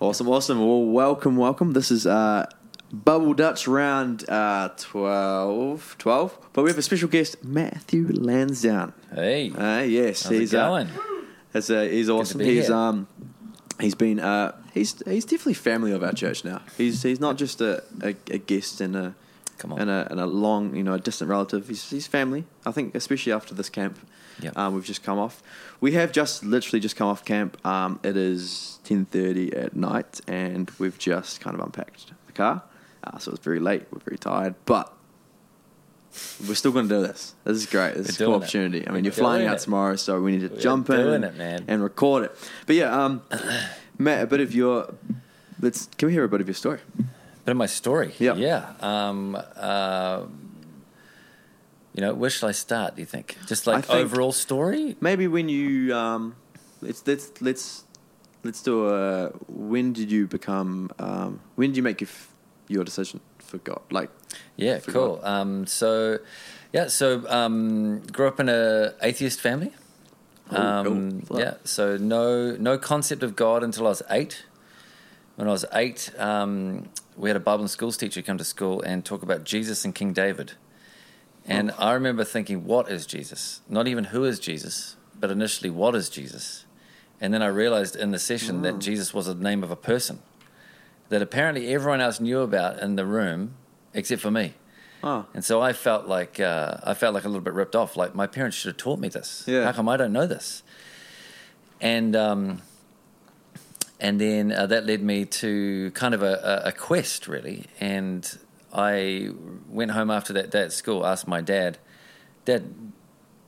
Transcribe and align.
Awesome, 0.00 0.28
awesome. 0.28 0.58
Well, 0.58 0.84
welcome, 0.84 1.36
welcome. 1.36 1.72
This 1.72 1.90
is 1.90 2.06
uh, 2.06 2.46
Bubble 2.92 3.32
Dutch 3.34 3.66
round 3.66 4.28
uh, 4.28 4.68
12, 4.76 5.96
12. 5.98 6.38
But 6.52 6.62
we 6.62 6.70
have 6.70 6.78
a 6.78 6.82
special 6.82 7.08
guest, 7.08 7.42
Matthew 7.42 8.06
Lansdowne. 8.12 8.92
Hey, 9.14 9.50
Uh, 9.50 9.80
yes, 9.82 10.24
how's 10.24 10.32
it 10.32 10.40
he's 10.40 10.54
uh, 10.54 10.68
going? 10.68 10.88
Uh, 11.54 11.88
he's 11.88 12.10
awesome. 12.10 12.40
He's 12.40 12.66
here. 12.66 12.76
um, 12.76 13.06
he's 13.80 13.94
been 13.94 14.20
uh, 14.20 14.52
he's 14.74 15.02
he's 15.06 15.24
definitely 15.24 15.54
family 15.54 15.92
of 15.92 16.02
our 16.04 16.12
church 16.12 16.44
now. 16.44 16.60
He's 16.76 17.02
he's 17.02 17.18
not 17.18 17.38
just 17.38 17.62
a, 17.62 17.82
a, 18.02 18.14
a 18.30 18.36
guest 18.38 18.82
and 18.82 18.94
a 18.94 19.14
Come 19.58 19.72
on. 19.72 19.80
and 19.80 19.90
a 19.90 20.06
and 20.10 20.20
a 20.20 20.26
long 20.26 20.74
you 20.76 20.82
know 20.82 20.94
a 20.94 20.98
distant 21.00 21.30
relative. 21.30 21.68
He's 21.68 21.88
he's 21.90 22.06
family. 22.06 22.44
I 22.64 22.72
think 22.72 22.94
especially 22.94 23.32
after 23.32 23.54
this 23.54 23.68
camp, 23.70 23.98
Yep. 24.42 24.56
um, 24.58 24.74
we've 24.74 24.84
just 24.84 25.02
come 25.02 25.18
off. 25.18 25.42
We 25.80 25.92
have 25.92 26.12
just 26.12 26.44
literally 26.44 26.80
just 26.80 26.94
come 26.96 27.08
off 27.08 27.24
camp. 27.24 27.56
Um, 27.66 27.98
it 28.02 28.16
is 28.16 28.78
ten 28.84 29.04
thirty 29.06 29.52
at 29.54 29.74
night, 29.76 30.20
and 30.28 30.70
we've 30.78 30.98
just 30.98 31.40
kind 31.40 31.54
of 31.58 31.64
unpacked 31.64 32.12
the 32.26 32.32
car. 32.32 32.62
Uh, 33.04 33.18
so 33.18 33.30
it's 33.30 33.42
very 33.44 33.60
late. 33.60 33.84
We're 33.90 34.00
very 34.00 34.18
tired, 34.18 34.54
but. 34.66 34.92
We're 36.48 36.54
still 36.54 36.72
going 36.72 36.88
to 36.88 36.94
do 36.94 37.02
this. 37.06 37.34
This 37.44 37.58
is 37.58 37.66
great. 37.66 37.94
This 37.94 38.08
is 38.08 38.16
a 38.16 38.24
cool 38.24 38.26
doing 38.28 38.32
it. 38.40 38.42
opportunity. 38.44 38.88
I 38.88 38.92
mean, 38.92 39.04
you're 39.04 39.12
flying 39.12 39.46
out 39.46 39.56
it. 39.56 39.60
tomorrow, 39.64 39.96
so 39.96 40.18
we 40.22 40.32
need 40.32 40.48
to 40.48 40.54
We're 40.54 40.60
jump 40.60 40.88
in 40.88 41.24
it, 41.24 41.36
man. 41.36 41.64
and 41.68 41.82
record 41.82 42.24
it. 42.24 42.38
But 42.66 42.76
yeah, 42.76 43.04
um, 43.04 43.20
Matt, 43.98 44.22
a 44.22 44.26
bit 44.26 44.40
of 44.40 44.54
your 44.54 44.94
let's 45.60 45.90
can 45.98 46.06
we 46.06 46.14
hear 46.14 46.24
a 46.24 46.28
bit 46.28 46.40
of 46.40 46.46
your 46.46 46.54
story? 46.54 46.78
Bit 47.46 47.52
of 47.52 47.56
my 47.58 47.66
story. 47.66 48.12
Yeah. 48.18 48.34
Yeah. 48.34 48.72
Um, 48.80 49.36
uh, 49.56 50.22
you 51.94 52.00
know, 52.02 52.12
where 52.12 52.28
should 52.28 52.48
I 52.48 52.52
start? 52.52 52.96
Do 52.96 53.02
you 53.02 53.06
think? 53.06 53.38
Just 53.46 53.66
like 53.66 53.84
think- 53.86 53.98
overall 54.00 54.32
story? 54.32 54.96
Maybe 55.00 55.28
when 55.28 55.48
you 55.48 55.94
um, 55.94 56.34
let's 56.82 57.06
let's 57.06 57.30
let's 57.40 57.84
let's 58.42 58.62
do 58.62 58.88
a 58.88 59.28
when 59.48 59.92
did 59.92 60.10
you 60.10 60.26
become 60.26 60.90
um, 60.98 61.40
when 61.54 61.70
did 61.70 61.76
you 61.76 61.82
make 61.84 62.00
your 62.00 62.08
f- 62.08 62.32
your 62.68 62.82
decision 62.84 63.20
for 63.38 63.58
God? 63.58 63.80
Like 63.90 64.10
Yeah, 64.56 64.80
cool. 64.80 65.20
Um, 65.22 65.66
so, 65.66 66.18
yeah, 66.72 66.88
so 66.88 67.22
um, 67.28 68.00
grew 68.12 68.26
up 68.26 68.40
in 68.40 68.48
a 68.48 68.92
atheist 69.02 69.40
family. 69.40 69.70
Oh, 70.50 70.56
Um, 70.62 71.22
cool. 71.22 71.38
yeah, 71.38 71.54
so 71.64 71.96
no 71.96 72.56
no 72.56 72.76
concept 72.76 73.22
of 73.22 73.36
God 73.36 73.62
until 73.62 73.86
I 73.86 73.90
was 73.90 74.02
eight. 74.10 74.45
When 75.36 75.48
I 75.48 75.50
was 75.50 75.64
eight, 75.74 76.10
um, 76.18 76.88
we 77.16 77.28
had 77.30 77.36
a 77.36 77.40
Bible 77.40 77.62
and 77.62 77.70
schools 77.70 77.96
teacher 77.96 78.22
come 78.22 78.38
to 78.38 78.44
school 78.44 78.80
and 78.82 79.04
talk 79.04 79.22
about 79.22 79.44
Jesus 79.44 79.84
and 79.84 79.94
King 79.94 80.12
David. 80.12 80.52
And 81.46 81.72
I 81.78 81.92
remember 81.92 82.24
thinking, 82.24 82.64
what 82.64 82.90
is 82.90 83.06
Jesus? 83.06 83.60
Not 83.68 83.86
even 83.86 84.04
who 84.04 84.24
is 84.24 84.40
Jesus, 84.40 84.96
but 85.14 85.30
initially, 85.30 85.70
what 85.70 85.94
is 85.94 86.08
Jesus? 86.08 86.64
And 87.20 87.32
then 87.32 87.42
I 87.42 87.46
realized 87.46 87.96
in 87.96 88.10
the 88.10 88.18
session 88.18 88.62
that 88.62 88.78
Jesus 88.78 89.14
was 89.14 89.26
the 89.26 89.34
name 89.34 89.62
of 89.62 89.70
a 89.70 89.76
person 89.76 90.20
that 91.08 91.22
apparently 91.22 91.72
everyone 91.72 92.00
else 92.00 92.18
knew 92.18 92.40
about 92.40 92.80
in 92.80 92.96
the 92.96 93.06
room 93.06 93.54
except 93.94 94.20
for 94.20 94.30
me. 94.30 94.54
oh 95.04 95.24
And 95.34 95.44
so 95.44 95.62
I 95.62 95.72
felt 95.72 96.06
like 96.06 96.40
uh, 96.40 96.78
I 96.82 96.94
felt 96.94 97.14
like 97.14 97.24
a 97.24 97.28
little 97.28 97.42
bit 97.44 97.54
ripped 97.54 97.76
off. 97.76 97.96
Like 97.96 98.14
my 98.14 98.26
parents 98.26 98.56
should 98.56 98.68
have 98.70 98.76
taught 98.76 98.98
me 98.98 99.08
this. 99.08 99.44
Yeah. 99.46 99.64
How 99.64 99.72
come 99.72 99.88
I 99.88 99.96
don't 99.96 100.12
know 100.12 100.26
this? 100.26 100.62
And 101.80 102.16
um, 102.16 102.62
and 103.98 104.20
then 104.20 104.52
uh, 104.52 104.66
that 104.66 104.86
led 104.86 105.02
me 105.02 105.24
to 105.24 105.90
kind 105.92 106.14
of 106.14 106.22
a, 106.22 106.62
a, 106.66 106.72
quest, 106.72 107.28
really. 107.28 107.64
And 107.80 108.38
I 108.72 109.30
went 109.68 109.92
home 109.92 110.10
after 110.10 110.32
that 110.34 110.50
day 110.50 110.62
at 110.62 110.72
school. 110.72 111.06
Asked 111.06 111.26
my 111.26 111.40
dad, 111.40 111.78
Dad, 112.44 112.74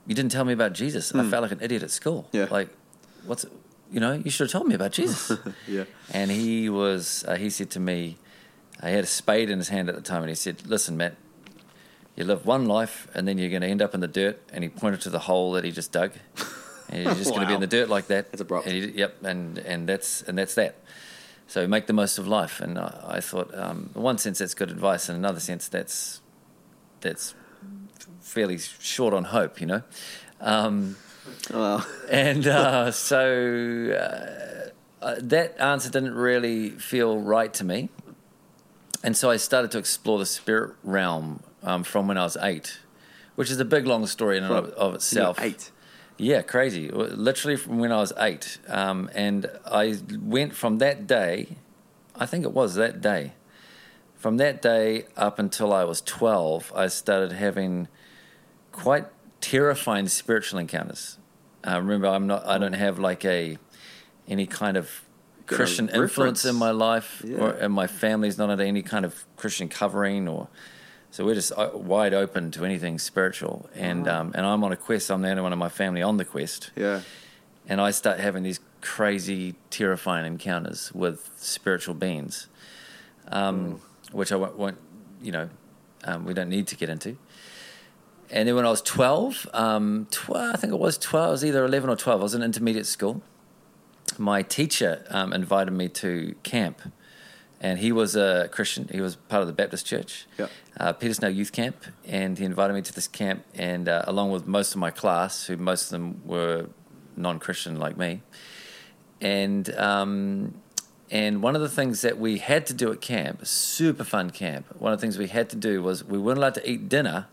you 0.07 0.15
didn't 0.15 0.33
tell 0.33 0.45
me 0.45 0.55
about 0.55 0.73
Jesus. 0.73 1.15
I 1.15 1.29
felt 1.29 1.43
like 1.43 1.53
an 1.53 1.61
idiot 1.61 1.83
at 1.83 1.91
school. 1.91 2.23
Hmm. 2.31 2.37
Yeah. 2.37 2.47
Like, 2.51 2.71
what's 3.27 3.45
you 3.91 4.01
know? 4.01 4.13
You 4.13 4.31
should 4.31 4.45
have 4.45 4.53
told 4.53 4.67
me 4.67 4.75
about 4.75 4.93
Jesus. 4.93 5.39
yeah 5.69 5.85
And 6.13 6.31
he 6.31 6.69
was, 6.69 7.25
uh, 7.29 7.37
he 7.37 7.51
said 7.51 7.71
to 7.71 7.81
me, 7.81 8.17
he 8.83 8.93
had 8.93 9.05
a 9.05 9.09
spade 9.09 9.51
in 9.51 9.59
his 9.59 9.69
hand 9.69 9.89
at 9.89 9.97
the 9.97 10.01
time, 10.01 10.23
and 10.23 10.29
he 10.29 10.35
said, 10.35 10.67
Listen, 10.67 10.97
Matt, 10.97 11.17
you 12.17 12.25
live 12.25 12.47
one 12.47 12.67
life, 12.67 13.07
and 13.15 13.29
then 13.29 13.39
you're 13.39 13.51
going 13.51 13.63
to 13.63 13.69
end 13.69 13.83
up 13.83 13.95
in 13.95 14.01
the 14.01 14.09
dirt. 14.09 14.41
And 14.53 14.65
he 14.65 14.71
pointed 14.71 15.01
to 15.03 15.11
the 15.11 15.21
hole 15.21 15.53
that 15.53 15.65
he 15.65 15.73
just 15.73 15.93
dug. 15.93 16.13
And 16.91 17.05
you're 17.05 17.15
just 17.15 17.31
going 17.31 17.43
to 17.43 17.47
be 17.47 17.55
in 17.55 17.61
the 17.67 17.67
dirt 17.67 17.89
like 17.89 18.07
that. 18.09 18.31
That's 18.31 18.41
abrupt. 18.41 18.67
And 18.67 18.75
he, 18.75 18.91
yep, 18.91 19.23
and, 19.23 19.59
and, 19.59 19.89
that's, 19.89 20.23
and 20.23 20.39
that's 20.39 20.55
that. 20.55 20.77
So 21.47 21.67
make 21.67 21.87
the 21.87 21.93
most 21.93 22.19
of 22.19 22.29
life. 22.29 22.61
And 22.61 22.79
I, 22.79 23.05
I 23.09 23.21
thought, 23.21 23.55
um, 23.55 23.91
in 23.95 24.03
one 24.03 24.19
sense, 24.19 24.39
that's 24.39 24.55
good 24.55 24.71
advice. 24.71 25.09
In 25.09 25.17
another 25.17 25.41
sense, 25.41 25.69
that's, 25.69 26.21
that's 27.01 27.35
fairly 28.21 28.59
short 28.59 29.15
on 29.15 29.25
hope, 29.25 29.61
you 29.61 29.67
know? 29.67 29.83
Um, 30.41 30.97
well 31.53 31.87
and 32.11 32.47
uh, 32.47 32.91
so 32.91 34.71
uh, 35.03 35.05
uh, 35.05 35.15
that 35.21 35.61
answer 35.61 35.91
didn't 35.91 36.15
really 36.15 36.71
feel 36.71 37.19
right 37.19 37.53
to 37.55 37.65
me. 37.65 37.89
And 39.03 39.17
so 39.17 39.31
I 39.31 39.37
started 39.37 39.71
to 39.73 39.79
explore 39.79 40.19
the 40.19 40.27
spirit 40.27 40.75
realm 40.83 41.43
um, 41.63 41.85
from 41.85 42.09
when 42.09 42.19
I 42.19 42.25
was 42.25 42.37
eight, 42.41 42.79
which 43.37 43.51
is 43.51 43.61
a 43.61 43.65
big, 43.65 43.87
long 43.87 44.07
story 44.07 44.39
in 44.39 44.45
and 44.45 44.53
of, 44.53 44.71
of 44.71 44.95
itself. 44.97 45.41
eight. 45.41 45.71
Yeah, 46.19 46.43
crazy. 46.43 46.89
Literally 46.89 47.57
from 47.57 47.79
when 47.79 47.93
I 47.93 47.99
was 47.99 48.13
eight. 48.19 48.59
Um, 48.69 49.09
and 49.15 49.47
I 49.65 49.97
went 50.21 50.55
from 50.55 50.79
that 50.79 51.07
day, 51.07 51.57
I 52.17 52.27
think 52.27 52.45
it 52.45 52.53
was 52.53 52.75
that 52.75 53.01
day, 53.01 53.33
from 54.17 54.37
that 54.39 54.61
day 54.61 55.07
up 55.17 55.39
until 55.39 55.73
I 55.73 55.85
was 55.85 56.01
12, 56.01 56.73
I 56.75 56.89
started 56.89 57.33
having 57.33 57.87
quite 58.73 59.07
terrifying 59.41 60.09
spiritual 60.09 60.59
encounters. 60.59 61.19
Uh, 61.67 61.77
remember, 61.79 62.09
I'm 62.09 62.27
not, 62.27 62.45
I 62.47 62.59
don't 62.59 62.73
have 62.73 62.99
like 62.99 63.25
a, 63.25 63.57
any 64.27 64.47
kind 64.47 64.77
of 64.77 65.05
Christian 65.47 65.89
influence 65.89 66.45
in 66.45 66.57
my 66.57 66.73
life, 66.73 67.23
Yeah. 67.25 67.39
or, 67.39 67.51
and 67.53 67.73
my 67.73 67.87
family's 67.87 68.37
not 68.39 68.51
under 68.51 68.65
any 68.65 68.83
kind 68.83 69.05
of 69.05 69.25
Christian 69.37 69.69
covering, 69.69 70.27
or 70.29 70.49
so 71.11 71.25
we're 71.25 71.35
just 71.35 71.53
uh, 71.57 71.71
wide 71.75 72.15
open 72.15 72.51
to 72.53 72.65
anything 72.65 72.99
spiritual. 72.99 73.69
And 73.75 74.07
um, 74.09 74.33
and 74.35 74.45
I'm 74.47 74.63
on 74.65 74.73
a 74.73 74.77
quest. 74.77 75.11
I'm 75.11 75.23
the 75.23 75.31
only 75.31 75.43
one 75.43 75.53
in 75.53 75.59
my 75.59 75.69
family 75.69 76.03
on 76.03 76.17
the 76.17 76.25
quest, 76.25 76.71
Yeah. 76.77 77.01
and 77.69 77.81
I 77.81 77.91
start 77.93 78.21
having 78.21 78.43
these 78.43 78.61
crazy, 78.81 79.55
terrifying 79.71 80.25
encounters 80.27 80.93
with 80.95 81.31
spiritual 81.37 81.95
beings, 81.95 82.47
um, 83.33 83.81
which 84.13 84.31
I 84.33 84.37
won't, 84.37 84.57
won't 84.57 84.79
you 85.21 85.33
know, 85.33 85.49
um, 86.05 86.25
we 86.25 86.33
don't 86.35 86.49
need 86.49 86.67
to 86.69 86.77
get 86.77 86.89
into. 86.89 87.17
And 88.31 88.47
then 88.47 88.55
when 88.55 88.67
I 88.67 88.71
was 88.71 88.83
12, 88.83 89.49
um, 89.55 90.07
12, 90.11 90.55
I 90.55 90.57
think 90.59 90.73
it 90.73 90.79
was 90.79 90.99
12, 90.99 91.27
I 91.29 91.31
was 91.31 91.45
either 91.45 91.65
11 91.65 91.89
or 91.91 91.97
12, 91.97 92.21
I 92.21 92.23
was 92.23 92.35
in 92.35 92.43
intermediate 92.43 92.87
school. 92.87 93.23
My 94.19 94.43
teacher 94.43 95.05
um, 95.11 95.33
invited 95.33 95.71
me 95.73 95.89
to 95.89 96.35
camp, 96.43 96.81
and 97.61 97.79
he 97.79 97.91
was 97.93 98.15
a 98.17 98.49
Christian. 98.53 98.89
He 98.93 99.01
was 99.01 99.17
part 99.17 99.41
of 99.43 99.47
the 99.49 99.53
Baptist 99.55 99.87
church, 99.87 100.27
Yep. 100.39 100.51
uh, 100.79 100.93
Petersnell 100.93 101.35
Youth 101.35 101.53
Camp, 101.53 101.77
and 102.07 102.39
he 102.39 102.45
invited 102.45 102.75
me 102.75 102.83
to 102.83 102.93
this 102.93 103.09
camp, 103.09 103.45
and 103.55 103.89
uh, 103.89 104.03
along 104.07 104.31
with 104.31 104.47
most 104.47 104.73
of 104.73 104.79
my 104.79 104.91
class, 104.91 105.47
who 105.47 105.57
most 105.57 105.85
of 105.85 105.91
them 105.91 106.21
were 106.25 106.67
non-Christian 107.17 107.79
like 107.81 107.97
me, 107.97 108.23
and 109.21 109.75
um, 109.77 110.55
and 111.11 111.43
one 111.43 111.57
of 111.57 111.63
the 111.63 111.69
things 111.69 112.03
that 112.03 112.19
we 112.19 112.39
had 112.39 112.67
to 112.67 112.75
do 112.75 112.93
at 112.93 113.01
camp, 113.01 113.47
super 113.47 114.05
fun 114.05 114.31
camp, 114.31 114.67
one 114.79 114.93
of 114.93 114.99
the 114.99 115.01
things 115.01 115.17
we 115.19 115.29
had 115.29 115.49
to 115.51 115.57
do 115.57 115.83
was 115.83 116.05
we 116.05 116.19
weren't 116.19 116.39
allowed 116.39 116.55
to 116.55 116.71
eat 116.71 116.89
dinner. 116.89 117.27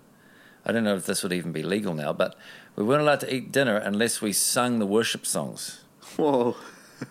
I 0.65 0.71
don't 0.71 0.83
know 0.83 0.95
if 0.95 1.05
this 1.05 1.21
would 1.21 1.33
even 1.33 1.51
be 1.51 1.61
legal 1.61 1.93
now, 1.93 2.11
but 2.13 2.35
we 2.75 2.83
weren't 2.83 3.01
allowed 3.01 3.19
to 3.19 3.31
eat 3.33 3.51
dinner 3.51 3.75
unless 3.77 4.21
we 4.21 4.33
sung 4.33 4.79
the 4.79 4.85
worship 4.87 5.25
songs. 5.25 5.81
Whoa. 6.15 6.55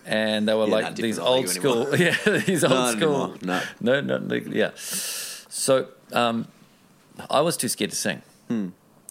And 0.05 0.47
they 0.47 0.53
were 0.53 0.67
Yeah, 0.67 0.75
like 0.75 0.95
these 0.95 1.19
old 1.19 1.47
school, 1.49 1.95
yeah, 1.97 2.15
these 2.45 2.63
old 2.63 2.73
Not 2.73 2.97
school, 2.97 3.33
anymore, 3.35 3.61
no. 3.81 4.01
no, 4.01 4.17
legal, 4.17 4.53
yeah. 4.55 4.71
So 4.75 5.87
um, 6.13 6.47
I 7.29 7.41
was 7.41 7.55
too 7.57 7.67
scared 7.69 7.91
to 7.91 7.95
sing, 7.97 8.21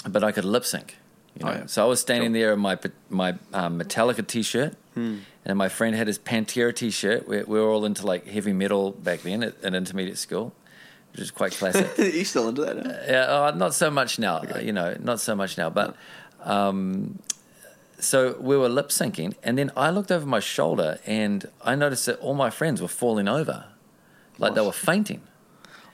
but 0.09 0.25
I 0.25 0.33
could 0.33 0.45
lip 0.45 0.65
sync. 0.65 0.97
You 1.39 1.45
know? 1.47 1.51
Hmm. 1.53 1.57
Oh, 1.57 1.61
yeah. 1.61 1.67
So 1.67 1.85
I 1.85 1.89
was 1.89 2.01
standing 2.01 2.33
Sure. 2.33 2.41
there 2.41 2.53
in 2.53 2.61
my 2.61 2.79
my 3.11 3.31
um, 3.53 3.79
Metallica 3.81 4.27
T-shirt, 4.27 4.75
Hmm. 4.95 5.19
and 5.45 5.59
my 5.59 5.69
friend 5.69 5.97
had 5.97 6.07
his 6.07 6.19
Pantera 6.19 6.73
T-shirt. 6.75 7.27
We, 7.29 7.43
we 7.43 7.59
were 7.61 7.69
all 7.71 7.85
into 7.85 8.07
like 8.07 8.27
heavy 8.27 8.53
metal 8.53 8.93
back 8.93 9.23
then 9.23 9.43
at, 9.43 9.55
at 9.65 9.75
intermediate 9.75 10.19
school, 10.19 10.53
which 11.13 11.21
is 11.23 11.31
quite 11.31 11.53
classic. 11.53 11.87
you 11.99 12.25
still 12.25 12.49
into 12.49 12.63
that? 12.65 12.77
Now? 12.77 12.91
Yeah, 13.09 13.25
uh, 13.47 13.53
not 13.57 13.75
so 13.75 13.91
much 13.91 14.19
now. 14.19 14.37
uh, 14.55 14.59
You 14.59 14.73
know, 14.73 14.97
not 15.01 15.19
so 15.21 15.35
much 15.35 15.57
now. 15.59 15.71
But 15.71 15.97
um, 16.45 17.19
so 18.05 18.37
we 18.41 18.57
were 18.57 18.69
lip 18.69 18.89
syncing, 18.89 19.35
and 19.43 19.59
then 19.59 19.71
I 19.77 19.91
looked 19.91 20.13
over 20.13 20.27
my 20.27 20.41
shoulder, 20.41 20.99
and 21.07 21.49
I 21.63 21.75
noticed 21.75 22.07
that 22.07 22.19
all 22.21 22.35
my 22.35 22.51
friends 22.51 22.81
were 22.81 22.89
falling 22.89 23.29
over, 23.29 23.67
like 24.39 24.55
they 24.55 24.61
were 24.61 24.73
fainting. 24.73 25.23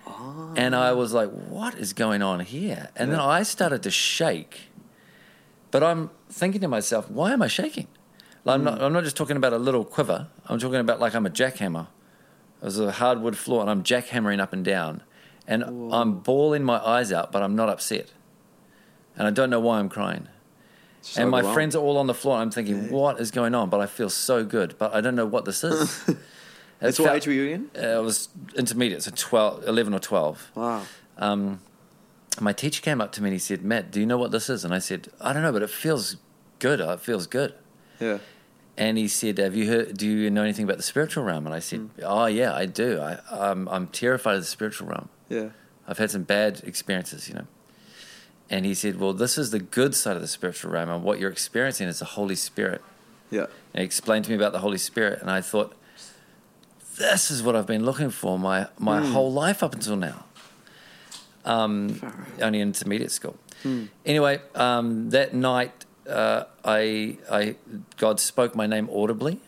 Oh. 0.07 0.53
And 0.57 0.75
I 0.75 0.93
was 0.93 1.13
like, 1.13 1.31
"What 1.31 1.75
is 1.75 1.93
going 1.93 2.23
on 2.23 2.41
here?" 2.41 2.91
And 2.97 3.13
then 3.13 3.21
I 3.21 3.43
started 3.43 3.83
to 3.85 3.91
shake. 3.91 4.71
But 5.71 5.83
I'm 5.85 6.11
thinking 6.29 6.61
to 6.63 6.69
myself, 6.69 7.11
"Why 7.11 7.33
am 7.33 7.43
I 7.43 7.49
shaking?" 7.49 7.87
Like, 8.45 8.55
I'm 8.55 8.65
not. 8.65 8.79
Hmm. 8.79 8.85
I'm 8.85 8.93
not 8.93 9.05
just 9.05 9.17
talking 9.17 9.37
about 9.37 9.53
a 9.53 9.59
little 9.59 9.85
quiver. 9.85 10.29
I'm 10.47 10.59
talking 10.59 10.81
about 10.81 11.01
like 11.01 11.15
I'm 11.15 11.27
a 11.27 11.31
jackhammer. 11.31 11.89
There's 12.61 12.79
a 12.79 12.93
hardwood 12.93 13.37
floor, 13.37 13.61
and 13.63 13.71
I'm 13.71 13.83
jackhammering 13.83 14.41
up 14.41 14.53
and 14.53 14.65
down, 14.65 15.03
and 15.47 15.63
I'm 15.93 16.19
bawling 16.21 16.65
my 16.65 16.79
eyes 16.79 17.13
out, 17.13 17.33
but 17.33 17.43
I'm 17.43 17.57
not 17.57 17.69
upset, 17.69 18.13
and 19.17 19.27
I 19.27 19.31
don't 19.31 19.49
know 19.49 19.61
why 19.61 19.79
I'm 19.79 19.89
crying. 19.89 20.29
Just 21.03 21.19
and 21.19 21.31
my 21.31 21.39
overwhelmed. 21.39 21.55
friends 21.55 21.77
are 21.77 21.83
all 21.83 21.97
on 21.97 22.07
the 22.07 22.15
floor. 22.15 22.35
And 22.37 22.43
I'm 22.43 22.51
thinking, 22.51 22.91
what 22.91 23.21
is 23.21 23.31
going 23.31 23.55
on? 23.55 23.71
But 23.71 23.81
I 23.81 23.87
feel 23.87 24.11
so 24.11 24.45
good, 24.45 24.77
but 24.79 24.95
I 24.95 25.01
don't 25.01 25.15
know 25.15 25.27
what 25.27 25.45
this 25.45 25.65
is. 25.65 26.05
That's 26.79 26.99
what 26.99 27.15
age 27.15 27.27
were 27.27 27.33
you 27.33 27.49
in? 27.55 27.71
Uh, 27.77 27.87
I 27.89 27.99
was 27.99 28.29
intermediate, 28.57 29.03
so 29.03 29.11
12, 29.15 29.67
11 29.67 29.93
or 29.95 29.99
12. 29.99 30.51
Wow. 30.55 30.83
Um, 31.19 31.61
my 32.41 32.53
teacher 32.53 32.81
came 32.81 33.01
up 33.01 33.13
to 33.13 33.23
me 33.23 33.29
and 33.29 33.35
he 33.35 33.39
said, 33.39 33.63
Matt, 33.63 33.91
do 33.91 34.01
you 34.01 34.07
know 34.07 34.17
what 34.19 34.31
this 34.31 34.49
is? 34.49 34.65
And 34.65 34.73
I 34.73 34.79
said, 34.79 35.09
I 35.21 35.33
don't 35.33 35.43
know, 35.43 35.53
but 35.53 35.63
it 35.63 35.71
feels 35.71 36.17
good. 36.59 36.81
It 36.81 37.01
feels 37.01 37.27
good. 37.27 37.55
Yeah. 37.99 38.19
And 38.79 38.97
he 38.97 39.09
said, 39.09 39.37
"Have 39.37 39.55
you 39.55 39.67
heard? 39.69 39.99
Do 39.99 40.07
you 40.09 40.31
know 40.31 40.43
anything 40.43 40.65
about 40.65 40.79
the 40.79 40.83
spiritual 40.83 41.23
realm?" 41.23 41.45
And 41.45 41.55
I 41.55 41.59
said, 41.59 41.81
Hmm. 41.81 42.01
"Oh 42.03 42.25
yeah, 42.27 42.55
I 42.55 42.65
do. 42.65 42.99
I, 42.99 43.19
I'm 43.31 43.69
I'm 43.69 43.89
terrified 43.89 44.37
of 44.37 44.41
the 44.41 44.47
spiritual 44.47 44.89
realm. 44.89 45.11
Yeah. 45.29 45.49
I've 45.87 45.99
had 45.99 46.11
some 46.11 46.23
bad 46.23 46.63
experiences, 46.65 47.29
you 47.29 47.35
know." 47.35 47.47
And 48.51 48.67
he 48.67 48.75
said, 48.75 48.99
"Well, 48.99 49.13
this 49.13 49.39
is 49.39 49.51
the 49.53 49.61
good 49.61 49.95
side 49.95 50.17
of 50.17 50.23
the 50.23 50.29
spiritual 50.29 50.73
realm, 50.73 50.91
and 50.91 51.05
what 51.05 51.21
you're 51.21 51.31
experiencing 51.31 51.87
is 51.89 52.01
the 52.01 52.05
Holy 52.05 52.35
Spirit." 52.35 52.83
Yeah. 53.31 53.47
And 53.73 53.81
he 53.81 53.85
explained 53.85 54.25
to 54.25 54.31
me 54.31 54.37
about 54.37 54.53
the 54.53 54.59
Holy 54.59 54.79
Spirit, 54.79 55.21
and 55.21 55.31
I 55.31 55.41
thought, 55.41 55.73
"This 56.99 57.31
is 57.31 57.43
what 57.43 57.55
I've 57.55 57.67
been 57.67 57.85
looking 57.85 58.11
for 58.11 58.39
my 58.39 58.67
my 58.79 58.99
Hmm. 59.01 59.13
whole 59.13 59.33
life 59.33 59.63
up 59.63 59.73
until 59.75 59.97
now." 59.97 60.25
Um, 61.45 62.01
only 62.43 62.61
in 62.61 62.69
intermediate 62.69 63.11
school. 63.13 63.37
Hmm. 63.63 63.85
Anyway, 64.05 64.41
um, 64.55 65.09
that 65.11 65.33
night, 65.33 65.85
uh, 66.09 66.45
I, 66.65 67.17
I, 67.31 67.57
God 67.97 68.21
spoke 68.21 68.55
my 68.55 68.67
name 68.67 68.91
audibly, 68.93 69.41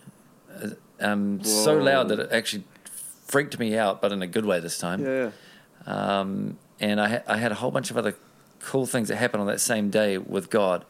uh, 0.63 0.69
um, 1.01 1.45
so 1.45 1.75
loud 1.77 2.09
that 2.09 2.19
it 2.19 2.29
actually 2.33 2.65
freaked 3.27 3.59
me 3.59 3.77
out, 3.77 4.01
but 4.01 4.11
in 4.13 4.23
a 4.23 4.27
good 4.27 4.47
way 4.47 4.59
this 4.61 4.79
time. 4.79 5.05
Yeah. 5.05 5.31
Um, 5.87 6.57
and 6.81 6.99
I, 7.01 7.09
ha- 7.09 7.23
I 7.27 7.37
had 7.37 7.53
a 7.53 7.57
whole 7.57 7.71
bunch 7.71 7.91
of 7.91 7.99
other 7.99 8.15
cool 8.63 8.87
things 8.87 9.09
that 9.09 9.17
happened 9.17 9.41
on 9.41 9.47
that 9.49 9.61
same 9.61 9.91
day 9.91 10.19
with 10.19 10.51
God, 10.51 10.85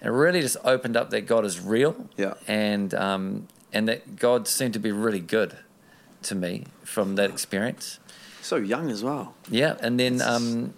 and 0.00 0.08
it 0.08 0.12
really 0.16 0.40
just 0.40 0.56
opened 0.64 0.96
up 0.96 1.10
that 1.10 1.22
God 1.22 1.44
is 1.44 1.60
real. 1.60 2.08
Yeah. 2.16 2.34
And 2.46 2.94
um, 2.94 3.48
and 3.72 3.88
that 3.88 4.16
God 4.16 4.46
seemed 4.48 4.74
to 4.74 4.78
be 4.80 4.92
really 4.92 5.20
good 5.20 5.56
to 6.22 6.34
me 6.34 6.64
from 6.84 7.16
that 7.16 7.30
experience. 7.30 7.98
So 8.42 8.56
young 8.56 8.90
as 8.90 9.02
well. 9.02 9.34
Yeah, 9.50 9.76
and 9.80 9.98
then 9.98 10.22
um, 10.22 10.74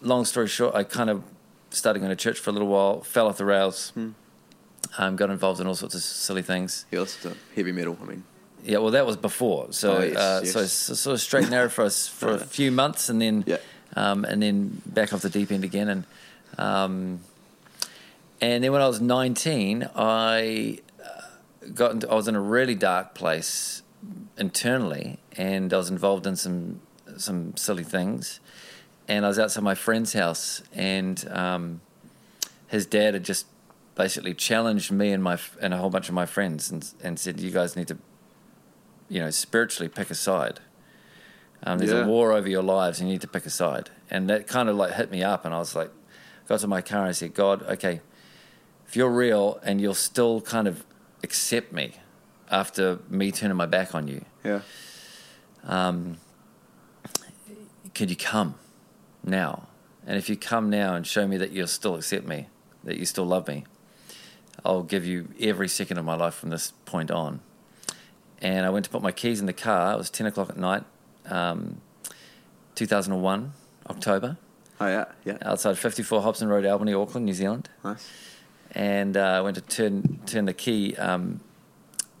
long 0.00 0.24
story 0.24 0.46
short, 0.46 0.74
I 0.74 0.84
kind 0.84 1.10
of 1.10 1.22
started 1.70 1.98
going 1.98 2.10
to 2.10 2.16
church 2.16 2.38
for 2.38 2.50
a 2.50 2.52
little 2.52 2.68
while, 2.68 3.00
fell 3.02 3.26
off 3.26 3.38
the 3.38 3.44
rails, 3.44 3.90
Hmm. 3.90 4.10
um, 4.96 5.16
got 5.16 5.28
involved 5.30 5.60
in 5.60 5.66
all 5.66 5.74
sorts 5.74 5.94
of 5.96 6.00
silly 6.02 6.42
things. 6.42 6.86
Yeah, 6.92 7.04
to 7.22 7.34
heavy 7.56 7.72
metal. 7.72 7.98
I 8.00 8.04
mean, 8.06 8.24
Yeah, 8.64 8.78
well, 8.78 8.92
that 8.92 9.04
was 9.04 9.16
before. 9.16 9.66
So, 9.72 9.96
Oh, 9.96 10.02
yes, 10.02 10.16
uh, 10.16 10.40
yes. 10.44 10.52
so, 10.52 10.64
so 10.66 10.94
sort 10.94 11.14
of 11.14 11.20
straight 11.20 11.42
and 11.44 11.50
narrow 11.50 11.68
for 11.68 11.84
us 11.84 12.06
for 12.08 12.30
a 12.30 12.38
few 12.38 12.70
months, 12.70 13.08
and 13.08 13.20
then 13.20 13.42
Yeah. 13.46 13.56
Um, 13.98 14.24
and 14.24 14.40
then 14.40 14.80
back 14.86 15.12
off 15.12 15.22
the 15.22 15.30
deep 15.30 15.50
end 15.50 15.64
again, 15.64 15.88
and 15.88 16.04
um, 16.56 17.20
and 18.40 18.62
then 18.62 18.70
when 18.70 18.80
I 18.80 18.86
was 18.86 19.00
nineteen, 19.00 19.88
I 19.96 20.78
uh, 21.04 21.68
got 21.74 21.92
into, 21.92 22.08
I 22.08 22.14
was 22.14 22.28
in 22.28 22.36
a 22.36 22.40
really 22.40 22.76
dark 22.76 23.14
place 23.14 23.82
internally, 24.36 25.18
and 25.36 25.74
I 25.74 25.76
was 25.76 25.90
involved 25.90 26.28
in 26.28 26.36
some 26.36 26.80
some 27.16 27.56
silly 27.56 27.82
things, 27.82 28.38
and 29.08 29.24
I 29.24 29.28
was 29.28 29.38
outside 29.38 29.64
my 29.64 29.74
friend's 29.74 30.12
house, 30.12 30.62
and 30.72 31.28
um, 31.32 31.80
his 32.68 32.86
dad 32.86 33.14
had 33.14 33.24
just 33.24 33.46
basically 33.96 34.32
challenged 34.32 34.92
me 34.92 35.10
and 35.10 35.24
my 35.24 35.38
and 35.60 35.74
a 35.74 35.76
whole 35.78 35.90
bunch 35.90 36.08
of 36.08 36.14
my 36.14 36.26
friends, 36.26 36.70
and 36.70 36.88
and 37.02 37.18
said, 37.18 37.40
"You 37.40 37.50
guys 37.50 37.74
need 37.74 37.88
to, 37.88 37.98
you 39.08 39.20
know, 39.20 39.30
spiritually 39.30 39.88
pick 39.88 40.08
a 40.08 40.14
side." 40.14 40.60
Um, 41.64 41.78
there's 41.78 41.90
Yeah. 41.90 42.04
a 42.04 42.06
war 42.06 42.32
over 42.32 42.48
your 42.48 42.62
lives, 42.62 43.00
and 43.00 43.08
you 43.08 43.14
need 43.14 43.20
to 43.22 43.28
pick 43.28 43.44
a 43.46 43.50
side. 43.50 43.90
And 44.10 44.28
that 44.30 44.46
kind 44.46 44.68
of 44.68 44.76
like 44.76 44.92
hit 44.94 45.10
me 45.10 45.22
up, 45.22 45.44
and 45.44 45.54
I 45.54 45.58
was 45.58 45.74
like, 45.74 45.90
got 46.48 46.60
to 46.60 46.66
my 46.66 46.80
car 46.80 47.00
and 47.00 47.08
I 47.08 47.12
said, 47.12 47.34
God, 47.34 47.62
okay, 47.64 48.00
if 48.86 48.96
you're 48.96 49.10
real 49.10 49.60
and 49.62 49.80
you'll 49.80 49.94
still 49.94 50.40
kind 50.40 50.66
of 50.66 50.84
accept 51.22 51.72
me 51.72 51.92
after 52.50 53.00
me 53.10 53.30
turning 53.30 53.56
my 53.56 53.66
back 53.66 53.94
on 53.94 54.08
you, 54.08 54.24
yeah. 54.42 54.60
um, 55.64 56.16
could 57.94 58.08
you 58.08 58.16
come 58.16 58.54
now? 59.22 59.68
And 60.06 60.16
if 60.16 60.30
you 60.30 60.36
come 60.36 60.70
now 60.70 60.94
and 60.94 61.06
show 61.06 61.26
me 61.28 61.36
that 61.36 61.52
you'll 61.52 61.66
still 61.66 61.96
accept 61.96 62.26
me, 62.26 62.48
that 62.84 62.96
you 62.96 63.04
still 63.04 63.26
love 63.26 63.46
me, 63.46 63.64
I'll 64.64 64.82
give 64.82 65.04
you 65.06 65.28
every 65.38 65.68
second 65.68 65.98
of 65.98 66.04
my 66.06 66.14
life 66.16 66.34
from 66.34 66.48
this 66.48 66.72
point 66.86 67.10
on. 67.10 67.40
And 68.40 68.64
I 68.64 68.70
went 68.70 68.86
to 68.86 68.90
put 68.90 69.02
my 69.02 69.12
keys 69.12 69.38
in 69.40 69.46
the 69.46 69.52
car. 69.52 69.92
It 69.92 69.98
was 69.98 70.08
10 70.08 70.26
o'clock 70.26 70.48
at 70.48 70.56
night, 70.56 70.84
um, 71.30 71.80
2001, 72.74 73.52
October, 73.88 74.36
Oh 74.80 74.86
yeah. 74.86 75.06
Yeah. 75.24 75.38
outside 75.42 75.76
54 75.76 76.22
Hobson 76.22 76.48
Road, 76.48 76.64
Albany, 76.64 76.94
Auckland, 76.94 77.26
New 77.26 77.32
Zealand 77.34 77.68
Nice. 77.82 78.08
and 78.72 79.16
uh, 79.16 79.20
I 79.22 79.40
went 79.40 79.56
to 79.56 79.60
turn 79.62 80.20
turn 80.26 80.44
the 80.44 80.52
key 80.54 80.94
um, 80.96 81.40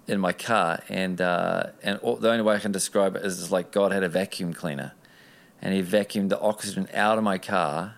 in 0.08 0.18
my 0.18 0.32
car, 0.32 0.80
and 0.88 1.20
uh, 1.20 1.64
and 1.82 1.98
all, 2.00 2.16
the 2.16 2.30
only 2.30 2.42
way 2.42 2.54
I 2.56 2.58
can 2.58 2.72
describe 2.72 3.14
it 3.14 3.24
is, 3.24 3.52
like 3.52 3.70
God 3.70 3.92
had 3.92 4.02
a 4.02 4.08
vacuum 4.08 4.52
cleaner, 4.54 4.92
and 5.62 5.72
He 5.74 5.82
vacuumed 5.82 6.30
the 6.30 6.40
oxygen 6.40 6.88
out 6.94 7.16
of 7.18 7.22
my 7.24 7.38
car, 7.38 7.94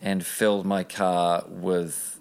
and 0.00 0.24
filled 0.24 0.64
my 0.64 0.82
car 0.84 1.44
with 1.48 2.18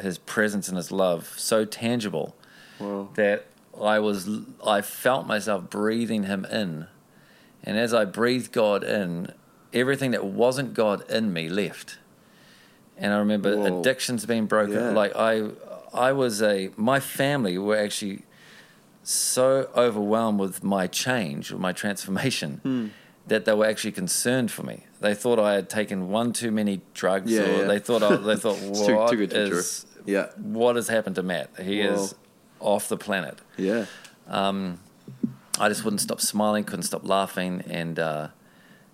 His 0.00 0.18
presence 0.18 0.68
and 0.68 0.76
His 0.76 0.92
love, 0.92 1.34
so 1.38 1.64
tangible 1.64 2.36
Well. 2.78 3.10
that 3.14 3.46
I 3.82 3.98
was 3.98 4.28
I 4.64 4.80
felt 4.82 5.26
myself 5.26 5.70
breathing 5.70 6.24
Him 6.24 6.44
in, 6.44 6.86
and 7.64 7.76
as 7.78 7.92
I 7.94 8.04
breathed 8.04 8.52
God 8.52 8.82
in, 8.84 9.32
everything 9.72 10.10
that 10.12 10.24
wasn't 10.24 10.74
God 10.74 11.08
in 11.10 11.32
me 11.32 11.48
left. 11.48 11.98
And 12.96 13.12
I 13.12 13.18
remember 13.18 13.56
Whoa. 13.56 13.80
addictions 13.80 14.26
being 14.26 14.46
broken. 14.46 14.74
Yeah. 14.74 14.90
Like 14.90 15.14
I, 15.14 15.50
I 15.94 16.12
was 16.12 16.42
a 16.42 16.70
my 16.76 17.00
family 17.00 17.56
were 17.58 17.76
actually 17.76 18.22
so 19.02 19.68
overwhelmed 19.76 20.40
with 20.40 20.62
my 20.62 20.86
change, 20.86 21.50
with 21.52 21.60
my 21.60 21.72
transformation, 21.72 22.60
Hmm. 22.62 22.86
that 23.28 23.44
they 23.44 23.54
were 23.54 23.66
actually 23.66 23.92
concerned 23.92 24.50
for 24.50 24.62
me. 24.64 24.84
They 25.00 25.14
thought 25.14 25.38
I 25.38 25.54
had 25.54 25.68
taken 25.70 26.08
one 26.08 26.32
too 26.32 26.50
many 26.50 26.80
drugs, 26.94 27.30
Yeah, 27.30 27.42
or 27.42 27.56
yeah. 27.62 27.64
they 27.66 27.78
thought 27.78 28.02
I, 28.02 28.16
they 28.16 28.36
thought 28.44 28.58
too- 28.58 28.94
what 28.96 29.10
too 29.10 29.16
good 29.16 29.30
to 29.30 29.44
be 29.44 29.48
true. 29.50 29.58
is- 29.58 29.86
Yeah. 30.06 30.26
what 30.36 30.76
has 30.76 30.88
happened 30.88 31.16
to 31.16 31.22
Matt? 31.22 31.50
He 31.62 31.80
is 31.80 32.14
off 32.60 32.88
the 32.88 32.96
planet. 32.96 33.38
Yeah. 33.56 33.84
Um, 34.28 34.80
I 35.58 35.68
just 35.68 35.84
wouldn't 35.84 36.00
stop 36.00 36.20
smiling, 36.20 36.64
couldn't 36.64 36.84
stop 36.84 37.06
laughing, 37.08 37.62
and 37.68 37.98
uh, 37.98 38.28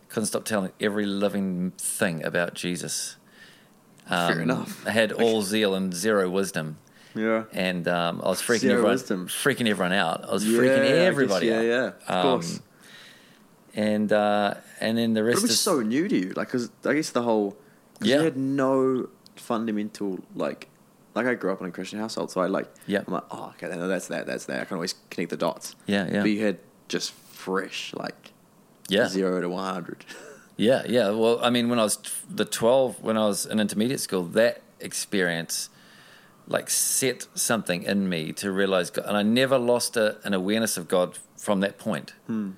couldn't 0.08 0.26
stop 0.26 0.44
telling 0.44 0.72
every 0.80 1.06
living 1.06 1.72
thing 1.78 2.24
about 2.24 2.54
Jesus. 2.54 3.16
Um, 4.08 4.32
Fair 4.32 4.40
enough. 4.42 4.86
I 4.86 4.90
had 4.90 5.12
all 5.22 5.42
zeal 5.42 5.74
and 5.74 5.92
zero 5.94 6.28
wisdom, 6.30 6.78
Yeah. 7.14 7.44
and 7.52 7.86
um, 7.88 8.20
I 8.24 8.28
was 8.28 8.40
freaking 8.42 8.58
Zero 8.60 8.72
everyone, 8.74 8.92
wisdom. 8.92 9.28
freaking 9.28 9.68
everyone 9.68 9.92
out. 9.92 10.24
I 10.28 10.32
was 10.32 10.44
Yeah, 10.46 10.58
freaking 10.58 10.82
guess, 10.84 11.06
everybody 11.06 11.46
yeah, 11.48 11.58
out. 11.58 11.64
yeah, 11.64 11.70
yeah, 11.70 11.86
of 12.08 12.14
Um, 12.16 12.22
course. 12.22 12.60
And 13.76 14.12
uh, 14.12 14.54
and 14.80 14.96
then 14.96 15.14
the 15.14 15.20
But 15.22 15.26
rest 15.26 15.38
it 15.38 15.42
was 15.42 15.50
is 15.52 15.60
so 15.60 15.80
new 15.80 16.06
to 16.08 16.16
you, 16.16 16.32
like, 16.36 16.48
cause 16.50 16.70
I 16.84 16.94
guess 16.94 17.10
the 17.10 17.22
whole, 17.22 17.52
cause 17.98 18.08
Yeah. 18.08 18.18
you 18.18 18.24
had 18.24 18.36
no 18.36 19.08
fundamental 19.36 20.20
like, 20.34 20.68
like 21.14 21.26
I 21.26 21.34
grew 21.34 21.52
up 21.52 21.60
in 21.60 21.66
a 21.68 21.70
Christian 21.70 21.98
household, 21.98 22.30
so 22.30 22.40
I 22.40 22.46
like, 22.46 22.68
Yeah. 22.86 23.02
I'm 23.06 23.12
like, 23.14 23.24
oh, 23.30 23.52
okay, 23.56 23.68
that's 23.68 24.08
that, 24.08 24.26
that's 24.26 24.46
that. 24.46 24.60
I 24.60 24.64
can 24.64 24.74
always 24.76 24.94
connect 25.10 25.30
the 25.30 25.36
dots. 25.36 25.76
yeah, 25.86 26.06
yeah, 26.10 26.20
But 26.22 26.30
you 26.30 26.44
had 26.44 26.58
just 26.88 27.12
fresh, 27.12 27.92
like, 27.94 28.32
yeah. 28.88 29.08
zero 29.08 29.40
to 29.40 29.48
one 29.48 29.72
hundred. 29.74 30.04
Yeah, 30.56 30.84
yeah. 30.86 31.10
Well, 31.10 31.40
I 31.42 31.50
mean, 31.50 31.68
when 31.68 31.80
I 31.80 31.82
was 31.82 31.98
the 32.30 32.44
12, 32.44 33.02
when 33.02 33.16
I 33.18 33.26
was 33.26 33.44
in 33.44 33.58
intermediate 33.58 33.98
school, 33.98 34.22
that 34.22 34.62
experience 34.78 35.68
like 36.46 36.70
set 36.70 37.26
something 37.34 37.82
in 37.82 38.08
me 38.08 38.32
to 38.34 38.52
realize 38.52 38.88
God. 38.90 39.06
And 39.06 39.16
I 39.16 39.22
never 39.24 39.58
lost 39.58 39.96
a, 39.96 40.18
an 40.24 40.32
awareness 40.32 40.76
of 40.76 40.86
God 40.86 41.18
from 41.36 41.58
that 41.60 41.76
point. 41.78 42.12
Hmm. 42.28 42.50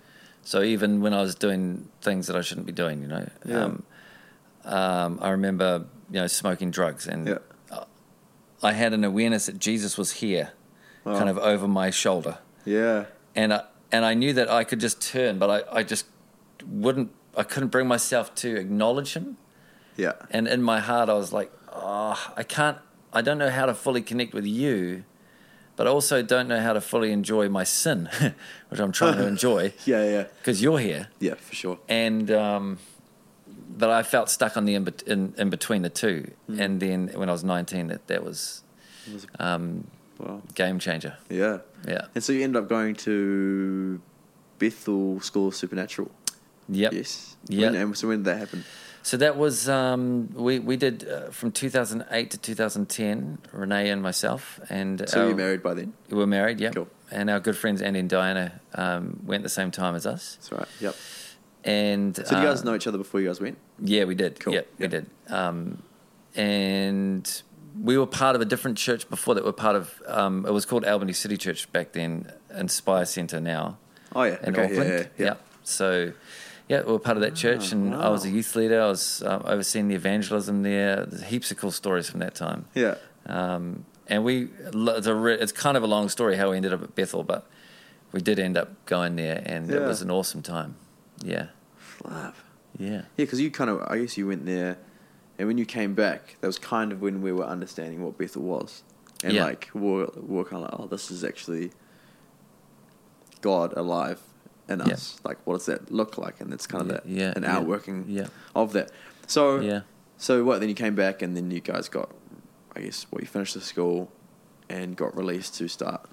So 0.42 0.60
even 0.62 1.00
when 1.00 1.14
I 1.14 1.22
was 1.22 1.34
doing 1.36 1.88
things 2.02 2.26
that 2.26 2.36
I 2.36 2.42
shouldn't 2.42 2.66
be 2.66 2.72
doing, 2.72 3.00
you 3.00 3.08
know, 3.08 3.28
Yeah. 3.46 3.64
um, 3.64 3.82
um, 4.64 5.18
I 5.22 5.30
remember, 5.30 5.86
you 6.10 6.20
know, 6.20 6.26
smoking 6.26 6.70
drugs 6.70 7.06
and 7.06 7.26
Yeah. 7.28 7.38
I 8.62 8.72
had 8.72 8.92
an 8.92 9.04
awareness 9.04 9.46
that 9.46 9.58
Jesus 9.58 9.96
was 9.98 10.12
here, 10.12 10.50
Wow. 11.04 11.18
kind 11.18 11.28
of 11.30 11.38
over 11.38 11.68
my 11.68 11.90
shoulder 11.90 12.38
Yeah. 12.64 13.04
and 13.34 13.52
I, 13.54 13.62
and 13.92 14.04
I 14.04 14.14
knew 14.14 14.32
that 14.32 14.50
I 14.50 14.64
could 14.64 14.80
just 14.80 15.00
turn, 15.00 15.38
but 15.38 15.50
I, 15.50 15.78
I 15.80 15.82
just 15.82 16.06
wouldn't. 16.66 17.10
I 17.36 17.42
couldn't 17.42 17.68
bring 17.68 17.86
myself 17.86 18.34
to 18.36 18.56
acknowledge 18.56 19.12
him, 19.14 19.36
Yeah. 19.96 20.12
and 20.30 20.48
in 20.48 20.62
my 20.62 20.80
heart, 20.80 21.08
I 21.08 21.14
was 21.14 21.32
like, 21.32 21.52
oh, 21.72 22.32
I 22.36 22.42
can't. 22.42 22.78
I 23.12 23.20
don't 23.22 23.38
know 23.38 23.50
how 23.50 23.66
to 23.66 23.74
fully 23.74 24.02
connect 24.02 24.32
with 24.34 24.46
you, 24.46 25.04
but 25.76 25.86
I 25.86 25.90
also 25.90 26.22
don't 26.22 26.48
know 26.48 26.60
how 26.60 26.72
to 26.72 26.80
fully 26.80 27.12
enjoy 27.12 27.48
my 27.48 27.62
sin, 27.64 28.08
which 28.70 28.80
I'm 28.80 28.90
trying 28.92 29.16
to 29.18 29.26
enjoy 29.34 29.74
Yeah. 29.84 30.02
Yeah. 30.04 30.24
because 30.38 30.62
you're 30.62 30.78
here. 30.80 31.08
Yeah. 31.20 31.34
For 31.34 31.54
sure. 31.54 31.78
And 31.88 32.30
um, 32.30 32.78
but 33.76 33.90
I 33.90 34.02
felt 34.02 34.30
stuck 34.30 34.56
on 34.56 34.64
the 34.64 34.74
in, 34.74 34.88
in, 35.06 35.34
in 35.38 35.50
between 35.50 35.82
the 35.82 35.90
two, 35.90 36.30
Hmm. 36.46 36.60
and 36.60 36.80
then 36.80 37.08
when 37.14 37.28
I 37.28 37.32
was 37.32 37.44
19, 37.44 37.88
that 37.88 38.06
that 38.08 38.22
was 38.24 38.62
was- 39.12 39.26
um, 39.38 39.86
Wow. 40.18 40.40
game 40.54 40.78
changer. 40.78 41.14
Yeah. 41.28 41.58
Yeah. 41.86 42.06
And 42.14 42.24
so 42.24 42.32
you 42.32 42.42
ended 42.42 42.62
up 42.62 42.68
going 42.70 42.94
to 43.04 44.00
Bethel 44.58 45.20
School 45.20 45.48
of 45.48 45.54
Supernatural. 45.54 46.10
Yep. 46.70 46.92
Yes. 46.94 47.36
Yeah. 47.48 47.72
And 47.72 47.94
so 47.96 48.08
when 48.08 48.18
did 48.18 48.24
that 48.24 48.38
happen? 48.38 48.64
So 49.02 49.16
that 49.18 49.36
was 49.36 49.68
um, 49.68 50.30
we 50.34 50.58
we 50.58 50.76
did 50.76 51.06
uh, 51.06 51.30
from 51.30 51.52
2008 51.52 52.30
to 52.30 52.38
2010. 52.38 53.38
Renee 53.52 53.90
and 53.90 54.02
myself, 54.02 54.58
and 54.70 55.06
So 55.08 55.20
our- 55.22 55.28
you 55.28 55.36
married 55.36 55.62
by 55.62 55.74
then? 55.74 55.92
We 56.10 56.16
were 56.16 56.26
married, 56.26 56.60
yeah. 56.60 56.70
Cool. 56.72 56.88
And 57.10 57.30
our 57.30 57.38
good 57.38 57.56
friends 57.56 57.82
Andy 57.82 58.00
and 58.00 58.08
Diana 58.10 58.60
um, 58.74 59.20
went 59.24 59.42
the 59.44 59.48
same 59.48 59.70
time 59.70 59.94
as 59.94 60.06
us. 60.06 60.36
That's 60.40 60.50
right. 60.52 60.68
Yep. 60.80 60.96
And 61.66 62.16
So 62.16 62.22
do 62.22 62.36
you 62.36 62.42
guys 62.42 62.62
uh, 62.62 62.64
know 62.64 62.74
each 62.76 62.86
other 62.86 62.96
before 62.96 63.20
you 63.20 63.26
guys 63.26 63.40
went? 63.40 63.58
Yeah, 63.80 64.04
we 64.04 64.14
did. 64.14 64.38
Cool. 64.40 64.54
Yeah, 64.54 64.60
we 64.78 64.86
did. 64.86 65.06
Um, 65.28 65.82
and 66.36 67.42
we 67.82 67.98
were 67.98 68.06
part 68.06 68.36
of 68.36 68.40
a 68.40 68.44
different 68.44 68.78
church 68.78 69.10
before 69.10 69.34
that. 69.34 69.44
We're 69.44 69.52
part 69.52 69.76
of. 69.76 70.02
Um, 70.06 70.46
it 70.46 70.52
was 70.52 70.64
called 70.64 70.84
Albany 70.84 71.12
City 71.12 71.36
Church 71.36 71.70
back 71.72 71.92
then, 71.92 72.32
Inspire 72.56 73.04
Centre 73.04 73.40
now 73.40 73.78
Oh 74.14 74.22
yeah. 74.22 74.38
in 74.42 74.54
okay. 74.56 74.64
Auckland. 74.64 74.90
Yeah, 74.90 74.96
yeah, 74.96 75.06
yeah. 75.26 75.34
So, 75.64 76.12
yeah, 76.68 76.82
we 76.82 76.92
were 76.92 76.98
part 77.00 77.16
of 77.16 77.22
that 77.22 77.34
church, 77.34 77.72
and 77.72 77.94
I 77.94 78.08
was 78.08 78.24
a 78.24 78.30
youth 78.30 78.54
leader. 78.54 78.80
I 78.80 78.86
was 78.86 79.22
um, 79.24 79.42
overseeing 79.44 79.88
the 79.88 79.96
evangelism 79.96 80.62
there. 80.62 81.04
There's 81.04 81.24
heaps 81.24 81.50
of 81.50 81.56
cool 81.56 81.72
stories 81.72 82.08
from 82.08 82.20
that 82.20 82.34
time. 82.36 82.66
Yeah. 82.74 82.94
Um, 83.26 83.84
and 84.06 84.22
we, 84.24 84.48
it's, 84.64 85.06
a 85.06 85.26
it's 85.42 85.52
kind 85.52 85.76
of 85.76 85.82
a 85.82 85.86
long 85.88 86.08
story 86.08 86.36
how 86.36 86.50
we 86.50 86.56
ended 86.56 86.72
up 86.72 86.82
at 86.82 86.94
Bethel, 86.94 87.24
but 87.24 87.48
we 88.12 88.20
did 88.20 88.38
end 88.38 88.56
up 88.56 88.86
going 88.86 89.16
there, 89.16 89.42
and 89.44 89.68
it 89.70 89.82
was 89.82 90.00
an 90.00 90.10
awesome 90.12 90.42
time. 90.42 90.76
Yeah, 91.24 91.46
Flav. 92.06 92.34
yeah, 92.78 92.90
Yeah, 92.90 93.02
because 93.16 93.40
you 93.40 93.50
kind 93.50 93.70
of, 93.70 93.82
I 93.88 93.98
guess 93.98 94.16
you 94.16 94.26
went 94.26 94.44
there, 94.46 94.78
and 95.38 95.48
when 95.48 95.58
you 95.58 95.64
came 95.66 95.94
back, 95.94 96.36
that 96.40 96.46
was 96.46 96.58
kind 96.58 96.92
of 96.92 97.00
when 97.02 97.22
we 97.22 97.32
were 97.32 97.44
understanding 97.44 98.02
what 98.04 98.16
Bethel 98.18 98.42
was, 98.42 98.82
and 99.24 99.34
Yeah. 99.34 99.44
like 99.44 99.70
we're, 99.74 100.08
we're 100.16 100.44
kind 100.44 100.64
of 100.64 100.70
like, 100.72 100.80
oh, 100.80 100.86
this 100.86 101.10
is 101.10 101.24
actually 101.24 101.70
God 103.40 103.72
alive 103.76 104.20
in 104.68 104.80
Yeah. 104.80 104.94
us. 104.94 105.20
Like, 105.24 105.38
what 105.46 105.54
does 105.58 105.66
that 105.66 105.90
look 105.92 106.18
like? 106.18 106.40
And 106.40 106.52
it's 106.52 106.66
kind 106.66 106.82
of 106.82 106.88
Yeah, 106.88 106.94
that 106.94 107.06
yeah, 107.06 107.32
an 107.36 107.42
yeah, 107.44 107.56
outworking 107.56 108.04
yeah. 108.08 108.26
of 108.54 108.72
that. 108.72 108.90
So 109.26 109.60
yeah. 109.60 109.82
So 110.18 110.44
what? 110.44 110.60
Then 110.60 110.68
you 110.70 110.74
came 110.74 110.94
back, 110.94 111.20
and 111.22 111.36
then 111.36 111.50
you 111.50 111.60
guys 111.60 111.88
got, 111.90 112.10
I 112.74 112.80
guess, 112.80 113.06
what 113.10 113.20
you 113.22 113.28
finished 113.28 113.54
the 113.54 113.60
school, 113.60 114.10
and 114.68 114.96
got 114.96 115.16
released 115.16 115.54
to 115.56 115.68
start. 115.68 116.08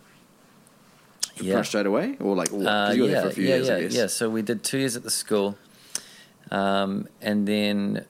pretty 1.36 1.50
Yeah. 1.50 1.56
much 1.58 1.68
straight 1.70 1.88
away, 1.88 2.16
or 2.20 2.36
like, 2.36 2.52
or, 2.54 2.60
'cause 2.66 2.90
Uh, 2.90 2.94
you 2.96 3.02
were 3.04 3.08
yeah, 3.08 3.14
there 3.16 3.22
for 3.24 3.28
a 3.30 3.34
few 3.34 3.46
yeah, 3.46 3.56
years, 3.56 3.68
yeah, 3.70 3.76
I 3.76 3.82
guess. 3.82 3.94
yeah. 3.96 4.08
So 4.08 4.30
we 4.30 4.42
did 4.44 4.64
two 4.64 4.78
years 4.78 4.96
at 4.96 5.02
the 5.04 5.10
school, 5.10 5.58
um, 6.54 7.08
and 7.22 7.48
then, 7.48 8.06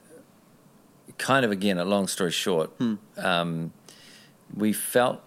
kind 1.18 1.46
of 1.46 1.52
again, 1.52 1.78
a 1.78 1.86
long 1.86 2.08
story 2.08 2.32
short, 2.32 2.70
Hmm. 2.78 2.96
um, 3.18 3.74
we 4.56 4.74
felt 4.74 5.22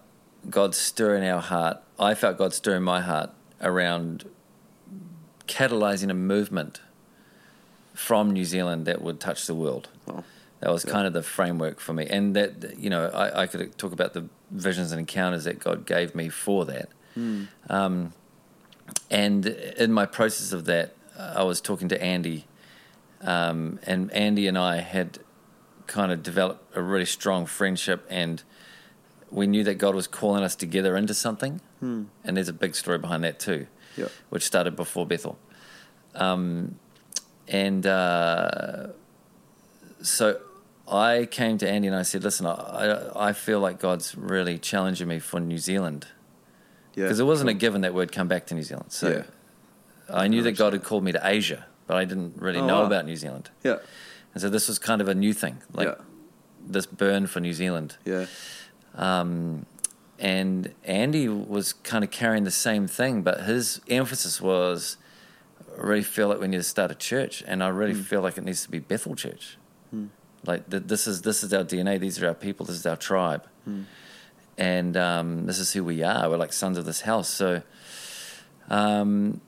God 0.49 0.75
stir 0.75 1.15
in 1.17 1.23
our 1.23 1.41
heart. 1.41 1.77
I 1.99 2.13
felt 2.13 2.37
God 2.37 2.53
stir 2.53 2.75
in 2.77 2.83
my 2.83 3.01
heart 3.01 3.31
around 3.61 4.25
catalyzing 5.47 6.09
a 6.09 6.13
movement 6.13 6.81
from 7.93 8.31
New 8.31 8.45
Zealand 8.45 8.85
that 8.85 9.01
would 9.01 9.19
touch 9.19 9.47
the 9.47 9.55
world. 9.55 9.89
Well, 10.05 10.23
That 10.59 10.71
was 10.71 10.85
Yeah. 10.85 10.91
kind 10.91 11.05
of 11.07 11.13
the 11.13 11.21
framework 11.23 11.79
for 11.79 11.93
me, 11.93 12.07
and 12.09 12.35
that 12.35 12.79
you 12.79 12.89
know 12.89 13.07
I, 13.09 13.43
I 13.43 13.47
could 13.47 13.77
talk 13.77 13.91
about 13.93 14.13
the 14.13 14.25
visions 14.49 14.91
and 14.91 14.99
encounters 14.99 15.43
that 15.43 15.59
God 15.59 15.85
gave 15.85 16.15
me 16.15 16.29
for 16.29 16.65
that. 16.65 16.89
Um, 17.69 18.13
and 19.11 19.45
in 19.45 19.91
my 19.91 20.05
process 20.05 20.53
of 20.53 20.65
that, 20.65 20.95
I 21.17 21.43
was 21.43 21.61
talking 21.61 21.89
to 21.89 22.01
Andy, 22.01 22.45
um, 23.21 23.79
and 23.83 24.11
Andy 24.13 24.47
and 24.47 24.57
I 24.57 24.77
had 24.81 25.19
kind 25.87 26.11
of 26.11 26.21
developed 26.23 26.75
a 26.75 26.81
really 26.81 27.05
strong 27.05 27.45
friendship, 27.45 28.05
and 28.09 28.43
we 29.31 29.47
knew 29.47 29.63
that 29.63 29.75
God 29.75 29.95
was 29.95 30.07
calling 30.07 30.43
us 30.43 30.55
together 30.55 30.95
into 30.97 31.13
something. 31.13 31.61
And 31.79 32.09
there's 32.23 32.49
a 32.49 32.53
big 32.53 32.75
story 32.75 32.97
behind 32.97 33.23
that 33.23 33.39
too, 33.39 33.67
Yep. 33.97 34.11
which 34.29 34.43
started 34.43 34.75
before 34.75 35.05
Bethel. 35.05 35.37
Um, 36.15 36.79
and 37.47 37.85
uh, 37.85 38.87
so 40.01 40.39
I 40.87 41.27
came 41.29 41.57
to 41.59 41.69
Andy 41.69 41.87
and 41.87 41.95
I 41.95 42.01
said, 42.01 42.23
"Listen, 42.23 42.45
I, 42.47 43.09
I 43.15 43.33
feel 43.33 43.59
like 43.59 43.79
God's 43.79 44.15
really 44.17 44.57
challenging 44.57 45.07
me 45.07 45.19
for 45.19 45.39
New 45.39 45.57
Zealand." 45.59 46.07
yeah, 46.95 47.03
because 47.05 47.19
it 47.19 47.25
wasn't 47.25 47.49
a 47.49 47.53
given 47.53 47.81
that 47.81 47.93
we'd 47.93 48.11
come 48.11 48.27
back 48.27 48.47
to 48.47 48.55
New 48.55 48.63
Zealand. 48.63 48.91
So 48.91 49.09
Yeah. 49.09 49.23
I 50.09 50.27
knew 50.27 50.41
that 50.43 50.53
God 50.53 50.73
had 50.73 50.83
called 50.83 51.03
me 51.03 51.11
to 51.11 51.21
Asia, 51.23 51.65
but 51.87 51.97
I 51.97 52.05
didn't 52.05 52.35
really 52.41 52.59
Oh, 52.59 52.67
know 52.67 52.79
wow. 52.81 52.85
about 52.85 53.05
New 53.05 53.15
Zealand. 53.15 53.49
Yeah, 53.63 53.77
And 54.33 54.41
so 54.41 54.49
this 54.49 54.67
was 54.67 54.77
kind 54.79 55.01
of 55.01 55.07
a 55.07 55.15
new 55.15 55.33
thing, 55.33 55.57
like 55.73 55.87
yeah, 55.87 55.95
this 56.67 56.85
burn 56.85 57.27
for 57.27 57.39
New 57.39 57.53
Zealand. 57.53 57.97
yeah, 58.05 58.25
Um, 58.95 59.65
and 60.19 60.73
Andy 60.83 61.27
was 61.29 61.73
kind 61.73 62.03
of 62.03 62.11
carrying 62.11 62.43
the 62.43 62.51
same 62.51 62.87
thing, 62.87 63.21
but 63.21 63.41
his 63.41 63.79
emphasis 63.89 64.41
was, 64.41 64.97
I 65.77 65.81
really 65.81 66.03
feel 66.03 66.27
like 66.27 66.39
we 66.39 66.47
need 66.47 66.57
to 66.57 66.63
start 66.63 66.91
a 66.91 66.95
church, 66.95 67.43
and 67.47 67.63
I 67.63 67.67
really 67.69 67.93
feel 67.93 68.21
like 68.21 68.37
it 68.37 68.43
needs 68.43 68.63
to 68.63 68.69
be 68.71 68.79
Bethel 68.79 69.15
Church. 69.15 69.57
Like 70.45 70.69
th- 70.69 70.83
this 70.85 71.07
is 71.07 71.23
this 71.23 71.43
is 71.43 71.51
our 71.53 71.63
DNA. 71.63 71.99
These 71.99 72.21
are 72.21 72.27
our 72.27 72.33
people. 72.33 72.65
This 72.65 72.75
is 72.77 72.85
our 72.85 72.95
tribe, 72.95 73.47
Hmm. 73.65 73.81
and 74.57 74.95
um, 74.95 75.45
this 75.45 75.59
is 75.59 75.73
who 75.73 75.83
we 75.83 76.03
are. 76.03 76.29
We're 76.29 76.37
like 76.37 76.53
sons 76.53 76.77
of 76.77 76.85
this 76.85 77.01
house. 77.01 77.27
So, 77.27 77.63
um, 78.69 79.41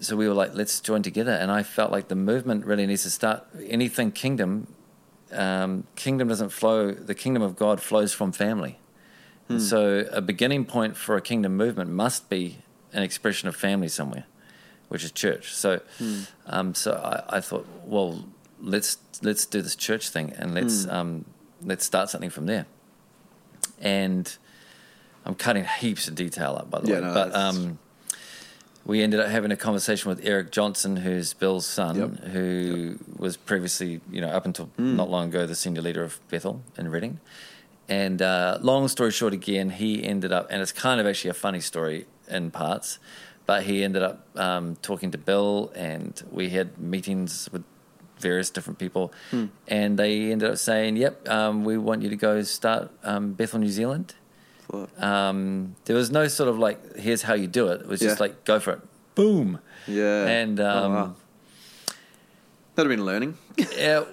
so 0.00 0.16
we 0.16 0.28
were 0.28 0.34
like, 0.34 0.54
let's 0.54 0.80
join 0.80 1.02
together. 1.02 1.32
And 1.32 1.50
I 1.50 1.62
felt 1.62 1.90
like 1.90 2.08
the 2.08 2.14
movement 2.16 2.64
really 2.66 2.86
needs 2.86 3.02
to 3.04 3.10
start. 3.10 3.46
Anything 3.66 4.12
kingdom, 4.12 4.66
um, 5.32 5.84
kingdom 5.96 6.28
doesn't 6.28 6.50
flow. 6.50 6.92
The 6.92 7.14
kingdom 7.14 7.42
of 7.42 7.56
God 7.56 7.80
flows 7.80 8.12
from 8.12 8.32
family. 8.32 8.78
And 9.48 9.62
so 9.62 10.04
a 10.10 10.20
beginning 10.20 10.64
point 10.64 10.96
for 10.96 11.16
a 11.16 11.20
kingdom 11.22 11.56
movement 11.56 11.88
must 11.90 12.28
be 12.28 12.58
an 12.92 13.02
expression 13.04 13.48
of 13.48 13.54
family 13.54 13.86
somewhere, 13.88 14.24
which 14.88 15.04
is 15.04 15.12
church. 15.12 15.54
So, 15.54 15.80
um, 16.46 16.74
so 16.74 16.94
I, 16.94 17.36
I 17.36 17.40
thought, 17.40 17.64
well, 17.84 18.24
let's 18.60 18.98
let's 19.22 19.46
do 19.46 19.62
this 19.62 19.76
church 19.76 20.08
thing 20.08 20.32
and 20.36 20.52
let's 20.52 20.88
um, 20.88 21.24
let's 21.62 21.84
start 21.84 22.10
something 22.10 22.30
from 22.30 22.46
there. 22.46 22.66
And 23.80 24.36
I'm 25.24 25.34
cutting 25.34 25.64
heaps 25.64 26.08
of 26.08 26.14
detail 26.14 26.56
up, 26.58 26.70
by 26.70 26.80
the 26.80 26.88
Yeah, 26.88 26.94
way, 26.96 27.00
no, 27.02 27.14
but 27.14 27.26
that's- 27.32 27.56
um, 27.56 27.78
we 28.86 29.02
ended 29.02 29.18
up 29.20 29.28
having 29.28 29.50
a 29.50 29.56
conversation 29.56 30.08
with 30.08 30.20
Eric 30.24 30.50
Johnson, 30.52 30.96
who's 30.96 31.34
Bill's 31.34 31.66
son, 31.66 31.96
Yep. 31.96 32.10
who 32.32 32.98
was 33.18 33.36
previously, 33.36 34.00
you 34.10 34.20
know, 34.20 34.28
up 34.28 34.44
until 34.46 34.66
Hmm. 34.76 34.96
not 34.96 35.10
long 35.10 35.28
ago, 35.28 35.44
the 35.46 35.54
senior 35.56 35.82
leader 35.82 36.04
of 36.04 36.20
Bethel 36.30 36.62
in 36.78 36.88
Redding. 36.90 37.18
And 37.88 38.20
uh, 38.22 38.58
long 38.62 38.86
story 38.88 39.10
short, 39.10 39.32
again, 39.32 39.70
he 39.70 40.04
ended 40.04 40.32
up, 40.32 40.46
and 40.50 40.62
it's 40.62 40.72
kind 40.72 41.00
of 41.00 41.06
actually 41.06 41.30
a 41.30 41.34
funny 41.34 41.60
story 41.60 42.06
in 42.28 42.50
parts, 42.50 42.98
but 43.44 43.64
he 43.64 43.84
ended 43.84 44.02
up 44.02 44.26
um, 44.38 44.76
talking 44.82 45.10
to 45.12 45.18
Bill, 45.18 45.72
and 45.76 46.22
we 46.30 46.50
had 46.50 46.78
meetings 46.78 47.48
with 47.52 47.62
various 48.18 48.50
different 48.50 48.78
people, 48.78 49.12
and 49.68 49.98
they 49.98 50.32
ended 50.32 50.50
up 50.50 50.58
saying, 50.58 50.96
"Yep, 50.96 51.28
um, 51.28 51.64
we 51.64 51.76
want 51.78 52.02
you 52.02 52.08
to 52.10 52.16
go 52.16 52.42
start 52.42 52.90
um, 53.04 53.34
Bethel 53.34 53.60
New 53.60 53.68
Zealand." 53.68 54.14
Fuck. 54.70 55.00
Um, 55.02 55.76
there 55.84 55.94
was 55.96 56.10
no 56.10 56.26
sort 56.28 56.48
of 56.48 56.58
like, 56.58 56.96
"Here's 56.96 57.22
how 57.22 57.34
you 57.34 57.46
do 57.46 57.68
it." 57.68 57.82
It 57.82 57.86
was 57.88 58.00
just 58.00 58.18
Yeah. 58.18 58.22
like, 58.24 58.44
"Go 58.44 58.58
for 58.60 58.72
it, 58.72 58.80
boom!" 59.14 59.58
yeah. 59.86 60.26
And 60.26 60.58
Oh, 60.60 60.68
um, 60.84 60.92
wow. 60.94 61.14
that'd 62.74 62.90
have 62.90 62.96
been 62.98 63.06
learning. 63.06 63.36
yeah, 63.78 64.04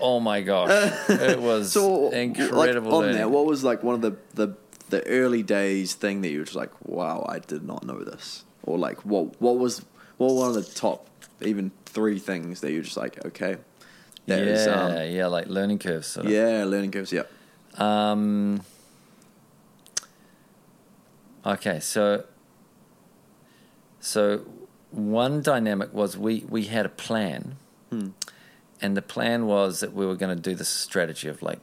oh 0.00 0.20
my 0.20 0.40
gosh, 0.40 0.70
it 1.08 1.40
was 1.40 1.72
so 1.72 2.10
incredible. 2.10 2.58
Like, 2.58 2.76
on 2.76 3.00
learning. 3.02 3.16
that, 3.18 3.30
what 3.30 3.46
was 3.46 3.62
like 3.64 3.82
one 3.82 3.94
of 3.94 4.00
the 4.02 4.16
the 4.34 4.54
the 4.90 5.06
early 5.06 5.42
days 5.44 5.94
thing 5.94 6.22
that 6.22 6.30
you 6.30 6.38
were 6.40 6.44
just 6.44 6.56
like, 6.56 6.72
wow, 6.84 7.24
I 7.28 7.38
did 7.38 7.62
not 7.62 7.84
know 7.86 8.02
this, 8.02 8.44
or 8.64 8.76
like 8.78 9.04
what 9.04 9.40
what 9.40 9.58
was 9.58 9.82
what 10.18 10.30
were 10.32 10.40
one 10.40 10.48
of 10.48 10.54
the 10.54 10.62
top 10.74 11.06
even 11.42 11.70
three 11.86 12.18
things 12.18 12.60
that 12.60 12.72
you're 12.72 12.82
just 12.82 12.96
like, 12.96 13.24
okay, 13.24 13.56
that 14.26 14.38
yeah, 14.44 14.52
is, 14.52 14.66
um, 14.68 14.92
yeah, 15.10 15.26
like 15.26 15.46
learning 15.46 15.78
curves. 15.78 16.08
Sort 16.08 16.26
of. 16.26 16.32
yeah, 16.32 16.64
learning 16.64 16.90
curves. 16.90 17.12
yeah, 17.12 17.22
Um, 17.78 18.60
okay, 21.44 21.80
so 21.80 22.24
so 24.00 24.46
one 24.90 25.42
dynamic 25.42 25.92
was 25.92 26.16
we 26.16 26.44
we 26.48 26.64
had 26.64 26.86
a 26.86 26.90
plan, 26.90 27.56
hmm. 27.90 28.08
and 28.80 28.96
the 28.96 29.02
plan 29.02 29.46
was 29.46 29.80
that 29.80 29.92
we 29.92 30.06
were 30.06 30.16
going 30.16 30.34
to 30.34 30.40
do 30.40 30.54
this 30.54 30.68
strategy 30.68 31.28
of 31.28 31.42
like 31.42 31.60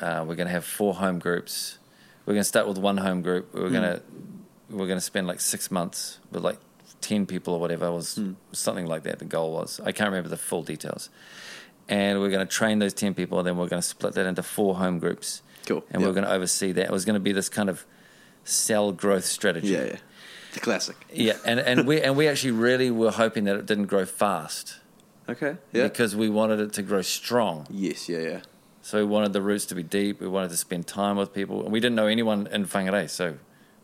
uh, 0.00 0.24
we're 0.26 0.36
going 0.36 0.48
to 0.48 0.52
have 0.52 0.64
four 0.64 0.94
home 0.94 1.18
groups. 1.18 1.78
We're 2.26 2.34
going 2.34 2.42
to 2.42 2.48
start 2.48 2.68
with 2.68 2.78
one 2.78 2.98
home 2.98 3.22
group. 3.22 3.54
We 3.54 3.60
We're 3.60 3.68
hmm. 3.68 3.74
going 3.74 3.92
to 3.94 4.02
we're 4.70 4.86
going 4.86 4.98
to 4.98 5.04
spend 5.04 5.26
like 5.26 5.40
six 5.40 5.70
months 5.70 6.18
with 6.30 6.44
like 6.44 6.58
ten 7.00 7.26
people 7.26 7.54
or 7.54 7.60
whatever. 7.60 7.90
Was 7.90 8.16
hmm. 8.16 8.32
something 8.52 8.86
like 8.86 9.04
that. 9.04 9.18
The 9.18 9.24
goal 9.24 9.52
was 9.52 9.80
I 9.80 9.92
can't 9.92 10.10
remember 10.10 10.28
the 10.28 10.36
full 10.36 10.62
details. 10.62 11.10
And 11.88 12.20
we're 12.20 12.30
going 12.30 12.46
to 12.46 12.52
train 12.52 12.78
those 12.78 12.94
ten 12.94 13.14
people, 13.14 13.38
and 13.38 13.48
then 13.48 13.56
we're 13.56 13.66
going 13.66 13.82
to 13.82 13.88
split 13.88 14.14
that 14.14 14.24
into 14.24 14.44
four 14.44 14.76
home 14.76 15.00
groups 15.00 15.42
Cool. 15.66 15.84
and 15.90 16.00
Yep. 16.00 16.08
we're 16.08 16.14
going 16.14 16.24
to 16.24 16.32
oversee 16.32 16.70
that. 16.72 16.84
It 16.84 16.90
was 16.92 17.04
going 17.04 17.14
to 17.14 17.20
be 17.20 17.32
this 17.32 17.48
kind 17.48 17.68
of 17.68 17.84
cell 18.44 18.92
growth 18.92 19.24
strategy. 19.24 19.68
Yeah, 19.68 19.84
yeah. 19.84 19.96
The 20.54 20.60
classic. 20.60 20.96
Yeah, 21.12 21.36
and, 21.46 21.60
and 21.60 21.86
we 21.86 22.00
and 22.00 22.16
we 22.16 22.26
actually 22.28 22.52
really 22.52 22.90
were 22.90 23.12
hoping 23.12 23.44
that 23.44 23.56
it 23.56 23.66
didn't 23.66 23.86
grow 23.86 24.04
fast 24.04 24.78
Okay. 25.28 25.56
Yeah. 25.72 25.84
because 25.84 26.16
we 26.16 26.28
wanted 26.28 26.58
it 26.60 26.72
to 26.74 26.82
grow 26.82 27.02
strong. 27.02 27.66
yes. 27.70 28.08
Yeah. 28.08 28.18
Yeah. 28.18 28.40
So 28.82 28.98
we 28.98 29.04
wanted 29.04 29.32
the 29.32 29.42
roots 29.42 29.66
to 29.66 29.74
be 29.74 29.82
deep. 29.82 30.20
We 30.20 30.26
wanted 30.26 30.50
to 30.50 30.56
spend 30.56 30.86
time 30.86 31.16
with 31.16 31.32
people, 31.34 31.62
and 31.62 31.70
we 31.70 31.80
didn't 31.80 31.96
know 31.96 32.06
anyone 32.06 32.46
in 32.48 32.64
Whangarei, 32.66 33.08
so 33.10 33.36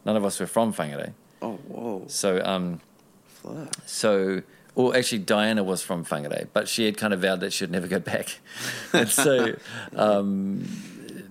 none 0.04 0.16
of 0.16 0.24
us 0.24 0.40
were 0.40 0.46
from 0.46 0.72
Whangarei. 0.72 1.12
Oh, 1.42 1.52
whoa. 1.68 2.04
So 2.08 2.42
um, 2.44 2.80
so 3.84 4.42
Well, 4.74 4.96
actually, 4.96 5.18
Diana 5.20 5.62
was 5.62 5.82
from 5.82 6.04
Whangarei, 6.04 6.48
but 6.52 6.66
she 6.68 6.86
had 6.86 6.96
kind 6.96 7.12
of 7.14 7.20
vowed 7.20 7.40
that 7.40 7.52
she'd 7.52 7.70
never 7.70 7.86
go 7.86 7.98
back. 8.00 8.38
and 8.92 9.08
so 9.08 9.54
um, 9.94 10.64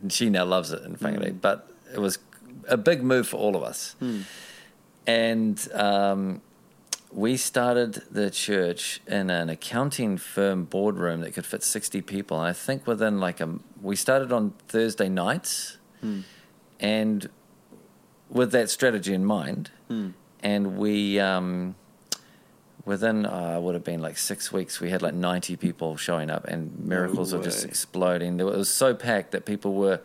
she 0.09 0.29
now 0.29 0.45
loves 0.45 0.71
it 0.71 0.83
in 0.83 0.95
Whangarei. 0.95 1.31
Mm. 1.31 1.41
But 1.41 1.69
it 1.93 1.99
was 1.99 2.19
a 2.67 2.77
big 2.77 3.03
move 3.03 3.27
for 3.27 3.37
all 3.37 3.55
of 3.55 3.63
us. 3.63 3.95
Hmm. 3.99 4.21
And 5.07 5.67
um, 5.73 6.41
we 7.11 7.37
started 7.37 8.01
the 8.11 8.29
church 8.29 9.01
in 9.07 9.29
an 9.29 9.49
accounting 9.49 10.17
firm 10.17 10.65
boardroom 10.65 11.21
that 11.21 11.33
could 11.33 11.45
fit 11.45 11.63
60 11.63 12.01
people. 12.01 12.39
And 12.39 12.47
I 12.47 12.53
think 12.53 12.87
within 12.87 13.19
like 13.19 13.39
a, 13.39 13.59
we 13.81 13.95
started 13.95 14.31
on 14.31 14.53
Thursday 14.67 15.09
nights. 15.09 15.77
Hmm. 16.01 16.21
And 16.79 17.29
with 18.29 18.51
that 18.51 18.69
strategy 18.69 19.13
in 19.13 19.25
mind, 19.25 19.71
Hmm. 19.87 20.09
and 20.41 20.77
we 20.77 21.19
um, 21.19 21.75
within 22.85 23.25
uh, 23.25 23.59
would 23.61 23.75
have 23.75 23.83
been 23.83 24.01
like 24.01 24.17
six 24.17 24.51
weeks 24.51 24.79
we 24.79 24.89
had 24.89 25.01
like 25.01 25.13
90 25.13 25.55
people 25.57 25.95
showing 25.97 26.29
up 26.29 26.45
and 26.45 26.79
miracles 26.79 27.33
were 27.33 27.41
just 27.43 27.65
exploding 27.65 28.39
it 28.39 28.43
was 28.43 28.69
so 28.69 28.93
packed 28.93 29.31
that 29.31 29.45
people 29.45 29.73
were 29.73 30.01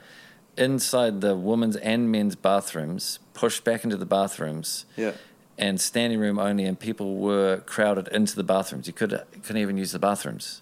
inside 0.61 1.21
the 1.23 1.35
women's 1.35 1.77
and 1.77 2.13
men's 2.13 2.37
bathrooms 2.37 3.19
pushed 3.35 3.65
back 3.65 3.83
into 3.85 3.97
the 3.97 4.07
bathrooms 4.07 4.85
Yeah. 4.97 5.13
and 5.59 5.81
standing 5.81 6.21
room 6.21 6.39
only 6.39 6.65
and 6.65 6.79
people 6.79 7.17
were 7.17 7.63
crowded 7.67 8.09
into 8.09 8.37
the 8.37 8.45
bathrooms 8.45 8.87
you 8.87 8.93
could, 8.93 9.19
couldn't 9.43 9.57
even 9.63 9.77
use 9.79 9.93
the 9.93 9.99
bathrooms 9.99 10.61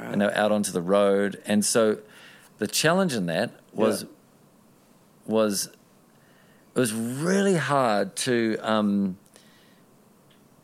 and 0.00 0.20
they 0.20 0.26
were 0.26 0.36
out 0.36 0.52
onto 0.52 0.70
the 0.70 0.82
road. 0.82 1.42
And 1.46 1.64
so 1.64 1.98
the 2.58 2.66
challenge 2.66 3.14
in 3.14 3.26
that 3.26 3.50
was 3.72 4.02
Yeah. 4.02 4.08
was 5.26 5.66
it 6.74 6.78
was 6.78 6.92
really 6.92 7.56
hard 7.56 8.16
to. 8.16 8.56
Um, 8.62 9.16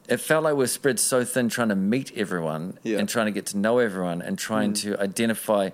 it 0.08 0.18
felt 0.20 0.42
like 0.44 0.54
we 0.54 0.58
were 0.60 0.66
spread 0.66 0.98
so 0.98 1.22
thin, 1.24 1.48
trying 1.50 1.68
to 1.68 1.76
meet 1.76 2.12
everyone 2.16 2.78
Yeah. 2.82 2.98
and 2.98 3.06
trying 3.08 3.26
to 3.26 3.32
get 3.32 3.44
to 3.46 3.58
know 3.58 3.78
everyone 3.78 4.22
and 4.22 4.38
trying 4.38 4.72
to 4.74 4.98
identify, 4.98 5.70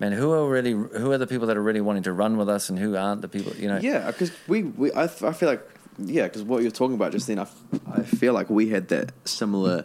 man, 0.00 0.12
who 0.12 0.32
are 0.32 0.48
really 0.48 0.72
who 0.72 1.12
are 1.12 1.18
the 1.18 1.26
people 1.26 1.46
that 1.48 1.56
are 1.56 1.62
really 1.62 1.80
wanting 1.80 2.02
to 2.04 2.12
run 2.12 2.36
with 2.36 2.48
us 2.48 2.68
and 2.70 2.78
who 2.78 2.96
aren't 2.96 3.22
the 3.22 3.28
people, 3.28 3.52
you 3.56 3.68
know? 3.68 3.78
Yeah, 3.78 4.06
because 4.10 4.32
we, 4.48 4.62
we 4.62 4.92
I, 4.92 5.04
I 5.04 5.32
feel 5.32 5.48
like 5.48 5.62
yeah, 5.98 6.24
because 6.24 6.42
what 6.42 6.62
you're 6.62 6.72
talking 6.72 6.94
about 6.96 7.12
just 7.12 7.26
then, 7.26 7.38
I, 7.38 7.46
I 7.92 8.02
feel 8.02 8.32
like 8.32 8.50
we 8.50 8.70
had 8.70 8.88
that 8.88 9.12
similar. 9.24 9.84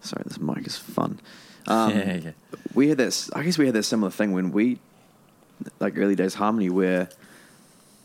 Sorry, 0.00 0.22
this 0.26 0.40
mic 0.40 0.66
is 0.66 0.76
fun. 0.78 1.20
Um, 1.68 1.90
yeah, 1.96 2.14
yeah. 2.14 2.30
We 2.74 2.88
had 2.88 2.98
that. 2.98 3.28
I 3.34 3.42
guess 3.42 3.58
we 3.58 3.66
had 3.66 3.74
that 3.74 3.82
similar 3.84 4.10
thing 4.10 4.32
when 4.32 4.50
we, 4.50 4.78
like 5.78 5.96
early 5.98 6.14
days 6.16 6.34
harmony, 6.34 6.70
where 6.70 7.08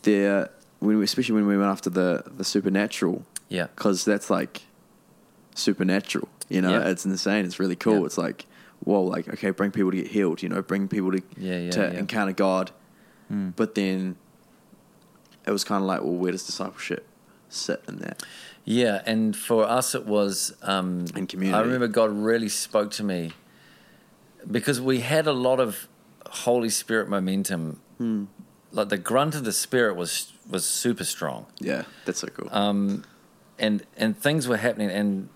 there, 0.02 0.50
when 0.80 0.98
we, 0.98 1.04
especially 1.04 1.34
when 1.36 1.46
we 1.46 1.56
went 1.56 1.70
after 1.70 1.90
the 1.90 2.22
the 2.36 2.44
supernatural, 2.44 3.24
Yeah. 3.48 3.66
because 3.74 4.04
that's 4.04 4.28
like 4.30 4.62
supernatural. 5.54 6.28
You 6.48 6.60
know, 6.62 6.70
Yeah. 6.70 6.88
it's 6.90 7.04
insane. 7.04 7.44
It's 7.44 7.58
really 7.58 7.76
cool. 7.76 8.06
It's 8.06 8.18
like 8.18 8.46
whoa, 8.84 9.02
like 9.02 9.28
okay, 9.28 9.50
bring 9.50 9.70
people 9.70 9.90
to 9.90 9.96
get 9.96 10.08
healed. 10.08 10.42
You 10.42 10.48
know, 10.48 10.62
bring 10.62 10.88
people 10.88 11.12
to 11.12 11.22
Yeah, 11.36 11.58
yeah, 11.58 11.70
to 11.72 11.80
yeah. 11.80 11.98
encounter 11.98 12.32
God. 12.32 12.70
Mm. 13.32 13.54
But 13.56 13.74
then 13.74 14.16
it 15.46 15.50
was 15.50 15.64
kind 15.64 15.82
of 15.82 15.86
like, 15.86 16.02
well, 16.02 16.12
where 16.14 16.32
does 16.32 16.44
discipleship 16.46 17.06
sit 17.48 17.82
in 17.88 17.98
that? 17.98 18.22
Yeah, 18.64 19.02
and 19.06 19.34
for 19.36 19.64
us 19.64 19.94
it 19.94 20.04
was 20.06 20.54
um, 20.62 21.06
And 21.14 21.28
community. 21.28 21.58
I 21.58 21.62
remember 21.62 21.88
God 21.88 22.10
really 22.12 22.48
spoke 22.50 22.90
to 22.92 23.02
me 23.04 23.32
because 24.50 24.80
we 24.80 25.00
had 25.00 25.26
a 25.26 25.32
lot 25.32 25.58
of 25.60 25.88
Holy 26.26 26.68
Spirit 26.70 27.08
momentum. 27.08 27.80
Hmm. 27.98 28.24
Like 28.72 28.90
the 28.90 28.98
grunt 28.98 29.34
of 29.34 29.44
the 29.44 29.52
Spirit 29.52 29.96
was 29.96 30.32
was 30.50 30.64
super 30.66 31.04
strong, 31.04 31.46
Yeah, 31.58 31.82
that's 32.04 32.20
so 32.20 32.28
cool. 32.28 32.48
um, 32.52 33.04
and 33.58 33.82
and 33.96 34.16
things 34.16 34.46
were 34.48 34.58
happening, 34.58 34.90
and 34.90 35.28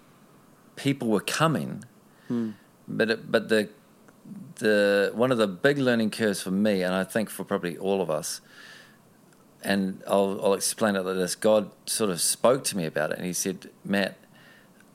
people 0.77 1.09
were 1.09 1.21
coming. 1.21 1.85
Hmm. 2.29 2.51
But 2.93 3.11
it, 3.11 3.31
but 3.33 3.49
the 3.49 3.69
the 4.57 5.11
one 5.15 5.33
of 5.33 5.39
the 5.39 5.49
big 5.49 5.79
learning 5.79 6.11
curves 6.11 6.43
for 6.43 6.51
me, 6.51 6.83
and 6.83 6.95
I 6.95 7.05
think 7.05 7.31
for 7.31 7.45
probably 7.45 7.77
all 7.79 8.01
of 8.03 8.11
us, 8.11 8.41
and 9.63 10.03
I'll, 10.07 10.39
I'll 10.45 10.55
explain 10.55 10.95
it 10.97 11.01
like 11.05 11.17
this. 11.17 11.35
God 11.35 11.71
sort 11.87 12.11
of 12.11 12.21
spoke 12.21 12.63
to 12.65 12.77
me 12.77 12.85
about 12.87 13.11
it, 13.13 13.17
and 13.19 13.27
He 13.27 13.33
said, 13.33 13.71
"Matt, 13.85 14.17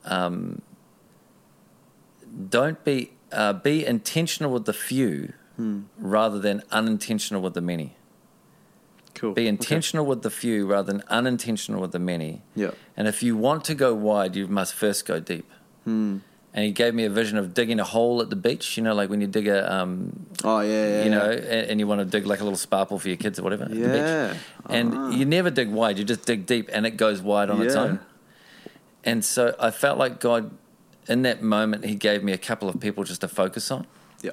um, 0.04 0.62
don't 2.50 2.82
be 2.84 3.12
uh, 3.32 3.52
be 3.52 3.84
intentional 3.84 4.52
with 4.52 4.64
the 4.64 4.72
few 4.72 5.32
Hmm. 5.56 5.80
rather 5.98 6.38
than 6.38 6.62
unintentional 6.70 7.42
with 7.42 7.54
the 7.54 7.60
many. 7.60 7.96
cool. 9.14 9.32
Be 9.34 9.42
Okay. 9.42 9.48
intentional 9.48 10.06
with 10.06 10.22
the 10.22 10.30
few 10.30 10.64
rather 10.66 10.92
than 10.92 11.02
unintentional 11.08 11.80
with 11.80 11.90
the 11.90 11.98
many. 11.98 12.42
Yeah. 12.54 12.70
And 12.96 13.08
if 13.08 13.24
you 13.24 13.36
want 13.36 13.64
to 13.64 13.74
go 13.74 13.92
wide, 13.92 14.36
you 14.36 14.46
must 14.46 14.72
first 14.74 15.04
go 15.04 15.18
deep." 15.18 15.50
Hmm. 15.84 16.18
And 16.58 16.64
He 16.66 16.72
gave 16.72 16.92
me 16.92 17.04
a 17.04 17.10
vision 17.10 17.38
of 17.38 17.54
digging 17.54 17.78
a 17.78 17.84
hole 17.84 18.20
at 18.20 18.30
the 18.30 18.34
beach. 18.36 18.76
You 18.76 18.82
know, 18.82 18.92
like 18.92 19.08
when 19.10 19.20
you 19.20 19.28
dig 19.28 19.46
a 19.46 19.72
um, 19.72 20.26
Oh 20.42 20.58
yeah, 20.58 20.68
yeah. 20.70 21.04
you 21.04 21.10
yeah. 21.10 21.16
know, 21.18 21.30
and, 21.30 21.70
and 21.70 21.80
you 21.80 21.86
want 21.86 22.00
to 22.00 22.04
dig 22.04 22.26
like 22.26 22.40
a 22.40 22.42
little 22.42 22.56
spa 22.58 22.84
pool 22.84 22.98
for 22.98 23.06
your 23.06 23.16
kids 23.16 23.38
or 23.38 23.44
whatever. 23.44 23.62
at 23.64 23.70
the 23.70 23.76
beach. 23.76 23.86
Yeah. 23.86 24.34
And 24.68 24.92
Ah. 24.94 25.10
you 25.10 25.24
never 25.24 25.50
dig 25.50 25.68
wide, 25.70 25.98
you 26.00 26.04
just 26.04 26.26
dig 26.26 26.46
deep 26.46 26.68
and 26.72 26.84
it 26.84 26.96
goes 26.96 27.22
wide 27.22 27.48
on 27.48 27.62
its 27.62 27.76
own. 27.76 28.00
And 29.04 29.24
so 29.24 29.54
I 29.60 29.70
felt 29.70 29.98
like 29.98 30.18
God, 30.18 30.50
in 31.06 31.22
that 31.22 31.42
moment, 31.42 31.84
He 31.84 31.94
gave 31.94 32.24
me 32.24 32.32
a 32.32 32.38
couple 32.38 32.68
of 32.68 32.80
people 32.80 33.04
just 33.04 33.20
to 33.20 33.28
focus 33.28 33.70
on. 33.70 33.86
Yeah. 34.20 34.32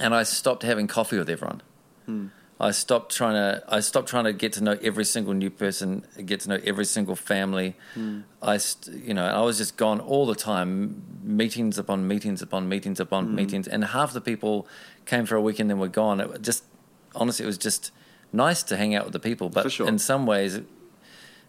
And 0.00 0.14
I 0.14 0.22
stopped 0.22 0.62
having 0.62 0.86
coffee 0.86 1.18
with 1.18 1.28
everyone. 1.28 1.60
Hmm. 2.06 2.26
I 2.68 2.70
stopped 2.72 3.14
trying 3.14 3.34
to. 3.34 3.62
I 3.68 3.80
stopped 3.80 4.08
trying 4.08 4.24
to 4.24 4.32
get 4.32 4.52
to 4.54 4.62
know 4.66 4.76
every 4.82 5.04
single 5.04 5.34
new 5.34 5.50
person, 5.50 5.88
get 6.24 6.40
to 6.40 6.48
know 6.50 6.60
every 6.70 6.84
single 6.96 7.16
family. 7.16 7.76
Hmm. 7.94 8.20
I, 8.40 8.56
st- 8.58 9.04
you 9.08 9.14
know, 9.18 9.26
I 9.26 9.40
was 9.48 9.58
just 9.58 9.76
gone 9.76 10.00
all 10.00 10.24
the 10.26 10.34
time, 10.34 11.02
meetings 11.22 11.78
upon 11.78 11.98
meetings 12.08 12.40
upon 12.42 12.68
meetings 12.68 13.00
upon 13.00 13.22
Hmm. 13.26 13.34
meetings, 13.40 13.66
and 13.68 13.84
half 13.84 14.12
the 14.12 14.20
people 14.20 14.66
came 15.06 15.24
for 15.26 15.36
a 15.36 15.42
week 15.48 15.58
and 15.60 15.68
then 15.70 15.78
were 15.78 15.88
gone. 16.02 16.20
It 16.20 16.42
just, 16.42 16.64
honestly, 17.14 17.44
it 17.44 17.50
was 17.54 17.58
just 17.58 17.90
nice 18.32 18.62
to 18.64 18.76
hang 18.76 18.94
out 18.96 19.04
with 19.04 19.12
the 19.12 19.20
people. 19.30 19.48
But 19.50 19.70
sure. 19.70 19.86
in 19.88 19.98
some 19.98 20.24
ways, 20.26 20.60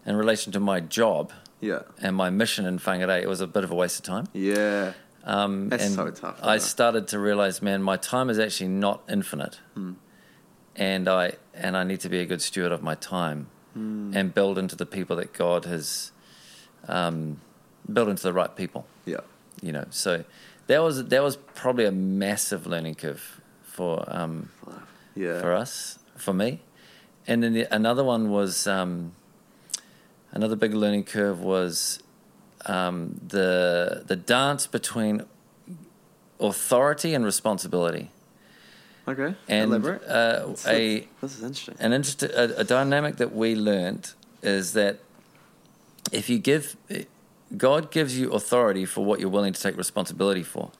in 0.08 0.14
relation 0.16 0.52
to 0.52 0.60
my 0.60 0.78
job 0.80 1.32
Yeah. 1.60 1.82
and 2.02 2.14
my 2.14 2.30
mission 2.30 2.66
in 2.66 2.78
Whangarei, 2.78 3.22
it 3.22 3.28
was 3.28 3.40
a 3.40 3.46
bit 3.46 3.64
of 3.64 3.70
a 3.70 3.74
waste 3.74 3.98
of 4.00 4.04
time. 4.04 4.26
Yeah. 4.34 4.92
Um, 5.24 5.68
That's 5.70 5.92
so 5.94 6.10
tough, 6.10 6.38
I 6.42 6.56
it? 6.56 6.60
started 6.60 7.08
to 7.08 7.18
realize, 7.18 7.60
man, 7.60 7.82
my 7.82 7.96
time 7.96 8.30
is 8.30 8.38
actually 8.38 8.68
not 8.68 9.02
infinite, 9.08 9.58
Hmm. 9.74 9.94
And 10.76 11.08
I 11.08 11.32
and 11.54 11.76
I 11.76 11.82
need 11.84 12.00
to 12.00 12.08
be 12.08 12.20
a 12.20 12.26
good 12.26 12.42
steward 12.42 12.72
of 12.72 12.82
my 12.82 12.94
time 12.94 13.48
Hmm. 13.74 14.12
and 14.16 14.32
build 14.32 14.56
into 14.56 14.74
the 14.74 14.86
people 14.86 15.16
that 15.16 15.34
God 15.34 15.66
has 15.66 16.10
um, 16.88 17.40
built 17.92 18.08
into 18.08 18.22
the 18.22 18.32
right 18.32 18.54
people. 18.56 18.86
Yeah. 19.04 19.20
You 19.60 19.72
know, 19.72 19.84
so 19.90 20.24
that 20.68 20.82
was 20.82 21.04
that 21.08 21.22
was 21.22 21.36
probably 21.54 21.84
a 21.84 21.92
massive 21.92 22.66
learning 22.66 22.94
curve 22.94 23.40
for 23.62 24.02
um, 24.06 24.48
Yeah. 25.14 25.40
for 25.42 25.52
us, 25.52 25.98
for 26.16 26.32
me. 26.32 26.60
And 27.26 27.42
then 27.42 27.52
the, 27.52 27.66
another 27.74 28.02
one 28.04 28.30
was 28.30 28.66
um, 28.66 29.12
another 30.32 30.56
big 30.56 30.72
learning 30.72 31.04
curve 31.04 31.40
was 31.40 32.02
um, 32.64 33.20
the 33.28 34.04
the 34.06 34.16
dance 34.16 34.66
between 34.66 35.24
authority 36.40 37.14
and 37.14 37.24
responsibility. 37.24 38.10
Okay. 39.08 39.34
And 39.48 39.70
Elaborate. 39.70 40.02
uh, 40.04 40.46
This- 40.48 40.66
a 40.66 41.08
This 41.20 41.36
is 41.38 41.42
interesting. 41.42 41.76
an 41.78 41.92
interest, 41.92 42.22
a, 42.22 42.60
a 42.60 42.64
dynamic 42.64 43.16
that 43.16 43.34
we 43.34 43.54
learned 43.54 44.12
is 44.42 44.72
that 44.72 44.98
if 46.12 46.28
you 46.28 46.38
give 46.38 46.76
God 47.56 47.92
gives 47.92 48.18
you 48.18 48.32
authority 48.32 48.84
for 48.84 49.04
what 49.04 49.20
you're 49.20 49.30
willing 49.30 49.52
to 49.52 49.60
take 49.60 49.76
responsibility 49.76 50.42
for. 50.42 50.72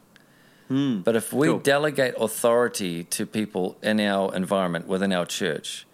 Hmm. 0.67 0.99
But 1.03 1.15
if 1.15 1.33
we 1.33 1.47
Cool. 1.47 1.61
delegate 1.61 2.15
authority 2.19 3.05
to 3.05 3.25
people 3.25 3.77
in 3.85 4.01
our 4.01 4.35
environment, 4.35 4.89
within 4.89 5.13
our 5.13 5.25
church, 5.27 5.87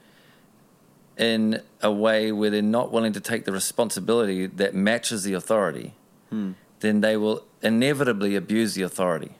in 1.18 1.60
a 1.82 1.92
way 1.92 2.32
where 2.32 2.48
they're 2.48 2.62
not 2.62 2.90
willing 2.90 3.12
to 3.12 3.20
take 3.20 3.44
the 3.44 3.52
responsibility 3.52 4.46
that 4.46 4.74
matches 4.74 5.24
the 5.24 5.34
authority, 5.34 5.92
Hmm. 6.30 6.52
then 6.80 7.02
they 7.02 7.18
will 7.18 7.44
inevitably 7.60 8.34
abuse 8.34 8.72
the 8.74 8.80
authority 8.82 9.32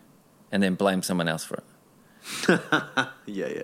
and 0.53 0.63
then 0.63 0.75
blame 0.75 1.03
someone 1.03 1.29
else 1.29 1.45
for 1.45 1.55
it. 1.57 1.65
Yeah, 3.27 3.47
yeah. 3.49 3.63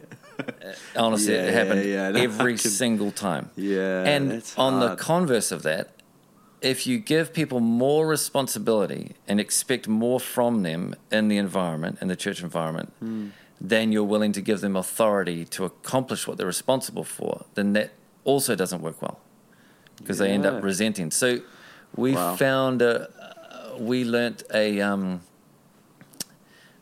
Honestly, 0.97 1.35
Yeah, 1.35 1.42
it 1.47 1.55
happened 1.55 1.85
yeah, 1.85 2.11
no, 2.11 2.21
every 2.21 2.53
can- 2.57 2.71
single 2.71 3.11
time. 3.11 3.51
Yeah. 3.57 4.05
and 4.05 4.42
on 4.57 4.81
the 4.81 4.97
converse 4.97 5.51
of 5.53 5.62
that, 5.62 5.94
if 6.61 6.87
you 6.87 6.99
give 6.99 7.33
people 7.33 7.61
more 7.61 8.07
responsibility 8.07 9.12
and 9.29 9.38
expect 9.40 9.87
more 9.88 10.18
from 10.21 10.62
them 10.62 10.94
in 11.11 11.29
the 11.29 11.37
environment, 11.37 11.99
in 12.01 12.09
the 12.09 12.16
church 12.16 12.42
environment, 12.42 12.92
Hmm. 13.01 13.29
then 13.61 13.92
you're 13.92 14.05
willing 14.14 14.33
to 14.33 14.40
give 14.40 14.61
them 14.61 14.77
authority 14.77 15.44
to 15.44 15.64
accomplish 15.64 16.27
what 16.27 16.37
they're 16.38 16.47
responsible 16.47 17.05
for, 17.05 17.44
then 17.55 17.73
that 17.75 17.90
also 18.25 18.55
doesn't 18.55 18.83
work 18.83 19.01
well 19.03 19.18
because 19.99 20.18
they 20.18 20.31
end 20.31 20.47
up 20.47 20.62
resenting. 20.62 21.11
So 21.11 21.40
we 21.97 22.12
Wow. 22.14 22.37
found 22.37 22.83
a, 22.83 23.09
uh, 23.09 23.79
we 23.79 24.05
learnt 24.05 24.42
a, 24.55 24.81
um, 24.81 25.21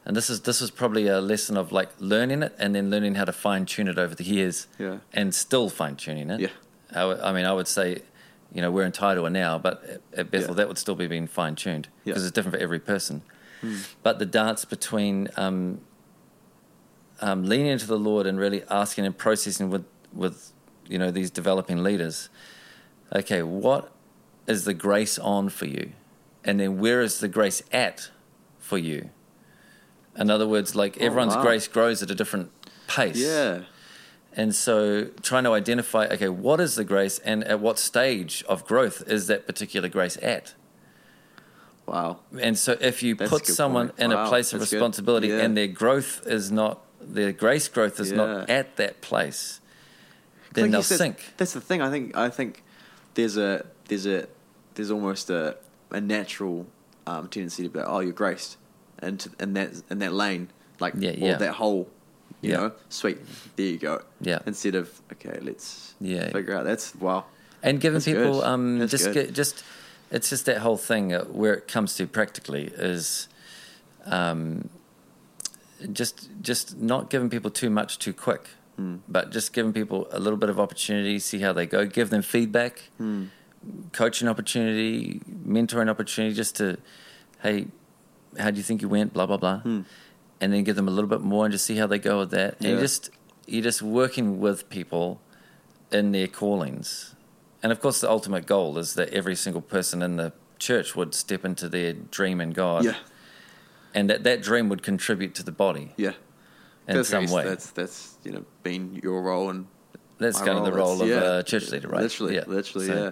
and 0.07 0.16
this 0.16 0.31
is 0.31 0.40
this 0.42 0.62
is 0.62 0.71
probably 0.71 1.07
a 1.09 1.21
lesson 1.21 1.57
of 1.59 1.73
like 1.73 1.90
learning 1.99 2.42
it 2.42 2.55
and 2.59 2.75
then 2.75 2.88
learning 2.90 3.16
how 3.16 3.25
to 3.25 3.33
fine 3.33 3.66
tune 3.66 3.88
it 3.88 3.99
over 3.99 4.14
the 4.14 4.25
years 4.25 4.66
Yeah. 4.79 4.99
and 5.12 5.35
still 5.35 5.69
fine 5.69 5.97
tuning 5.97 6.31
it. 6.31 6.40
Yeah. 6.40 6.49
I, 6.92 7.01
w- 7.01 7.21
I 7.23 7.33
mean, 7.33 7.45
I 7.45 7.53
would 7.53 7.66
say, 7.69 8.03
you 8.55 8.62
know, 8.62 8.71
we're 8.71 8.85
in 8.85 8.92
Tairua 8.92 9.31
now, 9.33 9.59
but 9.59 10.01
at- 10.16 10.31
Bethel, 10.31 10.51
Yeah. 10.51 10.55
that 10.55 10.69
would 10.69 10.79
still 10.79 10.95
be 10.95 11.09
being 11.09 11.27
fine 11.27 11.57
tuned 11.57 11.88
Yeah. 12.05 12.12
because 12.12 12.25
it's 12.25 12.33
different 12.33 12.57
for 12.57 12.62
every 12.62 12.79
person. 12.79 13.23
but 14.05 14.19
the 14.21 14.27
dance 14.27 14.64
between 14.64 15.29
um, 15.37 15.81
um, 17.21 17.45
leaning 17.45 17.66
into 17.66 17.87
the 17.87 17.99
Lord 17.99 18.27
and 18.27 18.38
really 18.38 18.62
asking 18.71 19.05
and 19.07 19.16
processing 19.16 19.71
with 19.71 19.85
with 20.12 20.53
you 20.88 20.99
know 20.99 21.11
these 21.11 21.31
developing 21.31 21.83
leaders. 21.83 22.29
Okay, 23.14 23.42
what 23.42 23.90
is 24.47 24.64
the 24.64 24.75
grace 24.75 25.19
on 25.19 25.49
for 25.49 25.66
you, 25.66 25.92
and 26.45 26.61
then 26.61 26.79
where 26.79 27.01
is 27.03 27.19
the 27.21 27.29
grace 27.29 27.62
at 27.73 28.11
for 28.59 28.79
you? 28.79 29.11
In 30.18 30.31
other 30.31 30.46
words, 30.46 30.74
like 30.74 30.96
everyone's 30.98 31.37
wow. 31.37 31.42
grace 31.42 31.68
grows 31.68 32.02
at 32.02 32.11
a 32.11 32.14
different 32.14 32.50
pace. 32.88 33.16
Yeah. 33.16 33.62
And 34.35 34.55
so 34.55 35.07
trying 35.22 35.44
to 35.44 35.52
identify, 35.52 36.07
okay, 36.07 36.29
what 36.29 36.61
is 36.61 36.74
the 36.74 36.85
grace 36.85 37.18
and 37.20 37.42
at 37.44 37.61
what 37.61 37.79
stage 37.79 38.44
of 38.48 38.66
growth 38.66 39.02
is 39.07 39.26
that 39.29 39.46
particular 39.46 39.88
grace 39.88 40.18
at? 40.22 40.55
Wow. 41.87 42.18
And 42.40 42.59
so 42.59 42.76
if 42.81 43.02
you 43.02 43.14
That's 43.14 43.31
put 43.31 43.46
someone 43.46 43.88
point. 43.88 44.00
in 44.00 44.11
Wow, 44.11 44.26
a 44.26 44.29
place 44.29 44.52
of 44.52 44.61
that's 44.61 44.72
responsibility 44.72 45.29
Yeah. 45.29 45.38
and 45.38 45.57
their 45.57 45.68
growth 45.68 46.26
is 46.26 46.50
not, 46.50 46.83
their 47.00 47.33
grace 47.33 47.68
growth 47.68 48.00
is 48.00 48.12
not 48.12 48.50
at 48.50 48.76
that 48.76 49.00
place, 49.00 49.61
then 50.52 50.66
you 50.66 50.72
they'll 50.72 50.83
said, 50.83 50.98
sink. 50.98 51.35
That's 51.37 51.52
the 51.52 51.61
thing. 51.61 51.81
I 51.83 51.90
think. 51.90 52.16
I 52.16 52.29
think 52.31 52.62
there's 53.14 53.37
a 53.37 53.66
there's 53.88 54.07
a 54.07 54.26
there's 54.74 54.90
almost 54.90 55.31
a 55.31 55.57
a 55.90 56.00
natural 56.00 56.66
um, 57.07 57.29
tendency 57.29 57.62
to 57.62 57.68
be 57.68 57.79
like, 57.79 57.88
oh, 57.88 58.00
you're 58.00 58.12
graced, 58.12 58.57
and 59.07 59.21
to, 59.21 59.31
in 59.40 59.53
that 59.55 59.71
in 59.90 59.99
that 60.05 60.12
lane, 60.12 60.49
like 60.81 60.95
Yeah, 60.99 61.11
or 61.11 61.29
yeah. 61.31 61.37
that 61.45 61.55
hole, 61.55 61.88
you 62.42 62.51
Yeah. 62.51 62.57
know, 62.59 62.73
sweet. 62.88 63.19
There 63.57 63.66
you 63.66 63.79
go. 63.79 63.95
Yeah. 64.21 64.40
Instead 64.47 64.75
of 64.75 64.87
okay, 65.12 65.38
let's 65.42 65.95
Yeah. 66.01 66.31
figure 66.31 66.55
out. 66.57 66.64
That's 66.64 66.95
wow. 66.97 67.25
and 67.62 67.81
giving 67.81 67.97
That's 67.97 68.05
people 68.11 68.33
good. 68.40 68.45
um, 68.53 68.79
That's 68.79 68.90
just 68.90 69.12
get, 69.12 69.33
just 69.33 69.64
it's 70.11 70.29
just 70.31 70.45
that 70.47 70.59
whole 70.59 70.77
thing 70.90 71.12
uh, 71.14 71.25
where 71.40 71.55
it 71.55 71.66
comes 71.75 71.95
to 71.97 72.07
practically 72.07 72.64
is 72.92 73.29
um, 74.05 74.69
just 75.92 76.29
just 76.40 76.79
not 76.81 77.11
giving 77.11 77.29
people 77.31 77.51
too 77.51 77.71
much 77.71 77.99
too 77.99 78.12
quick, 78.12 78.45
Hmm. 78.77 78.97
but 79.09 79.31
just 79.31 79.53
giving 79.53 79.73
people 79.73 80.07
a 80.12 80.19
little 80.19 80.38
bit 80.38 80.51
of 80.51 80.59
opportunity, 80.61 81.19
see 81.19 81.40
how 81.40 81.53
they 81.53 81.66
go, 81.66 81.87
give 81.87 82.11
them 82.11 82.23
feedback, 82.23 82.75
Hmm. 82.99 83.25
coaching 83.92 84.29
opportunity, 84.29 85.21
mentoring 85.57 85.88
opportunity, 85.90 86.35
just 86.35 86.57
to 86.57 86.77
hey, 87.42 87.66
how 88.38 88.51
do 88.51 88.57
you 88.57 88.62
think 88.62 88.83
you 88.83 88.88
went? 88.88 89.12
Blah 89.12 89.27
blah 89.27 89.37
blah, 89.37 89.59
Hmm. 89.61 89.81
and 90.40 90.53
then 90.53 90.64
give 90.64 90.77
them 90.77 90.88
a 90.88 90.90
little 90.90 91.09
bit 91.09 91.20
more 91.20 91.44
and 91.44 91.53
just 91.53 91.64
see 91.66 91.77
how 91.77 91.87
they 91.87 91.99
go 91.99 92.18
with 92.20 92.31
that, 92.31 92.57
and 92.61 92.70
Yeah. 92.75 92.81
just 92.81 93.11
you're 93.46 93.62
just 93.62 93.81
working 93.83 94.40
with 94.40 94.68
people 94.68 95.20
in 95.92 96.12
their 96.12 96.27
callings. 96.27 97.14
And 97.62 97.70
of 97.72 97.81
course, 97.81 98.01
the 98.01 98.11
ultimate 98.11 98.44
goal 98.46 98.77
is 98.79 98.94
that 98.94 99.09
every 99.11 99.35
single 99.37 99.62
person 99.62 100.03
in 100.03 100.16
the 100.16 100.33
church 100.59 100.96
would 100.96 101.14
step 101.14 101.44
into 101.44 101.68
their 101.68 101.92
dream 101.92 102.40
in 102.40 102.51
God. 102.51 102.85
Yeah. 102.85 102.96
And 103.94 104.11
that 104.11 104.25
that 104.25 104.42
dream 104.42 104.68
would 104.68 104.83
contribute 104.83 105.35
to 105.37 105.42
the 105.42 105.53
body 105.53 105.92
Yeah. 105.96 106.12
in 106.88 106.96
that's 106.96 107.09
some 107.09 107.27
way. 107.27 107.44
That's 107.44 107.70
that's 107.70 108.16
you 108.25 108.33
know 108.33 108.44
been 108.62 109.01
your 109.03 109.22
role 109.22 109.49
and 109.51 109.66
That's 110.18 110.38
kind 110.40 110.59
of 110.59 110.64
the 110.64 110.72
role 110.72 111.03
of 111.03 111.09
That's- 111.09 111.40
a 111.40 111.42
church 111.44 111.70
leader, 111.70 111.88
right? 111.88 112.01
Literally, 112.03 112.37
Yeah. 112.37 112.44
literally, 112.46 112.87
So, 112.87 112.94
yeah. 112.94 113.11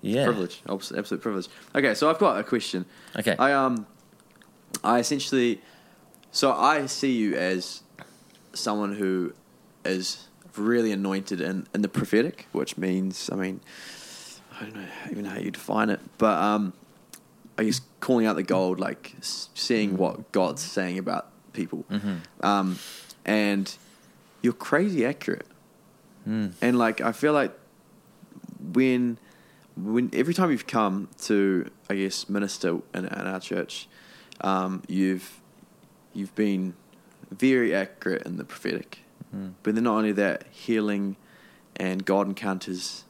Yeah. 0.00 0.24
Privilege, 0.24 0.62
absolute 0.66 1.20
privilege. 1.20 1.48
Okay, 1.74 1.92
so 1.94 2.08
I've 2.08 2.18
got 2.18 2.38
a 2.40 2.44
question. 2.44 2.86
Okay. 3.18 3.36
I 3.38 3.52
um, 3.52 3.86
I 4.84 4.98
essentially, 5.00 5.60
so 6.30 6.52
I 6.52 6.86
see 6.86 7.12
you 7.12 7.34
as 7.34 7.82
someone 8.52 8.94
who 8.94 9.32
is 9.84 10.28
really 10.56 10.92
anointed 10.92 11.40
in, 11.40 11.66
in 11.74 11.82
the 11.82 11.88
prophetic, 11.88 12.46
which 12.52 12.76
means, 12.76 13.30
I 13.32 13.36
mean, 13.36 13.60
I 14.60 14.64
don't 14.64 14.74
know 14.74 14.86
even 15.10 15.24
how 15.24 15.38
you 15.38 15.50
define 15.50 15.90
it, 15.90 16.00
but 16.18 16.36
um, 16.38 16.72
I 17.56 17.64
guess 17.64 17.80
calling 18.00 18.26
out 18.26 18.36
the 18.36 18.42
gold, 18.42 18.80
like 18.80 19.14
seeing 19.20 19.96
what 19.96 20.32
God's 20.32 20.62
saying 20.62 20.98
about 20.98 21.28
people, 21.52 21.84
Mm-hmm. 21.90 22.46
um, 22.46 22.78
and 23.24 23.72
you're 24.42 24.52
crazy 24.52 25.04
accurate, 25.06 25.46
Mm. 26.28 26.52
and 26.60 26.76
like 26.78 27.00
I 27.00 27.12
feel 27.12 27.32
like 27.32 27.52
when 28.72 29.18
when 29.76 30.10
every 30.12 30.34
time 30.34 30.50
you've 30.50 30.66
come 30.66 31.08
to 31.22 31.70
I 31.88 31.94
guess 31.94 32.28
minister 32.28 32.78
in, 32.94 33.04
in 33.06 33.26
our 33.26 33.40
church, 33.40 33.88
um, 34.40 34.82
you've 34.88 35.40
you've 36.14 36.34
been 36.34 36.74
very 37.30 37.74
accurate 37.74 38.22
in 38.26 38.36
the 38.36 38.44
prophetic, 38.44 39.00
Mm. 39.34 39.52
but 39.62 39.74
then 39.74 39.84
not 39.84 39.96
only 39.98 40.12
that, 40.12 40.44
healing 40.50 41.16
and 41.76 42.04
God 42.04 42.26
encounters 42.28 43.04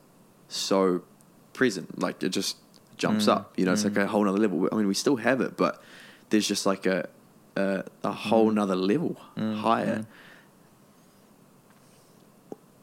so 0.49 1.03
present, 1.53 1.99
like 2.01 2.23
it 2.23 2.31
just 2.31 2.57
jumps 2.97 3.27
Mm, 3.27 3.33
up. 3.33 3.53
You 3.57 3.67
know, 3.67 3.73
it's 3.73 3.85
like 3.85 3.93
mm. 3.95 4.03
a 4.03 4.07
whole 4.09 4.25
nother 4.25 4.39
level. 4.39 4.69
I 4.73 4.75
mean, 4.77 4.89
we 4.89 4.95
still 4.95 5.17
have 5.17 5.41
it, 5.41 5.57
but 5.57 5.81
there's 6.31 6.49
just 6.49 6.67
like 6.67 6.87
a 6.87 7.09
a, 7.57 7.85
a 8.05 8.13
whole 8.13 8.51
nother 8.51 8.77
level 8.77 9.17
Mm, 9.37 9.57
higher. 9.61 10.07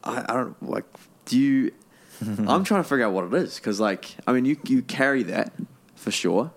I, 0.04 0.24
I 0.28 0.34
don't 0.34 0.60
like. 0.62 0.84
Do 1.26 1.38
you? 1.38 1.72
I'm 2.48 2.64
trying 2.64 2.82
to 2.82 2.88
figure 2.88 3.04
out 3.04 3.12
what 3.12 3.24
it 3.24 3.34
is 3.34 3.56
because, 3.56 3.80
like, 3.80 4.16
I 4.26 4.32
mean, 4.32 4.44
you 4.44 4.56
you 4.64 4.82
carry 4.82 5.22
that 5.24 5.52
for 5.94 6.10
sure, 6.10 6.52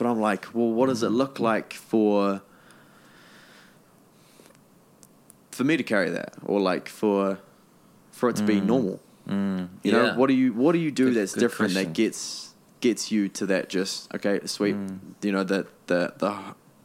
but 0.00 0.08
I'm 0.08 0.18
like, 0.18 0.46
well, 0.54 0.70
what 0.70 0.86
does 0.88 1.02
it 1.02 1.10
look 1.10 1.38
like 1.38 1.74
for 1.74 2.40
for 5.50 5.64
me 5.64 5.76
to 5.76 5.82
carry 5.82 6.08
that, 6.10 6.34
or 6.44 6.58
like 6.58 6.88
for 6.88 7.38
for 8.12 8.30
it 8.30 8.36
to 8.36 8.42
be 8.44 8.60
Mm. 8.60 8.64
normal? 8.66 9.00
Mm. 9.28 9.68
You 9.82 9.92
know, 9.92 10.04
Yeah. 10.06 10.16
what 10.16 10.28
do 10.28 10.34
you 10.34 10.52
what 10.54 10.72
do 10.72 10.78
you 10.78 10.90
do 10.90 11.06
Good- 11.06 11.14
that's 11.16 11.34
good 11.34 11.40
different 11.40 11.72
question. 11.74 11.92
that 11.92 11.94
gets 11.94 12.54
gets 12.80 13.12
you 13.12 13.28
to 13.28 13.44
that 13.46 13.68
just 13.68 14.12
okay, 14.14 14.40
sweet. 14.46 14.74
Mm. 14.74 14.98
You 15.22 15.32
know, 15.32 15.44
the 15.44 15.66
the 15.86 16.14
the 16.18 16.34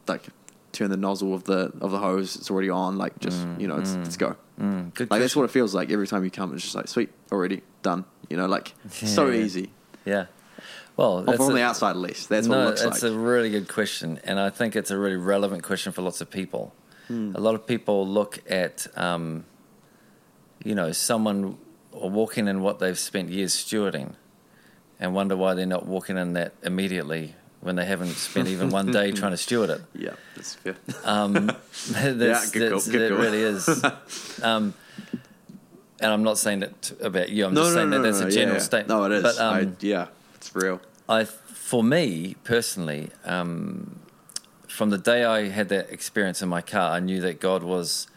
like 0.06 0.24
turn 0.72 0.90
the 0.90 0.96
nozzle 0.98 1.32
of 1.32 1.44
the 1.44 1.72
of 1.80 1.90
the 1.90 1.98
hose, 1.98 2.36
it's 2.36 2.50
already 2.50 2.68
on. 2.70 2.98
Like 2.98 3.18
just 3.18 3.38
Mm, 3.46 3.60
you 3.60 3.66
know, 3.68 3.76
it's, 3.76 3.92
mm. 3.92 4.02
let's 4.04 4.18
go. 4.18 4.36
Mm. 4.60 4.92
Good 4.94 5.10
Like 5.10 5.20
that's 5.22 5.34
what 5.34 5.44
it 5.44 5.50
feels 5.50 5.74
like 5.74 5.90
every 5.90 6.06
time 6.06 6.22
you 6.24 6.30
come. 6.30 6.52
It's 6.54 6.62
just 6.62 6.74
like 6.74 6.88
sweet, 6.88 7.10
already 7.32 7.62
done. 7.82 8.04
You 8.28 8.36
know, 8.36 8.46
like 8.46 8.74
so 8.90 9.30
easy. 9.42 9.70
Yeah. 10.04 10.26
Well, 10.96 11.18
Or 11.18 11.22
that's 11.22 11.36
from 11.36 11.50
a- 11.50 11.54
the 11.54 11.62
outside, 11.62 11.90
at 11.90 11.96
least. 11.96 12.28
That's 12.28 12.46
no, 12.46 12.56
what 12.56 12.62
it 12.62 12.68
looks 12.68 12.82
it's 12.82 13.02
like. 13.02 13.12
a 13.12 13.16
really 13.16 13.50
good 13.50 13.68
question, 13.68 14.20
and 14.24 14.40
I 14.40 14.50
think 14.50 14.76
it's 14.76 14.90
a 14.90 14.98
really 14.98 15.16
relevant 15.16 15.62
question 15.62 15.92
for 15.92 16.02
lots 16.02 16.20
of 16.20 16.30
people. 16.30 16.74
Hmm. 17.08 17.32
A 17.34 17.40
lot 17.40 17.54
of 17.54 17.66
people 17.66 18.06
look 18.06 18.38
at, 18.50 18.86
um, 18.96 19.44
you 20.64 20.74
know, 20.74 20.92
someone 20.92 21.58
walking 21.92 22.48
in 22.48 22.62
what 22.62 22.78
they've 22.78 22.98
spent 22.98 23.28
years 23.30 23.54
stewarding, 23.54 24.14
and 24.98 25.14
wonder 25.14 25.36
why 25.36 25.54
they're 25.54 25.66
not 25.66 25.86
walking 25.86 26.16
in 26.16 26.32
that 26.32 26.54
immediately 26.62 27.34
when 27.60 27.76
they 27.76 27.84
haven't 27.84 28.14
spent 28.14 28.48
even 28.48 28.70
one 28.70 28.90
day 28.92 29.12
trying 29.12 29.32
to 29.32 29.36
steward 29.36 29.70
it. 29.70 29.82
yeah, 29.94 30.10
that's 30.34 30.54
fair. 30.54 30.76
Um, 31.04 31.32
that's, 31.90 32.50
good 32.50 32.72
that's, 32.72 32.88
good 32.88 33.10
call. 33.10 33.18
really 33.18 33.40
is. 33.42 33.84
Um, 34.42 34.74
and 35.98 36.12
I'm 36.12 36.22
not 36.22 36.36
saying 36.38 36.60
that 36.60 36.92
about 37.00 37.30
you. 37.30 37.46
I'm 37.46 37.54
no, 37.54 37.62
just 37.62 37.74
no, 37.74 37.80
saying 37.80 37.90
no, 37.90 38.02
that 38.02 38.02
that's 38.02 38.20
a 38.20 38.24
yeah, 38.24 38.30
general 38.30 38.58
yeah. 38.58 38.62
statement. 38.62 38.88
No, 38.88 39.04
it 39.04 39.12
is. 39.12 39.22
But, 39.22 39.38
um, 39.38 39.54
I, 39.54 39.68
yeah, 39.80 40.06
it's 40.46 40.54
real. 40.54 40.80
I, 41.08 41.24
for 41.24 41.82
me 41.82 42.36
personally, 42.44 43.10
um, 43.24 44.00
from 44.68 44.90
the 44.90 44.98
day 44.98 45.24
I 45.24 45.48
had 45.48 45.68
that 45.70 45.90
experience 45.90 46.42
in 46.42 46.48
my 46.48 46.60
car, 46.60 46.92
I 46.92 47.00
knew 47.00 47.20
that 47.20 47.40
God 47.40 47.62
was 47.62 48.08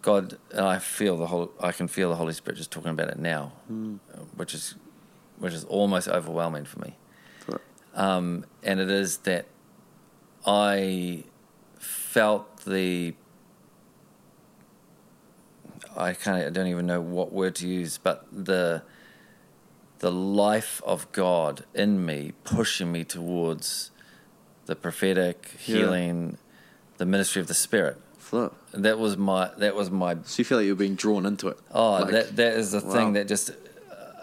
God. 0.00 0.38
And 0.50 0.60
I 0.60 0.78
feel 0.78 1.16
the 1.16 1.26
whole. 1.26 1.52
I 1.60 1.72
can 1.72 1.88
feel 1.88 2.08
the 2.08 2.16
Holy 2.16 2.32
Spirit 2.32 2.56
just 2.56 2.70
talking 2.70 2.90
about 2.90 3.08
it 3.08 3.18
now, 3.18 3.52
uh, 3.70 4.18
which 4.36 4.54
is 4.54 4.74
which 5.38 5.52
is 5.52 5.64
almost 5.64 6.08
overwhelming 6.08 6.64
for 6.64 6.80
me. 6.80 6.96
Right. 7.48 7.60
Um, 7.94 8.44
and 8.62 8.80
it 8.80 8.90
is 8.90 9.18
that 9.18 9.46
I 10.46 11.24
felt 11.78 12.64
the. 12.64 13.14
I 15.94 16.14
kind 16.14 16.40
of 16.40 16.46
I 16.46 16.50
don't 16.50 16.68
even 16.68 16.86
know 16.86 17.02
what 17.02 17.32
word 17.32 17.54
to 17.56 17.68
use, 17.68 17.98
but 17.98 18.26
the 18.32 18.82
the 20.02 20.10
life 20.12 20.82
of 20.84 21.10
God 21.12 21.64
in 21.74 22.04
me 22.04 22.32
pushing 22.44 22.90
me 22.90 23.04
towards 23.04 23.90
the 24.66 24.74
prophetic 24.76 25.38
Yeah. 25.66 25.74
healing, 25.76 26.38
the 26.98 27.06
ministry 27.06 27.40
of 27.40 27.46
the 27.48 27.54
Spirit. 27.54 27.96
Flip. 28.18 28.52
That 28.72 28.98
was 28.98 29.16
my 29.16 29.50
that 29.58 29.74
was 29.76 29.90
my 29.90 30.16
So 30.24 30.40
you 30.40 30.44
feel 30.44 30.58
like 30.58 30.66
you're 30.66 30.74
being 30.86 30.96
drawn 30.96 31.24
into 31.24 31.46
it. 31.48 31.58
Oh, 31.72 31.92
Like, 31.92 32.10
that 32.16 32.36
that 32.36 32.54
is 32.54 32.72
the 32.72 32.80
wow. 32.80 32.92
thing 32.92 33.12
that 33.14 33.28
just 33.28 33.52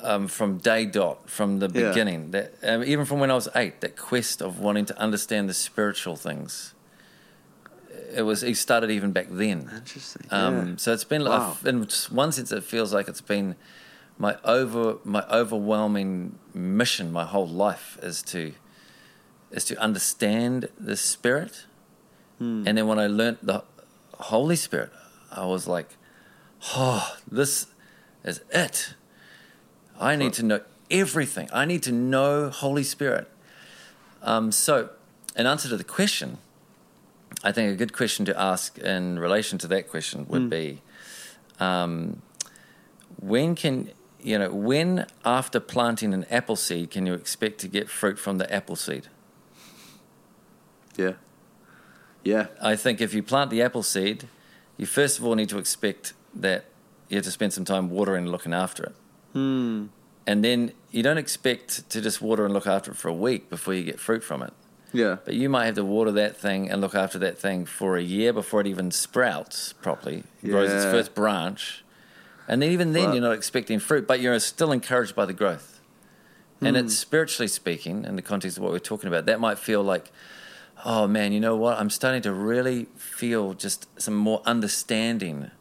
um, 0.01 0.27
from 0.27 0.57
day 0.57 0.85
dot, 0.85 1.29
from 1.29 1.59
the 1.59 1.69
Yeah. 1.73 1.87
beginning, 1.89 2.31
that 2.31 2.53
um, 2.63 2.83
even 2.83 3.05
from 3.05 3.19
when 3.21 3.31
I 3.31 3.35
was 3.35 3.47
eight, 3.55 3.79
that 3.81 3.95
quest 3.95 4.41
of 4.41 4.59
wanting 4.59 4.85
to 4.91 4.95
understand 4.99 5.47
the 5.49 5.53
spiritual 5.53 6.15
things. 6.15 6.73
It 8.15 8.23
was. 8.23 8.43
It 8.43 8.57
started 8.57 8.89
even 8.91 9.11
back 9.11 9.27
then. 9.29 9.69
Interesting. 9.75 10.25
Um, 10.31 10.55
yeah. 10.67 10.73
So 10.77 10.93
it's 10.93 11.03
been, 11.13 11.23
Wow. 11.25 11.57
like 11.63 11.65
in 11.73 11.87
one 12.11 12.31
sense, 12.31 12.51
it 12.51 12.63
feels 12.63 12.91
like 12.93 13.07
it's 13.07 13.21
been 13.35 13.55
my 14.19 14.35
over 14.43 14.97
my 15.03 15.23
overwhelming 15.31 16.37
mission 16.53 17.11
my 17.11 17.25
whole 17.25 17.47
life 17.47 17.97
is 18.03 18.21
to 18.23 18.53
is 19.51 19.63
to 19.65 19.75
understand 19.81 20.69
the 20.77 20.95
Spirit, 20.95 21.65
Hmm. 22.37 22.63
and 22.67 22.77
then 22.77 22.85
when 22.87 22.99
I 22.99 23.07
learnt 23.07 23.43
the 23.45 23.63
Holy 24.13 24.55
Spirit, 24.55 24.91
I 25.31 25.45
was 25.45 25.67
like, 25.67 25.95
oh, 26.75 27.15
this 27.31 27.67
is 28.23 28.41
it. 28.51 28.93
I 29.99 30.15
need 30.15 30.33
to 30.33 30.43
know 30.43 30.61
everything. 30.91 31.49
I 31.51 31.65
need 31.65 31.81
to 31.83 31.91
know 31.91 32.49
Holy 32.49 32.83
Spirit. 32.83 33.27
Um, 34.21 34.51
so 34.51 34.89
in 35.35 35.47
answer 35.47 35.67
to 35.69 35.77
the 35.77 35.83
question, 35.83 36.37
I 37.43 37.51
think 37.51 37.71
a 37.73 37.75
good 37.75 37.93
question 37.93 38.25
to 38.25 38.39
ask 38.39 38.77
in 38.77 39.17
relation 39.19 39.57
to 39.59 39.67
that 39.67 39.89
question 39.89 40.25
would 40.27 40.43
Mm. 40.43 40.49
be, 40.49 40.81
um, 41.59 42.21
when 43.19 43.55
can 43.55 43.91
you 44.21 44.37
know 44.37 44.49
when 44.51 45.05
after 45.25 45.59
planting 45.59 46.13
an 46.13 46.25
apple 46.29 46.55
seed 46.55 46.91
can 46.91 47.05
you 47.05 47.13
expect 47.13 47.59
to 47.59 47.67
get 47.67 47.89
fruit 47.89 48.19
from 48.19 48.37
the 48.37 48.53
apple 48.53 48.75
seed? 48.75 49.07
Yeah. 50.97 51.13
Yeah. 52.23 52.47
I 52.61 52.75
think 52.75 53.01
if 53.01 53.13
you 53.13 53.23
plant 53.23 53.49
the 53.49 53.61
apple 53.61 53.83
seed, 53.83 54.27
you 54.77 54.85
first 54.85 55.19
of 55.19 55.25
all 55.25 55.35
need 55.35 55.49
to 55.49 55.57
expect 55.57 56.13
that 56.35 56.65
you 57.07 57.15
have 57.15 57.25
to 57.25 57.31
spend 57.31 57.53
some 57.53 57.65
time 57.65 57.89
watering 57.89 58.23
and 58.23 58.31
looking 58.31 58.53
after 58.53 58.83
it. 58.83 58.95
Hmm. 59.33 59.85
And 60.27 60.43
then 60.43 60.73
you 60.91 61.01
don't 61.01 61.17
expect 61.17 61.89
to 61.89 62.01
just 62.01 62.21
water 62.21 62.45
and 62.45 62.53
look 62.53 62.67
after 62.67 62.91
it 62.91 62.97
for 62.97 63.07
a 63.07 63.13
week 63.13 63.49
before 63.49 63.73
you 63.73 63.83
get 63.83 63.99
fruit 63.99 64.23
from 64.23 64.43
it. 64.43 64.53
Yeah. 64.93 65.17
But 65.23 65.35
you 65.35 65.49
might 65.49 65.65
have 65.65 65.75
to 65.75 65.85
water 65.85 66.11
that 66.11 66.37
thing 66.37 66.69
and 66.69 66.81
look 66.81 66.95
after 66.95 67.19
that 67.19 67.37
thing 67.37 67.65
for 67.65 67.97
a 67.97 68.01
year 68.01 68.33
before 68.33 68.61
it 68.61 68.67
even 68.67 68.91
sprouts 68.91 69.73
properly, 69.73 70.23
grows 70.43 70.71
its 70.71 70.85
first 70.85 71.15
branch. 71.15 71.83
And 72.49 72.61
then 72.61 72.71
even 72.71 72.93
then, 72.93 73.05
Right. 73.05 73.13
you're 73.13 73.23
not 73.23 73.31
expecting 73.33 73.79
fruit, 73.79 74.07
but 74.07 74.19
you're 74.19 74.37
still 74.39 74.71
encouraged 74.71 75.15
by 75.15 75.25
the 75.25 75.33
growth. 75.33 75.79
And 76.61 76.75
Hmm. 76.75 76.83
it's 76.85 76.97
spiritually 76.97 77.47
speaking, 77.47 78.03
in 78.03 78.15
the 78.17 78.21
context 78.21 78.57
of 78.57 78.63
what 78.63 78.73
we're 78.73 78.79
talking 78.79 79.07
about, 79.07 79.25
that 79.27 79.39
might 79.39 79.57
feel 79.59 79.81
like, 79.83 80.11
oh 80.83 81.07
man, 81.07 81.31
you 81.31 81.39
know 81.39 81.55
what? 81.55 81.79
I'm 81.79 81.89
starting 81.89 82.21
to 82.23 82.33
really 82.33 82.87
feel 82.97 83.53
just 83.53 83.87
some 84.01 84.15
more 84.15 84.41
understanding 84.45 85.51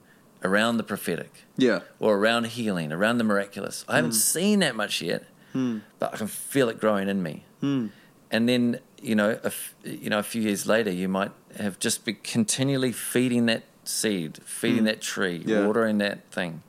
around 0.42 0.76
the 0.78 0.82
prophetic 0.82 1.44
Yeah. 1.56 1.80
or 2.00 2.16
around 2.16 2.46
healing, 2.48 2.90
around 2.92 3.18
the 3.18 3.24
miraculous. 3.24 3.84
I 3.88 3.96
haven't 3.96 4.12
hmm. 4.12 4.16
seen 4.16 4.58
that 4.60 4.74
much 4.74 5.02
yet, 5.02 5.24
hmm. 5.52 5.78
but 5.98 6.14
I 6.14 6.16
can 6.16 6.26
feel 6.26 6.68
it 6.68 6.80
growing 6.80 7.08
in 7.08 7.22
me. 7.22 7.44
Hmm. 7.60 7.86
And 8.30 8.48
then 8.48 8.80
you 9.00 9.14
know, 9.14 9.38
a 9.44 9.46
f- 9.46 9.74
you 9.84 10.10
know, 10.10 10.18
a 10.18 10.24
few 10.24 10.42
years 10.42 10.66
later, 10.66 10.90
you 10.90 11.08
might 11.08 11.30
have 11.56 11.78
just 11.78 12.04
been 12.04 12.16
continually 12.24 12.90
feeding 12.90 13.46
that 13.46 13.62
seed, 13.84 14.38
feeding 14.44 14.82
that 14.84 15.00
tree, 15.00 15.40
Yeah. 15.46 15.64
watering 15.66 15.98
that 15.98 16.28
thing, 16.32 16.62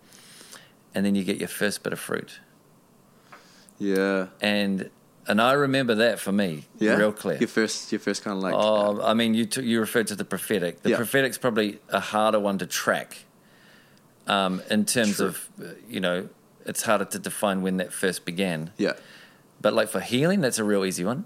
and 0.95 1.05
then 1.05 1.15
you 1.15 1.23
get 1.23 1.37
your 1.37 1.47
first 1.47 1.83
bit 1.83 1.93
of 1.93 1.99
fruit. 1.99 2.39
Yeah. 3.77 4.27
And 4.41 4.89
and 5.27 5.39
I 5.41 5.53
remember 5.53 5.93
that 5.95 6.19
for 6.19 6.31
me, 6.31 6.65
Yeah. 6.79 6.95
real 6.95 7.11
clear. 7.11 7.37
Your 7.37 7.47
first, 7.47 7.91
your 7.91 7.99
first 7.99 8.23
kind 8.23 8.35
of 8.37 8.41
like. 8.43 8.53
Oh, 8.55 8.99
I 9.03 9.13
mean, 9.13 9.35
you 9.35 9.45
t- 9.45 9.61
you 9.63 9.79
referred 9.79 10.07
to 10.07 10.15
the 10.15 10.25
prophetic. 10.25 10.81
The 10.81 10.89
Yeah. 10.91 10.95
prophetic's 10.97 11.37
probably 11.37 11.79
a 11.89 11.99
harder 11.99 12.39
one 12.39 12.57
to 12.57 12.65
track, 12.65 13.25
um, 14.27 14.61
in 14.69 14.85
terms 14.85 15.17
True. 15.17 15.27
of 15.27 15.49
uh, 15.61 15.65
you 15.87 15.99
know, 15.99 16.29
it's 16.65 16.83
harder 16.83 17.05
to 17.05 17.19
define 17.19 17.61
when 17.61 17.77
that 17.77 17.93
first 17.93 18.25
began. 18.25 18.71
yeah. 18.77 18.93
But 19.61 19.73
like 19.73 19.89
for 19.89 19.99
healing, 19.99 20.39
that's 20.41 20.57
a 20.57 20.63
real 20.63 20.85
easy 20.85 21.03
one. 21.03 21.25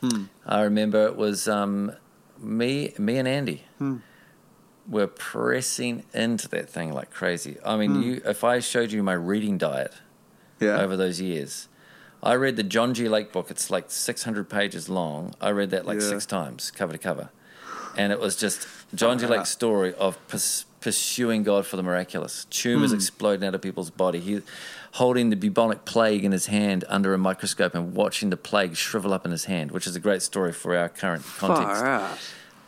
Hmm. 0.00 0.24
I 0.44 0.62
remember 0.62 1.06
it 1.06 1.16
was 1.16 1.46
um, 1.46 1.92
me, 2.38 2.92
me 2.98 3.18
and 3.18 3.28
Andy 3.28 3.64
Hmm. 3.78 3.98
Were 4.88 5.06
pressing 5.06 6.02
into 6.12 6.48
that 6.48 6.68
thing 6.68 6.92
like 6.92 7.10
crazy. 7.10 7.56
I 7.64 7.76
mean, 7.76 7.94
Hmm. 7.94 8.02
you 8.02 8.22
if 8.24 8.42
I 8.44 8.58
showed 8.60 8.92
you 8.92 9.02
my 9.02 9.12
reading 9.12 9.58
diet 9.58 9.92
Yeah. 10.60 10.80
over 10.80 10.96
those 10.96 11.20
years. 11.20 11.68
I 12.22 12.34
read 12.34 12.56
the 12.56 12.62
John 12.62 12.94
G. 12.94 13.08
Lake 13.08 13.32
book. 13.32 13.50
It's 13.50 13.70
like 13.70 13.86
600 13.88 14.48
pages 14.48 14.88
long. 14.88 15.34
I 15.40 15.50
read 15.50 15.70
that 15.70 15.86
like 15.86 16.00
Yeah. 16.00 16.08
six 16.08 16.24
times, 16.26 16.70
cover 16.70 16.92
to 16.92 16.98
cover. 16.98 17.30
And 17.96 18.12
it 18.12 18.20
was 18.20 18.36
just 18.36 18.66
John 18.94 19.18
G. 19.18 19.26
Lake's 19.26 19.50
story 19.50 19.92
of 19.94 20.16
pers- 20.28 20.64
pursuing 20.80 21.42
God 21.42 21.66
for 21.66 21.76
the 21.76 21.82
miraculous. 21.82 22.46
Tumors 22.50 22.90
Hmm. 22.90 22.96
exploding 22.96 23.46
out 23.46 23.54
of 23.54 23.60
people's 23.62 23.90
body. 23.90 24.18
He 24.20 24.40
holding 24.96 25.30
the 25.30 25.36
bubonic 25.36 25.84
plague 25.84 26.24
in 26.24 26.32
his 26.32 26.46
hand 26.46 26.84
under 26.88 27.14
a 27.14 27.18
microscope 27.18 27.74
and 27.74 27.94
watching 27.94 28.30
the 28.30 28.36
plague 28.36 28.76
shrivel 28.76 29.12
up 29.14 29.24
in 29.24 29.30
his 29.30 29.44
hand, 29.46 29.70
which 29.70 29.86
is 29.86 29.96
a 29.96 30.00
great 30.00 30.22
story 30.22 30.52
for 30.52 30.76
our 30.76 30.88
current 30.88 31.24
context 31.38 31.80
Far 31.80 31.86
out. 31.86 32.18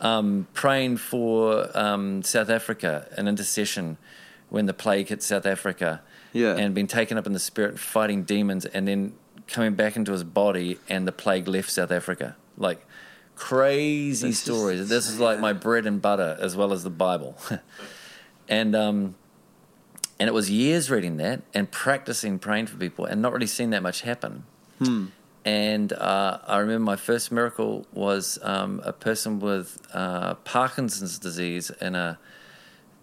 Um, 0.01 0.47
praying 0.53 0.97
for 0.97 1.69
um, 1.77 2.21
South 2.23 2.49
Africa, 2.49 3.07
an 3.17 3.27
intercession 3.27 3.97
when 4.49 4.65
the 4.65 4.73
plague 4.73 5.07
hit 5.09 5.23
South 5.23 5.45
Africa, 5.45 6.01
Yeah. 6.33 6.55
and 6.57 6.73
being 6.75 6.87
taken 6.87 7.17
up 7.17 7.25
in 7.25 7.33
the 7.33 7.39
spirit, 7.39 7.79
fighting 7.79 8.23
demons, 8.23 8.65
and 8.65 8.87
then 8.87 9.13
coming 9.47 9.73
back 9.75 9.95
into 9.95 10.11
his 10.11 10.23
body, 10.23 10.79
and 10.89 11.07
the 11.07 11.11
plague 11.11 11.47
left 11.47 11.69
South 11.71 11.91
Africa. 11.91 12.35
Like 12.57 12.85
crazy 13.35 14.27
This 14.29 14.37
is- 14.37 14.43
stories. 14.43 14.89
this 14.89 15.09
is 15.09 15.19
like 15.19 15.39
my 15.39 15.53
bread 15.53 15.85
and 15.85 16.01
butter 16.01 16.37
as 16.39 16.55
well 16.55 16.71
as 16.73 16.83
the 16.83 16.89
Bible, 16.89 17.37
and 18.47 18.75
um, 18.75 19.15
and 20.19 20.27
it 20.29 20.33
was 20.33 20.49
years 20.49 20.89
reading 20.89 21.17
that 21.17 21.41
and 21.53 21.69
practicing 21.71 22.39
praying 22.39 22.67
for 22.67 22.77
people, 22.77 23.05
and 23.05 23.21
not 23.21 23.33
really 23.33 23.47
seeing 23.47 23.71
that 23.71 23.83
much 23.83 24.01
happen. 24.01 24.43
And 25.45 25.93
uh, 25.93 26.39
I 26.47 26.57
remember 26.57 26.83
my 26.83 26.95
first 26.95 27.31
miracle 27.31 27.85
was 27.93 28.39
um, 28.41 28.81
a 28.83 28.91
person 28.91 29.39
with 29.39 29.79
uh, 29.93 30.33
Parkinson's 30.43 31.19
disease 31.19 31.69
in 31.69 31.93
a 31.95 32.17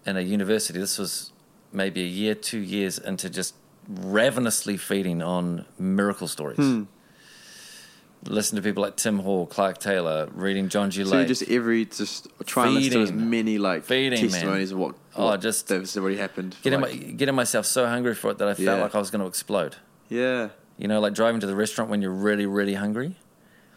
in 0.05 0.17
a 0.17 0.21
university. 0.21 0.77
This 0.77 0.97
was 0.97 1.31
maybe 1.71 2.01
a 2.03 2.07
year, 2.07 2.35
two 2.35 2.59
years 2.59 2.99
into 2.99 3.29
just 3.29 3.55
ravenously 3.87 4.75
feeding 4.75 5.21
on 5.21 5.65
miracle 5.79 6.27
stories. 6.27 6.57
Hmm. 6.57 6.83
Listen 8.25 8.55
to 8.55 8.61
people 8.61 8.83
like 8.83 8.95
Tim 8.95 9.19
Hall, 9.19 9.45
Clark 9.45 9.79
Taylor, 9.79 10.29
reading 10.33 10.69
John 10.69 10.91
G. 10.91 11.03
So 11.03 11.25
just 11.25 11.43
every 11.49 11.85
just 11.85 12.27
try 12.45 12.65
and 12.67 12.75
listen 12.75 12.91
to 12.93 13.01
as 13.01 13.11
many 13.11 13.57
like 13.57 13.83
Feeding, 13.83 14.21
man. 14.21 14.29
testimonies 14.29 14.71
of 14.71 14.77
what, 14.79 14.95
Oh, 15.15 15.25
what 15.25 15.41
just- 15.41 15.67
that's 15.67 15.97
already 15.97 16.15
happened. 16.17 16.55
getting, 16.61 16.79
like, 16.79 16.93
my, 16.95 17.11
getting 17.11 17.35
myself 17.35 17.65
so 17.65 17.85
hungry 17.85 18.15
for 18.15 18.31
it 18.31 18.37
that 18.37 18.47
I 18.47 18.53
felt 18.53 18.65
Yeah. 18.77 18.81
like 18.81 18.95
I 18.95 18.99
was 18.99 19.11
going 19.11 19.21
to 19.21 19.27
explode. 19.27 19.75
yeah. 20.09 20.49
You 20.77 20.87
know, 20.87 20.99
like 20.99 21.13
driving 21.13 21.39
to 21.41 21.47
the 21.47 21.55
restaurant 21.55 21.89
when 21.91 22.01
you're 22.01 22.11
really, 22.11 22.45
really 22.45 22.73
hungry, 22.73 23.15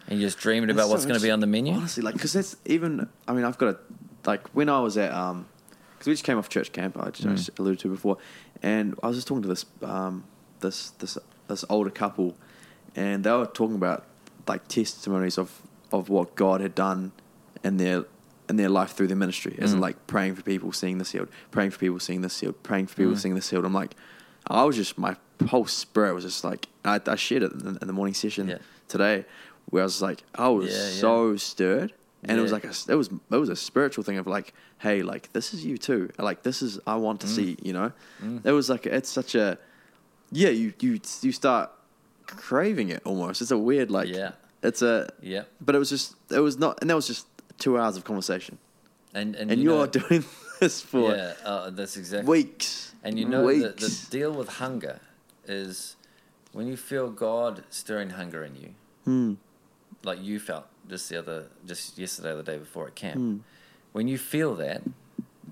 and 0.09 0.19
you're 0.19 0.29
just 0.29 0.39
dreaming 0.39 0.71
about 0.71 0.83
That's 0.83 0.91
what's 0.91 1.03
so 1.03 1.09
going 1.09 1.21
to 1.21 1.25
be 1.27 1.31
on 1.31 1.41
the 1.41 1.47
menu. 1.47 1.75
Honestly, 1.75 2.03
like 2.03 2.15
because 2.15 2.33
that's 2.33 2.57
even. 2.65 3.09
I 3.29 3.33
mean, 3.35 3.45
I've 3.45 3.59
got 3.59 3.75
a 3.75 3.79
like 4.27 4.49
when 4.55 4.69
I 4.69 4.81
was 4.81 4.97
at 4.97 5.13
um 5.13 5.47
because 5.93 6.07
we 6.09 6.13
just 6.15 6.25
came 6.25 6.39
off 6.39 6.49
church 6.49 6.73
camp. 6.73 6.97
I 6.99 7.11
just, 7.11 7.27
I 7.27 7.31
Mm. 7.31 7.37
just 7.37 7.51
alluded 7.59 7.81
to 7.81 7.89
before, 7.89 8.17
and 8.63 8.95
I 9.03 9.09
was 9.09 9.17
just 9.17 9.29
talking 9.29 9.43
to 9.43 9.49
this 9.49 9.67
um 9.83 10.25
this 10.61 10.91
this 10.93 11.19
this 11.49 11.65
older 11.69 11.91
couple, 11.91 12.35
and 12.95 13.23
they 13.25 13.31
were 13.33 13.47
talking 13.47 13.77
about 13.77 14.05
like 14.49 14.67
testimonies 14.69 15.37
of 15.39 15.63
of 15.93 16.09
what 16.09 16.35
God 16.35 16.61
had 16.61 16.75
done 16.75 17.13
in 17.63 17.77
their 17.77 18.05
in 18.49 18.57
their 18.57 18.69
life 18.71 18.93
through 18.93 19.09
their 19.09 19.17
ministry, 19.17 19.57
as 19.61 19.73
in 19.73 19.79
Mm. 19.81 19.83
like 19.83 20.07
praying 20.07 20.35
for 20.37 20.43
people, 20.43 20.73
seeing 20.73 20.99
this 20.99 21.13
healed, 21.13 21.29
praying 21.51 21.73
for 21.73 21.79
people, 21.79 22.01
seeing 22.01 22.23
this 22.23 22.41
healed, 22.41 22.63
praying 22.63 22.87
for 22.87 22.97
people, 22.97 23.13
Mm. 23.13 23.19
seeing 23.19 23.35
this 23.35 23.51
healed. 23.51 23.65
I'm 23.65 23.75
like, 23.75 23.95
I 24.47 24.65
was 24.65 24.77
just 24.77 24.97
my 24.99 25.17
whole 25.49 25.67
spirit 25.67 26.15
was 26.15 26.25
just 26.25 26.45
like 26.45 26.69
I, 26.85 27.01
I 27.07 27.17
shared 27.17 27.43
it 27.43 27.53
in, 27.53 27.79
in 27.81 27.87
the 27.87 27.93
morning 27.93 28.15
session 28.15 28.49
Yeah. 28.49 28.59
today, 28.89 29.25
where 29.71 29.83
I 29.83 29.85
was 29.87 30.01
like, 30.03 30.23
I 30.35 30.49
was 30.49 30.71
Yeah, 30.73 30.89
yeah. 30.89 31.01
so 31.01 31.37
stirred, 31.37 31.93
and 32.25 32.39
it 32.39 32.43
was 32.43 32.53
like 32.53 32.65
a, 32.65 32.73
it 32.89 32.95
was 32.97 33.09
it 33.31 33.37
was 33.37 33.49
a 33.49 33.57
spiritual 33.57 34.03
thing 34.05 34.19
of 34.19 34.27
like, 34.27 34.55
hey, 34.79 35.03
like 35.03 35.33
this 35.33 35.53
is 35.55 35.65
you 35.65 35.77
too, 35.79 36.11
like 36.19 36.43
this 36.43 36.63
is 36.63 36.79
I 36.87 36.97
want 36.97 37.21
to 37.23 37.27
Mm. 37.27 37.31
see, 37.37 37.57
you 37.63 37.73
know. 37.73 37.93
Mm. 38.23 38.45
It 38.47 38.53
was 38.53 38.69
like 38.71 38.87
it's 38.87 39.11
such 39.11 39.35
a, 39.35 39.59
yeah, 40.31 40.49
you 40.51 40.73
you 40.81 41.01
you 41.23 41.33
start 41.33 41.71
craving 42.27 42.89
it 42.91 43.03
almost. 43.05 43.41
It's 43.43 43.51
a 43.51 43.59
weird 43.59 43.91
like, 43.91 44.09
Yeah. 44.09 44.33
it's 44.63 44.83
a, 44.83 45.09
Yeah. 45.23 45.45
but 45.61 45.75
it 45.75 45.79
was 45.79 45.91
just 45.91 46.15
it 46.31 46.41
was 46.41 46.59
not, 46.59 46.79
and 46.81 46.91
that 46.91 46.97
was 46.97 47.07
just 47.07 47.27
two 47.59 47.79
hours 47.79 47.97
of 47.97 48.05
conversation, 48.05 48.59
And 49.15 49.35
and, 49.37 49.51
and 49.51 49.61
you 49.61 49.71
you're 49.71 49.87
know, 49.87 49.87
doing 50.09 50.25
this 50.61 50.81
for 50.81 51.15
yeah, 51.15 51.35
uh, 51.45 51.71
that's 51.71 51.97
exactly. 51.97 52.29
weeks, 52.29 52.93
And 53.05 53.19
you 53.19 53.25
know 53.27 53.47
the, 53.47 53.69
the 53.71 54.07
deal 54.11 54.33
with 54.33 54.49
hunger 54.49 55.01
is 55.49 55.97
when 56.53 56.67
you 56.67 56.77
feel 56.77 57.11
God 57.11 57.65
stirring 57.71 58.11
hunger 58.11 58.45
in 58.45 58.57
you, 58.57 58.71
Hmm. 59.05 59.35
like 60.05 60.23
you 60.23 60.39
felt 60.41 60.67
just 60.89 61.09
the 61.09 61.19
other, 61.19 61.47
just 61.67 61.99
yesterday 61.99 62.31
or 62.31 62.37
the 62.37 62.43
day 62.43 62.59
before 62.59 62.87
at 62.87 62.95
camp. 62.95 63.17
Hmm. 63.17 63.37
When 63.93 64.09
you 64.09 64.19
feel 64.19 64.55
that, 64.57 64.83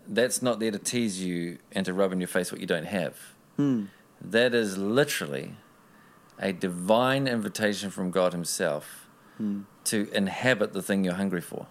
that's 0.07 0.43
not 0.43 0.61
there 0.61 0.71
to 0.71 0.79
tease 0.79 1.23
you 1.23 1.59
and 1.73 1.85
to 1.87 1.93
rub 1.95 2.13
in 2.13 2.21
your 2.21 2.29
face 2.29 2.53
what 2.53 2.61
you 2.61 2.67
don't 2.67 2.87
have. 2.87 3.17
Hmm. 3.57 3.85
That 4.21 4.55
is 4.55 4.77
literally 4.79 5.57
a 6.39 6.53
divine 6.53 7.27
invitation 7.27 7.91
from 7.91 8.11
God 8.11 8.33
Himself 8.33 9.07
Hmm. 9.39 9.63
to 9.85 10.09
inhabit 10.13 10.73
the 10.73 10.83
thing 10.83 11.05
you're 11.05 11.15
hungry 11.15 11.41
for. 11.41 11.67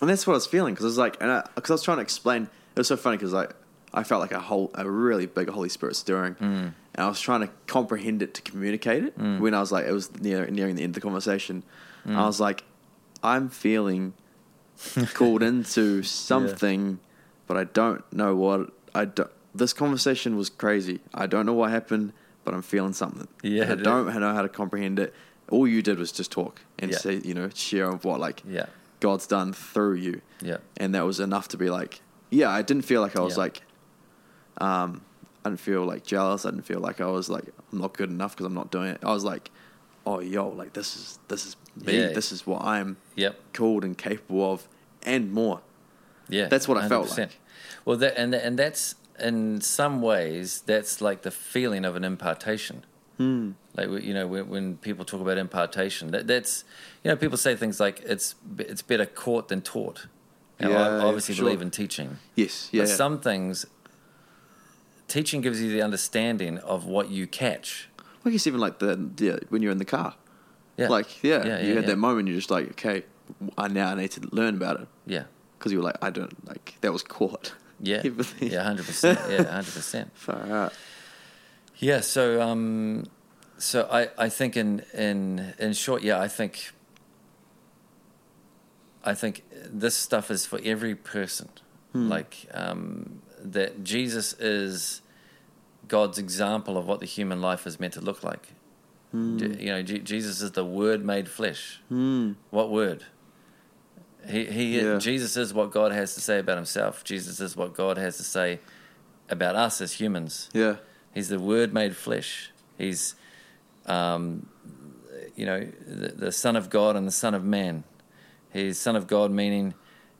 And 0.00 0.08
that's 0.08 0.26
what 0.26 0.32
I 0.34 0.36
was 0.36 0.46
feeling 0.46 0.74
because 0.74 0.84
I 0.84 0.88
was 0.88 0.98
like, 0.98 1.16
and 1.20 1.42
because 1.54 1.70
I, 1.70 1.74
was 1.74 1.82
trying 1.82 1.98
to 1.98 2.02
explain. 2.02 2.44
It 2.44 2.78
was 2.78 2.88
so 2.88 2.96
funny 2.96 3.16
because 3.18 3.32
like 3.32 3.54
I 3.92 4.02
felt 4.02 4.20
like 4.20 4.32
a 4.32 4.40
whole, 4.40 4.70
a 4.74 4.88
really 4.88 5.26
big 5.26 5.48
Holy 5.50 5.68
Spirit 5.68 5.94
stirring, 5.96 6.74
and 6.94 7.04
I 7.04 7.08
was 7.08 7.20
trying 7.20 7.40
to 7.40 7.50
comprehend 7.66 8.22
it 8.22 8.34
to 8.34 8.42
communicate 8.42 9.04
it. 9.04 9.14
When 9.16 9.54
I 9.54 9.60
was 9.60 9.70
like, 9.72 9.86
it 9.86 9.92
was 9.92 10.10
near 10.20 10.46
nearing 10.50 10.74
the 10.76 10.82
end 10.82 10.90
of 10.96 11.02
the 11.02 11.06
conversation, 11.08 11.62
I 12.06 12.24
was 12.26 12.40
like, 12.40 12.64
I'm 13.22 13.48
feeling 13.48 14.14
called 15.14 15.42
into 15.42 16.02
something, 16.02 16.98
but 17.46 17.56
I 17.56 17.64
don't 17.64 18.02
know 18.12 18.34
what. 18.36 18.70
I 18.94 19.04
don't. 19.04 19.30
This 19.54 19.72
conversation 19.72 20.36
was 20.36 20.48
crazy. 20.48 21.00
I 21.14 21.26
don't 21.26 21.44
know 21.46 21.52
what 21.54 21.70
happened, 21.70 22.12
but 22.44 22.54
I'm 22.54 22.62
feeling 22.62 22.92
something. 22.92 23.28
Yeah, 23.42 23.62
And 23.64 23.72
I 23.72 23.82
don't 23.82 24.06
know 24.20 24.34
how 24.34 24.42
to 24.42 24.48
comprehend 24.48 24.98
it. 24.98 25.14
All 25.50 25.66
you 25.66 25.82
did 25.82 25.98
was 25.98 26.12
just 26.12 26.30
talk 26.30 26.62
and 26.78 26.90
Yeah. 26.92 26.98
say, 26.98 27.20
you 27.24 27.34
know, 27.34 27.48
share 27.54 27.88
of 27.90 28.04
what 28.04 28.20
like 28.20 28.42
Yeah, 28.46 28.66
God's 29.00 29.26
done 29.26 29.52
through 29.52 29.94
you. 29.94 30.22
yeah, 30.40 30.58
And 30.76 30.94
that 30.94 31.04
was 31.04 31.18
enough 31.20 31.48
to 31.48 31.56
be 31.56 31.68
like, 31.70 32.00
yeah, 32.30 32.48
I 32.48 32.62
didn't 32.62 32.84
feel 32.84 33.00
like 33.00 33.16
I 33.16 33.20
was 33.20 33.34
Yeah. 33.36 33.40
like, 33.44 33.62
um, 34.60 35.02
I 35.44 35.48
didn't 35.48 35.60
feel 35.60 35.84
like 35.84 36.04
jealous. 36.04 36.44
I 36.44 36.50
didn't 36.50 36.66
feel 36.66 36.80
like 36.80 37.00
I 37.00 37.06
was 37.06 37.28
like, 37.30 37.44
I'm 37.72 37.78
not 37.80 37.94
good 37.96 38.10
enough 38.10 38.32
because 38.36 38.46
I'm 38.46 38.54
not 38.54 38.70
doing 38.70 38.88
it. 38.88 38.98
I 39.02 39.12
was 39.12 39.24
like, 39.24 39.50
oh 40.06 40.20
yo, 40.20 40.48
like 40.48 40.72
this 40.74 40.96
is 40.96 41.18
this 41.28 41.46
is 41.46 41.56
me. 41.76 41.98
Yeah. 41.98 42.08
This 42.12 42.32
is 42.32 42.46
what 42.46 42.62
I'm 42.62 42.96
Yep. 43.16 43.38
called 43.54 43.84
and 43.84 43.96
capable 43.96 44.52
of, 44.52 44.68
and 45.02 45.32
more. 45.32 45.60
Yeah, 46.28 46.46
That's 46.48 46.68
what 46.68 46.76
I 46.78 46.88
felt 46.88 47.08
100%. 47.08 47.18
like. 47.18 47.38
Well, 47.84 47.96
that 47.96 48.16
and 48.18 48.34
and 48.34 48.58
that's 48.58 48.94
in 49.18 49.60
some 49.60 50.00
ways 50.00 50.62
that's 50.66 51.00
like 51.00 51.22
the 51.22 51.30
feeling 51.30 51.84
of 51.84 51.96
an 51.96 52.04
impartation. 52.04 52.84
Hmm. 53.16 53.52
Like 53.76 53.88
you 54.02 54.14
know, 54.14 54.26
when, 54.26 54.48
when 54.48 54.76
people 54.78 55.04
talk 55.04 55.20
about 55.20 55.38
impartation, 55.38 56.10
that, 56.12 56.26
that's 56.26 56.64
you 57.02 57.10
know, 57.10 57.16
people 57.16 57.36
say 57.38 57.56
things 57.56 57.80
like 57.80 58.00
it's 58.04 58.34
it's 58.58 58.82
better 58.82 59.06
caught 59.06 59.48
than 59.48 59.60
taught. 59.62 60.06
Now, 60.60 60.70
Yeah, 60.70 60.88
I 60.88 60.98
obviously 61.04 61.34
sure. 61.34 61.44
believe 61.46 61.62
in 61.62 61.70
teaching, 61.70 62.18
Yes, 62.34 62.68
yeah. 62.72 62.82
but 62.82 62.88
yeah. 62.90 62.94
some 62.94 63.20
things, 63.20 63.64
teaching 65.10 65.40
gives 65.42 65.60
you 65.60 65.70
the 65.70 65.82
understanding 65.82 66.58
of 66.58 66.86
what 66.86 67.10
you 67.10 67.26
catch. 67.26 67.88
I 68.24 68.30
guess 68.30 68.46
even 68.46 68.60
like 68.60 68.78
the 68.78 69.10
yeah, 69.18 69.36
when 69.50 69.60
you're 69.62 69.72
in 69.72 69.78
the 69.78 69.84
car, 69.84 70.14
Yeah, 70.76 70.88
like 70.88 71.22
yeah, 71.22 71.44
Yeah, 71.44 71.60
you 71.60 71.68
yeah, 71.68 71.74
had 71.74 71.86
that 71.86 71.96
moment. 71.98 72.28
You're 72.28 72.36
just 72.38 72.50
like, 72.50 72.70
okay, 72.72 73.04
I 73.58 73.68
now 73.68 73.90
I 73.90 73.94
need 73.94 74.10
to 74.12 74.22
learn 74.32 74.54
about 74.56 74.80
it 74.80 74.88
yeah, 75.06 75.24
because 75.58 75.72
you 75.72 75.78
were 75.78 75.84
like, 75.84 75.96
I 76.02 76.10
don't 76.10 76.34
like 76.46 76.76
that 76.80 76.92
was 76.92 77.02
caught. 77.02 77.54
yeah, 77.80 78.02
yeah, 78.40 78.62
hundred 78.62 78.86
percent, 78.86 79.18
yeah, 79.28 79.44
hundred 79.58 79.74
percent. 79.74 80.10
Far 80.14 80.46
out. 80.50 80.72
Yeah, 81.78 82.00
so 82.00 82.40
um, 82.42 83.04
so 83.58 83.88
I, 83.90 84.08
I 84.18 84.28
think 84.28 84.56
in 84.56 84.84
in 84.92 85.54
in 85.58 85.72
short, 85.72 86.02
yeah, 86.02 86.20
I 86.20 86.28
think 86.28 86.72
I 89.02 89.14
think 89.14 89.44
this 89.66 89.94
stuff 89.96 90.30
is 90.30 90.44
for 90.46 90.60
every 90.64 90.94
person. 90.94 91.48
Like 91.92 92.46
um, 92.54 93.20
that 93.42 93.82
Jesus 93.84 94.32
is 94.34 95.00
God's 95.88 96.18
example 96.18 96.76
of 96.78 96.86
what 96.86 97.00
the 97.00 97.06
human 97.06 97.40
life 97.40 97.66
is 97.66 97.80
meant 97.80 97.94
to 97.94 98.00
look 98.00 98.22
like. 98.22 98.52
D- 99.12 99.18
You 99.18 99.72
know, 99.72 99.82
Je- 99.82 99.98
Jesus 100.00 100.40
is 100.40 100.52
the 100.52 100.64
Word 100.64 101.04
made 101.04 101.28
flesh. 101.28 101.80
Hmm. 101.88 102.32
What 102.50 102.70
word? 102.70 103.04
He, 104.28 104.44
he 104.44 104.80
Yeah. 104.80 104.98
Jesus 104.98 105.36
is 105.36 105.52
what 105.52 105.72
God 105.72 105.90
has 105.92 106.14
to 106.14 106.20
say 106.20 106.38
about 106.38 106.56
himself. 106.56 107.02
Jesus 107.02 107.40
is 107.40 107.56
what 107.56 107.74
God 107.74 107.96
has 107.98 108.16
to 108.18 108.22
say 108.22 108.60
about 109.28 109.56
us 109.56 109.80
as 109.80 109.94
humans. 109.94 110.48
Yeah. 110.52 110.76
He's 111.12 111.28
the 111.28 111.40
Word 111.40 111.72
made 111.74 111.96
flesh. 111.96 112.52
He's, 112.78 113.16
um, 113.86 114.46
you 115.34 115.44
know, 115.46 115.66
the, 115.86 116.08
the 116.08 116.32
Son 116.32 116.54
of 116.54 116.70
God 116.70 116.94
and 116.94 117.06
the 117.06 117.12
Son 117.12 117.34
of 117.34 117.42
Man. 117.42 117.82
He's 118.52 118.78
Son 118.78 118.94
of 118.94 119.06
God, 119.08 119.32
meaning 119.32 119.74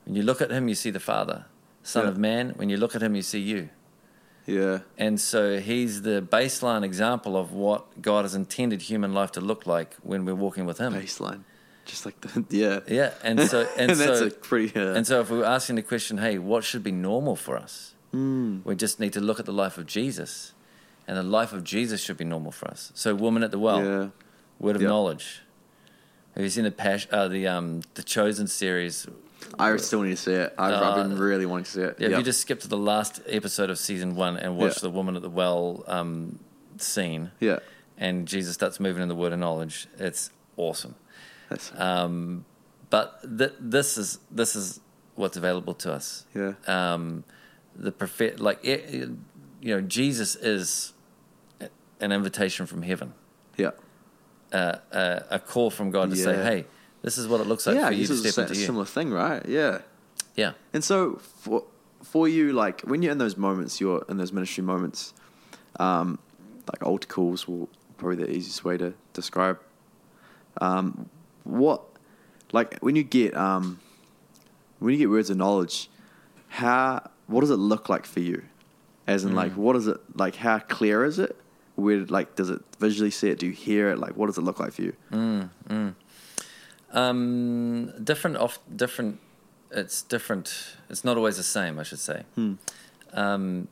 when 0.05 0.15
you 0.15 0.23
look 0.23 0.41
at 0.41 0.51
him, 0.51 0.67
you 0.67 0.75
see 0.75 0.89
the 0.89 0.99
Father. 0.99 1.45
Son 1.83 2.03
Yeah. 2.03 2.09
of 2.09 2.17
Man, 2.17 2.49
when 2.55 2.69
you 2.69 2.77
look 2.77 2.95
at 2.95 3.01
him, 3.03 3.15
you 3.15 3.21
see 3.21 3.39
you. 3.39 3.69
Yeah. 4.45 4.79
And 4.97 5.19
so 5.19 5.59
he's 5.59 6.01
the 6.01 6.21
baseline 6.21 6.83
example 6.83 7.37
of 7.37 7.53
what 7.53 8.01
God 8.01 8.25
has 8.25 8.35
intended 8.35 8.83
human 8.83 9.13
life 9.13 9.31
to 9.33 9.41
look 9.41 9.65
like 9.65 9.95
when 10.03 10.25
we're 10.25 10.35
walking 10.35 10.65
with 10.65 10.77
him. 10.79 10.93
Baseline. 10.93 11.43
Just 11.85 12.05
like 12.05 12.19
the 12.21 12.45
yeah. 12.49 12.79
Yeah, 12.87 13.13
and 13.23 13.39
so 13.41 13.67
and, 13.77 13.89
that's 13.91 14.19
so 14.19 14.27
a 14.27 14.29
pretty. 14.31 14.77
Uh, 14.79 14.93
and 14.93 15.05
so 15.05 15.19
if 15.21 15.29
we 15.29 15.37
were 15.39 15.45
asking 15.45 15.75
the 15.77 15.81
question, 15.83 16.17
hey, 16.19 16.37
what 16.37 16.63
should 16.63 16.83
be 16.83 16.91
normal 16.91 17.35
for 17.35 17.57
us? 17.57 17.93
mm, 18.13 18.63
We 18.65 18.75
just 18.75 18.99
need 18.99 19.13
to 19.13 19.19
look 19.21 19.39
at 19.39 19.45
the 19.45 19.53
life 19.53 19.77
of 19.77 19.85
Jesus, 19.87 20.53
and 21.07 21.17
the 21.17 21.23
life 21.23 21.53
of 21.53 21.63
Jesus 21.63 22.01
should 22.03 22.17
be 22.17 22.25
normal 22.25 22.51
for 22.51 22.67
us. 22.69 22.91
So, 22.93 23.15
woman 23.15 23.41
at 23.43 23.51
the 23.51 23.59
well, 23.59 23.83
yeah. 23.83 24.07
word 24.59 24.75
of 24.75 24.81
Yeah. 24.81 24.89
knowledge. 24.89 25.41
Have 26.35 26.43
you 26.43 26.49
seen 26.49 26.63
the 26.63 26.71
pas- 26.71 27.07
uh, 27.11 27.27
the 27.27 27.47
um 27.47 27.81
the 27.95 28.03
Chosen 28.03 28.47
series? 28.47 29.07
I 29.59 29.75
still 29.77 30.01
need 30.03 30.11
to 30.11 30.17
see 30.17 30.33
it. 30.33 30.53
I've, 30.57 30.73
I've 30.73 30.95
been 31.03 31.13
Uh, 31.17 31.21
really 31.21 31.45
wanting 31.45 31.65
to 31.65 31.71
see 31.71 31.81
it. 31.81 31.95
Yeah, 31.99 32.09
if 32.09 32.17
you 32.17 32.23
just 32.23 32.41
skip 32.41 32.59
to 32.61 32.67
the 32.67 32.77
last 32.77 33.21
episode 33.27 33.69
of 33.69 33.77
season 33.79 34.15
one 34.15 34.37
and 34.37 34.55
watch 34.55 34.75
Yeah. 34.77 34.81
the 34.83 34.89
woman 34.91 35.15
at 35.15 35.21
the 35.23 35.29
well 35.29 35.83
um, 35.87 36.39
scene, 36.77 37.31
yeah. 37.39 37.59
and 37.97 38.27
Jesus 38.27 38.53
starts 38.53 38.79
moving 38.79 39.01
in 39.03 39.09
the 39.09 39.15
word 39.15 39.33
of 39.33 39.39
knowledge, 39.39 39.87
it's 39.97 40.29
awesome. 40.57 40.95
That's, 41.49 41.71
Um, 41.75 42.45
but 42.89 43.19
th- 43.37 43.53
this 43.59 43.97
is 43.97 44.19
this 44.29 44.55
is 44.55 44.79
what's 45.15 45.35
available 45.37 45.73
to 45.75 45.91
us. 45.93 46.25
yeah. 46.35 46.53
um, 46.67 47.23
the 47.75 47.91
prophet, 47.91 48.39
like 48.39 48.59
it, 48.63 48.85
it- 48.93 49.09
you 49.61 49.75
know, 49.75 49.81
Jesus 49.81 50.35
is 50.35 50.93
an 51.99 52.11
invitation 52.11 52.65
from 52.65 52.81
heaven, 52.83 53.13
Yeah. 53.57 53.71
Uh, 54.51 54.75
uh, 54.91 55.19
a 55.29 55.39
call 55.39 55.69
from 55.69 55.91
God 55.91 56.09
to 56.09 56.15
say, 56.15 56.35
"Hey, 56.35 56.65
this 57.01 57.17
is 57.17 57.27
what 57.27 57.41
it 57.41 57.47
looks 57.47 57.65
like 57.67 57.75
yeah. 57.75 57.87
for 57.87 57.93
you 57.93 58.07
to 58.07 58.13
is 58.13 58.25
a 58.25 58.31
step 58.31 58.47
into 58.49 58.59
you." 58.59 58.65
similar 58.65 58.85
thing, 58.85 59.11
right? 59.11 59.45
Yeah. 59.47 59.79
Yeah, 60.35 60.53
And 60.73 60.83
so 60.83 61.15
for 61.17 61.63
for 62.03 62.27
you, 62.27 62.53
like 62.53 62.81
when 62.81 63.01
you're 63.01 63.11
in 63.11 63.17
those 63.17 63.37
moments, 63.37 63.81
you're 63.81 64.05
in 64.07 64.17
those 64.17 64.31
ministry 64.31 64.63
moments, 64.63 65.13
um, 65.77 66.19
like 66.71 66.83
altar 66.83 67.07
calls, 67.07 67.47
will 67.47 67.69
probably 67.97 68.17
the 68.17 68.31
easiest 68.31 68.63
way 68.63 68.77
to 68.77 68.93
describe. 69.13 69.59
Um, 70.59 71.09
what, 71.43 71.81
like 72.51 72.79
when 72.79 72.95
you 72.95 73.03
get 73.03 73.35
um, 73.35 73.79
when 74.79 74.93
you 74.93 74.97
get 74.97 75.09
words 75.09 75.29
of 75.29 75.37
knowledge, 75.37 75.89
how 76.47 77.09
what 77.27 77.41
does 77.41 77.51
it 77.51 77.57
look 77.57 77.89
like 77.89 78.05
for 78.05 78.21
you? 78.21 78.43
As 79.07 79.25
in, 79.25 79.35
like, 79.35 79.53
what 79.53 79.75
is 79.75 79.87
it 79.87 79.97
like? 80.15 80.35
How 80.35 80.59
clear 80.59 81.03
is 81.03 81.19
it? 81.19 81.35
Where, 81.81 82.05
like, 82.05 82.35
does 82.35 82.49
it 82.49 82.61
visually 82.79 83.11
see 83.11 83.29
it? 83.29 83.39
Do 83.39 83.45
you 83.47 83.51
hear 83.53 83.89
it? 83.89 83.97
Like, 83.97 84.15
what 84.17 84.27
does 84.27 84.37
it 84.37 84.41
look 84.41 84.59
like 84.59 84.73
for 84.73 84.83
you? 84.83 84.93
mm 85.11 85.49
um, 86.93 87.93
different 88.03 88.35
off 88.37 88.59
different. 88.75 89.19
It's 89.71 90.01
different. 90.01 90.75
It's 90.89 91.05
not 91.05 91.15
always 91.15 91.37
the 91.37 91.43
same, 91.43 91.79
I 91.79 91.83
should 91.83 91.99
say. 91.99 92.23
Hmm. 92.35 92.53
Um, 93.13 93.67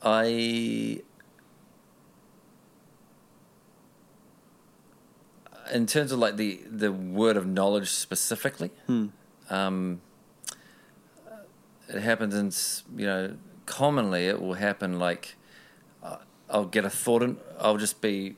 I, 0.00 1.00
in 5.72 5.86
terms 5.86 6.12
of 6.12 6.18
like 6.18 6.36
the 6.36 6.60
the 6.70 6.92
word 6.92 7.36
of 7.36 7.46
knowledge 7.46 7.90
specifically, 7.90 8.70
Hmm. 8.86 9.06
um, 9.48 10.00
it 11.88 12.00
happens 12.00 12.34
in 12.34 12.98
you 12.98 13.06
know 13.06 13.36
commonly 13.66 14.26
it 14.26 14.40
will 14.40 14.54
happen 14.54 14.98
like 14.98 15.34
I'll 16.50 16.66
get 16.66 16.84
a 16.84 16.90
thought 16.90 17.22
and 17.22 17.36
I'll 17.58 17.76
just 17.76 18.00
be 18.00 18.36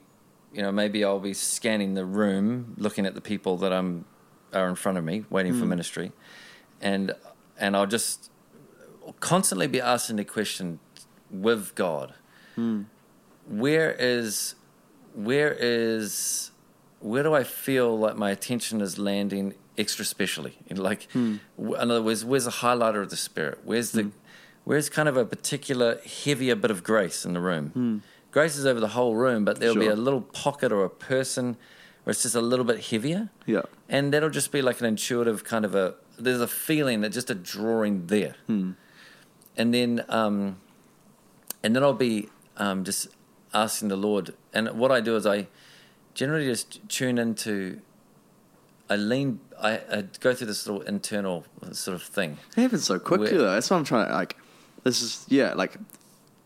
you 0.52 0.62
know 0.62 0.72
maybe 0.72 1.04
I'll 1.04 1.20
be 1.20 1.34
scanning 1.34 1.94
the 1.94 2.04
room 2.04 2.74
looking 2.76 3.06
at 3.06 3.14
the 3.14 3.20
people 3.20 3.56
that 3.58 3.72
I'm 3.72 4.04
are 4.52 4.68
in 4.68 4.74
front 4.74 4.98
of 4.98 5.04
me 5.04 5.24
waiting 5.30 5.52
for 5.52 5.60
hmm. 5.60 5.70
ministry. 5.70 6.12
And 6.80 7.14
and 7.58 7.76
I'll 7.76 7.86
just 7.86 8.30
constantly 9.20 9.66
be 9.66 9.80
asking 9.80 10.16
the 10.16 10.24
question 10.24 10.80
with 11.30 11.74
God. 11.74 12.14
Hmm. 12.54 12.82
Where 13.46 13.94
is 13.98 14.54
where 15.14 15.56
is 15.58 16.50
where 17.00 17.22
do 17.22 17.34
I 17.34 17.44
feel 17.44 17.98
like 17.98 18.16
my 18.16 18.30
attention 18.30 18.80
is 18.80 18.98
landing 18.98 19.54
extra 19.76 20.04
specially? 20.04 20.58
In 20.66 20.76
like, 20.82 21.10
hmm. 21.12 21.36
w- 21.56 21.74
in 21.74 21.90
other 21.90 22.02
words, 22.02 22.24
where's 22.24 22.44
the 22.44 22.50
highlighter 22.50 23.02
of 23.02 23.10
the 23.10 23.16
spirit? 23.16 23.60
Where's 23.64 23.92
the 23.92 24.10
where's 24.64 24.88
kind 24.88 25.08
of 25.08 25.16
a 25.16 25.24
particular 25.24 26.00
heavier 26.24 26.54
bit 26.56 26.70
of 26.70 26.82
grace 26.84 27.24
in 27.24 27.32
the 27.34 27.40
room? 27.40 28.02
Grace 28.30 28.56
is 28.56 28.64
over 28.64 28.80
the 28.80 28.88
whole 28.88 29.14
room, 29.14 29.44
but 29.44 29.60
there'll 29.60 29.76
be 29.76 29.86
a 29.88 29.96
little 29.96 30.22
pocket 30.22 30.72
or 30.72 30.84
a 30.84 30.90
person 30.90 31.56
where 32.04 32.12
it's 32.12 32.22
just 32.22 32.34
a 32.34 32.40
little 32.40 32.64
bit 32.64 32.86
heavier, 32.86 33.28
Yeah. 33.46 33.62
and 33.88 34.12
that'll 34.12 34.30
just 34.30 34.50
be 34.52 34.62
like 34.62 34.80
an 34.80 34.86
intuitive 34.86 35.44
kind 35.44 35.64
of 35.64 35.74
a. 35.74 35.94
There's 36.18 36.40
a 36.40 36.48
feeling 36.48 37.00
that 37.02 37.10
just 37.10 37.30
a 37.30 37.34
drawing 37.34 38.06
there, 38.06 38.34
and 38.48 38.76
then 39.56 40.04
um, 40.08 40.56
and 41.62 41.76
then 41.76 41.82
I'll 41.82 41.92
be 41.94 42.28
um, 42.56 42.84
just 42.84 43.08
asking 43.54 43.88
the 43.88 43.96
Lord. 43.96 44.34
And 44.54 44.68
what 44.78 44.90
I 44.90 45.00
do 45.00 45.14
is 45.16 45.26
I 45.26 45.48
generally 46.14 46.46
just 46.46 46.86
tune 46.88 47.18
into. 47.18 47.80
I 48.90 48.96
lean. 48.96 49.40
I, 49.60 49.80
I 49.90 50.04
go 50.20 50.34
through 50.34 50.48
this 50.48 50.66
little 50.66 50.82
internal 50.82 51.44
sort 51.72 51.94
of 51.94 52.02
thing. 52.02 52.38
It 52.56 52.62
happens 52.62 52.84
so 52.84 52.98
quickly 52.98 53.28
Where- 53.32 53.38
though. 53.42 53.52
That's 53.54 53.70
what 53.70 53.76
I'm 53.76 53.84
trying 53.84 54.08
to 54.08 54.12
like. 54.14 54.36
This 54.84 55.02
is 55.02 55.24
yeah, 55.28 55.54
like 55.54 55.76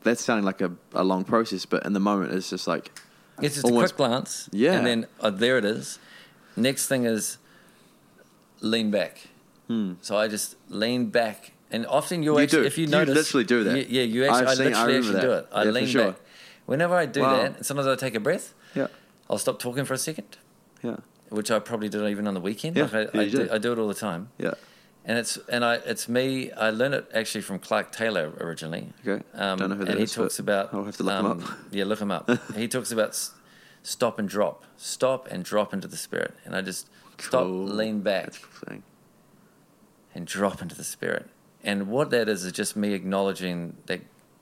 that's 0.02 0.22
sounding 0.24 0.44
like 0.44 0.60
a, 0.60 0.72
a 0.94 1.02
long 1.04 1.24
process, 1.24 1.66
but 1.66 1.84
in 1.86 1.92
the 1.92 2.00
moment 2.00 2.32
it's 2.32 2.50
just 2.50 2.66
like 2.66 2.90
It's 3.42 3.54
just 3.54 3.64
Almost- 3.66 3.92
a 3.92 3.94
quick 3.94 3.96
glance, 3.96 4.48
Yeah. 4.52 4.72
and 4.74 4.86
then 4.86 5.06
oh, 5.20 5.30
there 5.30 5.58
it 5.58 5.64
is. 5.64 5.98
Next 6.56 6.86
thing 6.88 7.04
is 7.04 7.38
lean 8.60 8.90
back. 8.90 9.28
Hmm. 9.68 9.94
So 10.00 10.16
I 10.16 10.28
just 10.28 10.56
lean 10.68 11.06
back, 11.10 11.52
and 11.70 11.86
often 11.86 12.22
you 12.22 12.34
You 12.34 12.40
actually, 12.44 12.62
do. 12.62 12.66
if 12.66 12.78
you 12.78 12.84
You 12.84 12.90
notice, 12.90 13.14
literally 13.14 13.44
do 13.44 13.64
that. 13.64 13.76
you- 13.78 13.86
yeah, 14.00 14.02
you 14.04 14.24
actually, 14.24 14.40
I've 14.42 14.48
I 14.48 14.54
seen- 14.54 14.74
I 14.74 14.86
literally 14.86 14.94
remember 14.98 15.16
actually 15.16 15.20
do 15.20 15.32
it. 15.32 15.46
I 15.52 15.62
Yeah, 15.64 15.70
lean 15.70 15.86
sure. 15.86 16.04
back. 16.12 16.20
Whenever 16.66 16.94
I 16.96 17.06
do 17.06 17.20
Wow. 17.20 17.36
that, 17.42 17.66
sometimes 17.66 17.86
I 17.88 17.94
take 17.96 18.14
a 18.14 18.20
breath. 18.20 18.54
yeah, 18.74 18.88
I'll 19.30 19.38
stop 19.38 19.58
talking 19.58 19.84
for 19.84 19.94
a 19.94 19.98
second, 19.98 20.36
yeah, 20.82 20.96
which 21.30 21.50
I 21.50 21.58
probably 21.58 21.88
do 21.88 22.06
even 22.06 22.26
on 22.26 22.34
the 22.34 22.40
weekend. 22.40 22.76
Yeah, 22.76 22.84
like 22.84 22.94
I, 22.94 22.98
yeah, 23.00 23.20
I, 23.20 23.28
do. 23.28 23.48
I 23.52 23.58
do 23.58 23.72
it 23.72 23.78
all 23.78 23.88
the 23.88 23.94
time, 23.94 24.28
yeah. 24.38 24.54
And 25.06 25.16
it's 25.18 25.38
and 25.48 25.64
I 25.64 25.76
it's 25.76 26.08
me. 26.08 26.50
I 26.52 26.70
learned 26.70 26.94
it 26.94 27.10
actually 27.14 27.40
from 27.42 27.60
Clark 27.60 27.92
Taylor 27.92 28.32
originally. 28.40 28.92
Okay. 29.06 29.24
Um, 29.34 29.58
Don't 29.58 29.70
know 29.70 29.76
who 29.76 29.84
that 29.84 29.92
and 29.92 30.00
he 30.00 30.06
talks 30.06 30.38
about. 30.40 30.74
I'll 30.74 30.84
have 30.84 30.96
to 30.96 31.04
look 31.04 31.20
him 31.20 31.26
um, 31.26 31.42
up. 31.44 31.50
Yeah, 31.70 31.84
look 31.84 32.00
him 32.00 32.10
up. 32.10 32.28
he 32.56 32.66
talks 32.66 32.90
about 32.90 33.10
s- 33.10 33.32
stop 33.84 34.18
and 34.18 34.28
drop, 34.28 34.64
stop 34.76 35.28
and 35.30 35.44
drop 35.44 35.72
into 35.72 35.86
the 35.86 35.96
spirit, 35.96 36.34
and 36.44 36.56
I 36.56 36.60
just 36.60 36.88
stop, 37.18 37.46
lean 37.48 38.00
back, 38.00 38.34
cool 38.66 38.78
and 40.12 40.26
drop 40.26 40.60
into 40.60 40.74
the 40.74 40.84
spirit. 40.84 41.28
And 41.62 41.88
what 41.88 42.10
that 42.10 42.28
is 42.28 42.44
is 42.44 42.52
just 42.52 42.74
me 42.76 42.92
acknowledging 42.92 43.76
that 43.86 44.00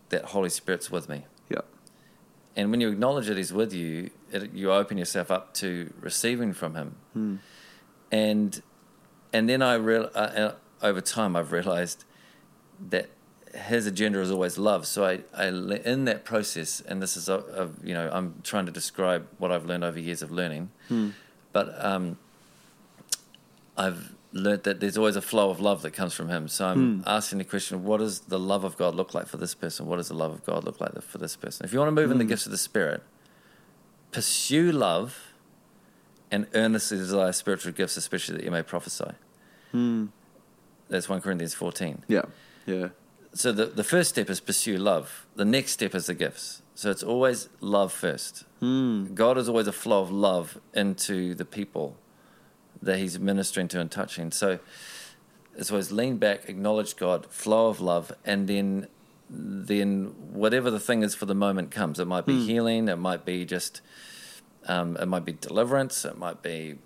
that 0.09 0.25
Holy 0.27 0.51
Spirit's 0.51 0.91
with 0.91 1.11
me. 1.11 1.27
Yeah, 1.51 1.61
and 2.57 2.71
when 2.71 2.81
you 2.81 2.89
acknowledge 2.89 3.27
that 3.27 3.37
He's 3.37 3.53
with 3.53 3.75
you, 3.75 4.09
it, 4.33 4.55
you 4.55 4.73
open 4.73 4.97
yourself 4.97 5.31
up 5.31 5.53
to 5.55 5.93
receiving 6.01 6.55
from 6.55 6.75
Him. 6.75 7.41
And 8.11 8.63
and 9.35 9.49
then 9.49 9.61
I 9.61 9.75
real 9.75 10.11
uh, 10.15 10.19
uh, 10.19 10.55
over 10.81 11.01
time 11.03 11.37
I've 11.37 11.53
realized 11.53 12.05
that 12.89 13.11
His 13.55 13.87
agenda 13.87 14.21
is 14.21 14.31
always 14.31 14.57
love. 14.57 14.87
So 14.87 15.05
I, 15.05 15.21
I 15.37 15.49
in 15.49 16.07
that 16.07 16.25
process, 16.25 16.81
and 16.81 17.03
this 17.03 17.17
is 17.17 17.29
a, 17.29 17.35
a, 17.63 17.69
you 17.87 17.95
know 17.95 18.09
I'm 18.13 18.41
trying 18.45 18.67
to 18.67 18.73
describe 18.73 19.27
what 19.39 19.51
I've 19.53 19.67
learned 19.67 19.85
over 19.85 19.99
years 19.99 20.23
of 20.23 20.31
learning, 20.31 20.71
but 21.53 21.85
um, 21.85 22.17
I've 23.77 24.15
learned 24.33 24.63
that 24.65 24.81
there's 24.81 24.97
always 24.97 25.17
a 25.17 25.23
flow 25.23 25.51
of 25.51 25.61
love 25.61 25.83
that 25.83 25.93
comes 25.93 26.13
from 26.15 26.29
him. 26.29 26.49
So 26.49 26.67
I'm 26.67 27.05
asking 27.07 27.39
the 27.39 27.45
question, 27.45 27.85
what 27.85 27.99
does 27.99 28.21
the 28.21 28.39
love 28.39 28.65
of 28.65 28.77
God 28.77 28.95
look 28.95 29.15
like 29.15 29.27
for 29.27 29.37
this 29.37 29.55
person? 29.55 29.87
What 29.87 29.97
does 29.99 30.09
the 30.09 30.15
love 30.15 30.33
of 30.33 30.45
God 30.45 30.65
look 30.65 30.81
like 30.81 31.01
for 31.03 31.19
this 31.19 31.37
person? 31.37 31.65
If 31.65 31.73
you 31.73 31.79
want 31.79 31.89
to 31.89 31.93
move 32.01 32.11
in 32.11 32.19
the 32.19 32.25
gifts 32.25 32.47
of 32.47 32.53
the 32.53 32.59
Spirit, 32.59 33.03
pursue 34.11 34.73
love 34.73 35.35
and 36.33 36.49
earnestly 36.55 36.97
desire 36.99 37.31
spiritual 37.33 37.73
gifts, 37.73 37.97
especially 37.97 38.37
that 38.37 38.45
you 38.45 38.51
may 38.51 38.63
prophesy. 38.63 39.13
Hmm. 39.75 40.07
That's 40.89 41.09
1 41.09 41.21
Corinthians 41.21 41.53
14. 41.53 42.05
Yeah. 42.07 42.23
Yeah. 42.65 42.91
So 43.33 43.51
the, 43.51 43.67
the 43.67 43.83
first 43.83 44.11
step 44.11 44.31
is 44.31 44.39
pursue 44.39 44.79
love. 44.79 45.27
The 45.35 45.45
next 45.45 45.73
step 45.73 45.97
is 45.97 46.07
the 46.07 46.15
gifts. 46.15 46.63
So 46.77 46.93
it's 46.93 47.03
always 47.03 47.49
love 47.61 47.93
first. 47.93 48.45
Hmm. 48.61 49.15
God 49.15 49.37
is 49.37 49.49
always 49.49 49.67
a 49.67 49.73
flow 49.73 50.01
of 50.01 50.13
love 50.13 50.61
into 50.73 51.35
the 51.35 51.45
people 51.45 51.97
that 52.81 52.99
He's 52.99 53.19
ministering 53.19 53.67
to 53.69 53.81
and 53.81 53.91
touching. 53.91 54.31
So 54.31 54.61
it's 55.57 55.73
always 55.73 55.91
lean 55.91 56.19
back, 56.19 56.49
acknowledge 56.49 56.95
God, 56.95 57.27
flow 57.27 57.67
of 57.67 57.81
love, 57.81 58.13
and 58.25 58.47
then 58.47 58.87
then 59.29 60.15
whatever 60.33 60.71
the 60.71 60.79
thing 60.79 61.03
is 61.03 61.17
for 61.17 61.27
the 61.27 61.35
moment 61.35 61.73
comes. 61.73 61.99
It 61.99 62.07
might 62.07 62.27
be 62.27 62.39
hmm. 62.39 62.47
healing. 62.47 62.89
It 62.89 62.99
might 62.99 63.25
be 63.25 63.45
just. 63.45 63.81
Um, 64.67 64.97
it 64.99 65.07
might 65.07 65.25
be 65.25 65.33
deliverance. 65.33 66.05
It 66.05 66.17
might 66.17 66.41
be 66.41 66.77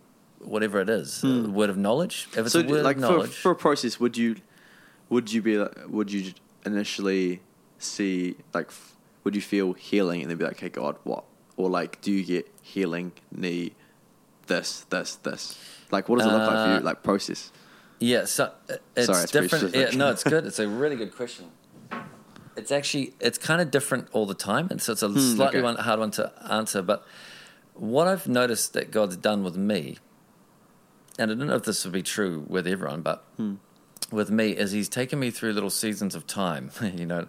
whatever 0.40 0.80
it 0.80 0.88
is. 0.88 1.22
A 1.24 1.48
word 1.48 1.70
of 1.70 1.76
knowledge. 1.76 2.28
If 2.32 2.38
it's 2.38 2.52
so 2.52 2.60
a 2.60 2.64
word 2.64 2.84
like 2.84 2.96
of 2.96 3.02
for, 3.02 3.08
knowledge, 3.10 3.30
for 3.30 3.50
a 3.52 3.56
process 3.56 3.98
would 4.00 4.16
you 4.16 4.36
would 5.08 5.32
you 5.32 5.42
be 5.42 5.58
like, 5.58 5.74
would 5.88 6.12
you 6.12 6.32
initially 6.66 7.40
see 7.78 8.36
like 8.52 8.70
would 9.24 9.34
you 9.34 9.40
feel 9.40 9.72
healing 9.72 10.20
and 10.20 10.30
then 10.30 10.36
be 10.36 10.44
like 10.44 10.58
hey 10.58 10.68
god 10.68 10.96
what 11.04 11.24
or 11.56 11.70
like 11.70 12.00
do 12.00 12.10
you 12.10 12.24
get 12.24 12.50
healing 12.60 13.12
knee 13.30 13.72
this 14.48 14.84
this 14.90 15.14
this 15.16 15.56
like 15.92 16.08
what 16.08 16.18
does 16.18 16.26
it 16.26 16.30
look 16.30 16.40
like 16.40 16.50
for 16.50 16.56
Uh, 16.56 16.74
you 16.78 16.80
like 16.80 17.02
process 17.02 17.52
Yeah, 18.00 18.24
so 18.26 18.44
uh, 18.44 18.76
it's 18.96 19.06
Sorry, 19.06 19.22
it's 19.24 19.32
different. 19.32 19.74
Yeah, 19.74 19.90
no, 19.90 20.10
it's 20.10 20.22
good. 20.22 20.44
It's 20.48 20.58
a 20.58 20.68
really 20.68 20.96
good 20.96 21.14
question. 21.14 21.50
It's 22.56 22.72
actually 22.72 23.14
it's 23.20 23.38
kind 23.38 23.60
of 23.60 23.70
different 23.70 24.08
all 24.12 24.26
the 24.26 24.34
time, 24.34 24.68
and 24.70 24.80
so 24.80 24.92
it's 24.92 25.02
a 25.02 25.20
slightly 25.20 25.58
okay. 25.58 25.64
one, 25.64 25.76
hard 25.76 26.00
one 26.00 26.10
to 26.12 26.32
answer. 26.50 26.82
But 26.82 27.04
what 27.74 28.08
I've 28.08 28.26
noticed 28.26 28.72
that 28.74 28.90
God's 28.90 29.16
done 29.16 29.42
with 29.44 29.56
me, 29.56 29.98
and 31.18 31.30
I 31.30 31.34
don't 31.34 31.46
know 31.46 31.56
if 31.56 31.64
this 31.64 31.84
would 31.84 31.92
be 31.92 32.02
true 32.02 32.44
with 32.48 32.66
everyone, 32.66 33.02
but 33.02 33.24
with 34.10 34.30
me 34.30 34.50
is 34.52 34.72
He's 34.72 34.88
taken 34.88 35.18
me 35.18 35.30
through 35.30 35.52
little 35.52 35.70
seasons 35.70 36.14
of 36.14 36.26
time. 36.26 36.70
you 36.94 37.06
know, 37.06 37.28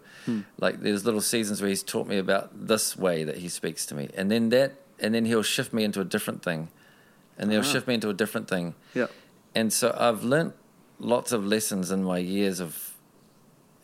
like 0.60 0.82
there's 0.82 1.06
little 1.06 1.22
seasons 1.22 1.62
where 1.62 1.70
He's 1.70 1.84
taught 1.84 2.08
me 2.08 2.18
about 2.18 2.68
this 2.68 2.96
way 2.98 3.24
that 3.24 3.38
He 3.38 3.50
speaks 3.50 3.86
to 3.88 3.96
me, 3.96 4.10
and 4.16 4.30
then 4.32 4.50
that, 4.50 4.74
and 5.00 5.14
then 5.14 5.26
He'll 5.26 5.44
shift 5.44 5.74
me 5.74 5.84
into 5.84 6.00
a 6.02 6.06
different 6.06 6.44
thing, 6.44 6.70
and 7.38 7.52
He'll 7.52 7.62
Ah. 7.62 7.64
shift 7.64 7.88
me 7.88 7.96
into 7.96 8.10
a 8.10 8.14
different 8.14 8.48
thing. 8.48 8.76
yeah 8.94 9.08
And 9.56 9.74
so 9.74 9.96
I've 9.98 10.24
learnt 10.24 10.54
lots 11.00 11.32
of 11.32 11.44
lessons 11.46 11.92
in 11.92 12.04
my 12.04 12.18
years 12.20 12.60
of, 12.60 12.94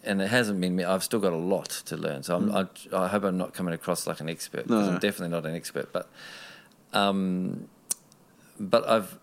and 0.03 0.21
it 0.21 0.27
hasn't 0.29 0.59
been 0.61 0.75
me. 0.75 0.83
I've 0.83 1.03
still 1.03 1.19
got 1.19 1.33
a 1.33 1.37
lot 1.55 1.69
to 1.87 1.97
learn. 1.97 2.21
So 2.23 2.35
I'm, 2.35 2.51
I, 2.55 2.67
I 2.93 3.07
hope 3.07 3.23
I'm 3.23 3.37
not 3.37 3.53
coming 3.53 3.73
across 3.73 4.05
like 4.05 4.19
an 4.19 4.29
expert 4.29 4.63
because 4.67 4.87
No. 4.87 4.93
I'm 4.93 4.99
definitely 4.99 5.29
not 5.29 5.45
an 5.47 5.55
expert. 5.55 5.91
But, 5.91 6.07
um, 6.93 7.67
but 8.59 8.87
I've, 8.87 9.17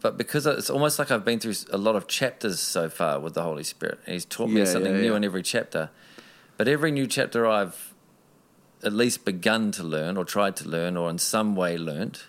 but 0.00 0.16
because 0.18 0.46
it's 0.46 0.70
almost 0.70 0.98
like 0.98 1.10
I've 1.10 1.24
been 1.24 1.40
through 1.40 1.54
a 1.72 1.78
lot 1.78 1.96
of 1.96 2.06
chapters 2.06 2.60
so 2.60 2.88
far 2.88 3.18
with 3.20 3.34
the 3.34 3.42
Holy 3.42 3.64
Spirit. 3.64 4.00
He's 4.06 4.24
taught 4.24 4.50
me 4.50 4.60
Yeah, 4.60 4.64
something 4.66 4.92
yeah, 4.94 5.00
new 5.00 5.10
yeah. 5.12 5.16
in 5.16 5.24
every 5.24 5.42
chapter. 5.42 5.90
But 6.56 6.68
every 6.68 6.90
new 6.92 7.06
chapter 7.06 7.46
I've 7.46 7.94
at 8.82 8.92
least 8.92 9.24
begun 9.24 9.72
to 9.72 9.82
learn 9.82 10.16
or 10.16 10.24
tried 10.24 10.56
to 10.56 10.68
learn 10.68 10.96
or 10.96 11.08
in 11.10 11.18
some 11.18 11.56
way 11.56 11.76
learnt, 11.78 12.26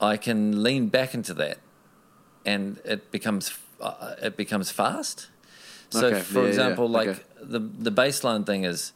I 0.00 0.16
can 0.16 0.62
lean 0.62 0.88
back 0.88 1.14
into 1.14 1.32
that 1.34 1.58
and 2.44 2.80
it 2.84 3.10
becomes 3.12 3.56
uh, 3.80 4.14
it 4.22 4.36
becomes 4.36 4.70
fast. 4.70 5.28
So, 5.90 6.06
Okay, 6.08 6.20
for 6.20 6.46
example, 6.48 6.88
like 6.88 7.08
Okay. 7.08 7.22
the 7.40 7.60
the 7.60 7.92
baseline 7.92 8.44
thing 8.44 8.64
is 8.64 8.92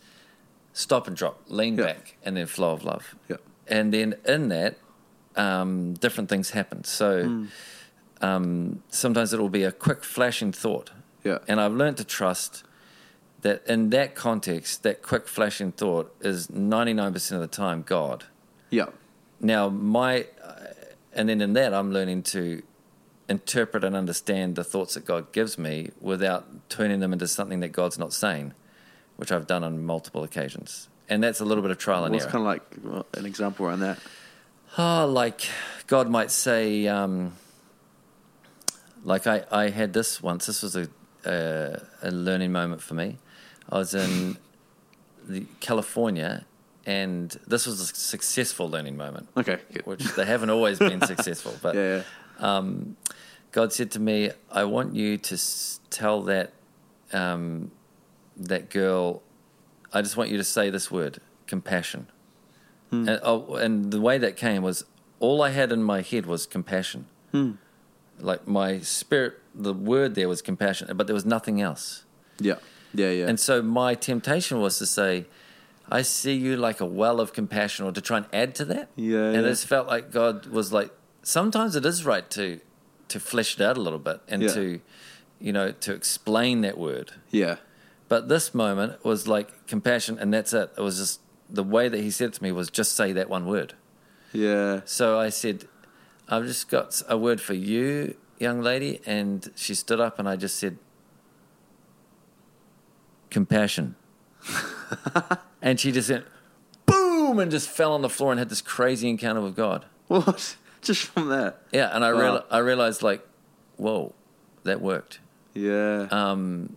stop 0.72 1.06
and 1.06 1.16
drop, 1.16 1.42
lean 1.48 1.76
back, 1.76 2.16
and 2.24 2.36
then 2.36 2.46
flow 2.46 2.72
of 2.72 2.84
love. 2.84 3.14
yeah 3.28 3.36
And 3.68 3.92
then 3.94 4.14
in 4.26 4.48
that, 4.48 4.78
um, 5.36 5.94
different 5.94 6.28
things 6.28 6.50
happen. 6.50 6.84
So 6.84 7.24
Hmm. 7.24 7.46
um, 8.20 8.82
sometimes 8.88 9.32
it 9.32 9.40
will 9.40 9.50
be 9.50 9.64
a 9.64 9.72
quick 9.72 10.04
flashing 10.04 10.52
thought, 10.52 10.90
yeah 11.24 11.38
and 11.48 11.60
I've 11.60 11.72
learned 11.74 11.96
to 11.98 12.04
trust 12.04 12.64
that 13.42 13.62
in 13.66 13.90
that 13.90 14.14
context, 14.14 14.82
that 14.82 15.02
quick 15.02 15.28
flashing 15.28 15.72
thought 15.72 16.14
is 16.20 16.48
ninety 16.50 16.92
nine 16.94 17.12
percent 17.12 17.42
of 17.42 17.48
the 17.50 17.56
time 17.56 17.82
God. 17.82 18.24
yeah 18.70 18.86
Now, 19.40 19.68
my, 19.68 20.26
uh, 20.42 20.72
and 21.12 21.28
then 21.28 21.40
in 21.42 21.52
that, 21.52 21.74
I'm 21.74 21.92
learning 21.92 22.22
to 22.34 22.62
interpret 23.28 23.84
and 23.84 23.94
understand 23.94 24.56
the 24.56 24.64
thoughts 24.64 24.94
that 24.94 25.04
God 25.04 25.32
gives 25.32 25.58
me 25.58 25.90
without 26.00 26.46
turning 26.70 27.00
them 27.00 27.12
into 27.12 27.26
something 27.28 27.60
that 27.60 27.72
God's 27.72 27.98
not 27.98 28.12
saying, 28.14 28.54
which 29.16 29.30
I've 29.30 29.46
done 29.46 29.62
on 29.64 29.84
multiple 29.84 30.22
occasions. 30.24 30.88
And 31.08 31.22
that's 31.22 31.40
a 31.40 31.44
little 31.44 31.62
bit 31.62 31.70
of 31.70 31.78
trial 31.78 32.04
and 32.04 32.12
what's 32.14 32.24
error. 32.24 32.28
It's 32.28 32.32
kind 32.32 32.42
of 32.42 32.46
like 32.46 32.64
well, 32.82 33.06
an 33.14 33.26
example 33.26 33.66
around 33.66 33.80
that 33.80 33.98
Oh, 34.78 35.06
like 35.06 35.48
God 35.86 36.08
might 36.10 36.30
say, 36.30 36.86
um, 36.86 37.32
like 39.04 39.26
I, 39.26 39.44
I 39.50 39.70
had 39.70 39.92
this 39.92 40.22
once. 40.22 40.46
This 40.46 40.62
was 40.62 40.76
a, 40.76 40.88
uh, 41.24 41.78
a 42.02 42.10
learning 42.10 42.52
moment 42.52 42.82
for 42.82 42.94
me. 42.94 43.16
I 43.70 43.78
was 43.78 43.94
in 43.94 44.36
the 45.28 45.46
California, 45.60 46.44
and 46.84 47.30
this 47.46 47.66
was 47.66 47.80
a 47.80 47.86
successful 47.86 48.68
learning 48.68 48.96
moment. 48.96 49.28
okay 49.36 49.58
good. 49.72 49.86
which 49.86 50.04
they 50.14 50.24
haven't 50.26 50.50
always 50.50 50.78
been 50.78 51.00
successful. 51.06 51.54
But 51.62 51.74
yeah, 51.74 52.02
yeah. 52.40 52.56
um, 52.58 52.96
God 53.52 53.72
said 53.72 53.90
to 53.92 54.00
me, 54.00 54.30
"I 54.50 54.64
want 54.64 54.94
you 54.94 55.16
to 55.16 55.34
s- 55.34 55.80
tell 55.90 56.22
that 56.24 56.52
um, 57.12 57.70
that 58.36 58.68
girl. 58.68 59.22
I 59.92 60.02
just 60.02 60.16
want 60.18 60.28
you 60.30 60.36
to 60.36 60.44
say 60.44 60.68
this 60.68 60.90
word, 60.90 61.18
compassion." 61.46 62.08
Mm. 63.04 63.08
And, 63.08 63.20
oh, 63.22 63.54
and 63.64 63.90
the 63.92 64.00
way 64.00 64.16
that 64.18 64.36
came 64.36 64.62
was 64.62 64.84
all 65.20 65.42
I 65.42 65.50
had 65.50 65.72
in 65.72 65.82
my 65.82 66.00
head 66.02 66.24
was 66.26 66.46
compassion. 66.46 67.06
Hmm. 67.32 67.52
Like 68.18 68.46
my 68.46 68.80
spirit, 68.80 69.32
the 69.54 69.72
word 69.74 70.14
there 70.14 70.28
was 70.28 70.40
compassion, 70.42 70.84
but 70.96 71.06
there 71.06 71.14
was 71.14 71.26
nothing 71.26 71.60
else. 71.60 72.04
yeah 72.48 72.58
yeah 72.94 73.10
yeah 73.18 73.28
And 73.28 73.38
so 73.40 73.54
my 73.62 73.94
temptation 73.94 74.60
was 74.60 74.78
to 74.78 74.86
say, 74.86 75.26
I 75.98 76.02
see 76.02 76.34
you 76.46 76.56
like 76.68 76.80
a 76.80 76.86
well 77.02 77.20
of 77.20 77.32
compassion, 77.32 77.86
or 77.86 77.92
to 77.92 78.00
try 78.00 78.16
and 78.18 78.26
add 78.32 78.54
to 78.60 78.64
that. 78.66 78.88
Yeah, 78.96 79.24
And 79.26 79.34
yeah. 79.34 79.40
it 79.40 79.50
just 79.56 79.66
felt 79.66 79.86
like 79.94 80.10
God 80.10 80.46
was 80.58 80.72
like, 80.72 80.90
sometimes 81.22 81.76
it 81.76 81.84
is 81.84 82.04
right 82.12 82.28
to 82.38 82.60
to 83.08 83.20
flesh 83.20 83.54
it 83.56 83.60
out 83.68 83.76
a 83.76 83.80
little 83.80 84.00
bit 84.10 84.18
and 84.28 84.42
Yeah. 84.42 84.54
to, 84.58 84.80
you 85.46 85.52
know, 85.52 85.70
to 85.86 85.90
explain 86.00 86.62
that 86.62 86.76
word. 86.78 87.08
yeah 87.30 87.56
But 88.08 88.28
this 88.28 88.54
moment 88.54 89.04
was 89.04 89.28
like 89.28 89.48
compassion, 89.68 90.18
and 90.20 90.32
that's 90.34 90.52
it. 90.52 90.68
It 90.78 90.82
was 90.88 90.96
just 90.98 91.20
the 91.48 91.62
way 91.62 91.88
that 91.88 92.00
He 92.00 92.10
said 92.10 92.28
it 92.28 92.34
to 92.34 92.42
me 92.42 92.52
was 92.52 92.70
just 92.70 92.94
say 92.96 93.12
that 93.12 93.28
one 93.28 93.46
word. 93.46 93.74
yeah 94.32 94.80
So 94.84 95.18
I 95.18 95.28
said, 95.30 95.66
I've 96.28 96.44
just 96.44 96.68
got 96.68 97.00
a 97.08 97.16
word 97.16 97.40
for 97.40 97.54
you, 97.54 98.16
young 98.38 98.60
lady. 98.60 99.00
And 99.06 99.50
she 99.54 99.74
stood 99.74 100.00
up 100.00 100.18
and 100.18 100.28
I 100.28 100.36
just 100.36 100.58
said, 100.58 100.78
compassion. 103.30 103.94
and 105.62 105.78
she 105.80 105.92
just 105.92 106.10
went, 106.10 106.24
boom, 106.86 107.38
and 107.38 107.50
just 107.50 107.68
fell 107.68 107.92
on 107.92 108.02
the 108.02 108.08
floor 108.08 108.30
and 108.32 108.38
had 108.38 108.48
this 108.48 108.60
crazy 108.62 109.08
encounter 109.08 109.40
with 109.40 109.56
God. 109.56 109.84
what 110.08 110.56
just 110.82 111.02
from 111.06 111.28
that 111.28 111.60
Yeah. 111.72 111.90
And 111.94 112.04
I, 112.04 112.12
Wow. 112.12 112.20
real, 112.20 112.44
I 112.50 112.58
realized, 112.58 113.02
like, 113.02 113.26
whoa, 113.76 114.14
that 114.64 114.80
worked. 114.80 115.20
yeah 115.54 116.06
Um, 116.10 116.76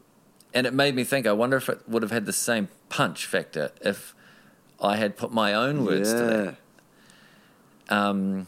and 0.53 0.65
it 0.65 0.73
made 0.73 0.95
me 0.95 1.03
think, 1.03 1.27
I 1.27 1.31
wonder 1.33 1.57
if 1.57 1.69
it 1.69 1.81
would 1.87 2.01
have 2.01 2.11
had 2.11 2.25
the 2.25 2.33
same 2.33 2.69
punch 2.89 3.25
factor 3.27 3.71
if 3.81 4.15
I 4.81 4.95
had 4.97 5.17
put 5.17 5.31
my 5.31 5.53
own 5.53 5.85
words 5.85 6.11
to 6.13 6.55
that. 7.89 7.93
Um. 7.95 8.47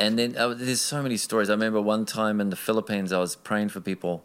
And 0.00 0.18
then 0.18 0.36
uh, 0.36 0.48
there's 0.54 0.80
so 0.80 1.02
many 1.02 1.16
stories. 1.16 1.48
I 1.48 1.52
remember 1.52 1.80
one 1.80 2.04
time 2.04 2.40
in 2.40 2.50
the 2.50 2.56
Philippines, 2.56 3.12
I 3.12 3.18
was 3.18 3.36
praying 3.36 3.68
for 3.68 3.80
people, 3.80 4.24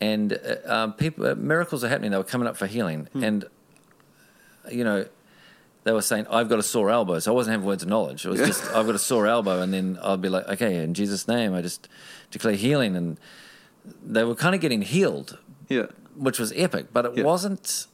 and 0.00 0.32
uh, 0.32 0.72
um, 0.74 0.92
people 0.94 1.26
uh, 1.26 1.34
miracles 1.36 1.84
are 1.84 1.88
happening. 1.88 2.10
They 2.10 2.16
were 2.16 2.24
coming 2.24 2.48
up 2.48 2.56
for 2.56 2.66
healing, 2.66 3.08
and 3.14 3.44
you 4.70 4.82
know, 4.82 5.06
they 5.84 5.92
were 5.92 6.02
saying, 6.02 6.26
"I've 6.28 6.48
got 6.48 6.58
a 6.58 6.64
sore 6.64 6.90
elbow," 6.90 7.20
so 7.20 7.30
I 7.32 7.34
wasn't 7.34 7.52
having 7.52 7.66
words 7.66 7.84
of 7.84 7.88
knowledge. 7.88 8.26
It 8.26 8.30
was 8.30 8.40
just, 8.40 8.64
"I've 8.74 8.86
got 8.86 8.96
a 8.96 8.98
sore 8.98 9.28
elbow," 9.28 9.62
and 9.62 9.72
then 9.72 9.96
I'd 10.02 10.20
be 10.20 10.28
like, 10.28 10.48
"Okay, 10.48 10.82
in 10.82 10.92
Jesus' 10.92 11.28
name, 11.28 11.54
I 11.54 11.62
just 11.62 11.88
declare 12.32 12.54
healing," 12.54 12.96
and 12.96 13.16
they 14.04 14.24
were 14.24 14.34
kind 14.34 14.56
of 14.56 14.60
getting 14.60 14.82
healed, 14.82 15.38
yeah 15.68 15.86
which 16.16 16.40
was 16.40 16.52
epic, 16.56 16.86
but 16.92 17.04
it 17.06 17.18
Yeah. 17.18 17.22
wasn't. 17.24 17.86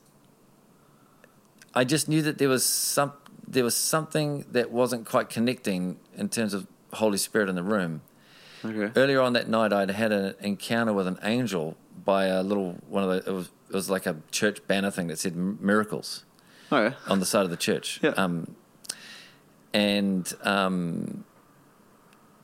I 1.75 1.85
just 1.85 2.09
knew 2.09 2.23
that 2.23 2.39
there 2.39 2.49
was 2.49 2.65
some 2.65 3.13
there 3.47 3.65
was 3.65 3.75
something 3.77 4.47
that 4.53 4.71
wasn't 4.71 5.07
quite 5.07 5.29
connecting 5.29 5.99
in 6.17 6.29
terms 6.29 6.55
of 6.55 6.67
Holy 6.95 7.19
Spirit 7.19 7.49
in 7.49 7.55
the 7.57 7.63
room. 7.63 8.01
Okay. 8.65 8.91
Earlier 8.99 9.21
on 9.21 9.35
that 9.35 9.49
night, 9.49 9.73
I'd 9.73 9.91
had 9.91 10.11
an 10.13 10.35
encounter 10.41 10.93
with 10.95 11.07
an 11.07 11.19
angel 11.23 11.77
by 12.05 12.27
a 12.27 12.43
little 12.43 12.79
one 12.89 13.05
of 13.05 13.11
the. 13.11 13.31
It 13.31 13.35
was 13.35 13.51
it 13.69 13.75
was 13.75 13.91
like 13.91 14.07
a 14.07 14.17
church 14.31 14.67
banner 14.67 14.91
thing 14.91 15.09
that 15.09 15.19
said 15.19 15.35
miracles 15.37 16.25
Okay. 16.73 16.95
on 17.09 17.19
the 17.21 17.27
side 17.27 17.45
of 17.45 17.51
the 17.51 17.57
church. 17.57 18.01
Yeah. 18.03 18.11
Um, 18.11 18.55
and 19.73 20.33
um, 20.43 21.25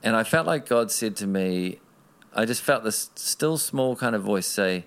and 0.02 0.16
I 0.16 0.24
felt 0.24 0.46
like 0.46 0.66
God 0.68 0.90
said 0.90 1.16
to 1.16 1.26
me, 1.26 1.78
I 2.34 2.44
just 2.44 2.62
felt 2.62 2.84
this 2.84 3.10
still 3.14 3.56
small 3.58 3.96
kind 3.96 4.14
of 4.14 4.22
voice 4.22 4.46
say, 4.46 4.86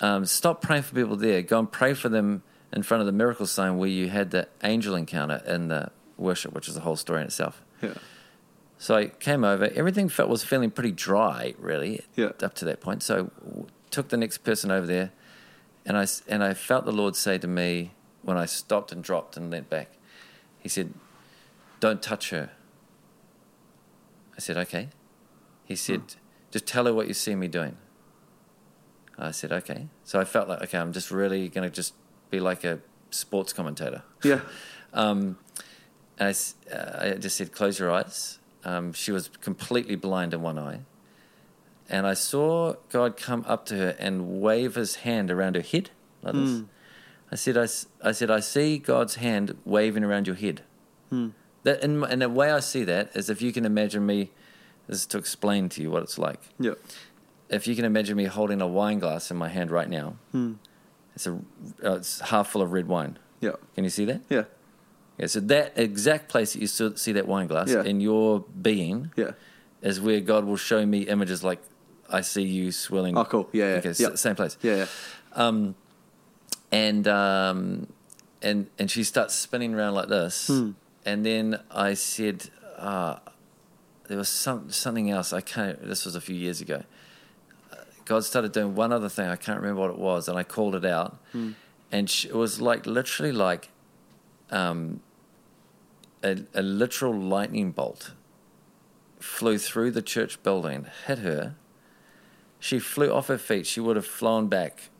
um, 0.00 0.24
"Stop 0.26 0.62
praying 0.62 0.82
for 0.82 0.94
people 0.94 1.16
there. 1.16 1.42
Go 1.42 1.58
and 1.58 1.70
pray 1.70 1.94
for 1.94 2.08
them 2.08 2.42
in 2.72 2.82
front 2.82 3.00
of 3.00 3.06
the 3.06 3.12
miracle 3.12 3.46
sign 3.46 3.78
where 3.78 3.88
you 3.88 4.08
had 4.08 4.30
the 4.30 4.48
angel 4.62 4.94
encounter 4.94 5.42
in 5.46 5.68
the 5.68 5.90
worship, 6.16 6.52
which 6.52 6.68
is 6.68 6.76
a 6.76 6.80
whole 6.80 6.96
story 6.96 7.20
in 7.20 7.26
itself." 7.26 7.62
Yeah. 7.82 7.94
So 8.78 8.96
I 8.96 9.08
came 9.08 9.44
over. 9.44 9.70
Everything 9.74 10.08
felt 10.08 10.30
was 10.30 10.42
feeling 10.42 10.70
pretty 10.70 10.92
dry, 10.92 11.54
really, 11.58 12.02
Yeah. 12.16 12.32
up 12.42 12.54
to 12.54 12.64
that 12.64 12.80
point. 12.80 13.02
So 13.02 13.14
I 13.14 13.46
w- 13.46 13.66
took 13.90 14.08
the 14.08 14.16
next 14.16 14.38
person 14.38 14.70
over 14.70 14.86
there, 14.86 15.10
and 15.84 15.98
I 15.98 16.06
and 16.28 16.42
I 16.42 16.54
felt 16.54 16.86
the 16.86 16.92
Lord 16.92 17.14
say 17.14 17.36
to 17.38 17.46
me 17.46 17.92
when 18.22 18.38
I 18.38 18.46
stopped 18.46 18.90
and 18.90 19.04
dropped 19.04 19.36
and 19.36 19.50
leant 19.50 19.68
back. 19.68 19.90
He 20.58 20.68
said, 20.68 20.94
"Don't 21.80 22.02
touch 22.02 22.30
her." 22.30 22.52
I 24.36 24.40
said, 24.40 24.56
"Okay." 24.56 24.88
He 25.66 25.74
hmm. 25.74 25.78
said, 25.78 26.02
"Just 26.50 26.66
tell 26.66 26.86
her 26.86 26.94
what 26.94 27.06
you 27.06 27.14
see 27.14 27.34
me 27.34 27.48
doing." 27.48 27.76
I 29.18 29.30
said, 29.32 29.52
"Okay." 29.52 29.88
So 30.04 30.18
I 30.18 30.24
felt 30.24 30.48
like, 30.48 30.62
okay, 30.62 30.78
I'm 30.78 30.92
just 30.92 31.10
really 31.10 31.50
going 31.50 31.68
to 31.68 31.74
just 31.74 31.92
be 32.30 32.40
like 32.40 32.64
a 32.64 32.80
sports 33.10 33.52
commentator. 33.52 34.02
Yeah. 34.22 34.40
Um, 34.92 35.38
and 36.18 36.36
I, 36.36 36.74
uh, 36.74 37.12
I 37.12 37.14
just 37.14 37.36
said, 37.36 37.52
close 37.52 37.78
your 37.78 37.92
eyes. 37.92 38.40
Um, 38.64 38.92
she 38.92 39.12
was 39.12 39.28
completely 39.40 39.94
blind 39.94 40.34
in 40.34 40.42
one 40.42 40.58
eye. 40.58 40.80
And 41.88 42.08
I 42.08 42.14
saw 42.14 42.74
God 42.90 43.16
come 43.16 43.44
up 43.46 43.66
to 43.66 43.76
her 43.76 43.96
and 44.00 44.40
wave 44.40 44.74
his 44.74 44.96
hand 44.96 45.30
around 45.30 45.54
her 45.54 45.62
head 45.62 45.90
like 46.22 46.34
this. 46.34 46.62
I 47.30 47.36
said, 47.36 47.56
I, 47.56 47.68
I 48.08 48.10
said, 48.10 48.32
I 48.32 48.40
see 48.40 48.78
God's 48.78 49.14
hand 49.14 49.56
waving 49.64 50.02
around 50.02 50.26
your 50.26 50.34
head. 50.36 50.62
That, 51.62 51.84
in, 51.84 52.02
and 52.02 52.22
the 52.22 52.28
way 52.28 52.50
I 52.50 52.58
see 52.58 52.82
that 52.82 53.14
is 53.14 53.30
if 53.30 53.40
you 53.40 53.52
can 53.52 53.64
imagine 53.64 54.04
me, 54.04 54.30
this 54.88 55.02
is 55.02 55.06
to 55.06 55.18
explain 55.18 55.68
to 55.68 55.82
you 55.82 55.90
what 55.92 56.02
it's 56.02 56.18
like. 56.18 56.40
Yeah. 56.58 56.72
If 57.48 57.68
you 57.68 57.76
can 57.76 57.84
imagine 57.84 58.16
me 58.16 58.24
holding 58.24 58.60
a 58.60 58.66
wine 58.66 58.98
glass 58.98 59.30
in 59.30 59.36
my 59.36 59.48
hand 59.48 59.70
right 59.70 59.88
now, 59.88 60.16
it's, 61.20 61.26
a, 61.26 61.32
uh, 61.84 61.96
it's 61.96 62.20
half 62.20 62.48
full 62.50 62.62
of 62.62 62.72
red 62.72 62.88
wine. 62.88 63.18
Yeah. 63.40 63.52
Can 63.74 63.84
you 63.84 63.90
see 63.90 64.04
that? 64.06 64.22
Yeah. 64.28 64.44
Yeah. 65.18 65.26
so 65.26 65.40
that 65.40 65.72
exact 65.76 66.28
place 66.30 66.54
that 66.54 66.60
you 66.60 66.66
see 66.66 67.12
that 67.12 67.26
wine 67.28 67.46
glass 67.46 67.68
Yeah. 67.70 67.82
in 67.84 68.00
your 68.00 68.40
being 68.62 69.10
Yeah. 69.16 69.32
is 69.82 70.00
where 70.00 70.20
God 70.20 70.44
will 70.46 70.56
show 70.56 70.86
me 70.86 71.00
images 71.02 71.44
like 71.44 71.60
I 72.08 72.22
see 72.22 72.42
you 72.42 72.72
swirling. 72.72 73.16
Oh, 73.16 73.24
cool. 73.24 73.48
Yeah, 73.52 73.72
yeah. 73.72 73.78
Okay, 73.78 73.92
Yeah. 73.98 74.14
same 74.14 74.34
place. 74.34 74.56
Yeah. 74.62 74.76
Yeah. 74.76 74.86
Um, 75.34 75.74
and 76.72 77.06
um, 77.06 77.86
and 78.42 78.66
and 78.78 78.90
she 78.90 79.04
starts 79.04 79.34
spinning 79.34 79.74
around 79.74 79.94
like 79.94 80.08
this, 80.08 80.48
Hmm. 80.48 80.70
and 81.04 81.24
then 81.24 81.60
I 81.70 81.94
said, 81.94 82.48
uh, 82.78 83.16
there 84.08 84.16
was 84.18 84.28
some 84.28 84.70
something 84.70 85.10
else. 85.10 85.32
I 85.32 85.40
can't. 85.40 85.86
This 85.86 86.04
was 86.04 86.14
a 86.16 86.20
few 86.20 86.34
years 86.36 86.60
ago. 86.60 86.82
God 88.10 88.24
started 88.24 88.50
doing 88.50 88.74
one 88.74 88.90
other 88.92 89.08
thing. 89.08 89.28
I 89.28 89.36
can't 89.36 89.60
remember 89.60 89.82
what 89.82 89.90
it 89.90 89.98
was, 89.98 90.26
and 90.28 90.36
I 90.36 90.42
called 90.42 90.74
it 90.74 90.84
out, 90.84 91.16
Hmm. 91.30 91.52
and 91.92 92.10
sh 92.10 92.24
it 92.24 92.34
was 92.34 92.60
like 92.60 92.84
literally 92.84 93.30
like, 93.30 93.68
um, 94.50 94.98
a, 96.24 96.38
a 96.52 96.60
literal 96.60 97.14
lightning 97.14 97.70
bolt 97.70 98.10
flew 99.20 99.58
through 99.58 99.92
the 99.92 100.02
church 100.02 100.42
building, 100.42 100.86
hit 101.06 101.18
her. 101.20 101.54
She 102.58 102.80
flew 102.80 103.12
off 103.12 103.28
her 103.28 103.38
feet. 103.38 103.64
She 103.64 103.78
would 103.78 103.94
have 103.94 104.06
flown 104.06 104.48
back, 104.48 104.90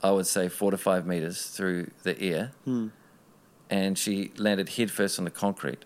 I 0.00 0.12
would 0.12 0.28
say, 0.28 0.48
four 0.48 0.70
to 0.70 0.78
five 0.78 1.04
meters 1.04 1.46
through 1.48 1.90
the 2.04 2.14
air. 2.22 2.52
Hmm. 2.64 2.88
And 3.68 3.98
she 3.98 4.30
landed 4.36 4.68
headfirst 4.68 5.18
on 5.18 5.24
the 5.24 5.30
concrete 5.32 5.84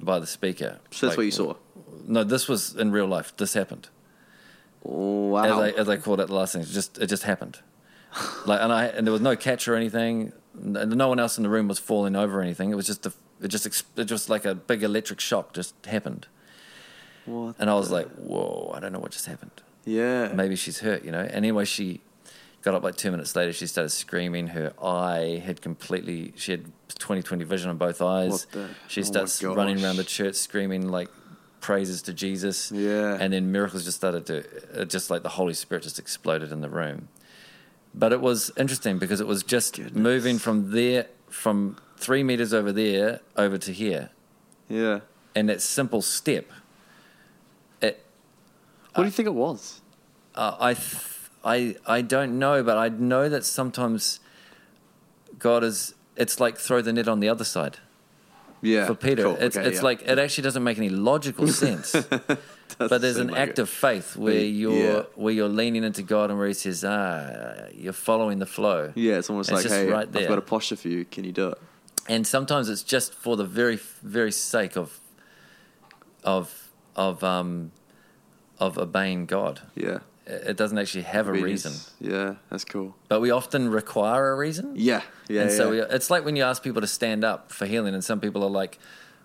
by 0.00 0.18
the 0.18 0.26
speaker. 0.26 0.80
So 0.90 1.06
that's 1.06 1.12
Like, 1.12 1.16
what 1.18 1.22
you 1.26 1.30
saw. 1.30 1.54
No, 2.04 2.24
this 2.24 2.48
was 2.48 2.74
in 2.74 2.90
real 2.90 3.06
life. 3.06 3.32
This 3.36 3.54
happened. 3.54 3.88
Wow. 4.84 5.44
As 5.44 5.52
I, 5.52 5.70
as 5.80 5.88
I 5.88 5.96
called 5.96 6.20
it 6.20 6.28
the 6.28 6.34
last 6.34 6.52
thing, 6.52 6.62
it 6.62 6.68
just 6.68 6.98
it 6.98 7.06
just 7.06 7.22
happened. 7.24 7.58
like, 8.46 8.60
and 8.60 8.72
I 8.72 8.84
and 8.86 9.06
there 9.06 9.12
was 9.12 9.22
no 9.22 9.34
catch 9.36 9.66
or 9.66 9.74
anything. 9.74 10.32
and 10.54 10.90
No 10.96 11.08
one 11.08 11.18
else 11.18 11.36
in 11.36 11.42
the 11.42 11.48
room 11.48 11.66
was 11.68 11.78
falling 11.78 12.14
over 12.16 12.38
or 12.38 12.42
anything. 12.42 12.70
It 12.70 12.76
was 12.76 12.86
just 12.86 13.04
a, 13.06 13.12
it 13.40 13.48
just 13.48 13.66
it 13.96 14.04
just 14.04 14.28
like 14.28 14.44
a 14.44 14.54
big 14.54 14.82
electric 14.82 15.20
shock 15.20 15.52
just 15.54 15.74
happened. 15.86 16.26
What 17.24 17.56
And 17.58 17.70
I 17.70 17.74
was 17.74 17.88
the- 17.88 17.94
like, 17.94 18.08
whoa, 18.16 18.72
I 18.76 18.80
don't 18.80 18.92
know 18.92 18.98
what 19.00 19.12
just 19.12 19.26
happened. 19.26 19.62
yeah. 19.84 20.28
Maybe 20.34 20.56
she's 20.56 20.80
hurt, 20.80 21.04
you 21.04 21.10
know. 21.10 21.20
And 21.20 21.32
anyway, 21.32 21.64
she 21.64 22.02
got 22.62 22.74
up 22.74 22.82
like 22.82 22.96
two 22.96 23.10
minutes 23.10 23.34
later. 23.34 23.52
She 23.52 23.66
started 23.66 23.88
screaming. 23.90 24.48
Her 24.48 24.72
eye 24.82 25.42
had 25.44 25.60
completely, 25.62 26.34
she 26.36 26.52
had 26.52 26.70
20 26.98 27.22
20 27.22 27.44
vision 27.44 27.70
on 27.70 27.78
both 27.78 28.02
eyes. 28.02 28.30
What 28.30 28.46
the- 28.52 28.68
she 28.88 29.00
oh 29.00 29.04
starts 29.04 29.42
running 29.42 29.82
around 29.82 29.96
the 29.96 30.04
church 30.04 30.34
screaming 30.36 30.88
like 30.88 31.08
praises 31.64 32.02
to 32.02 32.12
Jesus. 32.12 32.70
Yeah. 32.70 33.16
And 33.18 33.32
then 33.32 33.50
miracles 33.50 33.84
just 33.86 33.96
started 33.96 34.26
to, 34.26 34.84
just 34.84 35.08
like 35.08 35.22
the 35.22 35.30
Holy 35.30 35.54
Spirit 35.54 35.82
just 35.82 35.98
exploded 35.98 36.52
in 36.52 36.60
the 36.60 36.68
room. 36.68 37.08
But 37.94 38.12
it 38.12 38.20
was 38.20 38.50
interesting 38.58 38.98
because 38.98 39.18
it 39.22 39.26
was 39.26 39.42
just 39.42 39.76
Goodness. 39.76 39.94
moving 39.94 40.38
from 40.38 40.72
there, 40.72 41.06
from 41.30 41.78
three 41.96 42.22
meters 42.22 42.52
over 42.52 42.70
there 42.70 43.20
over 43.34 43.56
to 43.56 43.72
here. 43.72 44.10
Yeah. 44.68 45.00
And 45.34 45.48
that 45.48 45.62
simple 45.62 46.02
step, 46.02 46.44
it, 47.80 48.04
What 48.94 49.04
do 49.04 49.06
you 49.06 49.10
think 49.10 49.26
it 49.26 49.34
was? 49.34 49.80
uh, 50.34 50.56
I, 50.60 50.74
th- 50.74 51.06
I, 51.44 51.76
I 51.86 52.02
don't 52.02 52.38
know, 52.38 52.62
but 52.62 52.76
I 52.76 52.88
know 52.90 53.30
that 53.30 53.44
sometimes 53.46 54.20
God 55.38 55.64
is. 55.64 55.94
It's 56.16 56.38
like 56.40 56.58
throw 56.58 56.82
the 56.82 56.92
net 56.92 57.08
on 57.08 57.20
the 57.20 57.28
other 57.28 57.44
side 57.44 57.78
Yeah. 58.64 58.86
for 58.86 58.94
Peter. 58.94 59.22
Cool. 59.24 59.36
It's 59.40 59.56
Okay, 59.56 59.68
it's 59.68 59.76
yeah. 59.78 59.82
like 59.84 60.02
it 60.02 60.18
actually 60.18 60.42
doesn't 60.42 60.64
make 60.64 60.78
any 60.78 60.88
logical 60.88 61.46
sense. 61.64 61.92
but 62.78 63.00
there's 63.00 63.18
an 63.18 63.28
like 63.28 63.40
act 63.40 63.58
it. 63.58 63.62
of 63.62 63.68
faith 63.68 64.16
where 64.16 64.34
Yeah. 64.34 64.40
you're 64.40 65.02
where 65.14 65.32
you're 65.34 65.48
leaning 65.48 65.84
into 65.84 66.02
God 66.02 66.30
and 66.30 66.38
where 66.38 66.48
He 66.48 66.54
says, 66.54 66.84
ah, 66.84 67.66
you're 67.72 67.92
following 67.92 68.38
the 68.40 68.46
flow. 68.46 68.92
Yeah, 68.94 69.18
it's 69.18 69.30
almost 69.30 69.50
It's 69.52 69.64
like, 69.64 69.72
hey, 69.72 69.86
right 69.90 70.08
I've 70.16 70.28
got 70.28 70.38
a 70.38 70.42
posture 70.54 70.76
for 70.76 70.88
you. 70.88 71.04
Can 71.04 71.24
you 71.24 71.32
do 71.32 71.48
it? 71.50 71.58
and 72.06 72.26
sometimes 72.26 72.68
it's 72.68 72.82
just 72.82 73.14
for 73.14 73.34
the 73.36 73.44
very 73.46 73.78
very 74.02 74.32
sake 74.32 74.76
of 74.76 75.00
of 76.22 76.70
of 76.96 77.22
um 77.24 77.70
of 78.58 78.78
obeying 78.78 79.26
God. 79.26 79.60
Yeah. 79.74 79.98
It 80.26 80.56
doesn't 80.56 80.78
actually 80.78 81.02
have 81.04 81.28
a 81.28 81.32
reason. 81.32 81.74
Yeah, 82.00 82.36
that's 82.50 82.64
cool. 82.64 82.94
But 83.08 83.20
we 83.20 83.30
often 83.30 83.68
require 83.68 84.32
a 84.32 84.36
reason. 84.36 84.72
Yeah. 84.74 85.02
Yeah. 85.28 85.42
and 85.42 85.52
so 85.52 85.70
we, 85.70 85.80
it's 85.80 86.08
like 86.08 86.24
when 86.24 86.34
you 86.34 86.42
ask 86.44 86.62
people 86.62 86.80
to 86.80 86.86
stand 86.86 87.24
up 87.24 87.52
for 87.52 87.66
healing, 87.66 87.92
and 87.94 88.02
some 88.02 88.20
people 88.20 88.42
are 88.42 88.50
like, 88.50 88.78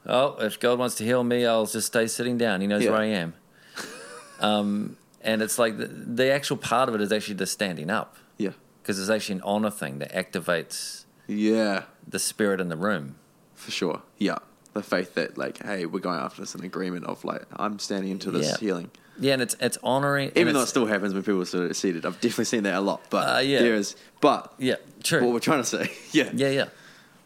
"Oh, 0.05 0.35
if 0.39 0.59
God 0.59 0.77
wants 0.77 0.95
to 0.95 1.05
heal 1.05 1.23
me, 1.23 1.45
I'll 1.45 1.65
just 1.65 1.87
stay 1.87 2.07
sitting 2.07 2.37
down. 2.37 2.59
He 2.61 2.67
knows 2.67 2.83
Yeah. 2.83 2.91
where 2.91 2.99
I 2.99 3.05
am." 3.05 3.33
um, 4.41 4.97
and 5.21 5.41
it's 5.41 5.57
like 5.59 5.77
the, 5.77 5.87
the 5.87 6.31
actual 6.31 6.57
part 6.57 6.89
of 6.89 6.95
it 6.95 7.01
is 7.01 7.11
actually 7.11 7.35
the 7.35 7.45
standing 7.45 7.89
up 7.89 8.17
yeah. 8.37 8.51
because 8.81 8.99
it's 8.99 9.09
actually 9.09 9.35
an 9.35 9.41
honor 9.43 9.69
thing 9.71 9.99
that 9.99 10.11
activates 10.13 11.05
Yeah. 11.27 11.83
the 12.07 12.19
spirit 12.19 12.59
in 12.61 12.69
the 12.69 12.77
room. 12.77 13.15
For 13.55 13.71
sure. 13.71 14.01
Yeah. 14.17 14.37
The 14.73 14.83
faith 14.83 15.15
that, 15.15 15.37
like, 15.37 15.61
hey, 15.63 15.85
we're 15.85 15.99
going 15.99 16.19
after 16.19 16.41
this 16.41 16.55
in 16.55 16.63
agreement 16.63 17.05
of, 17.05 17.25
like, 17.25 17.43
I'm 17.53 17.79
standing 17.79 18.11
into 18.11 18.31
this 18.31 18.47
Yeah. 18.47 18.57
healing. 18.57 18.91
Yeah, 19.19 19.33
and 19.33 19.41
it's 19.41 19.55
it's 19.59 19.77
honoring. 19.83 20.31
Even 20.35 20.53
though 20.53 20.61
it 20.61 20.67
still 20.67 20.85
happens 20.85 21.13
when 21.13 21.23
people 21.23 21.41
are 21.41 21.45
sort 21.45 21.69
of 21.69 21.75
seated. 21.77 22.05
I've 22.05 22.19
definitely 22.21 22.45
seen 22.45 22.63
that 22.63 22.75
a 22.75 22.81
lot. 22.81 23.01
But 23.09 23.37
Uh, 23.37 23.39
yeah. 23.39 23.59
there 23.59 23.75
is. 23.75 23.95
But 24.21 24.53
yeah, 24.57 24.75
true. 25.03 25.23
what 25.23 25.33
we're 25.33 25.39
trying 25.39 25.61
to 25.61 25.65
say. 25.67 25.91
yeah. 26.11 26.29
yeah, 26.33 26.49
yeah. 26.49 26.65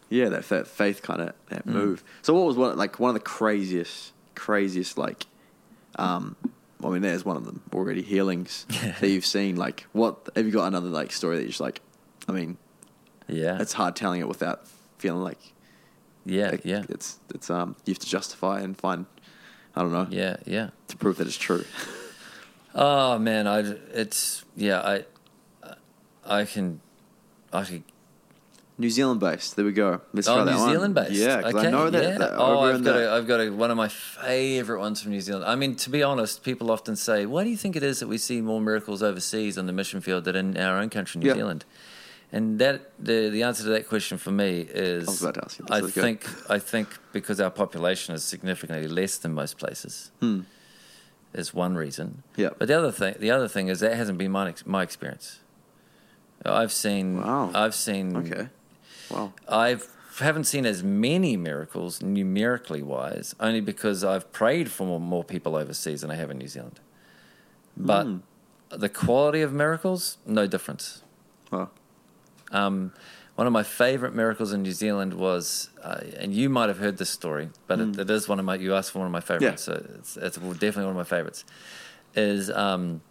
Yeah, 0.10 0.30
that, 0.30 0.48
that 0.50 0.68
faith 0.68 1.02
kind 1.02 1.22
of 1.22 1.34
that 1.50 1.66
Mm. 1.68 1.74
move. 1.74 2.04
So 2.22 2.34
what 2.34 2.46
was 2.46 2.56
one 2.58 2.78
like 2.78 3.00
one 3.00 3.10
of 3.10 3.14
the 3.16 3.20
craziest, 3.20 4.12
craziest 4.36 4.98
like, 4.98 5.26
um, 5.96 6.36
I 6.84 6.90
mean, 6.90 7.02
there's 7.02 7.24
one 7.26 7.38
of 7.38 7.46
them 7.46 7.62
already 7.74 8.02
healings 8.02 8.66
that 9.00 9.10
you've 9.10 9.26
seen. 9.26 9.56
Like, 9.56 9.86
what 9.94 10.30
have 10.36 10.46
you 10.46 10.52
got 10.52 10.66
another 10.68 10.90
like 10.90 11.12
story 11.12 11.38
that 11.38 11.44
you're 11.44 11.50
just 11.50 11.62
like, 11.62 11.82
I 12.28 12.32
mean, 12.32 12.58
Yeah, 13.28 13.60
it's 13.62 13.74
hard 13.74 13.96
telling 13.96 14.20
it 14.22 14.28
without 14.28 14.68
feeling 14.98 15.24
like, 15.24 15.40
yeah, 16.26 16.58
yeah, 16.64 16.84
it's 16.90 17.20
it's 17.34 17.50
um 17.50 17.76
you 17.86 17.94
have 17.94 18.00
to 18.00 18.08
justify 18.08 18.60
and 18.62 18.78
find, 18.78 19.06
I 19.76 19.82
don't 19.82 19.92
know, 19.92 20.08
yeah, 20.12 20.38
yeah. 20.46 20.70
to 20.90 20.98
prove 20.98 21.18
that 21.18 21.28
it's 21.28 21.38
true. 21.38 21.66
Oh 22.76 23.18
man, 23.20 23.48
I 23.48 23.60
it's 23.94 24.44
yeah, 24.56 24.80
I 24.82 25.06
I 26.26 26.46
can 26.46 26.80
I 27.52 27.64
could 27.64 27.84
New 28.78 28.90
Zealand 28.90 29.20
based. 29.20 29.56
There 29.56 29.64
we 29.66 29.72
go. 29.72 30.02
Let's 30.14 30.28
Oh, 30.28 30.36
try 30.36 30.44
New 30.46 30.52
that 30.52 30.58
one. 30.60 30.72
Zealand 30.72 30.96
based. 30.96 31.12
Yeah, 31.12 31.38
because 31.38 31.56
okay, 31.56 31.68
I 31.68 31.72
know 31.72 31.90
that. 31.92 32.04
yeah. 32.04 32.16
Uh, 32.16 32.18
that 32.20 32.32
oh, 32.38 32.60
I've 32.62 32.84
got, 32.84 32.94
the- 32.94 33.12
a, 33.14 33.18
I've 33.18 33.28
got 33.28 33.40
a, 33.42 33.50
one 33.52 33.70
of 33.70 33.78
my 33.78 33.88
favorite 33.88 34.80
ones 34.80 35.02
from 35.02 35.12
New 35.12 35.22
Zealand. 35.22 35.46
I 35.46 35.54
mean, 35.56 35.76
to 35.76 35.90
be 35.92 36.02
honest, 36.02 36.44
people 36.44 36.72
often 36.72 36.96
say, 36.96 37.26
"Why 37.28 37.44
do 37.44 37.52
you 37.52 37.58
think 37.58 37.76
it 37.76 37.84
is 37.84 38.00
that 38.00 38.08
we 38.08 38.18
see 38.18 38.42
more 38.42 38.60
miracles 38.60 39.04
overseas 39.04 39.58
on 39.60 39.68
the 39.68 39.74
mission 39.74 40.02
field 40.02 40.24
than 40.26 40.36
in 40.36 40.58
our 40.58 40.80
own 40.80 40.90
country, 40.90 41.20
New 41.22 41.28
Yeah. 41.28 41.36
Zealand?" 41.36 41.66
And 42.36 42.58
that 42.60 42.92
the 43.00 43.30
the 43.30 43.44
answer 43.44 43.64
to 43.64 43.70
that 43.70 43.88
question 43.88 44.18
for 44.18 44.32
me 44.32 44.62
is 44.62 45.08
I 45.08 45.12
was 45.12 45.22
about 45.22 45.36
to 45.36 45.44
ask 45.46 45.60
you 45.60 45.66
this, 45.66 45.98
I 45.98 46.02
think 46.02 46.20
I 46.50 46.60
think 46.72 46.88
because 47.14 47.40
our 47.40 47.52
population 47.52 48.16
is 48.16 48.24
significantly 48.24 48.88
less 48.88 49.18
than 49.20 49.34
most 49.34 49.58
places 49.60 50.12
is 51.34 51.54
one 51.54 51.76
reason. 51.76 52.24
Hmm. 52.36 52.42
Yeah. 52.42 52.50
But 52.58 52.68
the 52.70 52.74
other 52.80 52.92
thing 52.92 53.14
the 53.20 53.30
other 53.32 53.48
thing 53.48 53.68
is 53.70 53.80
that 53.82 53.96
hasn't 53.96 54.18
been 54.18 54.32
my 54.32 54.54
my 54.66 54.82
experience. 54.82 55.40
I've 56.44 56.72
seen 56.74 57.22
Wow. 57.22 57.52
I've 57.54 57.76
seen 57.76 58.18
Okay. 58.18 58.48
Wow. 59.12 59.34
I've 59.48 59.88
haven't 60.20 60.46
seen 60.46 60.66
as 60.66 60.84
many 60.84 61.38
miracles 61.38 62.02
numerically 62.02 62.82
wise, 62.84 63.36
only 63.40 63.62
because 63.62 64.04
I've 64.04 64.32
prayed 64.32 64.70
for 64.72 64.86
more, 64.88 65.00
more 65.00 65.24
people 65.24 65.56
overseas 65.56 66.02
than 66.02 66.12
I 66.12 66.16
have 66.16 66.30
in 66.32 66.38
New 66.40 66.48
Zealand. 66.48 66.80
But 67.78 68.04
Hmm. 68.06 68.18
the 68.70 68.90
quality 68.90 69.42
of 69.42 69.52
miracles, 69.54 70.18
no 70.26 70.46
difference. 70.48 71.02
Wow. 71.52 71.70
Um, 72.54 72.94
one 73.36 73.48
of 73.48 73.54
my 73.54 73.64
favorite 73.64 74.14
miracles 74.14 74.54
in 74.54 74.62
New 74.62 74.72
Zealand 74.74 75.16
was, 75.16 75.70
uh, 75.84 76.02
and 76.20 76.34
you 76.34 76.50
might 76.50 76.70
have 76.70 76.78
heard 76.78 76.98
this 77.00 77.10
story, 77.10 77.50
but 77.68 77.80
it, 77.80 77.98
it 78.00 78.10
is 78.12 78.30
one 78.30 78.38
of 78.40 78.46
my. 78.46 78.56
You 78.56 78.76
asked 78.76 78.92
for 78.92 79.00
one 79.00 79.08
of 79.08 79.12
my 79.12 79.22
favorites, 79.22 79.66
Hmm. 79.66 79.72
Yeah. 79.72 79.80
so 79.80 79.96
it's, 80.00 80.18
it's 80.18 80.36
definitely 80.38 80.84
one 80.86 80.92
of 80.92 80.98
my 80.98 81.04
favorites. 81.04 81.44
Is 82.16 82.52
um, 82.52 83.02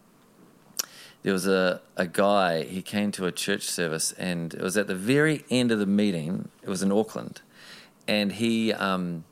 there 1.24 1.32
was 1.32 1.49
a, 1.49 1.80
a 1.97 2.07
guy, 2.07 2.62
he 2.62 2.82
came 2.82 3.11
to 3.12 3.26
a 3.26 3.32
church 3.32 3.62
service, 3.64 4.12
and 4.12 4.55
it 4.55 4.61
was 4.62 4.76
at 4.76 4.86
the 4.86 4.95
very 4.95 5.45
end 5.51 5.72
of 5.72 5.80
the 5.80 5.86
meeting. 5.86 6.51
It 6.62 6.68
was 6.68 6.82
in 6.84 6.93
Auckland, 6.93 7.40
and 8.07 8.30
he, 8.32 8.72
um, 8.72 9.24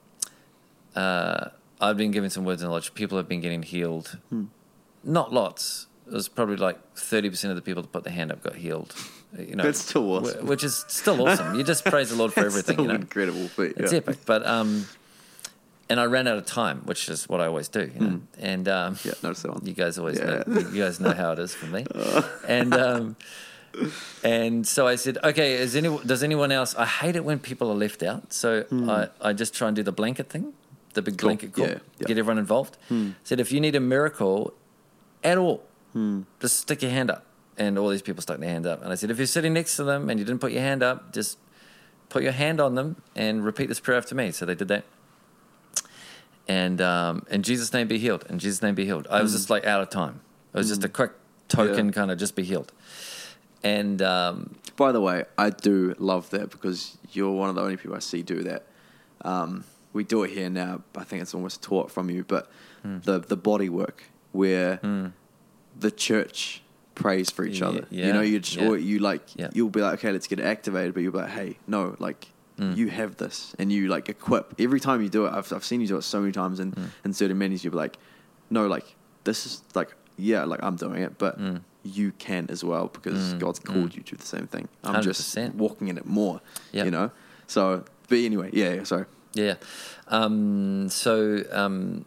uh, 0.97 1.51
I've 1.81 1.97
been 1.97 2.11
giving 2.11 2.31
some 2.31 2.45
words 2.45 2.63
of 2.63 2.69
knowledge. 2.69 2.95
People 2.95 3.17
have 3.17 3.29
been 3.29 3.41
getting 3.41 3.63
healed, 3.63 4.19
Hmm. 4.29 4.47
not 5.05 5.33
lots. 5.33 5.87
It 6.09 6.13
was 6.15 6.29
probably 6.29 6.57
like 6.57 6.79
thirty 6.97 7.31
percent 7.31 7.51
of 7.53 7.57
the 7.57 7.63
people 7.63 7.83
that 7.83 7.93
put 7.93 8.03
their 8.03 8.13
hand 8.13 8.33
up 8.33 8.43
got 8.43 8.57
healed. 8.57 8.93
You 9.39 9.55
know, 9.55 9.63
That's 9.65 9.81
still 9.81 10.11
awesome. 10.13 10.45
wh- 10.45 10.49
Which 10.49 10.65
is 10.65 10.85
still 10.89 11.27
awesome. 11.27 11.55
You 11.55 11.63
just 11.63 11.85
praise 11.85 12.11
the 12.11 12.17
Lord 12.17 12.33
for 12.33 12.41
everything. 12.51 12.75
still 12.75 12.85
You 12.87 12.89
know, 12.93 12.97
incredible 12.97 13.47
feat. 13.49 13.75
it's 13.77 13.93
yeah. 13.93 13.99
epic. 13.99 14.19
But 14.27 14.45
um, 14.47 14.87
and 15.89 15.99
I 16.01 16.05
ran 16.05 16.27
out 16.29 16.37
of 16.37 16.47
time, 16.47 16.83
which 16.85 17.09
is 17.09 17.29
what 17.29 17.41
I 17.41 17.47
always 17.47 17.69
do. 17.69 17.91
You 17.95 18.01
know, 18.01 18.21
and 18.39 18.69
um, 18.69 18.97
Yeah, 19.05 19.13
notice 19.23 19.43
that 19.43 19.53
one. 19.53 19.65
you 19.67 19.73
guys 19.73 19.99
always 19.99 20.19
Yeah. 20.19 20.43
know, 20.47 20.59
you 20.73 20.83
guys 20.83 20.99
know 21.01 21.13
how 21.13 21.33
it 21.33 21.39
is 21.39 21.55
for 21.55 21.67
me. 21.67 21.87
and 22.49 22.75
um, 22.75 23.17
and 24.25 24.67
so 24.67 24.87
I 24.87 24.97
said, 24.97 25.19
okay, 25.23 25.55
is 25.55 25.77
any, 25.77 25.97
does 26.05 26.23
anyone 26.23 26.51
else? 26.53 26.75
I 26.75 26.87
hate 26.87 27.15
it 27.17 27.25
when 27.25 27.39
people 27.39 27.71
are 27.71 27.75
left 27.77 28.03
out, 28.03 28.33
so 28.33 28.65
I, 28.73 29.09
I 29.29 29.33
just 29.33 29.55
try 29.55 29.69
and 29.69 29.77
do 29.77 29.83
the 29.85 29.93
blanket 29.93 30.29
thing, 30.29 30.53
the 30.95 31.03
big 31.03 31.19
Cool. 31.19 31.29
blanket 31.29 31.53
call, 31.53 31.67
Yeah, 31.67 31.79
yeah. 31.99 32.07
get 32.09 32.19
everyone 32.19 32.39
involved. 32.39 32.77
Said 33.23 33.39
if 33.41 33.53
you 33.53 33.61
need 33.61 33.77
a 33.77 33.81
miracle 33.81 34.55
at 35.23 35.39
all, 35.39 35.63
just 36.41 36.59
stick 36.59 36.83
your 36.83 36.91
hand 36.91 37.11
up. 37.11 37.25
And 37.61 37.79
all 37.79 37.89
these 37.91 38.03
people 38.03 38.23
stuck 38.23 38.39
their 38.41 38.49
hand 38.49 38.67
up. 38.67 38.83
And 38.83 38.91
I 38.91 38.95
said, 38.97 39.11
if 39.11 39.19
you're 39.19 39.27
sitting 39.27 39.53
next 39.53 39.77
to 39.77 39.85
them 39.85 40.09
and 40.11 40.19
you 40.19 40.25
didn't 40.25 40.41
put 40.41 40.51
your 40.51 40.63
hand 40.63 40.83
up, 40.83 41.13
just 41.13 41.39
put 42.09 42.23
your 42.23 42.33
hand 42.33 42.59
on 42.61 42.75
them 42.75 43.03
and 43.15 43.45
repeat 43.45 43.69
this 43.69 43.79
prayer 43.81 43.99
after 43.99 44.15
me. 44.15 44.33
So 44.33 44.47
they 44.47 44.55
did 44.55 44.69
that. 44.69 44.85
And 46.49 46.81
um, 46.81 47.27
in 47.31 47.43
Jesus' 47.43 47.73
name 47.73 47.87
be 47.87 47.99
healed. 47.99 48.25
In 48.29 48.39
Jesus' 48.39 48.63
name 48.63 48.75
be 48.75 48.85
healed. 48.87 49.07
I 49.11 49.23
was 49.23 49.33
just 49.33 49.51
like 49.51 49.65
out 49.67 49.81
of 49.83 49.91
time. 49.91 50.21
It 50.53 50.59
was 50.59 50.69
just 50.69 50.83
a 50.85 50.89
quick 50.89 51.13
token, 51.49 51.87
Yeah. 51.87 51.93
kind 51.93 52.11
of 52.11 52.19
just 52.19 52.35
be 52.35 52.43
healed. 52.43 52.73
And 53.63 54.01
um, 54.03 54.55
By 54.77 54.91
the 54.93 55.01
way, 55.01 55.25
I 55.39 55.51
do 55.51 55.95
love 55.99 56.31
that 56.31 56.51
because 56.51 56.97
you're 57.13 57.31
one 57.31 57.51
of 57.51 57.55
the 57.57 57.61
only 57.63 57.77
people 57.77 57.95
I 57.95 58.01
see 58.01 58.23
do 58.23 58.43
that. 58.45 58.65
Um, 59.23 59.65
we 59.93 60.03
do 60.03 60.23
it 60.23 60.31
here 60.31 60.49
now. 60.49 60.83
I 60.97 61.05
think 61.05 61.21
it's 61.23 61.35
almost 61.35 61.63
taught 61.63 61.91
from 61.91 62.11
you, 62.11 62.25
but 62.25 62.51
Hmm. 62.83 63.01
the 63.05 63.19
the 63.19 63.37
body 63.37 63.69
work 63.69 64.05
where 64.33 64.81
the 65.79 65.91
church 65.91 66.63
prays 67.03 67.31
for 67.31 67.45
each 67.45 67.63
other. 67.63 67.85
yeah, 67.91 68.07
you 68.07 68.13
know, 68.13 68.21
you 68.21 68.39
just 68.41 68.57
yeah. 68.57 68.69
or 68.69 68.77
you 68.77 68.99
like 69.11 69.25
Yeah. 69.37 69.49
you'll 69.53 69.71
be 69.71 69.81
like, 69.81 69.95
okay, 69.99 70.13
let's 70.13 70.27
get 70.27 70.39
it 70.39 70.45
activated, 70.57 70.93
but 70.95 71.01
you'll 71.03 71.13
be 71.13 71.19
like, 71.27 71.31
hey, 71.41 71.51
no, 71.67 71.97
like 71.99 72.23
Hmm. 72.59 72.75
you 72.75 72.89
have 72.89 73.17
this, 73.17 73.55
and 73.59 73.73
you 73.73 73.89
like 73.89 74.11
equip 74.11 74.47
every 74.61 74.81
time 74.81 75.01
you 75.03 75.09
do 75.09 75.25
it. 75.27 75.33
I've 75.33 75.51
I've 75.57 75.65
seen 75.65 75.81
you 75.81 75.87
do 75.87 75.97
it 75.97 76.03
so 76.03 76.21
many 76.21 76.33
times 76.33 76.61
and 76.61 76.75
Hmm. 76.75 76.85
in 77.07 77.13
certain 77.15 77.39
menus. 77.39 77.65
You'll 77.65 77.73
be 77.79 77.79
like, 77.87 77.97
no, 78.51 78.67
like 78.67 78.87
this 79.25 79.47
is 79.47 79.63
like 79.75 79.91
yeah, 80.19 80.45
like 80.45 80.63
I'm 80.63 80.77
doing 80.77 81.03
it, 81.03 81.17
but 81.17 81.35
Hmm. 81.39 81.57
you 81.83 82.13
can 82.27 82.45
as 82.51 82.63
well 82.63 82.87
because 82.97 83.33
God's 83.45 83.59
called 83.61 83.95
you 83.97 84.03
to 84.11 84.15
the 84.17 84.27
same 84.27 84.47
thing. 84.47 84.69
I'm 84.85 85.01
just 85.03 85.23
100%. 85.35 85.55
walking 85.55 85.89
in 85.89 85.97
it 85.97 86.05
more. 86.05 86.43
Yeah. 86.73 86.85
You 86.85 86.91
know. 86.91 87.11
So, 87.47 87.85
but 88.09 88.19
anyway, 88.19 88.51
yeah. 88.53 88.75
yeah 88.75 88.85
sorry. 88.85 89.07
Yeah. 89.33 89.55
Um, 90.09 90.89
so 90.91 91.43
um, 91.53 92.05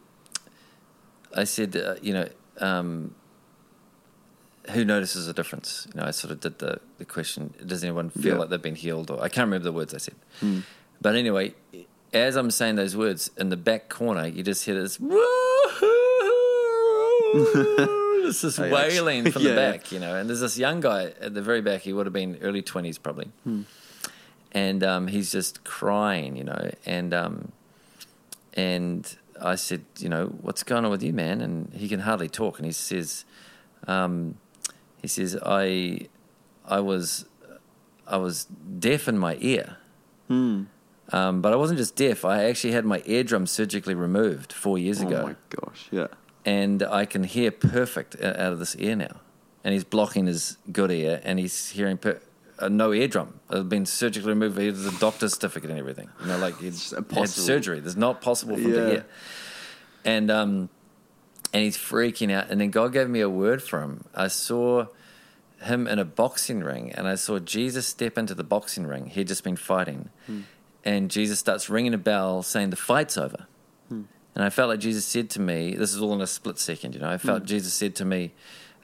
I 1.36 1.46
said, 1.46 1.76
uh, 1.76 1.96
you 2.02 2.14
know, 2.14 2.28
um, 2.60 3.16
who 4.72 4.86
notices 4.86 5.28
a 5.28 5.34
difference? 5.34 5.88
You 5.94 6.00
know, 6.02 6.08
I 6.08 6.12
sort 6.12 6.32
of 6.32 6.40
did 6.40 6.60
the, 6.60 6.80
the 6.98 7.06
question, 7.06 7.54
does 7.66 7.84
anyone 7.84 8.10
feel 8.10 8.34
Yeah. 8.34 8.40
like 8.40 8.50
they've 8.50 8.62
been 8.62 8.76
healed? 8.76 9.12
Or 9.12 9.22
I 9.22 9.28
can't 9.30 9.46
remember 9.48 9.66
the 9.66 9.72
words 9.74 9.94
I 9.94 9.98
said. 9.98 10.16
But 11.02 11.16
anyway, 11.16 11.54
as 12.14 12.36
I'm 12.36 12.50
saying 12.52 12.76
those 12.76 12.96
words, 12.96 13.30
in 13.38 13.50
the 13.50 13.58
back 13.58 13.90
corner, 13.90 14.26
you 14.28 14.42
just 14.44 14.64
hear 14.66 14.76
this, 14.82 14.98
This 18.24 18.44
is 18.46 18.58
Oh, 18.60 18.70
wailing 18.70 19.32
from 19.32 19.44
the 19.44 19.50
Yeah. 19.56 19.56
back, 19.72 19.92
you 19.92 20.00
know. 20.00 20.16
And 20.16 20.30
there's 20.30 20.40
this 20.40 20.58
young 20.58 20.80
guy 20.80 21.14
at 21.20 21.34
the 21.34 21.42
very 21.42 21.62
back. 21.62 21.82
He 21.82 21.92
would 21.92 22.06
have 22.06 22.14
been 22.14 22.38
early 22.42 22.62
20s 22.62 23.02
probably 23.02 23.32
and 24.56 24.84
um, 24.84 25.08
he's 25.08 25.32
just 25.32 25.64
crying, 25.64 26.36
you 26.38 26.44
know, 26.44 26.70
and 26.86 27.12
um, 27.14 27.52
and 28.54 29.18
I 29.42 29.56
said, 29.56 29.84
you 29.98 30.08
know, 30.10 30.28
what's 30.28 30.62
going 30.64 30.86
on 30.86 30.92
with 30.92 31.02
you, 31.02 31.12
man? 31.12 31.42
And 31.42 31.74
he 31.74 31.90
can 31.90 32.02
hardly 32.02 32.30
talk, 32.30 32.60
and 32.60 32.66
he 32.68 32.72
says, 32.72 33.26
um, 33.88 34.36
he 35.04 35.08
says, 35.08 35.38
I, 35.46 36.08
I 36.66 36.80
was, 36.80 37.26
I 38.08 38.18
was 38.18 38.46
deaf 38.80 39.08
in 39.08 39.18
my 39.20 39.38
ear, 39.40 39.78
Hmm. 40.28 40.64
um, 41.12 41.42
but 41.44 41.54
I 41.54 41.56
wasn't 41.58 41.78
just 41.78 41.96
deaf. 41.96 42.26
I 42.26 42.46
actually 42.46 42.72
had 42.74 42.86
my 42.86 43.04
eardrum 43.06 43.46
surgically 43.46 43.94
removed 43.94 44.52
four 44.54 44.78
years 44.80 45.02
Oh 45.04 45.08
ago 45.08 45.20
Oh 45.24 45.28
my 45.28 45.36
gosh. 45.62 45.88
Yeah. 45.92 46.08
and 46.46 46.82
I 46.82 47.06
can 47.06 47.24
hear 47.24 47.52
perfect 47.52 48.16
out 48.22 48.54
of 48.54 48.60
this 48.60 48.76
ear 48.78 48.96
now. 48.96 49.20
And 49.66 49.72
he's 49.74 49.84
blocking 49.86 50.26
his 50.26 50.58
good 50.74 50.92
ear, 50.92 51.22
and 51.24 51.40
he's 51.40 51.70
hearing 51.70 51.98
per- 51.98 52.20
uh, 52.60 52.68
no 52.68 52.92
eardrum. 52.92 53.40
It's 53.50 53.64
been 53.64 53.86
surgically 53.86 54.30
removed. 54.30 54.58
He 54.58 54.68
has 54.68 54.86
a 54.86 55.00
doctor's 55.00 55.34
certificate 55.36 55.70
and 55.70 55.80
everything. 55.80 56.10
You 56.22 56.28
know, 56.28 56.38
like 56.38 56.62
It's 56.62 56.92
had 56.92 57.30
surgery. 57.30 57.80
There's 57.80 57.96
not 57.98 58.22
possible 58.22 58.56
for 58.58 58.62
him 58.62 58.74
to 58.74 58.90
hear. 58.90 59.06
And 60.06 60.30
um, 60.30 60.70
and 61.54 61.64
he's 61.64 61.78
freaking 61.78 62.32
out. 62.32 62.50
And 62.50 62.60
then 62.60 62.72
God 62.72 62.92
gave 62.92 63.08
me 63.08 63.22
a 63.22 63.30
word 63.30 63.62
for 63.62 63.82
him. 63.82 64.04
I 64.16 64.28
saw 64.28 64.88
him 65.62 65.88
in 65.88 66.00
a 66.00 66.06
boxing 66.06 66.62
ring, 66.62 66.92
and 66.92 67.08
I 67.08 67.16
saw 67.16 67.40
Jesus 67.40 67.88
step 67.88 68.18
into 68.18 68.36
the 68.36 68.44
boxing 68.44 68.86
ring. 68.86 69.06
He'd 69.06 69.28
just 69.28 69.44
been 69.44 69.56
fighting, 69.56 70.10
hmm. 70.26 70.42
and 70.84 71.10
Jesus 71.10 71.40
starts 71.40 71.70
ringing 71.70 71.94
a 71.94 71.98
bell, 71.98 72.44
saying 72.44 72.72
the 72.72 72.76
fight's 72.76 73.18
over. 73.18 73.48
Hmm. 73.88 74.04
And 74.36 74.44
I 74.44 74.50
felt 74.50 74.70
like 74.70 74.80
Jesus 74.80 75.06
said 75.06 75.30
to 75.32 75.40
me, 75.40 75.76
this 75.76 75.94
is 75.94 76.02
all 76.02 76.14
in 76.14 76.22
a 76.22 76.28
split 76.28 76.58
second, 76.58 76.96
you 76.96 77.02
know. 77.02 77.10
I 77.10 77.18
felt 77.18 77.44
hmm. 77.44 77.48
Jesus 77.48 77.74
said 77.74 77.96
to 77.96 78.06
me, 78.06 78.34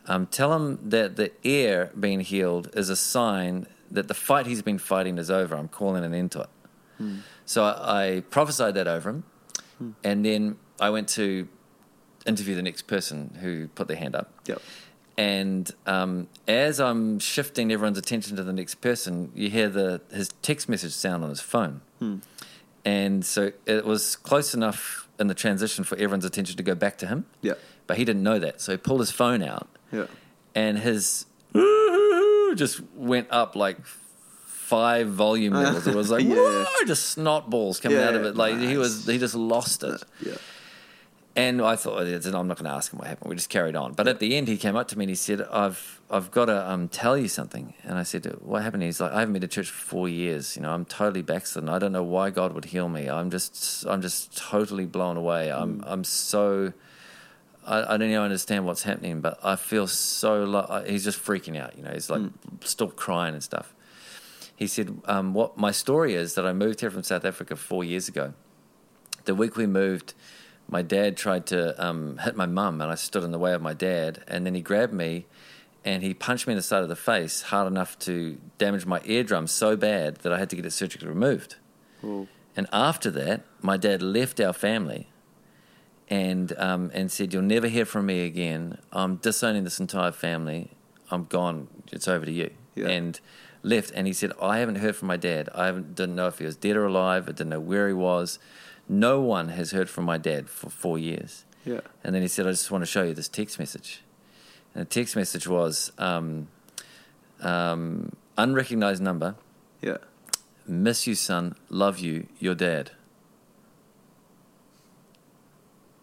um, 0.07 0.27
tell 0.27 0.53
him 0.55 0.79
that 0.89 1.17
the 1.17 1.31
ear 1.43 1.91
being 1.99 2.21
healed 2.21 2.69
is 2.73 2.89
a 2.89 2.95
sign 2.95 3.67
that 3.91 4.07
the 4.07 4.13
fight 4.13 4.45
he's 4.45 4.61
been 4.61 4.77
fighting 4.77 5.17
is 5.17 5.29
over. 5.29 5.55
I'm 5.55 5.67
calling 5.67 6.03
an 6.03 6.13
end 6.13 6.31
to 6.31 6.41
it. 6.41 6.49
So 7.45 7.63
I, 7.63 8.15
I 8.15 8.19
prophesied 8.21 8.75
that 8.75 8.87
over 8.87 9.09
him. 9.09 9.23
And 10.03 10.25
then 10.25 10.57
I 10.79 10.89
went 10.89 11.07
to 11.09 11.47
interview 12.29 12.55
the 12.55 12.61
next 12.61 12.83
person 12.83 13.37
who 13.41 13.67
put 13.75 13.87
their 13.89 13.97
hand 13.97 14.15
up. 14.15 14.31
Yep. 14.45 14.61
And 15.17 15.69
um, 15.85 16.27
as 16.47 16.79
I'm 16.79 17.19
shifting 17.19 17.71
everyone's 17.73 17.97
attention 17.97 18.37
to 18.37 18.43
the 18.43 18.53
next 18.53 18.75
person, 18.75 19.31
you 19.35 19.49
hear 19.49 19.67
the 19.67 19.99
his 20.13 20.29
text 20.41 20.69
message 20.69 20.93
sound 20.93 21.23
on 21.25 21.29
his 21.29 21.41
phone. 21.41 21.81
Hmm. 21.99 22.17
And 22.85 23.25
so 23.25 23.51
it 23.65 23.83
was 23.85 24.15
close 24.15 24.53
enough 24.53 25.09
in 25.19 25.27
the 25.27 25.33
transition 25.33 25.83
for 25.83 25.95
everyone's 25.95 26.23
attention 26.23 26.55
to 26.55 26.63
go 26.63 26.73
back 26.75 26.97
to 26.99 27.07
him. 27.07 27.25
Yeah. 27.41 27.55
But 27.87 27.97
he 27.97 28.05
didn't 28.05 28.23
know 28.23 28.39
that. 28.39 28.61
So 28.61 28.71
he 28.71 28.77
pulled 28.77 29.01
his 29.01 29.11
phone 29.11 29.43
out 29.43 29.67
Yeah. 29.91 30.05
and 30.55 30.79
his 30.79 31.25
just 32.55 32.81
went 32.95 33.27
up 33.29 33.55
like 33.55 33.77
five 34.45 35.07
volume 35.09 35.53
levels. 35.63 35.85
It 35.87 35.95
was 35.95 36.09
like, 36.09 36.23
Yeah. 36.23 36.35
whoa, 36.35 36.85
just 36.85 37.07
snot 37.09 37.49
balls 37.49 37.79
coming 37.81 37.97
out 37.99 38.15
of 38.15 38.21
Yeah, 38.23 38.29
it. 38.29 38.35
Like 38.37 38.57
he 38.59 38.77
was, 38.77 39.05
he 39.05 39.17
just 39.17 39.35
lost 39.35 39.83
it. 39.83 40.01
Yeah. 40.25 40.35
And 41.35 41.61
I 41.61 41.75
thought, 41.75 42.01
"Oh, 42.01 42.37
I'm 42.39 42.47
not 42.47 42.57
going 42.57 42.69
to 42.69 42.75
ask 42.75 42.91
him 42.91 42.99
what 42.99 43.07
happened. 43.07 43.29
We 43.29 43.35
just 43.35 43.49
carried 43.49 43.75
on. 43.75 43.93
But 43.93 44.07
at 44.07 44.19
the 44.19 44.35
end, 44.35 44.47
he 44.47 44.57
came 44.57 44.75
up 44.75 44.87
to 44.89 44.97
me 44.97 45.05
and 45.05 45.09
he 45.09 45.15
said, 45.15 45.41
"I've 45.51 46.01
I've 46.09 46.31
got 46.31 46.45
to 46.45 46.69
um, 46.69 46.89
tell 46.89 47.17
you 47.17 47.27
something." 47.27 47.75
And 47.83 47.97
I 47.97 48.03
said, 48.03 48.25
"What 48.41 48.63
happened?" 48.63 48.83
He's 48.83 48.99
like, 48.99 49.11
"I 49.11 49.19
haven't 49.19 49.33
been 49.33 49.41
to 49.41 49.47
church 49.47 49.69
for 49.69 49.85
four 49.85 50.09
years. 50.09 50.55
You 50.55 50.63
know, 50.63 50.71
I'm 50.71 50.85
totally 50.85 51.21
backslidden. 51.21 51.69
I 51.69 51.79
don't 51.79 51.91
know 51.91 52.03
why 52.03 52.29
God 52.31 52.53
would 52.53 52.65
heal 52.65 52.89
me. 52.89 53.09
I'm 53.09 53.29
just 53.29 53.85
I'm 53.85 54.01
just 54.01 54.35
totally 54.35 54.85
blown 54.85 55.17
away. 55.17 55.51
I'm 55.51 55.83
I'm 55.87 56.03
so." 56.03 56.73
I, 57.65 57.93
I 57.93 57.97
don't 57.97 58.09
even 58.09 58.23
understand 58.23 58.65
what's 58.65 58.83
happening, 58.83 59.21
but 59.21 59.39
I 59.43 59.55
feel 59.55 59.85
so. 59.87 60.43
Lo- 60.43 60.83
he's 60.87 61.03
just 61.03 61.23
freaking 61.23 61.57
out. 61.57 61.77
You 61.77 61.83
know, 61.83 61.91
he's 61.91 62.09
like 62.09 62.23
still 62.61 62.89
crying 62.89 63.35
and 63.35 63.43
stuff. 63.43 63.75
He 64.55 64.65
said, 64.67 64.99
um, 65.05 65.33
"What 65.33 65.57
my 65.57 65.71
story 65.71 66.15
is 66.15 66.33
that 66.33 66.45
I 66.45 66.53
moved 66.53 66.81
here 66.81 66.89
from 66.89 67.03
South 67.03 67.23
Africa 67.23 67.55
four 67.55 67.83
years 67.83 68.07
ago. 68.07 68.33
The 69.25 69.35
week 69.35 69.55
we 69.55 69.67
moved, 69.67 70.15
my 70.69 70.81
dad 70.83 71.17
tried 71.17 71.47
to 71.47 71.83
um, 71.83 72.17
hit 72.19 72.35
my 72.35 72.45
mum, 72.45 72.79
and 72.81 72.91
I 72.91 72.95
stood 72.95 73.23
in 73.23 73.31
the 73.31 73.39
way 73.39 73.53
of 73.53 73.61
my 73.61 73.73
dad. 73.73 74.23
And 74.27 74.45
then 74.45 74.53
he 74.53 74.61
grabbed 74.61 74.93
me, 74.93 75.25
and 75.83 76.03
he 76.03 76.13
punched 76.13 76.45
me 76.47 76.53
in 76.53 76.57
the 76.57 76.63
side 76.63 76.83
of 76.83 76.89
the 76.89 76.95
face 76.95 77.41
hard 77.43 77.67
enough 77.67 77.97
to 77.99 78.37
damage 78.57 78.85
my 78.85 79.01
eardrum 79.03 79.47
so 79.47 79.75
bad 79.75 80.17
that 80.17 80.31
I 80.31 80.37
had 80.37 80.49
to 80.51 80.55
get 80.55 80.65
it 80.65 80.71
surgically 80.71 81.07
removed. 81.07 81.55
Well, 82.01 82.27
And 82.55 82.67
after 82.71 83.09
that, 83.11 83.41
my 83.61 83.77
dad 83.77 84.01
left 84.01 84.39
our 84.39 84.53
family 84.53 85.09
and 86.09 86.53
um, 86.57 86.91
and 86.93 87.11
said, 87.11 87.33
"You'll 87.33 87.43
never 87.43 87.67
hear 87.67 87.85
from 87.85 88.05
me 88.05 88.25
again. 88.25 88.77
I'm 88.91 89.17
disowning 89.17 89.63
this 89.63 89.79
entire 89.79 90.11
family. 90.11 90.71
I'm 91.11 91.25
gone. 91.25 91.67
It's 91.91 92.07
over 92.07 92.25
to 92.25 92.31
you." 92.31 92.51
Yeah. 92.75 92.87
And 92.87 93.19
left. 93.63 93.91
And 93.95 94.07
he 94.07 94.13
said, 94.13 94.31
"I 94.41 94.59
haven't 94.59 94.75
heard 94.75 94.95
from 94.95 95.07
my 95.07 95.17
dad. 95.17 95.49
I 95.53 95.67
haven't, 95.67 95.95
didn't 95.95 96.15
know 96.15 96.27
if 96.27 96.39
he 96.39 96.45
was 96.45 96.55
dead 96.55 96.75
or 96.75 96.85
alive. 96.85 97.23
I 97.29 97.31
didn't 97.31 97.49
know 97.49 97.59
where 97.59 97.87
he 97.87 97.93
was. 97.93 98.39
No 98.89 99.21
one 99.21 99.49
has 99.49 99.71
heard 99.71 99.89
from 99.89 100.03
my 100.05 100.17
dad 100.17 100.49
for 100.49 100.69
four 100.69 100.97
years." 100.97 101.45
yeah. 101.65 101.81
And 102.03 102.15
then 102.15 102.21
he 102.23 102.27
said, 102.27 102.47
I 102.47 102.51
just 102.51 102.71
want 102.71 102.81
to 102.81 102.85
show 102.87 103.03
you 103.03 103.13
this 103.13 103.27
text 103.29 103.59
message. 103.59 104.01
And 104.73 104.81
the 104.81 104.89
text 104.89 105.15
message 105.15 105.47
was 105.47 105.91
um, 105.99 106.47
um, 107.41 108.13
unrecognized 108.37 109.01
number, 109.01 109.35
Yeah. 109.81 109.97
miss 110.67 111.05
you, 111.05 111.15
son, 111.15 111.55
love 111.69 111.99
you, 111.99 112.27
your 112.39 112.55
dad. 112.55 112.91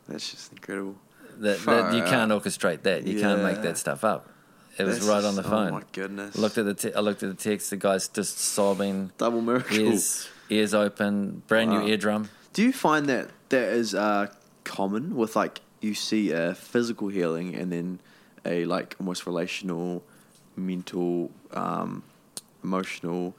That's 0.08 0.30
just 0.30 0.52
incredible. 0.52 0.96
That, 1.38 1.58
that 1.66 1.94
you 1.94 2.02
can't 2.04 2.30
orchestrate 2.32 2.82
that. 2.82 3.06
You 3.06 3.20
can't 3.20 3.42
make 3.42 3.62
that 3.62 3.76
stuff 3.78 4.04
up. 4.04 4.28
It 4.78 4.84
was 4.84 5.00
right 5.08 5.24
on 5.24 5.34
the 5.36 5.42
just- 5.42 5.50
phone. 5.52 5.68
Oh 5.70 5.74
my 5.76 5.82
goodness. 5.92 6.36
Looked 6.36 6.58
at 6.58 6.64
the 6.66 6.74
te- 6.74 6.94
I 6.94 7.00
looked 7.00 7.22
at 7.22 7.36
the 7.36 7.42
text. 7.50 7.70
The 7.70 7.76
guy's 7.76 8.08
just 8.08 8.38
sobbing, 8.38 9.10
Double 9.18 9.40
miracle. 9.40 9.76
ears 9.76 10.28
ears 10.48 10.74
open, 10.74 11.42
brand 11.48 11.70
Wow. 11.72 11.80
new 11.80 11.88
eardrum. 11.88 12.28
Do 12.56 12.62
you 12.62 12.72
find 12.72 13.06
that 13.10 13.28
that 13.50 13.68
is 13.68 13.94
uh, 13.94 14.28
common 14.64 15.14
with 15.14 15.36
like 15.36 15.60
you 15.82 15.92
see 15.92 16.32
a 16.32 16.54
physical 16.54 17.08
healing 17.08 17.54
and 17.54 17.70
then 17.70 18.00
a 18.46 18.64
like 18.64 18.96
almost 18.98 19.26
relational, 19.26 20.02
mental, 20.56 21.30
um, 21.52 22.02
emotional, 22.64 23.36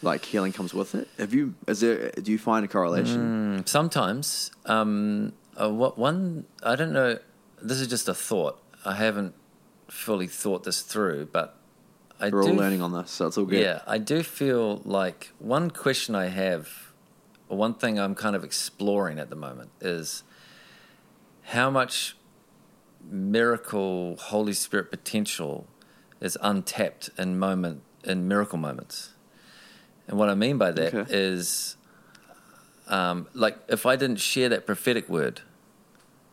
like 0.00 0.24
healing 0.24 0.52
comes 0.52 0.72
with 0.72 0.94
it? 0.94 1.08
Have 1.18 1.34
you? 1.34 1.54
Is 1.66 1.80
there? 1.80 2.12
Do 2.12 2.30
you 2.30 2.38
find 2.38 2.64
a 2.64 2.68
correlation? 2.68 3.62
Mm, 3.64 3.68
sometimes, 3.68 4.52
um, 4.66 5.32
uh, 5.60 5.68
what 5.68 5.98
one 5.98 6.44
I 6.62 6.76
don't 6.76 6.92
know. 6.92 7.18
This 7.60 7.80
is 7.80 7.88
just 7.88 8.08
a 8.08 8.14
thought. 8.14 8.62
I 8.84 8.94
haven't 8.94 9.34
fully 9.88 10.28
thought 10.28 10.62
this 10.62 10.82
through, 10.82 11.30
but 11.32 11.56
I 12.20 12.30
We're 12.30 12.42
do. 12.42 12.50
all 12.50 12.54
learning 12.54 12.80
on 12.80 12.92
this, 12.92 13.10
so 13.10 13.26
it's 13.26 13.36
all 13.36 13.44
good. 13.44 13.60
Yeah, 13.60 13.80
I 13.88 13.98
do 13.98 14.22
feel 14.22 14.82
like 14.84 15.32
one 15.40 15.72
question 15.72 16.14
I 16.14 16.26
have, 16.26 16.91
one 17.56 17.74
thing 17.74 17.98
I'm 17.98 18.14
kind 18.14 18.34
of 18.36 18.44
exploring 18.44 19.18
at 19.18 19.30
the 19.30 19.36
moment 19.36 19.70
is 19.80 20.22
how 21.44 21.70
much 21.70 22.16
miracle 23.04 24.16
Holy 24.16 24.52
Spirit 24.52 24.90
potential 24.90 25.66
is 26.20 26.38
untapped 26.40 27.10
in 27.18 27.38
moment 27.38 27.82
in 28.04 28.26
miracle 28.28 28.58
moments. 28.58 29.10
And 30.08 30.18
what 30.18 30.28
I 30.28 30.34
mean 30.34 30.58
by 30.58 30.72
that 30.72 30.94
is, 31.10 31.76
Okay. 32.88 32.94
um, 32.96 33.28
like 33.34 33.58
if 33.68 33.86
I 33.86 33.96
didn't 33.96 34.16
share 34.20 34.48
that 34.48 34.66
prophetic 34.66 35.08
word 35.08 35.42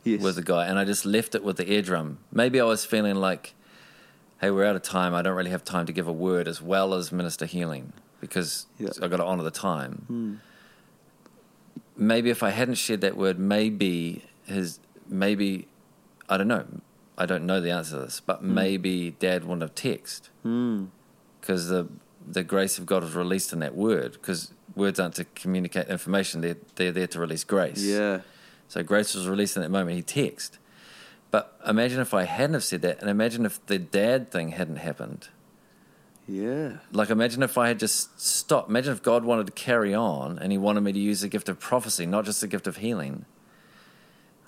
Yes. 0.04 0.22
with 0.22 0.36
the 0.36 0.42
guy 0.42 0.66
and 0.66 0.80
I 0.80 0.86
just 0.86 1.06
left 1.06 1.36
it 1.36 1.44
with 1.44 1.58
the 1.58 1.72
eardrum. 1.72 2.20
Maybe 2.32 2.60
I 2.60 2.64
was 2.64 2.86
feeling 2.86 3.16
like, 3.16 3.54
hey, 4.42 4.50
we're 4.50 4.66
out 4.66 4.76
of 4.76 4.82
time. 4.82 5.14
I 5.14 5.22
don't 5.22 5.36
really 5.36 5.52
have 5.52 5.64
time 5.64 5.86
to 5.88 5.92
give 5.94 6.08
a 6.08 6.12
word 6.14 6.48
as 6.48 6.62
well 6.62 6.94
as 6.94 7.12
minister 7.12 7.46
healing 7.46 7.94
because 8.22 8.66
Yeah. 8.80 8.90
I 9.02 9.08
got 9.08 9.18
to 9.18 9.26
honor 9.26 9.44
the 9.44 9.52
time. 9.52 10.04
Hmm. 10.08 10.34
Maybe 12.00 12.30
if 12.30 12.42
I 12.44 12.50
hadn't 12.52 12.76
shared 12.76 13.02
that 13.02 13.18
word, 13.18 13.38
maybe 13.38 14.24
his, 14.46 14.80
maybe, 15.08 15.68
I 16.30 16.38
don't 16.38 16.48
know. 16.48 16.66
I 17.18 17.26
don't 17.26 17.46
know 17.46 17.60
the 17.60 17.72
answer 17.72 17.96
to 17.98 18.02
this, 18.04 18.22
but 18.22 18.42
maybe 18.42 19.12
dad 19.20 19.44
wouldn't 19.44 19.62
have 19.62 19.76
texted 19.76 20.30
Hmm. 20.44 20.86
because 21.42 21.68
the 21.68 21.88
the 22.26 22.44
grace 22.44 22.78
of 22.78 22.86
God 22.86 23.04
was 23.04 23.16
released 23.16 23.52
in 23.54 23.60
that 23.60 23.76
word 23.76 24.14
because 24.14 24.54
words 24.76 25.00
aren't 25.00 25.16
to 25.16 25.26
communicate 25.36 25.88
information; 25.90 26.40
they're 26.42 26.56
they're 26.76 26.94
there 26.94 27.08
to 27.08 27.20
release 27.20 27.44
grace. 27.44 27.84
Yeah. 27.84 28.22
So 28.70 28.84
grace 28.84 29.14
was 29.16 29.28
released 29.28 29.58
in 29.58 29.64
that 29.64 29.70
moment. 29.70 29.98
He 29.98 30.04
texted, 30.04 30.60
But 31.32 31.60
imagine 31.68 32.00
if 32.00 32.14
I 32.14 32.24
hadn't 32.24 32.54
have 32.54 32.64
said 32.64 32.82
that, 32.84 33.02
and 33.02 33.10
imagine 33.10 33.46
if 33.46 33.66
the 33.66 33.80
dad 33.80 34.32
thing 34.32 34.50
hadn't 34.50 34.78
happened. 34.78 35.28
Yeah. 36.30 36.78
Like 36.92 37.10
imagine 37.10 37.42
if 37.42 37.58
I 37.58 37.70
had 37.70 37.80
just 37.80 38.22
stopped. 38.22 38.70
Imagine 38.70 38.94
if 38.94 39.02
God 39.02 39.24
wanted 39.26 39.48
to 39.48 39.52
carry 39.54 39.96
on, 39.96 40.38
and 40.38 40.52
He 40.52 40.58
wanted 40.60 40.82
me 40.82 40.94
to 40.94 41.00
use 41.00 41.22
the 41.22 41.28
gift 41.28 41.50
of 41.50 41.60
prophecy, 41.60 42.06
not 42.06 42.24
just 42.26 42.40
the 42.42 42.48
gift 42.48 42.68
of 42.68 42.78
healing. 42.78 43.26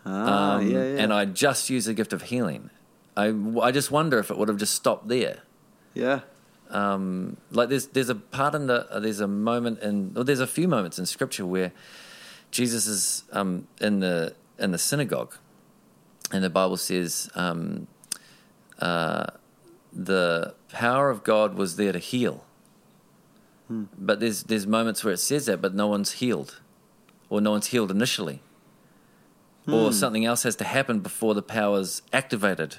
Ah, 0.06 0.56
Um, 0.58 0.68
yeah, 0.70 0.84
yeah. 0.84 1.00
And 1.02 1.12
I 1.14 1.26
just 1.26 1.70
used 1.70 1.88
the 1.88 1.94
gift 1.96 2.14
of 2.14 2.24
healing. 2.24 2.70
I, 3.18 3.34
I 3.62 3.72
just 3.72 3.90
wonder 3.92 4.20
if 4.20 4.30
it 4.32 4.38
would 4.38 4.48
have 4.48 4.58
just 4.58 4.76
stopped 4.76 5.08
there. 5.08 5.40
yeah. 5.96 6.22
um, 6.70 7.38
like 7.52 7.70
there's 7.70 7.88
there's 7.88 8.10
a 8.10 8.16
part 8.16 8.54
in 8.56 8.68
the 8.68 8.90
uh, 8.92 9.00
there's 9.00 9.20
a 9.20 9.28
moment 9.28 9.80
in 9.80 10.14
or 10.16 10.24
there's 10.24 10.40
a 10.40 10.48
few 10.48 10.68
moments 10.68 10.98
in 11.00 11.06
scripture 11.06 11.46
where 11.46 11.72
Jesus 12.52 12.86
is 12.88 13.24
um, 13.32 13.68
in 13.82 14.00
the 14.02 14.36
in 14.60 14.72
the 14.72 14.78
synagogue, 14.78 15.36
and 16.32 16.44
the 16.44 16.50
Bible 16.50 16.78
says 16.78 17.30
um, 17.36 17.88
uh, 18.80 19.26
the 19.92 20.54
power 20.72 21.10
of 21.10 21.24
God 21.24 21.56
was 21.56 21.76
there 21.76 21.92
to 21.92 22.00
heal. 22.00 22.44
Hmm. 23.68 23.86
But 23.98 24.20
there's 24.20 24.44
there's 24.44 24.68
moments 24.68 25.04
where 25.04 25.14
it 25.14 25.20
says 25.20 25.46
that, 25.46 25.62
but 25.62 25.74
no 25.74 25.88
one's 25.88 26.14
healed, 26.14 26.60
or 27.30 27.42
no 27.42 27.52
one's 27.52 27.68
healed 27.68 27.92
initially, 27.92 28.42
or 29.68 29.88
hmm. 29.88 29.92
something 29.92 30.26
else 30.26 30.44
has 30.44 30.56
to 30.58 30.64
happen 30.64 31.00
before 31.00 31.34
the 31.34 31.42
power's 31.42 32.02
activated 32.12 32.78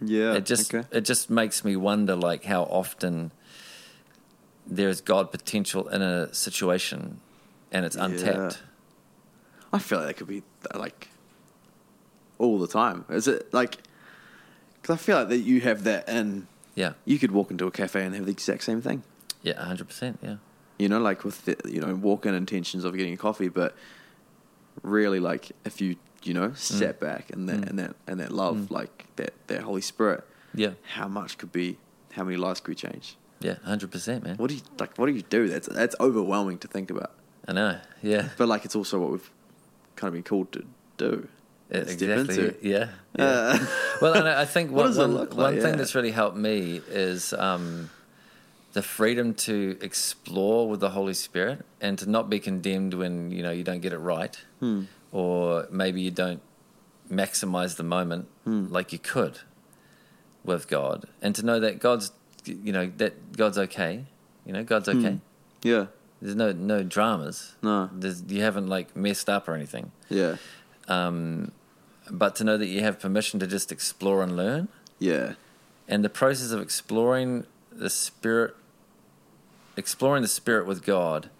Yeah. 0.00 0.34
it 0.34 0.46
just 0.46 0.74
okay. 0.74 0.86
it 0.90 1.02
just 1.02 1.30
makes 1.30 1.64
me 1.64 1.76
wonder 1.76 2.16
like 2.16 2.44
how 2.44 2.62
often 2.64 3.32
there's 4.66 5.00
God 5.00 5.30
potential 5.30 5.88
in 5.88 6.00
a 6.00 6.32
situation 6.32 7.20
and 7.72 7.84
it's 7.84 7.96
untapped. 7.96 8.62
I 9.72 9.78
feel 9.78 9.98
like 9.98 10.08
that 10.08 10.16
could 10.16 10.26
be 10.26 10.42
like 10.74 11.08
all 12.38 12.58
the 12.58 12.66
time. 12.66 13.04
Is 13.08 13.28
it 13.28 13.52
like? 13.52 13.78
Because 14.80 14.94
I 14.94 14.98
feel 14.98 15.18
like 15.18 15.28
that 15.28 15.38
you 15.38 15.60
have 15.60 15.84
that 15.84 16.08
in. 16.08 16.46
Yeah, 16.74 16.92
You 17.04 17.18
could 17.18 17.32
walk 17.32 17.50
into 17.50 17.66
a 17.66 17.70
cafe 17.70 18.04
and 18.04 18.14
have 18.14 18.26
the 18.26 18.32
exact 18.32 18.64
same 18.64 18.80
thing. 18.80 19.02
yeah, 19.42 19.62
hundred 19.62 19.88
percent. 19.88 20.18
Yeah, 20.22 20.36
You 20.78 20.88
know, 20.88 21.00
like 21.00 21.24
with 21.24 21.44
the, 21.44 21.56
you 21.64 21.80
know 21.80 21.94
walk-in 21.94 22.34
intentions 22.34 22.84
of 22.84 22.96
getting 22.96 23.14
a 23.14 23.16
coffee, 23.16 23.48
but 23.48 23.74
really, 24.82 25.20
like 25.20 25.52
if 25.64 25.80
you 25.80 25.96
you 26.22 26.34
know 26.34 26.50
mm. 26.50 26.56
step 26.56 27.00
back 27.00 27.30
and 27.30 27.48
that 27.48 27.60
mm. 27.60 27.68
and 27.68 27.78
that 27.78 27.96
and 28.06 28.20
that 28.20 28.32
love, 28.32 28.56
mm. 28.56 28.70
like 28.70 29.06
that 29.16 29.34
that 29.48 29.62
Holy 29.62 29.80
Spirit, 29.80 30.24
yeah, 30.54 30.72
how 30.94 31.08
much 31.08 31.38
could 31.38 31.52
be? 31.52 31.78
How 32.12 32.24
many 32.24 32.36
lives 32.36 32.60
could 32.60 32.72
be 32.72 32.88
changed? 32.88 33.16
yeah, 33.40 33.54
hundred 33.64 33.90
percent, 33.90 34.24
man. 34.24 34.36
What 34.36 34.50
do 34.50 34.56
you 34.56 34.62
like? 34.78 34.96
What 34.96 35.06
do 35.06 35.12
you 35.12 35.22
do? 35.22 35.48
That's 35.48 35.66
that's 35.68 35.96
overwhelming 35.98 36.58
to 36.58 36.68
think 36.68 36.90
about. 36.90 37.12
I 37.48 37.52
know. 37.52 37.78
Yeah, 38.02 38.28
But 38.36 38.48
like, 38.48 38.64
it's 38.64 38.76
also 38.76 39.00
what 39.00 39.10
we've 39.10 39.30
kind 39.96 40.08
of 40.08 40.14
been 40.14 40.22
called 40.22 40.52
to 40.52 40.64
do. 40.98 41.28
Yeah, 41.70 41.78
exactly. 41.78 42.56
Yeah. 42.62 42.88
yeah. 43.18 43.24
Uh, 43.24 43.58
well, 44.02 44.14
and 44.14 44.28
I 44.28 44.42
I 44.42 44.44
think 44.44 44.70
one, 44.72 44.94
one, 44.96 45.14
look 45.14 45.34
one 45.34 45.54
like? 45.54 45.62
thing 45.62 45.70
Yeah. 45.72 45.76
that's 45.76 45.94
really 45.94 46.10
helped 46.10 46.36
me 46.36 46.80
is 46.90 47.32
um, 47.32 47.90
the 48.72 48.82
freedom 48.82 49.34
to 49.34 49.78
explore 49.80 50.68
with 50.68 50.80
the 50.80 50.90
Holy 50.90 51.14
Spirit 51.14 51.64
and 51.80 51.98
to 51.98 52.08
not 52.10 52.28
be 52.30 52.40
condemned 52.40 52.94
when 52.94 53.30
you 53.30 53.42
know 53.42 53.50
you 53.52 53.62
don't 53.64 53.80
get 53.80 53.92
it 53.92 53.98
right, 53.98 54.36
Hmm. 54.60 54.82
or 55.12 55.66
maybe 55.70 56.00
you 56.00 56.10
don't 56.10 56.42
maximize 57.10 57.76
the 57.76 57.82
moment 57.84 58.26
Hmm. 58.44 58.66
like 58.70 58.92
you 58.92 58.98
could 58.98 59.38
with 60.44 60.68
God, 60.68 61.04
and 61.22 61.34
to 61.34 61.42
know 61.44 61.60
that 61.60 61.78
God's 61.78 62.12
you 62.44 62.72
know 62.72 62.90
that 62.96 63.36
God's 63.36 63.58
okay, 63.58 64.06
you 64.46 64.52
know 64.52 64.64
God's 64.64 64.88
okay. 64.88 65.18
yeah. 65.62 65.86
There's 66.22 66.36
no 66.36 66.52
no 66.52 66.82
dramas. 66.82 67.54
No. 67.62 67.88
There's, 67.92 68.22
you 68.28 68.42
haven't 68.42 68.66
like 68.68 68.94
messed 68.94 69.28
up 69.30 69.48
or 69.48 69.54
anything 69.54 69.90
Yeah. 70.10 70.36
um, 70.88 71.52
but 72.10 72.34
to 72.36 72.44
know 72.44 72.56
that 72.56 72.66
you 72.66 72.80
have 72.80 72.98
permission 73.00 73.40
to 73.40 73.46
just 73.46 73.70
explore 73.72 74.22
and 74.22 74.36
learn, 74.36 74.68
Yeah. 74.98 75.34
and 75.88 76.04
the 76.04 76.08
process 76.10 76.50
of 76.50 76.60
exploring 76.60 77.46
the 77.72 77.90
spirit, 77.90 78.54
exploring 79.76 80.22
the 80.22 80.28
spirit 80.28 80.66
with 80.66 80.84
God, 80.84 81.30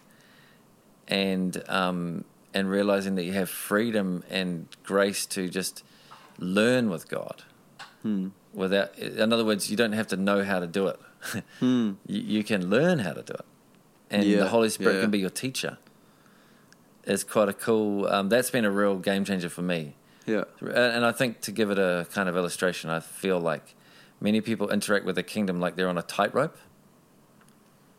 and 1.09 1.62
um, 1.68 2.25
and 2.55 2.71
realizing 2.71 3.14
that 3.16 3.25
you 3.25 3.33
have 3.33 3.49
freedom 3.51 4.23
and 4.31 4.66
grace 4.85 5.27
to 5.27 5.49
just 5.49 5.83
learn 6.39 6.91
with 6.91 7.09
God. 7.09 7.43
Hmm. 8.03 8.29
Without, 8.53 8.99
in 8.99 9.33
other 9.33 9.45
words, 9.45 9.71
you 9.71 9.77
don't 9.77 9.93
have 9.93 10.09
to 10.09 10.16
know 10.16 10.43
how 10.45 10.59
to 10.61 10.66
do 10.66 10.87
it. 10.89 10.99
Hmm. 11.61 11.93
you, 12.07 12.21
you 12.39 12.45
can 12.45 12.71
learn 12.71 13.01
how 13.01 13.12
to 13.12 13.23
do 13.23 13.35
it, 13.35 13.45
and 14.11 14.25
Yeah, 14.25 14.39
the 14.39 14.49
Holy 14.49 14.71
Spirit 14.71 14.95
yeah. 14.97 15.01
can 15.03 15.11
be 15.11 15.18
your 15.18 15.29
teacher. 15.31 15.77
It's 17.05 17.25
quite 17.25 17.49
a 17.49 17.53
cool. 17.53 18.07
Um, 18.07 18.29
that's 18.31 18.51
been 18.51 18.64
a 18.64 18.71
real 18.71 18.97
game 18.99 19.25
changer 19.25 19.49
for 19.51 19.62
me. 19.62 19.97
Yeah. 20.27 20.45
And 20.61 21.05
I 21.05 21.12
think 21.12 21.41
to 21.43 21.53
give 21.53 21.71
it 21.71 21.79
a 21.79 22.07
kind 22.12 22.29
of 22.29 22.37
illustration, 22.37 22.91
I 22.91 23.01
feel 23.01 23.41
like 23.41 23.75
many 24.21 24.41
people 24.41 24.71
interact 24.71 25.05
with 25.05 25.16
the 25.16 25.23
kingdom 25.23 25.61
like 25.61 25.77
they're 25.77 25.89
on 25.89 25.99
a 25.99 26.03
tightrope. 26.03 26.57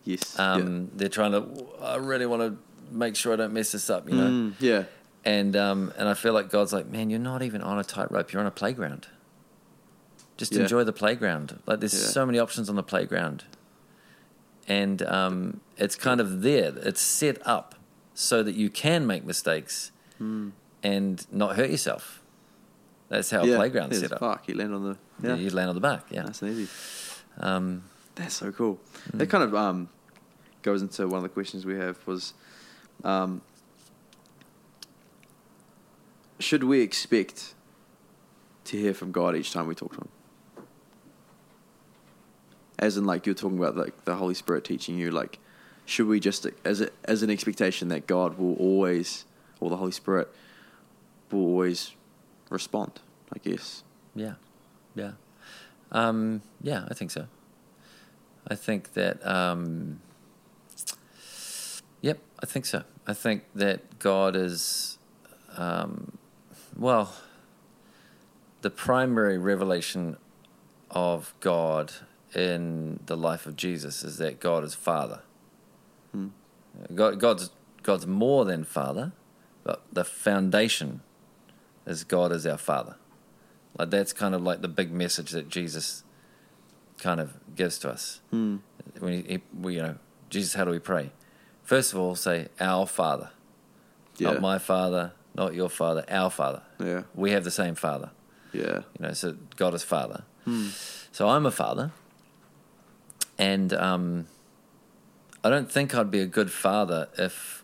Yes. 0.04 0.38
Um, 0.40 0.90
They're 0.96 1.10
trying 1.10 1.32
to. 1.34 1.66
I 1.82 1.98
really 1.98 2.26
want 2.26 2.42
to 2.42 2.58
make 2.96 3.16
sure 3.16 3.34
I 3.34 3.36
don't 3.36 3.54
mess 3.54 3.72
this 3.72 3.88
up, 3.90 4.10
you 4.10 4.16
know. 4.16 4.28
Mm, 4.30 4.54
yeah. 4.60 4.84
And 5.24 5.56
um, 5.56 5.94
and 5.98 6.10
I 6.10 6.16
feel 6.16 6.34
like 6.34 6.50
God's 6.50 6.74
like, 6.74 6.88
man, 6.88 7.12
you're 7.12 7.20
not 7.20 7.44
even 7.44 7.62
on 7.62 7.78
a 7.78 7.84
tightrope. 7.84 8.34
You're 8.34 8.40
on 8.42 8.48
a 8.48 8.52
playground. 8.52 9.08
Just 10.38 10.54
Yeah. 10.54 10.62
enjoy 10.62 10.84
the 10.86 10.94
playground. 10.94 11.60
Like 11.68 11.82
there's 11.82 11.94
Yeah. 11.94 12.08
so 12.10 12.26
many 12.26 12.40
options 12.40 12.68
on 12.68 12.76
the 12.76 12.82
playground, 12.84 13.44
and 14.68 15.04
um, 15.04 15.62
it's 15.78 15.96
kind 15.96 16.20
of 16.20 16.42
there. 16.42 16.74
It's 16.78 17.02
set 17.02 17.38
up 17.46 17.76
so 18.16 18.42
that 18.42 18.56
you 18.56 18.72
can 18.72 19.06
make 19.06 19.24
mistakes 19.24 19.92
and 20.84 21.26
not 21.32 21.56
hurt 21.56 21.70
yourself. 21.70 22.22
That's 23.10 23.30
how 23.30 23.44
yeah. 23.44 23.56
a 23.56 23.58
playground's 23.58 24.00
set 24.00 24.14
up. 24.14 24.20
Fuck, 24.20 24.48
you 24.48 24.56
land 24.56 24.74
on 24.74 24.84
the. 24.84 24.98
Yeah, 25.22 25.36
You 25.36 25.50
land 25.50 25.70
on 25.70 25.76
the 25.76 25.82
back. 25.82 26.06
Yeah. 26.10 26.24
nice 26.24 26.42
and 26.42 26.52
easy. 26.52 26.72
Um, 27.40 27.84
That's 28.16 28.36
so 28.36 28.52
cool. 28.52 28.80
Hmm. 29.12 29.18
That 29.18 29.28
kind 29.28 29.44
of 29.44 29.54
um, 29.54 29.90
goes 30.62 30.82
into 30.82 31.08
one 31.08 31.18
of 31.18 31.24
the 31.24 31.30
questions 31.30 31.66
we 31.66 31.76
have 31.76 31.98
was, 32.08 32.34
um, 33.04 33.42
should 36.40 36.64
we 36.64 36.82
expect 36.82 37.54
to 38.66 38.78
hear 38.78 38.94
from 38.94 39.12
God 39.12 39.36
each 39.36 39.52
time 39.52 39.68
we 39.68 39.76
talk 39.76 39.92
to 39.92 39.98
Him? 39.98 40.10
As 42.80 42.98
in, 42.98 43.06
like 43.06 43.26
you're 43.26 43.36
talking 43.36 43.58
about, 43.58 43.76
like 43.78 44.06
the 44.06 44.16
Holy 44.16 44.34
Spirit 44.34 44.64
teaching 44.64 44.98
you, 44.98 45.12
like, 45.12 45.38
should 45.86 46.08
we 46.08 46.20
just 46.20 46.48
as 46.64 46.82
a, 46.82 46.90
as 47.04 47.22
an 47.22 47.30
expectation 47.30 47.90
that 47.90 48.08
God 48.08 48.38
will 48.38 48.56
always, 48.56 49.26
or 49.60 49.70
the 49.70 49.78
Holy 49.78 49.92
Spirit 49.92 50.34
will 51.32 51.46
always 51.46 51.96
respond? 52.50 53.00
I 53.34 53.40
guess. 53.40 53.84
Yeah, 54.16 54.34
yeah, 54.96 55.12
um, 55.92 56.42
yeah. 56.62 56.86
I 56.90 56.94
think 56.94 57.12
so. 57.12 57.28
I 58.48 58.56
think 58.56 58.94
that. 58.94 59.26
Um, 59.26 60.02
yep, 62.02 62.20
I 62.40 62.46
think 62.46 62.66
so. 62.66 62.84
I 63.08 63.14
think 63.14 63.44
that 63.56 64.00
God 64.00 64.36
is, 64.36 64.98
um, 65.56 66.18
well, 66.78 67.16
the 68.62 68.70
primary 68.70 69.38
revelation 69.38 70.18
of 70.90 71.34
God 71.40 71.94
in 72.36 73.00
the 73.06 73.18
life 73.18 73.46
of 73.46 73.56
Jesus 73.56 74.04
is 74.04 74.18
that 74.18 74.40
God 74.40 74.64
is 74.64 74.74
Father. 74.74 75.22
Hmm. 76.12 76.28
God, 76.94 77.20
God's 77.20 77.50
God's 77.84 78.06
more 78.06 78.46
than 78.46 78.64
Father, 78.64 79.12
but 79.64 79.84
the 79.92 80.04
foundation 80.04 81.02
is 81.86 82.04
God 82.04 82.32
is 82.32 82.46
our 82.46 82.58
Father. 82.58 82.96
Like 83.78 83.90
that's 83.90 84.14
kind 84.14 84.36
of 84.36 84.42
like 84.44 84.62
the 84.62 84.68
big 84.68 84.92
message 84.92 85.32
that 85.32 85.50
Jesus 85.50 86.04
kind 87.00 87.20
of 87.20 87.34
gives 87.56 87.80
to 87.80 87.90
us. 87.90 88.22
Hmm. 88.30 88.58
When 89.00 89.14
he, 89.14 89.22
he, 89.24 89.42
we, 89.60 89.76
you 89.76 89.82
know, 89.82 89.96
Jesus, 90.30 90.54
how 90.54 90.66
do 90.66 90.72
we 90.72 90.80
pray? 90.80 91.12
First 91.64 91.94
of 91.94 92.00
all, 92.00 92.16
say 92.16 92.48
our 92.60 92.86
Father, 92.86 93.30
Yeah. 94.18 94.32
not 94.34 94.42
my 94.42 94.58
Father, 94.58 95.14
not 95.34 95.54
your 95.54 95.70
Father, 95.70 96.04
our 96.10 96.30
Father. 96.30 96.62
Yeah. 96.80 97.04
We 97.16 97.32
have 97.32 97.44
the 97.44 97.52
same 97.52 97.76
Father. 97.76 98.12
Yeah. 98.54 98.82
You 99.00 99.08
know, 99.08 99.14
so 99.14 99.38
God 99.56 99.74
is 99.74 99.84
Father. 99.84 100.24
Hmm. 100.46 100.68
So 101.14 101.30
I'm 101.30 101.46
a 101.46 101.52
father, 101.52 101.92
and 103.38 103.74
um, 103.74 104.28
I 105.44 105.50
don't 105.50 105.72
think 105.72 105.94
I'd 105.96 106.10
be 106.12 106.20
a 106.22 106.26
good 106.26 106.52
father 106.52 107.10
if 107.18 107.64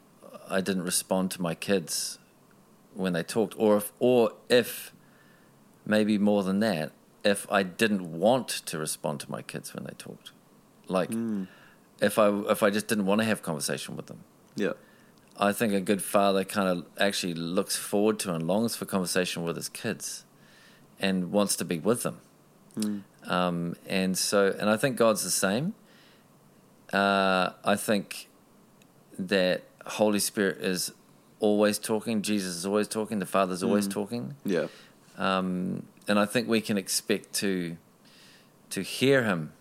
I 0.49 0.61
didn't 0.61 0.83
respond 0.83 1.31
to 1.31 1.41
my 1.41 1.55
kids 1.55 2.19
when 2.97 3.13
they 3.13 3.23
talked, 3.23 3.53
or 3.57 3.77
if, 3.77 3.93
or 3.99 4.31
if 4.49 4.91
maybe 5.85 6.17
more 6.17 6.43
than 6.43 6.59
that, 6.59 6.91
if 7.23 7.49
I 7.51 7.63
didn't 7.63 8.19
want 8.19 8.47
to 8.49 8.77
respond 8.77 9.19
to 9.21 9.31
my 9.31 9.41
kids 9.41 9.73
when 9.73 9.83
they 9.85 9.93
talked, 9.97 10.31
like 10.87 11.11
Hmm. 11.11 11.43
if 12.01 12.17
I 12.17 12.29
if 12.49 12.63
I 12.63 12.69
just 12.69 12.87
didn't 12.87 13.05
want 13.05 13.21
to 13.21 13.25
have 13.25 13.41
conversation 13.41 13.95
with 13.95 14.07
them. 14.07 14.19
Yeah. 14.55 14.73
I 15.39 15.51
think 15.53 15.73
a 15.73 15.81
good 15.81 16.01
father 16.01 16.43
kind 16.43 16.67
of 16.67 16.85
actually 16.99 17.35
looks 17.35 17.75
forward 17.75 18.17
to 18.19 18.33
and 18.33 18.47
longs 18.47 18.75
for 18.75 18.85
conversation 18.85 19.43
with 19.43 19.55
his 19.55 19.69
kids, 19.69 20.25
and 20.99 21.31
wants 21.31 21.55
to 21.57 21.65
be 21.65 21.77
with 21.79 22.01
them. 22.03 22.19
Hmm. 22.75 22.99
Um, 23.29 23.75
and 23.85 24.17
so, 24.17 24.55
and 24.59 24.69
I 24.69 24.77
think 24.77 24.97
God's 24.97 25.23
the 25.23 25.29
same. 25.29 25.75
Uh, 26.91 27.51
I 27.63 27.75
think 27.75 28.29
that 29.19 29.63
Holy 29.85 30.19
Spirit 30.19 30.57
is 30.61 30.91
always 31.39 31.77
talking. 31.79 32.21
Jesus 32.21 32.55
is 32.55 32.65
always 32.65 32.87
talking. 32.87 33.19
The 33.19 33.25
Father's 33.25 33.63
always 33.63 33.87
talking. 33.87 34.35
Yeah. 34.45 34.67
Um, 35.17 35.83
and 36.07 36.19
I 36.19 36.25
think 36.25 36.47
we 36.47 36.61
can 36.61 36.77
expect 36.77 37.33
to 37.35 37.77
to 38.69 38.81
hear 38.81 39.23
Him 39.23 39.53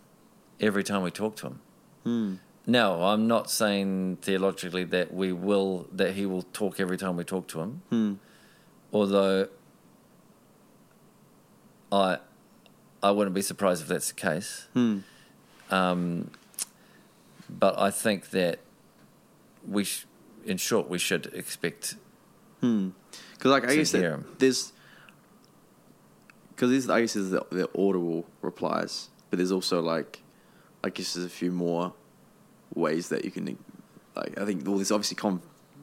every 0.60 0.82
time 0.84 1.02
we 1.02 1.10
talk 1.10 1.36
to 1.36 1.46
Him. 1.46 1.60
Hmm. 2.04 2.34
No, 2.66 3.04
I'm 3.04 3.28
not 3.28 3.50
saying 3.50 4.18
theologically 4.22 4.84
that 4.84 5.14
we 5.14 5.32
will 5.32 5.86
that 5.92 6.14
He 6.14 6.26
will 6.26 6.42
talk 6.42 6.80
every 6.80 6.96
time 6.96 7.16
we 7.16 7.24
talk 7.24 7.48
to 7.48 7.60
Him. 7.60 7.82
Hmm. 7.90 8.14
Although 8.92 9.48
I 11.92 12.18
I 13.02 13.10
wouldn't 13.10 13.34
be 13.34 13.42
surprised 13.42 13.82
if 13.82 13.88
that's 13.88 14.08
the 14.08 14.14
case. 14.14 14.66
Hmm. 14.72 14.98
Um, 15.70 16.30
but 17.48 17.78
I 17.78 17.90
think 17.90 18.30
that 18.30 18.58
we, 19.66 19.84
sh- 19.84 20.05
in 20.46 20.56
short, 20.56 20.88
we 20.88 20.98
should 20.98 21.26
expect. 21.34 21.96
Hmm. 22.60 22.90
Because 23.32 23.50
like 23.50 23.64
I 23.64 23.68
To 23.68 23.76
guess 23.76 23.90
that 23.92 24.38
there's 24.38 24.72
because 26.50 26.70
there's 26.70 26.88
I 26.88 27.00
guess 27.02 27.14
there's 27.14 27.30
the, 27.30 27.44
the 27.50 27.68
audible 27.78 28.26
replies, 28.42 29.08
but 29.30 29.36
there's 29.38 29.52
also 29.52 29.80
like 29.80 30.22
I 30.82 30.90
guess 30.90 31.14
there's 31.14 31.26
a 31.26 31.30
few 31.30 31.50
more 31.52 31.92
ways 32.74 33.08
that 33.10 33.24
you 33.24 33.30
can 33.30 33.58
like 34.14 34.38
I 34.38 34.44
think 34.44 34.66
well 34.66 34.76
there's 34.76 34.90
obviously 34.92 35.16
con, 35.16 35.42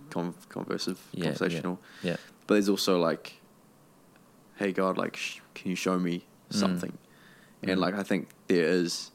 con 0.10 0.34
conversive 0.50 0.98
Yeah, 1.12 1.26
conversational, 1.26 1.80
Yeah, 2.02 2.18
but 2.48 2.56
there's 2.56 2.70
also 2.70 3.00
like, 3.00 3.34
hey 4.58 4.72
God, 4.72 4.98
like 4.98 5.16
sh- 5.16 5.40
can 5.54 5.70
you 5.70 5.76
show 5.76 6.00
me 6.00 6.26
Mm. 6.52 6.56
something? 6.60 6.98
Mhm. 7.64 7.72
And 7.72 7.82
like 7.82 7.96
I 7.96 8.04
think 8.04 8.28
there 8.48 8.66
is 8.68 9.12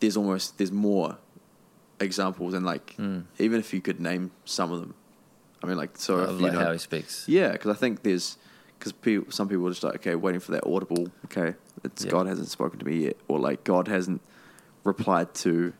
there's 0.00 0.16
almost 0.16 0.56
there's 0.58 0.70
more 0.72 1.18
examples 2.02 2.54
and 2.54 2.64
like 2.66 2.96
Mm. 2.98 3.24
even 3.38 3.58
if 3.60 3.72
you 3.74 3.80
could 3.80 4.00
name 4.00 4.30
some 4.44 4.72
of 4.72 4.80
them, 4.80 4.94
I 5.62 5.66
mean 5.66 5.76
like 5.76 5.96
so 5.96 6.16
of 6.18 6.40
like 6.40 6.52
know, 6.52 6.60
how 6.60 6.72
he 6.72 6.78
speaks. 6.78 7.24
yeah, 7.28 7.52
because 7.52 7.70
I 7.76 7.78
think 7.78 8.02
there's 8.02 8.36
because 8.78 8.92
people, 8.92 9.30
some 9.32 9.48
people 9.48 9.66
are 9.66 9.70
just 9.70 9.84
like 9.84 9.96
okay, 9.96 10.14
waiting 10.16 10.40
for 10.40 10.52
that 10.52 10.66
audible. 10.66 11.08
Okay, 11.26 11.54
it's 11.84 12.04
Yeah. 12.04 12.10
God 12.10 12.26
hasn't 12.26 12.48
spoken 12.48 12.78
to 12.80 12.84
me 12.86 13.04
yet, 13.04 13.16
or 13.28 13.38
like 13.38 13.62
God 13.64 13.86
hasn't 13.88 14.20
replied 14.84 15.32
to, 15.34 15.72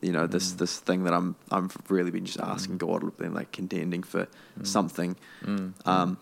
you 0.00 0.12
know, 0.12 0.26
this 0.28 0.52
Mm. 0.52 0.58
this 0.58 0.78
thing 0.78 1.04
that 1.04 1.12
I'm 1.14 1.34
I'm 1.50 1.70
really 1.88 2.10
been 2.12 2.24
just 2.24 2.40
asking 2.40 2.78
God, 2.78 3.16
been 3.16 3.34
like 3.34 3.50
contending 3.52 4.02
for 4.04 4.26
Mm. 4.58 4.66
something, 4.66 5.16
Mm. 5.44 5.72
um, 5.86 6.18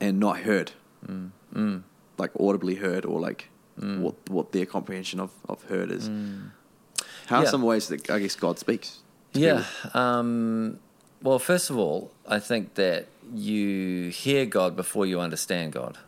and 0.00 0.20
not 0.20 0.40
heard, 0.40 0.72
Mm. 1.06 1.30
Mm. 1.54 1.82
like 2.18 2.32
audibly 2.38 2.74
heard, 2.76 3.04
or 3.06 3.20
like 3.20 3.48
Mm. 3.80 4.00
what 4.00 4.16
what 4.28 4.52
their 4.52 4.66
comprehension 4.66 5.18
of 5.20 5.30
of 5.48 5.62
heard 5.70 5.90
is. 5.90 6.08
Mm. 6.10 6.50
How 7.28 7.38
are 7.40 7.44
Yeah. 7.44 7.50
some 7.50 7.62
ways 7.62 7.88
that 7.88 8.08
I 8.10 8.18
guess 8.18 8.36
God 8.36 8.58
speaks? 8.58 9.00
Yeah. 9.34 9.64
Um, 9.94 10.78
well, 11.22 11.38
first 11.38 11.70
of 11.70 11.76
all, 11.76 12.10
I 12.26 12.38
think 12.40 12.74
that 12.74 13.06
you 13.34 14.08
hear 14.10 14.46
God 14.46 14.74
before 14.76 15.04
you 15.06 15.20
understand 15.20 15.72
God. 15.72 15.98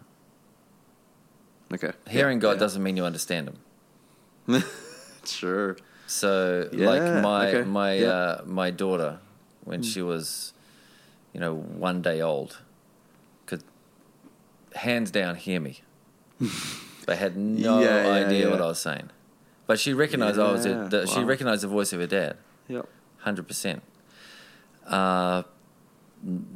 Okay. 1.73 1.93
Hearing 2.09 2.39
Yeah, 2.39 2.43
God 2.43 2.53
yeah. 2.53 2.59
doesn't 2.64 2.83
mean 2.83 2.97
you 2.97 3.05
understand 3.05 3.49
Him. 3.51 4.64
sure. 5.25 5.77
So, 6.07 6.68
like 6.73 7.03
my 7.23 7.49
okay, 7.49 7.62
my 7.68 8.03
uh, 8.03 8.43
my 8.45 8.71
daughter, 8.71 9.18
when 9.64 9.83
Mm. 9.83 9.93
she 9.93 10.03
was, 10.03 10.53
you 11.33 11.39
know, 11.41 11.55
one 11.55 12.03
day 12.03 12.21
old, 12.21 12.59
could 13.47 13.62
hands 14.75 15.11
down 15.12 15.37
hear 15.37 15.61
me, 15.61 15.83
but 17.07 17.18
had 17.18 17.37
no 17.37 17.79
idea 18.11 18.51
what. 18.51 18.61
I 18.61 18.66
was 18.66 18.81
saying. 18.81 19.11
But 19.71 19.79
she 19.79 19.93
recognized 19.95 20.37
I 20.37 20.51
was 20.51 20.66
Yeah, 20.66 20.89
the, 20.91 21.07
she 21.07 21.21
recognized 21.23 21.62
the 21.62 21.68
voice 21.68 21.93
of 21.93 22.01
her 22.01 22.07
dad, 22.09 22.37
Yep. 22.66 22.87
hundred 23.18 23.47
percent. 23.47 23.83
Uh, 24.85 25.45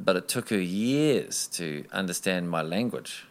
but 0.07 0.17
it 0.17 0.27
took 0.27 0.49
her 0.49 0.59
years 0.59 1.47
to 1.59 1.85
understand 1.93 2.49
my 2.49 2.61
language, 2.61 3.25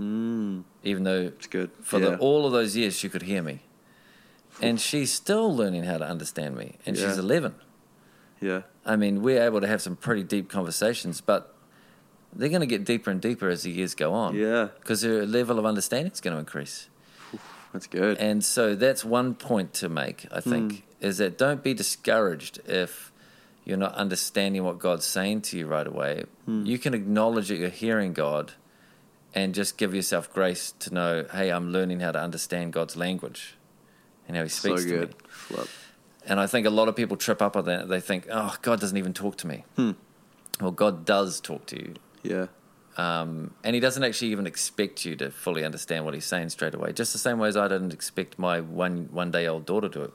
Mm, 0.00 0.64
even 0.82 1.04
though 1.04 1.20
it's 1.32 1.46
good. 1.46 1.70
for 1.82 2.00
yeah. 2.00 2.08
the, 2.10 2.16
all 2.18 2.46
of 2.46 2.52
those 2.52 2.76
years 2.76 2.98
she 2.98 3.08
could 3.08 3.22
hear 3.22 3.42
me. 3.42 3.60
And 4.60 4.80
she's 4.80 5.12
still 5.12 5.54
learning 5.54 5.84
how 5.84 5.98
to 5.98 6.04
understand 6.04 6.56
me, 6.56 6.74
and 6.84 6.96
she's 6.98 7.16
11. 7.16 7.54
yeah. 8.40 8.62
I 8.84 8.96
mean, 8.96 9.22
we're 9.22 9.40
able 9.42 9.60
to 9.60 9.68
have 9.68 9.80
some 9.82 9.94
pretty 9.94 10.24
deep 10.24 10.48
conversations, 10.48 11.20
but 11.20 11.54
they're 12.32 12.48
going 12.56 12.66
to 12.68 12.72
get 12.76 12.84
deeper 12.84 13.10
and 13.12 13.20
deeper 13.20 13.48
as 13.48 13.62
the 13.62 13.70
years 13.70 13.94
go 13.94 14.12
on. 14.12 14.34
Yeah. 14.34 14.68
Because 14.80 15.02
her 15.02 15.24
level 15.24 15.60
of 15.60 15.64
understanding 15.64 16.12
is 16.12 16.20
going 16.20 16.34
to 16.34 16.40
increase. 16.40 16.88
That's 17.72 17.86
good. 17.86 18.18
And 18.18 18.44
so 18.44 18.74
that's 18.74 19.04
one 19.04 19.34
point 19.34 19.74
to 19.74 19.88
make, 19.88 20.26
I 20.32 20.40
think, 20.40 20.72
Hmm. 20.72 20.78
is 21.06 21.18
that 21.18 21.36
don't 21.36 21.62
be 21.62 21.74
discouraged 21.74 22.60
if 22.66 23.12
you're 23.64 23.76
not 23.76 23.94
understanding 23.94 24.62
what 24.64 24.78
God's 24.78 25.04
saying 25.04 25.42
to 25.42 25.58
you 25.58 25.66
right 25.66 25.86
away. 25.86 26.24
Hmm. 26.46 26.64
You 26.64 26.78
can 26.78 26.94
acknowledge 26.94 27.48
that 27.48 27.56
you're 27.56 27.68
hearing 27.68 28.12
God 28.12 28.52
and 29.34 29.54
just 29.54 29.76
give 29.76 29.94
yourself 29.94 30.32
grace 30.32 30.72
to 30.78 30.94
know, 30.94 31.26
hey, 31.32 31.50
I'm 31.50 31.70
learning 31.72 32.00
how 32.00 32.12
to 32.12 32.18
understand 32.20 32.72
God's 32.72 32.96
language 32.96 33.56
and 34.26 34.36
how 34.36 34.44
He 34.44 34.48
so 34.48 34.76
speaks 34.76 34.84
to 34.90 35.00
me. 35.00 35.12
Flip. 35.28 35.68
And 36.24 36.40
I 36.40 36.46
think 36.46 36.66
a 36.66 36.70
lot 36.70 36.88
of 36.88 36.96
people 36.96 37.16
trip 37.16 37.42
up 37.42 37.56
on 37.56 37.66
that. 37.66 37.88
They 37.88 38.00
think, 38.00 38.26
oh, 38.32 38.56
God 38.62 38.80
doesn't 38.80 38.96
even 38.96 39.12
talk 39.12 39.36
to 39.38 39.46
me. 39.46 39.64
Hmm. 39.76 39.92
Well, 40.60 40.70
God 40.70 41.04
does 41.04 41.40
talk 41.40 41.66
to 41.66 41.76
you. 41.76 41.94
Yeah. 42.22 42.46
Um, 42.98 43.52
and 43.62 43.74
he 43.74 43.80
doesn't 43.80 44.02
actually 44.02 44.28
even 44.32 44.46
expect 44.46 45.04
you 45.04 45.16
to 45.16 45.30
fully 45.30 45.64
understand 45.64 46.04
what 46.06 46.14
he's 46.14 46.24
saying 46.24 46.48
straight 46.48 46.74
away. 46.74 46.92
Just 46.92 47.12
the 47.12 47.18
same 47.18 47.38
way 47.38 47.48
as 47.48 47.56
I 47.56 47.68
didn't 47.68 47.92
expect 47.92 48.38
my 48.38 48.60
one 48.60 49.08
one 49.12 49.30
day 49.30 49.46
old 49.46 49.66
daughter 49.66 49.88
to. 49.90 50.02
It 50.04 50.12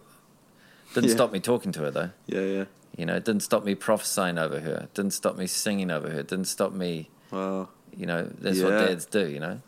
Didn't 0.95 1.09
Yeah. 1.09 1.15
stop 1.15 1.31
me 1.31 1.39
talking 1.39 1.71
to 1.73 1.81
her 1.81 1.91
though. 1.91 2.09
Yeah, 2.25 2.41
yeah. 2.41 2.65
You 2.97 3.05
know, 3.05 3.15
it 3.15 3.23
didn't 3.23 3.43
stop 3.43 3.63
me 3.63 3.75
prophesying 3.75 4.37
over 4.37 4.59
her. 4.59 4.75
It 4.83 4.93
didn't 4.95 5.11
stop 5.13 5.37
me 5.37 5.47
singing 5.47 5.91
over 5.91 6.09
her. 6.09 6.19
It 6.19 6.27
didn't 6.27 6.47
stop 6.47 6.73
me. 6.73 7.09
Wow. 7.29 7.69
You 7.95 8.05
know, 8.07 8.23
that's 8.39 8.59
what 8.61 8.71
dads 8.71 9.05
do. 9.05 9.27
You 9.27 9.39
know. 9.39 9.61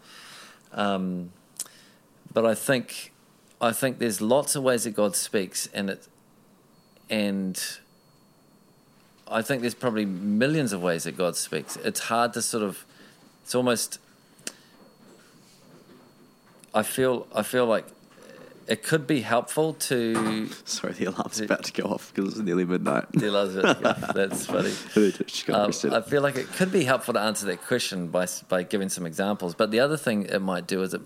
Um, 0.73 1.31
but 2.33 2.45
I 2.47 2.55
think, 2.55 3.13
I 3.61 3.71
think 3.71 3.99
there's 3.99 4.21
lots 4.21 4.55
of 4.55 4.63
ways 4.63 4.85
that 4.85 4.95
God 4.95 5.15
speaks, 5.15 5.67
and 5.71 5.91
it, 5.91 6.07
and 7.11 7.61
I 9.27 9.41
think 9.43 9.61
there's 9.61 9.75
probably 9.75 10.05
millions 10.05 10.73
of 10.73 10.81
ways 10.81 11.03
that 11.03 11.15
God 11.15 11.35
speaks. 11.35 11.77
It's 11.77 11.99
hard 12.01 12.33
to 12.33 12.41
sort 12.41 12.63
of, 12.63 12.85
it's 13.43 13.53
almost. 13.55 13.99
I 16.73 16.81
feel 16.83 17.27
I 17.35 17.43
feel 17.43 17.65
like 17.65 17.85
it 18.67 18.81
could 18.81 19.05
be 19.05 19.21
helpful 19.21 19.73
to 19.73 20.47
Sorry, 20.65 20.93
the 20.93 21.05
alarm's 21.05 21.39
about 21.41 21.63
to 21.65 21.73
go 21.73 21.89
off 21.89 22.13
because 22.13 22.33
it's 22.33 22.41
nearly 22.41 22.65
midnight. 22.65 23.05
Elizabeth. 23.13 24.11
That's 24.15 24.45
funny. 24.53 24.71
Just 24.93 25.45
got 25.45 25.59
Um, 25.59 25.67
reset. 25.67 25.93
I 25.93 26.01
feel 26.01 26.21
like 26.21 26.35
it 26.37 26.47
could 26.47 26.71
be 26.71 26.85
helpful 26.85 27.13
to 27.13 27.19
answer 27.19 27.45
that 27.47 27.61
question 27.61 28.07
by 28.07 28.25
by 28.49 28.63
giving 28.63 28.89
some 28.89 29.05
examples. 29.05 29.53
But 29.53 29.71
the 29.71 29.79
other 29.81 29.97
thing 29.97 30.23
it 30.23 30.41
might 30.41 30.65
do 30.65 30.81
is 30.81 30.93
it 30.93 31.01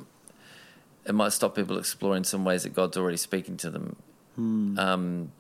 it 1.06 1.16
might 1.16 1.34
stop 1.34 1.56
people 1.56 1.78
exploring 1.78 2.24
some 2.24 2.46
ways 2.46 2.64
that 2.64 2.74
God's 2.74 2.96
already 2.98 3.18
speaking 3.18 3.58
to 3.58 3.70
them. 3.70 3.96
Um, 4.38 5.32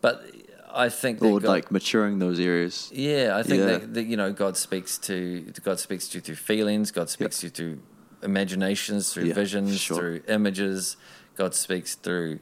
but 0.00 0.24
I 0.72 0.88
think 0.88 1.20
that 1.20 1.26
or 1.26 1.40
God, 1.40 1.48
like 1.48 1.70
maturing 1.70 2.18
those 2.18 2.38
areas. 2.40 2.90
yeah, 2.94 3.36
I 3.36 3.42
think 3.42 3.60
Yeah. 3.60 3.66
That, 3.78 3.94
that 3.94 4.04
you 4.04 4.16
know 4.16 4.32
God 4.32 4.56
speaks 4.56 4.98
to 4.98 5.52
God 5.62 5.78
speaks 5.80 6.08
to 6.08 6.18
you 6.18 6.22
through 6.22 6.36
feelings. 6.36 6.90
God 6.90 7.08
speaks 7.10 7.40
to 7.40 7.46
you 7.46 7.50
through 7.50 7.78
imaginations, 8.22 9.12
through 9.12 9.24
Yeah, 9.24 9.34
visions, 9.34 9.80
sure. 9.80 9.96
through 9.96 10.22
images. 10.28 10.96
God 11.36 11.54
speaks 11.54 11.94
through 11.94 12.40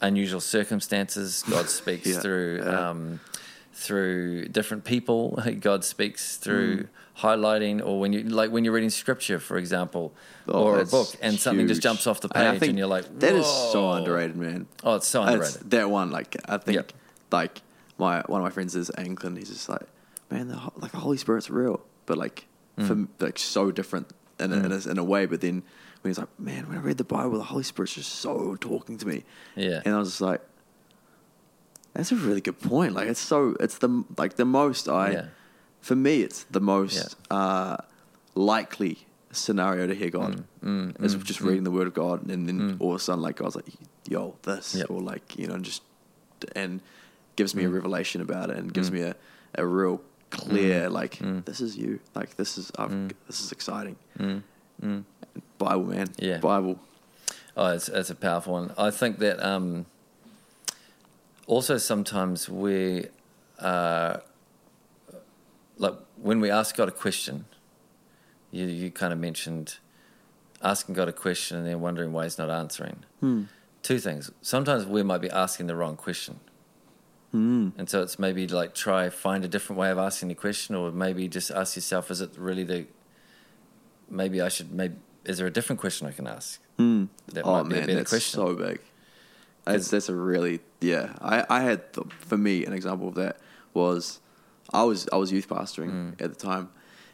unusual 0.00 0.40
circumstances. 0.40 1.44
God 1.48 1.68
speaks 1.80 2.06
Yeah, 2.08 2.20
through 2.20 2.62
um, 2.66 3.20
through 3.72 4.48
different 4.48 4.84
people. 4.84 5.40
God 5.60 5.84
speaks 5.84 6.36
through 6.36 6.88
highlighting, 7.18 7.84
or 7.84 8.00
when 8.00 8.12
you 8.12 8.22
like 8.24 8.50
when 8.50 8.64
you're 8.64 8.74
reading 8.74 8.90
scripture, 8.90 9.38
for 9.38 9.56
example, 9.56 10.12
Oh, 10.48 10.64
or 10.64 10.80
a 10.80 10.84
book, 10.84 11.08
and 11.22 11.38
something 11.38 11.68
just 11.68 11.82
jumps 11.82 12.06
off 12.06 12.20
the 12.20 12.28
page, 12.28 12.58
think 12.60 12.70
and 12.70 12.78
you're 12.78 12.88
like, 12.88 13.06
that 13.20 13.34
is 13.34 13.46
so 13.46 13.90
underrated, 13.92 14.36
man. 14.36 14.66
Oh, 14.82 14.96
it's 14.96 15.06
so 15.06 15.22
It's 15.22 15.32
underrated. 15.32 15.70
that 15.70 15.88
one, 15.90 16.10
like 16.10 16.36
I 16.48 16.58
think, 16.58 16.76
Yep. 16.76 16.92
Like 17.32 17.62
my 17.98 18.22
one 18.26 18.40
of 18.40 18.44
my 18.44 18.50
friends 18.50 18.74
is 18.76 18.90
Anglican. 18.98 19.36
He's 19.36 19.48
just 19.48 19.68
like, 19.68 19.86
man, 20.30 20.48
the, 20.48 20.56
ho- 20.56 20.72
like 20.76 20.92
the 20.92 20.98
Holy 20.98 21.16
Spirit's 21.16 21.50
real, 21.50 21.84
but 22.06 22.18
like 22.18 22.46
Mm. 22.78 22.86
for 23.18 23.24
like 23.26 23.38
so 23.38 23.70
different 23.70 24.10
in 24.40 24.50
a, 24.50 24.56
in, 24.56 24.72
a, 24.72 24.78
in 24.92 24.96
a 24.96 25.04
way. 25.04 25.26
But 25.26 25.42
then 25.42 25.62
when 26.00 26.08
he's 26.08 26.16
like, 26.18 26.40
man, 26.40 26.66
when 26.70 26.78
I 26.78 26.80
read 26.80 26.96
the 26.96 27.04
Bible, 27.04 27.36
the 27.36 27.44
Holy 27.44 27.64
Spirit's 27.64 27.92
just 27.92 28.14
so 28.14 28.56
talking 28.58 28.96
to 28.96 29.06
me. 29.06 29.24
Yeah. 29.56 29.82
and 29.84 29.94
I 29.94 29.98
was 29.98 30.08
just 30.08 30.20
like, 30.22 30.40
that's 31.92 32.12
a 32.12 32.16
really 32.16 32.40
good 32.40 32.58
point. 32.60 32.94
Like 32.94 33.08
it's 33.08 33.20
so 33.20 33.56
it's 33.60 33.78
the 33.78 34.04
like 34.16 34.36
the 34.36 34.46
most 34.46 34.88
I, 34.88 35.10
Yeah. 35.10 35.24
for 35.82 35.94
me, 35.94 36.22
it's 36.22 36.44
the 36.44 36.60
most 36.60 37.14
uh, 37.30 37.76
likely 38.34 39.06
scenario 39.32 39.86
to 39.86 39.94
hear 39.94 40.10
God 40.10 40.44
Mm, 40.64 41.02
is 41.04 41.14
just 41.16 41.40
reading 41.42 41.64
the 41.64 41.70
Word 41.70 41.86
of 41.88 41.94
God, 41.94 42.26
and 42.30 42.48
then 42.48 42.76
all 42.80 42.90
of 42.90 42.96
a 42.96 42.98
sudden, 43.00 43.20
like 43.20 43.36
God's 43.36 43.56
like, 43.56 43.66
"Yo, 44.08 44.36
this," 44.44 44.76
Yep. 44.76 44.90
or 44.90 45.02
like 45.02 45.36
you 45.36 45.46
know, 45.48 45.58
just 45.58 45.82
and 46.56 46.80
gives 47.36 47.54
me 47.54 47.64
a 47.64 47.68
Mm. 47.68 47.74
revelation 47.74 48.20
about 48.20 48.50
it, 48.50 48.56
and 48.58 48.72
gives 48.72 48.90
me 48.90 49.02
a, 49.02 49.14
a 49.54 49.66
real 49.66 50.00
clear 50.30 50.88
like, 50.90 51.18
"This 51.44 51.60
is 51.60 51.76
you." 51.76 52.00
Like 52.14 52.36
this 52.36 52.58
is 52.58 52.70
I've, 52.78 53.08
this 53.26 53.40
is 53.40 53.52
exciting. 53.52 53.96
Bible, 55.58 55.84
man. 55.84 56.08
Mm. 56.08 56.14
Yeah. 56.18 56.38
Bible. 56.38 56.78
Oh, 57.56 57.66
it's, 57.68 57.88
it's 57.88 58.10
a 58.10 58.14
powerful 58.14 58.54
one. 58.54 58.72
I 58.78 58.90
think 58.90 59.18
that 59.18 59.38
um, 59.44 59.84
also 61.46 61.76
sometimes 61.76 62.48
we, 62.48 63.06
uh, 63.58 64.16
like 65.78 65.94
when 66.16 66.40
we 66.40 66.50
ask 66.50 66.74
God 66.76 66.88
a 66.88 66.92
question, 66.92 67.44
you, 68.50 68.66
you 68.66 68.90
kind 68.90 69.12
of 69.12 69.18
mentioned 69.18 69.76
asking 70.62 70.94
God 70.94 71.08
a 71.08 71.12
question 71.12 71.58
and 71.58 71.66
then 71.66 71.80
wondering 71.80 72.12
why 72.12 72.24
He's 72.24 72.38
not 72.38 72.48
answering. 72.50 73.04
Two 73.82 73.98
things. 73.98 74.30
Sometimes 74.42 74.86
we 74.86 75.02
might 75.02 75.20
be 75.20 75.30
asking 75.30 75.66
the 75.66 75.74
wrong 75.76 75.96
question. 75.96 76.40
And 77.32 77.88
so 77.88 78.02
it's 78.02 78.18
maybe 78.18 78.46
like 78.46 78.74
try 78.74 79.08
find 79.08 79.44
a 79.44 79.48
different 79.48 79.78
way 79.80 79.90
of 79.90 79.98
asking 79.98 80.28
the 80.28 80.34
question, 80.34 80.74
or 80.74 80.90
maybe 80.92 81.28
just 81.28 81.50
ask 81.50 81.76
yourself: 81.76 82.10
Is 82.10 82.20
it 82.20 82.30
really 82.36 82.64
the? 82.64 82.86
Maybe 84.10 84.40
I 84.40 84.48
should. 84.48 84.72
Maybe 84.72 84.96
is 85.24 85.38
there 85.38 85.46
a 85.46 85.50
different 85.52 85.80
question 85.80 86.06
I 86.06 86.12
can 86.12 86.26
ask? 86.26 86.60
That 86.76 87.44
oh 87.44 87.62
might 87.62 87.68
be 87.68 87.74
a 87.76 87.78
man, 87.78 87.86
better 87.86 87.94
that's 87.98 88.10
question. 88.10 88.40
so 88.40 88.54
big. 88.54 88.80
That's 89.64 89.88
that's 89.90 90.08
a 90.08 90.14
really 90.14 90.60
yeah. 90.80 91.14
I 91.20 91.46
I 91.48 91.60
had 91.62 91.92
th- 91.92 92.08
for 92.20 92.36
me 92.36 92.66
an 92.66 92.72
example 92.72 93.08
of 93.08 93.14
that 93.14 93.38
was 93.72 94.18
I 94.72 94.82
was 94.82 95.08
I 95.12 95.16
was 95.16 95.30
youth 95.32 95.48
pastoring 95.48 95.90
Mm. 95.90 96.20
at 96.20 96.30
the 96.36 96.38
time, 96.38 96.68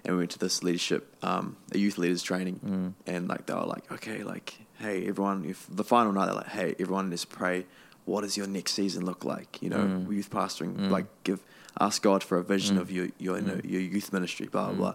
and 0.05 0.14
we 0.14 0.19
went 0.23 0.31
to 0.33 0.39
this 0.39 0.62
leadership 0.64 1.14
um 1.23 1.57
a 1.73 1.79
youth 1.79 1.99
leaders 1.99 2.23
training, 2.23 2.61
Mm. 2.64 2.95
and 3.07 3.29
like 3.29 3.47
they 3.47 3.55
were 3.55 3.66
like 3.66 3.93
okay 3.93 4.23
like 4.23 4.55
hey 4.79 5.07
everyone 5.07 5.45
if 5.45 5.66
the 5.69 5.85
final 5.85 6.12
night 6.12 6.27
they're 6.27 6.35
like 6.35 6.49
hey 6.49 6.75
everyone 6.81 7.11
just 7.11 7.29
pray 7.29 7.66
what 8.09 8.23
does 8.23 8.37
your 8.37 8.47
next 8.47 8.73
season 8.73 9.05
look 9.05 9.25
like 9.25 9.51
you 9.63 9.71
know 9.71 9.85
Mm. 9.85 10.13
youth 10.17 10.31
pastoring 10.31 10.73
mm. 10.77 10.91
like 10.97 11.07
give 11.25 11.41
ask 11.87 12.03
God 12.03 12.21
for 12.29 12.37
a 12.39 12.45
vision 12.55 12.77
mm. 12.77 12.81
of 12.83 12.91
your 12.91 13.09
your 13.19 13.37
you 13.39 13.47
know, 13.49 13.55
mm. 13.55 13.71
your 13.73 13.81
youth 13.95 14.13
ministry 14.13 14.47
blah 14.47 14.67
blah 14.67 14.75
Mm. 14.75 14.79
blah, 14.79 14.95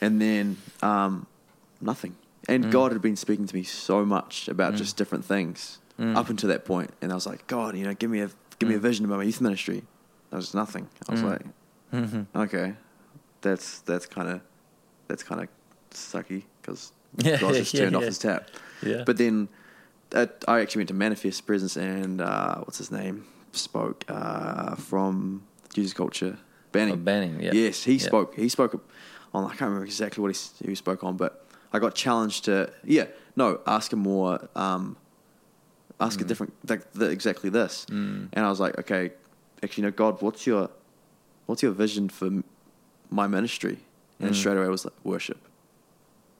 and 0.00 0.20
then 0.20 0.56
um 0.82 1.26
nothing. 1.80 2.14
And 2.48 2.72
God 2.72 2.90
had 2.90 3.00
been 3.00 3.14
speaking 3.16 3.46
to 3.46 3.54
me 3.54 3.62
so 3.62 4.04
much 4.04 4.48
about 4.48 4.74
just 4.74 4.96
different 4.96 5.24
things 5.24 5.78
up 6.20 6.28
until 6.28 6.48
that 6.48 6.64
point, 6.64 6.90
and 7.00 7.12
I 7.12 7.14
was 7.14 7.26
like, 7.32 7.46
God, 7.46 7.76
you 7.76 7.84
know, 7.84 7.94
give 7.94 8.10
me 8.10 8.20
a 8.20 8.30
give 8.58 8.68
me 8.68 8.74
a 8.74 8.80
vision 8.80 9.04
about 9.04 9.18
my 9.18 9.24
youth 9.30 9.40
ministry. 9.40 9.84
That 10.30 10.38
was 10.38 10.52
nothing. 10.52 10.88
I 11.08 11.12
was 11.12 11.22
like, 11.22 11.42
mm-hmm. 11.92 12.22
okay, 12.44 12.74
that's 13.42 13.78
that's 13.80 14.06
kind 14.06 14.28
of 14.28 14.40
that's 15.06 15.22
kind 15.22 15.40
of 15.42 15.48
sucky 15.92 16.42
because 16.60 16.92
Yeah, 17.18 17.38
God 17.38 17.54
just 17.54 17.74
yeah, 17.74 17.80
turned 17.82 17.96
off 17.96 18.02
yeah. 18.02 18.06
his 18.06 18.18
tap. 18.18 18.50
Yeah. 18.82 19.02
But 19.06 19.18
then 19.18 19.48
I 20.14 20.60
actually 20.60 20.80
went 20.80 20.88
to 20.88 20.94
Manifest 20.94 21.46
Presence, 21.46 21.76
and 21.76 22.20
uh, 22.20 22.56
what's 22.60 22.78
his 22.78 22.90
name 22.90 23.24
spoke 23.52 24.04
uh, 24.08 24.74
from 24.76 25.44
Jesus 25.74 25.92
Culture. 25.92 26.38
Banning. 26.72 26.94
Oh, 26.94 26.96
Banning, 26.96 27.40
yeah. 27.42 27.50
Yes, 27.52 27.84
he 27.84 27.94
Yeah. 27.94 28.06
spoke. 28.06 28.34
He 28.34 28.48
spoke 28.48 28.82
on. 29.34 29.44
I 29.44 29.48
can't 29.48 29.60
remember 29.62 29.84
exactly 29.84 30.22
what 30.22 30.34
he, 30.36 30.68
he 30.68 30.74
spoke 30.74 31.04
on, 31.04 31.16
but 31.16 31.46
I 31.72 31.78
got 31.78 31.94
challenged 31.94 32.44
to 32.46 32.72
yeah, 32.84 33.06
no, 33.36 33.60
ask 33.66 33.92
him 33.92 34.00
more. 34.00 34.48
Um, 34.56 34.96
ask 36.00 36.18
Mm. 36.18 36.22
a 36.22 36.28
different 36.28 36.52
like 36.68 36.92
the, 36.92 37.06
exactly 37.10 37.50
this, 37.50 37.86
and 37.88 38.30
I 38.34 38.48
was 38.48 38.60
like, 38.60 38.78
okay, 38.78 39.12
actually, 39.62 39.84
no, 39.84 39.90
God, 39.90 40.20
what's 40.22 40.46
your 40.46 40.70
what's 41.46 41.62
your 41.62 41.72
vision 41.72 42.08
for 42.08 42.30
my 43.10 43.26
ministry? 43.26 43.78
And 44.20 44.30
Mm. 44.34 44.36
straight 44.36 44.56
away 44.56 44.66
it 44.66 44.70
was 44.70 44.84
like 44.84 44.94
worship, 45.04 45.40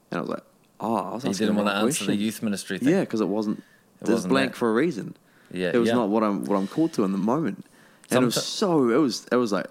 and 0.09 0.17
I 0.17 0.21
was 0.21 0.29
like, 0.29 0.43
oh, 0.83 0.95
I 0.95 1.13
was 1.15 1.23
You 1.23 1.31
didn't 1.33 1.55
the 1.55 1.63
want 1.63 1.69
to 1.75 1.81
answer 1.81 2.05
the 2.05 2.15
youth 2.15 2.43
ministry 2.43 2.77
thing. 2.77 2.89
Yeah, 2.89 2.99
because 3.01 3.21
it 3.21 3.27
wasn't. 3.27 3.63
It 4.01 4.09
was 4.09 4.27
blank 4.27 4.51
that. 4.51 4.57
for 4.57 4.69
a 4.69 4.73
reason. 4.73 5.15
Yeah, 5.51 5.71
it 5.73 5.77
was 5.77 5.87
yeah. 5.89 5.95
not 5.95 6.09
what 6.09 6.23
I'm 6.23 6.45
what 6.45 6.55
I'm 6.57 6.67
called 6.67 6.93
to 6.93 7.03
in 7.03 7.11
the 7.11 7.17
moment, 7.17 7.65
and 8.11 8.21
it 8.23 8.25
was 8.25 8.43
so. 8.45 8.89
It 8.89 8.97
was 8.97 9.25
it 9.31 9.35
was 9.37 9.51
like, 9.51 9.67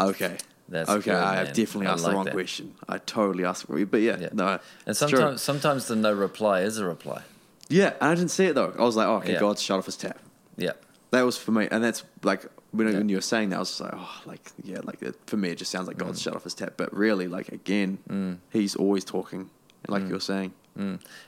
okay, 0.00 0.36
That's 0.68 0.88
okay. 0.90 1.10
good, 1.10 1.14
I 1.14 1.36
have 1.36 1.52
definitely 1.52 1.86
I 1.88 1.92
asked 1.92 2.04
like 2.04 2.10
the 2.12 2.16
wrong 2.16 2.24
that. 2.26 2.34
question. 2.34 2.74
I 2.88 2.98
totally 2.98 3.44
asked 3.44 3.66
for 3.66 3.78
it, 3.78 3.90
but 3.90 4.00
yeah, 4.00 4.16
Yeah. 4.18 4.28
no. 4.32 4.46
And 4.48 4.60
it's 4.86 4.98
true. 5.00 5.08
sometimes, 5.10 5.42
sometimes 5.42 5.88
the 5.88 5.96
no 5.96 6.12
reply 6.12 6.60
is 6.62 6.78
a 6.78 6.84
reply. 6.84 7.22
yeah, 7.68 7.94
and 8.00 8.10
I 8.10 8.14
didn't 8.14 8.30
see 8.30 8.46
it 8.46 8.54
though. 8.54 8.72
I 8.78 8.82
was 8.82 8.96
like, 8.96 9.06
oh, 9.06 9.16
okay, 9.16 9.32
Yeah. 9.34 9.40
God 9.40 9.58
shut 9.58 9.78
off 9.78 9.86
his 9.86 9.96
tap. 9.96 10.18
Yeah, 10.56 10.72
That 11.10 11.22
was 11.22 11.36
for 11.36 11.52
me, 11.52 11.68
and 11.70 11.82
that's 11.82 12.02
like 12.22 12.46
when, 12.70 12.86
Yeah. 12.88 12.98
when 12.98 13.08
you 13.08 13.16
were 13.16 13.22
saying 13.22 13.48
that, 13.50 13.56
I 13.56 13.60
was 13.60 13.68
just 13.70 13.80
like, 13.80 13.94
oh, 13.94 14.22
like 14.26 14.52
yeah, 14.62 14.78
like 14.84 15.02
it, 15.02 15.16
for 15.26 15.36
me, 15.36 15.50
it 15.50 15.58
just 15.58 15.70
sounds 15.70 15.88
like 15.88 15.96
Mm. 15.96 16.06
God 16.06 16.18
shut 16.18 16.34
off 16.36 16.44
his 16.44 16.54
tap. 16.54 16.74
But 16.76 16.94
really, 16.96 17.26
like 17.28 17.48
again, 17.48 18.38
He's 18.52 18.76
always 18.76 19.04
talking, 19.04 19.50
like 19.88 20.02
Mm. 20.02 20.08
you 20.08 20.14
were 20.14 20.20
saying. 20.20 20.52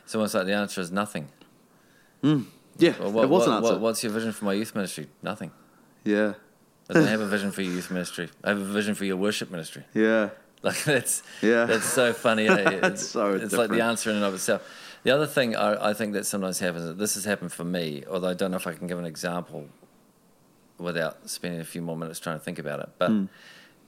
it's 0.05 0.15
almost 0.15 0.35
like 0.35 0.47
the 0.47 0.53
answer 0.53 0.81
is 0.81 0.93
nothing. 0.93 1.29
Yeah, 2.23 2.95
Well, 3.01 3.13
what, 3.13 3.25
it 3.25 3.31
was 3.31 3.47
an 3.47 3.55
answer. 3.55 3.73
what- 3.73 3.81
what's 3.81 4.03
your 4.05 4.13
vision 4.13 4.33
for 4.33 4.45
my 4.45 4.53
youth 4.53 4.75
ministry? 4.75 5.09
Nothing. 5.23 5.51
yeah, 6.05 6.35
I 6.89 6.93
don't 6.95 7.07
have 7.07 7.21
a 7.21 7.27
vision 7.37 7.51
for 7.51 7.63
your 7.63 7.73
youth 7.75 7.91
ministry. 7.91 8.29
I 8.45 8.49
have 8.51 8.59
a 8.61 8.65
vision 8.65 8.95
for 8.95 9.05
your 9.05 9.17
worship 9.17 9.51
ministry. 9.51 9.85
yeah, 9.95 10.31
Like 10.63 10.85
that's 10.85 11.23
Yeah. 11.43 11.65
that's 11.65 11.87
so 11.87 12.13
funny. 12.13 12.47
eh? 12.49 12.81
That's 12.81 13.07
so 13.07 13.33
It's 13.35 13.55
like 13.55 13.71
the 13.71 13.81
answer 13.83 14.11
in 14.11 14.17
and 14.17 14.25
of 14.25 14.35
itself. 14.35 14.63
The 15.05 15.11
other 15.11 15.27
thing 15.27 15.57
I, 15.57 15.91
I 15.91 15.95
think 15.95 16.13
that 16.13 16.27
sometimes 16.27 16.59
happens. 16.59 16.99
This 16.99 17.15
has 17.15 17.25
happened 17.25 17.53
for 17.53 17.65
me, 17.65 18.05
although 18.11 18.29
I 18.29 18.35
don't 18.35 18.51
know 18.51 18.59
if 18.59 18.67
I 18.67 18.75
can 18.75 18.87
give 18.87 18.99
an 18.99 19.07
example 19.07 19.69
without 20.79 21.29
spending 21.31 21.61
a 21.61 21.65
few 21.65 21.81
more 21.83 21.97
minutes 21.97 22.21
trying 22.21 22.39
to 22.39 22.45
think 22.45 22.59
about 22.59 22.81
it. 22.81 22.91
But 22.99 23.09
Hmm. 23.11 23.25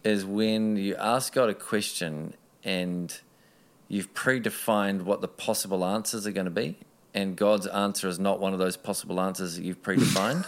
is 0.04 0.24
when 0.24 0.76
you 0.76 0.96
ask 0.96 1.32
God 1.34 1.48
a 1.50 1.54
question 1.54 2.34
and 2.64 3.14
you've 3.92 4.12
predefined 4.14 5.02
what 5.02 5.20
the 5.20 5.28
possible 5.28 5.84
answers 5.84 6.26
are 6.26 6.32
going 6.32 6.46
to 6.46 6.50
be, 6.64 6.78
and 7.12 7.36
God's 7.36 7.66
answer 7.66 8.08
is 8.08 8.18
not 8.18 8.40
one 8.40 8.52
of 8.54 8.58
those 8.58 8.76
possible 8.78 9.20
answers 9.20 9.56
that 9.56 9.64
you've 9.64 9.82
predefined. 9.82 10.46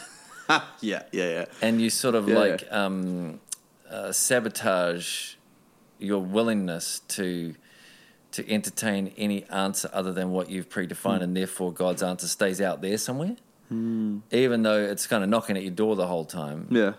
yeah, 0.49 0.63
yeah, 0.81 1.03
yeah. 1.13 1.45
and 1.61 1.81
you 1.83 1.91
sort 1.91 2.15
of 2.15 2.27
Yeah, 2.29 2.39
like 2.39 2.63
yeah. 2.63 2.85
um, 2.85 3.41
uh, 3.91 4.13
sabotage 4.13 5.35
your 5.99 6.21
willingness 6.21 7.01
to 7.09 7.55
to 8.33 8.51
entertain 8.51 9.13
any 9.17 9.45
answer 9.45 9.89
other 9.93 10.13
than 10.13 10.31
what 10.33 10.51
you've 10.51 10.69
predefined, 10.69 11.23
and 11.23 11.37
therefore 11.37 11.73
God's 11.73 12.03
answer 12.03 12.27
stays 12.27 12.61
out 12.61 12.81
there 12.83 12.99
somewhere, 12.99 13.37
even 13.71 14.63
though 14.63 14.83
it's 14.83 15.07
kind 15.07 15.23
of 15.23 15.31
knocking 15.31 15.57
at 15.57 15.63
your 15.63 15.71
door 15.71 15.95
the 15.97 16.07
whole 16.09 16.25
time. 16.25 16.67
Yeah. 16.71 16.95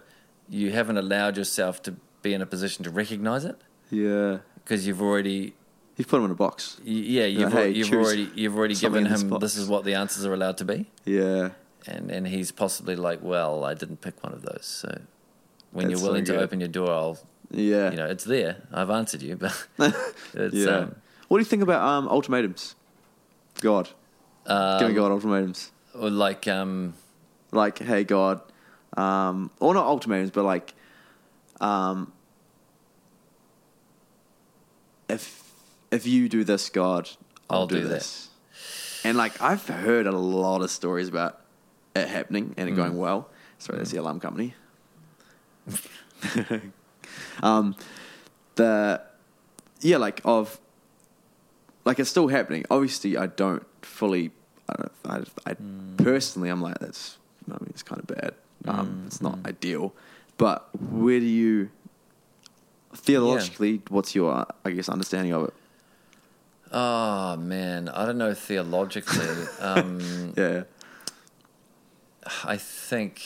You 0.48 0.72
haven't 0.72 0.98
allowed 0.98 1.36
yourself 1.38 1.82
to 1.84 1.96
be 2.22 2.34
in 2.34 2.42
a 2.42 2.46
position 2.46 2.84
to 2.86 2.90
recognize 2.90 3.44
it 3.46 3.58
Yeah. 3.90 4.38
because 4.64 4.88
you've 4.88 5.02
already 5.02 5.56
You've 5.98 6.08
put 6.10 6.18
him 6.18 6.26
in 6.26 6.32
a 6.32 6.36
box. 6.36 6.78
Y- 6.86 6.92
Yeah, 6.92 7.26
you've, 7.26 7.54
hey, 7.54 7.68
al- 7.68 7.76
you've 7.76 7.88
choose 7.90 8.06
already 8.06 8.30
you've 8.36 8.58
already 8.58 8.76
something 8.76 9.04
given 9.04 9.06
in 9.08 9.12
this 9.14 9.22
him 9.22 9.30
box. 9.30 9.42
this 9.42 9.56
is 9.58 9.68
what 9.70 9.86
the 9.86 9.94
answers 9.94 10.26
are 10.26 10.34
allowed 10.34 10.58
to 10.58 10.66
be, 10.66 10.88
Yeah. 11.06 11.50
and 11.88 12.12
and 12.12 12.28
he's 12.28 12.52
possibly 12.52 12.96
like, 12.96 13.20
well, 13.24 13.64
I 13.64 13.74
didn't 13.76 14.02
pick 14.02 14.22
one 14.24 14.34
of 14.34 14.42
those. 14.42 14.66
So 14.66 14.90
when 15.72 15.86
That's 15.88 15.92
you're 15.92 16.00
so 16.00 16.06
willing 16.08 16.26
to 16.26 16.34
good. 16.34 16.42
open 16.42 16.60
your 16.60 16.70
door, 16.70 16.92
I'll 16.92 17.18
Yeah. 17.52 17.92
you 17.92 17.98
know 17.98 18.08
it's 18.08 18.24
there. 18.26 18.64
I've 18.74 18.90
answered 18.90 19.22
you, 19.22 19.36
but 19.38 19.68
it's 20.34 20.56
yeah. 20.56 20.66
um, 20.70 20.96
what 21.30 21.38
do 21.38 21.42
you 21.42 21.46
think 21.46 21.64
about 21.64 21.82
um, 21.82 22.08
ultimatums? 22.10 22.76
God. 23.62 23.90
Give 24.48 24.90
me 24.90 24.94
God 24.96 25.12
ultimatums. 25.12 25.72
or 25.98 26.10
like 26.10 26.48
um, 26.48 26.94
Like, 27.52 27.80
hey, 27.80 28.04
God. 28.04 28.42
Um, 28.98 29.50
or 29.60 29.74
not 29.74 29.86
ultimatums, 29.88 30.30
but 30.32 30.44
like, 30.44 30.74
um, 31.62 32.12
if 35.10 35.45
if 35.96 36.06
you 36.06 36.30
do 36.30 36.44
this, 36.44 36.70
God, 36.70 37.10
I'll, 37.50 37.62
I'll 37.62 37.68
do, 37.68 37.82
do 37.82 37.88
this. 37.88 38.30
And 39.04 39.18
like, 39.18 39.42
I've 39.42 39.66
heard 39.68 40.08
a 40.08 40.12
lot 40.12 40.62
of 40.62 40.70
stories 40.72 41.08
about 41.08 41.42
it 41.96 42.08
happening 42.08 42.54
and 42.58 42.68
it 42.70 42.74
Mm. 42.74 42.76
going 42.78 42.98
well. 42.98 43.30
Sorry, 43.60 43.78
that's 43.80 43.92
the 43.92 43.98
alarm 43.98 44.20
company. 44.20 44.54
um, 47.44 47.76
the 48.56 49.02
yeah, 49.82 49.98
like 49.98 50.22
of 50.26 50.60
like 51.86 52.00
it's 52.00 52.10
still 52.10 52.28
happening. 52.28 52.66
Obviously, 52.70 53.18
I 53.18 53.28
don't 53.28 53.66
fully. 53.84 54.32
I, 54.70 54.74
don't, 54.78 54.92
I, 55.46 55.52
I 55.52 55.54
Mm. 55.56 55.98
personally, 55.98 56.50
I'm 56.50 56.62
like 56.62 56.80
that's. 56.80 57.18
I 57.48 57.54
mean, 57.54 57.68
it's 57.70 57.84
kind 57.84 58.00
of 58.02 58.08
bad. 58.08 58.34
Um, 58.68 58.88
Mm, 59.04 59.08
it's 59.08 59.22
not 59.22 59.38
ideal. 59.46 59.94
But 60.38 60.68
where 60.92 61.20
do 61.20 61.26
you 61.26 61.70
theologically? 62.96 63.82
What's 63.90 64.16
your, 64.16 64.46
I 64.66 64.72
guess, 64.72 64.90
understanding 64.90 65.32
of 65.34 65.46
it? 65.50 65.54
Oh 66.72 67.36
man, 67.38 67.90
I 67.90 68.06
don't 68.06 68.18
know 68.18 68.34
theologically. 68.34 69.28
um, 69.62 70.34
Yeah. 70.38 70.64
I 72.44 72.58
think 72.58 73.22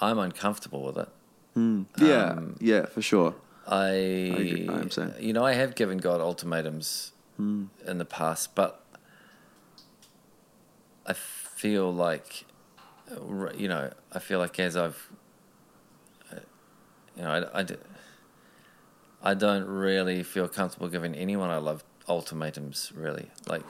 I'm 0.00 0.18
uncomfortable 0.18 0.82
with 0.82 0.98
it. 0.98 1.08
Mm. 1.56 1.86
Yeah. 1.98 2.24
Um, 2.30 2.56
yeah, 2.60 2.86
for 2.86 3.02
sure. 3.02 3.34
I, 3.66 3.86
I 3.86 4.80
am 4.80 4.90
saying. 4.90 5.14
you 5.20 5.32
know, 5.32 5.44
I 5.44 5.52
have 5.52 5.74
given 5.74 5.98
God 5.98 6.20
ultimatums 6.20 7.12
Mm. 7.40 7.68
in 7.86 7.98
the 7.98 8.04
past, 8.04 8.56
but 8.56 8.82
I 11.06 11.12
feel 11.12 11.92
like, 11.94 12.44
you 13.56 13.68
know, 13.68 13.92
I 14.12 14.18
feel 14.18 14.40
like 14.40 14.58
as 14.58 14.76
I've, 14.76 15.08
uh, 16.32 16.36
you 17.16 17.22
know, 17.22 17.30
I, 17.54 17.60
I, 17.60 17.66
I 19.22 19.34
don't 19.34 19.64
really 19.66 20.24
feel 20.24 20.48
comfortable 20.48 20.88
giving 20.88 21.14
anyone 21.14 21.50
I 21.50 21.58
love 21.58 21.84
ultimatums. 22.08 22.90
Really, 22.94 23.28
like, 23.46 23.62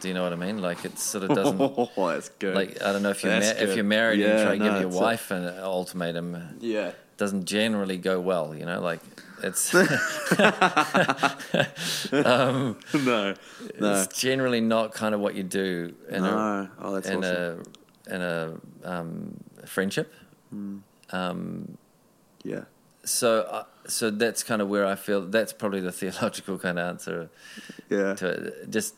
do 0.00 0.08
you 0.08 0.14
know 0.14 0.22
what 0.22 0.32
I 0.32 0.36
mean? 0.36 0.58
Like, 0.62 0.84
it 0.84 0.98
sort 0.98 1.24
of 1.24 1.30
doesn't. 1.36 1.60
Oh, 1.96 2.08
that's 2.08 2.28
good. 2.38 2.54
Like 2.54 2.82
I 2.82 2.92
don't 2.92 3.02
know 3.02 3.10
if 3.10 3.22
you 3.24 3.30
ma- 3.30 3.36
if 3.36 3.74
you're 3.76 3.84
married 3.84 4.20
and 4.20 4.38
you 4.38 4.44
try 4.44 4.58
to 4.58 4.64
no, 4.64 4.70
give 4.72 4.80
your 4.80 4.88
it's 4.88 4.96
a- 4.96 5.00
wife 5.00 5.30
an 5.30 5.44
ultimatum, 5.58 6.56
yeah. 6.60 6.92
doesn't 7.16 7.44
generally 7.46 7.96
go 7.98 8.20
well. 8.20 8.54
You 8.54 8.66
know, 8.66 8.80
like 8.80 9.00
it's 9.42 9.74
um, 9.74 9.88
no. 12.94 13.34
No. 13.80 13.94
it's 14.02 14.18
generally 14.18 14.60
not 14.60 14.94
kind 14.94 15.14
of 15.14 15.20
what 15.20 15.34
you 15.34 15.42
do 15.42 15.94
in 16.08 16.22
No. 16.22 16.38
a 16.38 16.70
Oh, 16.80 16.94
that's 16.94 17.08
in 17.08 17.24
awesome. 17.24 17.62
a 18.08 18.14
in 18.14 18.22
a 18.22 18.54
um, 18.84 19.36
friendship. 19.66 20.12
Hmm. 20.50 20.78
Um, 21.10 21.76
Yeah. 22.42 22.64
So 23.04 23.40
uh, 23.42 23.64
so 23.86 24.10
that's 24.10 24.42
kind 24.42 24.60
of 24.62 24.68
where 24.68 24.86
I 24.86 24.94
feel 24.94 25.20
that's 25.22 25.52
probably 25.52 25.80
the 25.80 25.92
theological 26.00 26.58
kind 26.58 26.78
of 26.78 26.86
answer 26.88 27.30
Yeah. 27.90 28.14
to 28.14 28.28
it. 28.28 28.70
Just 28.70 28.94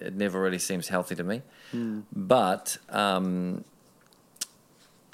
it 0.00 0.14
never 0.14 0.40
really 0.40 0.58
seems 0.58 0.88
healthy 0.88 1.14
to 1.14 1.24
me. 1.24 1.42
Hmm. 1.72 2.00
But 2.12 2.78
um, 2.88 3.64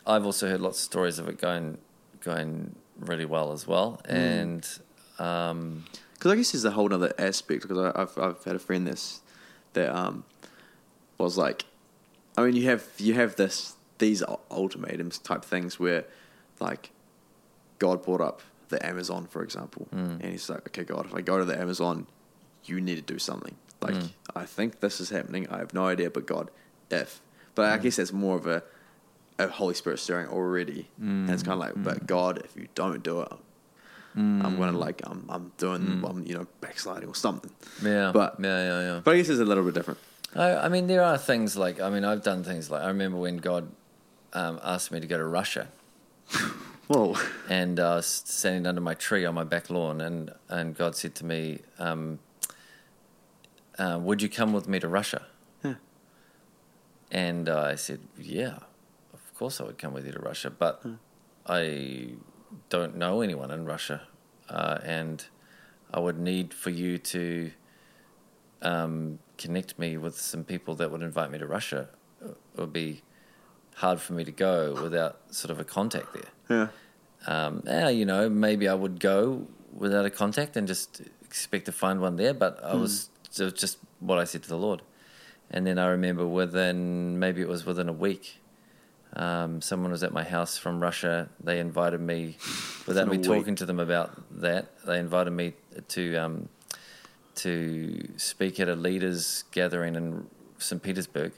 I've 0.07 0.25
also 0.25 0.49
heard 0.49 0.61
lots 0.61 0.79
of 0.79 0.85
stories 0.85 1.19
of 1.19 1.29
it 1.29 1.41
going 1.41 1.79
going 2.21 2.75
really 2.99 3.25
well 3.25 3.53
as 3.53 3.67
well, 3.67 4.01
Hmm. 4.07 4.13
and 4.15 4.69
um, 5.19 5.85
Because 6.15 6.33
I 6.33 6.37
guess 6.37 6.53
there's 6.53 6.65
a 6.65 6.71
whole 6.71 6.93
other 6.93 7.13
aspect. 7.19 7.63
Because 7.63 7.79
I've 7.95 8.17
I've 8.19 8.45
had 8.45 8.57
a 8.57 8.59
friend 8.61 8.87
this 8.87 9.21
that 9.75 9.95
um 9.95 10.25
was 11.19 11.37
like, 11.39 11.65
I 12.37 12.43
mean, 12.45 12.55
you 12.57 12.69
have 12.71 12.85
you 12.99 13.15
have 13.15 13.37
this 13.37 13.75
these 13.99 14.23
ultimatums 14.51 15.19
type 15.19 15.43
things 15.45 15.81
where, 15.81 16.05
like, 16.61 16.91
God 17.79 18.03
brought 18.05 18.21
up 18.21 18.43
the 18.69 18.85
Amazon, 18.85 19.27
for 19.27 19.43
example, 19.43 19.87
Mm. 19.95 20.21
and 20.21 20.25
he's 20.25 20.49
like, 20.51 20.67
okay, 20.69 20.85
God, 20.85 21.07
if 21.07 21.15
I 21.15 21.21
go 21.21 21.39
to 21.39 21.45
the 21.45 21.59
Amazon, 21.59 22.07
you 22.65 22.81
need 22.81 22.97
to 22.97 23.03
do 23.15 23.19
something. 23.19 23.55
Like, 23.81 23.95
Mm. 23.95 24.11
I 24.35 24.45
think 24.45 24.81
this 24.81 25.01
is 25.01 25.11
happening. 25.11 25.47
I 25.49 25.59
have 25.59 25.73
no 25.75 25.87
idea, 25.87 26.11
but 26.11 26.27
God, 26.27 26.51
if. 26.91 27.21
But 27.55 27.63
Mm. 27.67 27.73
I 27.75 27.79
guess 27.79 27.97
that's 27.97 28.13
more 28.13 28.37
of 28.37 28.47
a 28.47 28.63
a 29.39 29.49
Holy 29.49 29.75
Spirit 29.75 29.99
stirring 29.99 30.29
already, 30.29 30.89
and 30.99 31.29
it's 31.29 31.43
kind 31.43 31.53
of 31.53 31.59
like, 31.59 31.75
Mm. 31.75 31.85
but 31.85 32.07
God, 32.07 32.39
if 32.43 32.57
you 32.57 32.69
don't 32.75 33.03
do 33.03 33.21
it, 33.21 33.31
I'm 34.17 34.57
gonna 34.57 34.79
like 34.79 35.03
I'm 35.05 35.27
I'm 35.29 35.53
doing 35.59 36.03
I'm 36.09 36.27
you 36.27 36.35
know 36.39 36.47
backsliding 36.63 37.07
or 37.09 37.15
something. 37.15 37.53
yeah, 37.83 38.13
But- 38.13 38.37
yeah, 38.41 38.61
yeah, 38.71 38.81
yeah. 38.89 39.01
But 39.05 39.13
I 39.13 39.17
guess 39.19 39.29
it's 39.29 39.41
a 39.41 39.45
little 39.45 39.63
bit 39.63 39.75
different. 39.75 40.01
I, 40.35 40.57
I 40.57 40.69
mean, 40.71 40.87
there 40.87 41.03
are 41.05 41.19
things 41.19 41.55
like 41.55 41.81
I 41.81 41.91
mean, 41.91 42.03
I've 42.05 42.23
done 42.23 42.43
things 42.45 42.71
like 42.71 42.81
I 42.83 42.89
remember 42.89 43.19
when 43.19 43.37
God 43.37 43.69
um, 44.33 44.59
asked 44.65 44.91
me 44.91 45.01
to 45.01 45.07
go 45.07 45.19
to 45.19 45.25
Russia, 45.27 45.69
Whoa. 46.89 47.17
and 47.49 47.81
I 47.81 47.97
was 47.97 48.07
standing 48.07 48.67
under 48.67 48.81
my 48.81 48.95
tree 48.95 49.25
on 49.25 49.35
my 49.35 49.45
back 49.45 49.71
lawn, 49.71 50.01
and 50.01 50.33
and 50.49 50.77
God 50.77 50.97
said 50.97 51.15
to 51.17 51.25
me, 51.25 51.61
um, 51.79 52.19
uh, 53.79 53.99
"Would 54.01 54.23
you 54.23 54.29
come 54.29 54.53
with 54.53 54.69
me 54.69 54.79
to 54.81 54.89
Russia?" 54.89 55.27
And 57.13 57.49
uh, 57.49 57.63
I 57.63 57.77
said, 57.77 58.01
"Yeah, 58.19 58.59
of 59.15 59.35
course 59.35 59.61
I 59.61 59.65
would 59.65 59.79
come 59.79 59.95
with 59.95 60.07
you 60.07 60.13
to 60.13 60.19
Russia, 60.19 60.51
but 60.51 60.85
I 61.47 62.15
don't 62.69 62.97
know 62.97 63.21
anyone 63.21 63.51
in 63.51 63.65
Russia, 63.65 64.03
uh, 64.49 64.79
and 64.83 65.25
I 65.93 66.01
would 66.01 66.19
need 66.19 66.53
for 66.53 66.71
you 66.71 66.99
to 66.99 67.53
um, 68.63 69.19
connect 69.39 69.79
me 69.79 69.97
with 69.97 70.19
some 70.19 70.45
people 70.45 70.75
that 70.77 70.91
would 70.91 71.03
invite 71.03 71.31
me 71.31 71.39
to 71.39 71.47
Russia. 71.47 71.89
It 72.21 72.37
would 72.57 72.73
be 72.73 73.03
hard 73.77 74.01
for 74.01 74.15
me 74.15 74.25
to 74.25 74.33
go 74.33 74.79
without 74.83 75.19
sort 75.31 75.51
of 75.51 75.61
a 75.61 75.65
contact 75.65 76.09
there. 76.15 76.31
Yeah. 76.49 76.69
Um, 77.27 77.63
you 77.89 78.05
know, 78.05 78.29
maybe 78.29 78.69
I 78.69 78.75
would 78.75 79.01
go 79.01 79.47
without 79.73 80.05
a 80.05 80.11
contact 80.11 80.57
and 80.57 80.67
just 80.67 81.03
expect 81.25 81.67
to 81.67 81.73
find 81.73 82.01
one 82.01 82.17
there, 82.17 82.35
but 82.35 82.63
I 82.65 82.75
was 82.75 83.11
was 83.39 83.53
just 83.53 83.79
what 84.01 84.19
I 84.19 84.25
said 84.25 84.43
to 84.45 84.49
the 84.49 84.57
Lord. 84.57 84.83
And 85.51 85.67
then 85.67 85.79
I 85.79 85.87
remember 85.89 86.27
within 86.27 87.19
maybe 87.19 87.41
it 87.41 87.49
was 87.49 87.65
within 87.65 87.89
a 87.89 87.93
week, 87.93 88.41
um, 89.15 89.61
someone 89.61 89.91
was 89.91 90.03
at 90.03 90.13
my 90.13 90.25
house 90.25 90.59
from 90.59 90.81
Russia. 90.81 91.29
They 91.43 91.59
invited 91.59 92.01
me, 92.01 92.37
without 92.87 93.09
me 93.09 93.17
a 93.17 93.21
week. 93.21 93.27
talking 93.27 93.55
to 93.57 93.67
them 93.67 93.79
about 93.79 94.41
that, 94.41 94.67
they 94.87 94.99
invited 94.99 95.31
me 95.31 95.55
to 95.89 96.17
um, 96.17 96.49
to 97.37 98.09
speak 98.17 98.59
at 98.61 98.69
a 98.69 98.75
leaders 98.75 99.45
gathering 99.53 99.95
in 99.95 100.27
St. 100.59 100.83
Petersburg, 100.83 101.33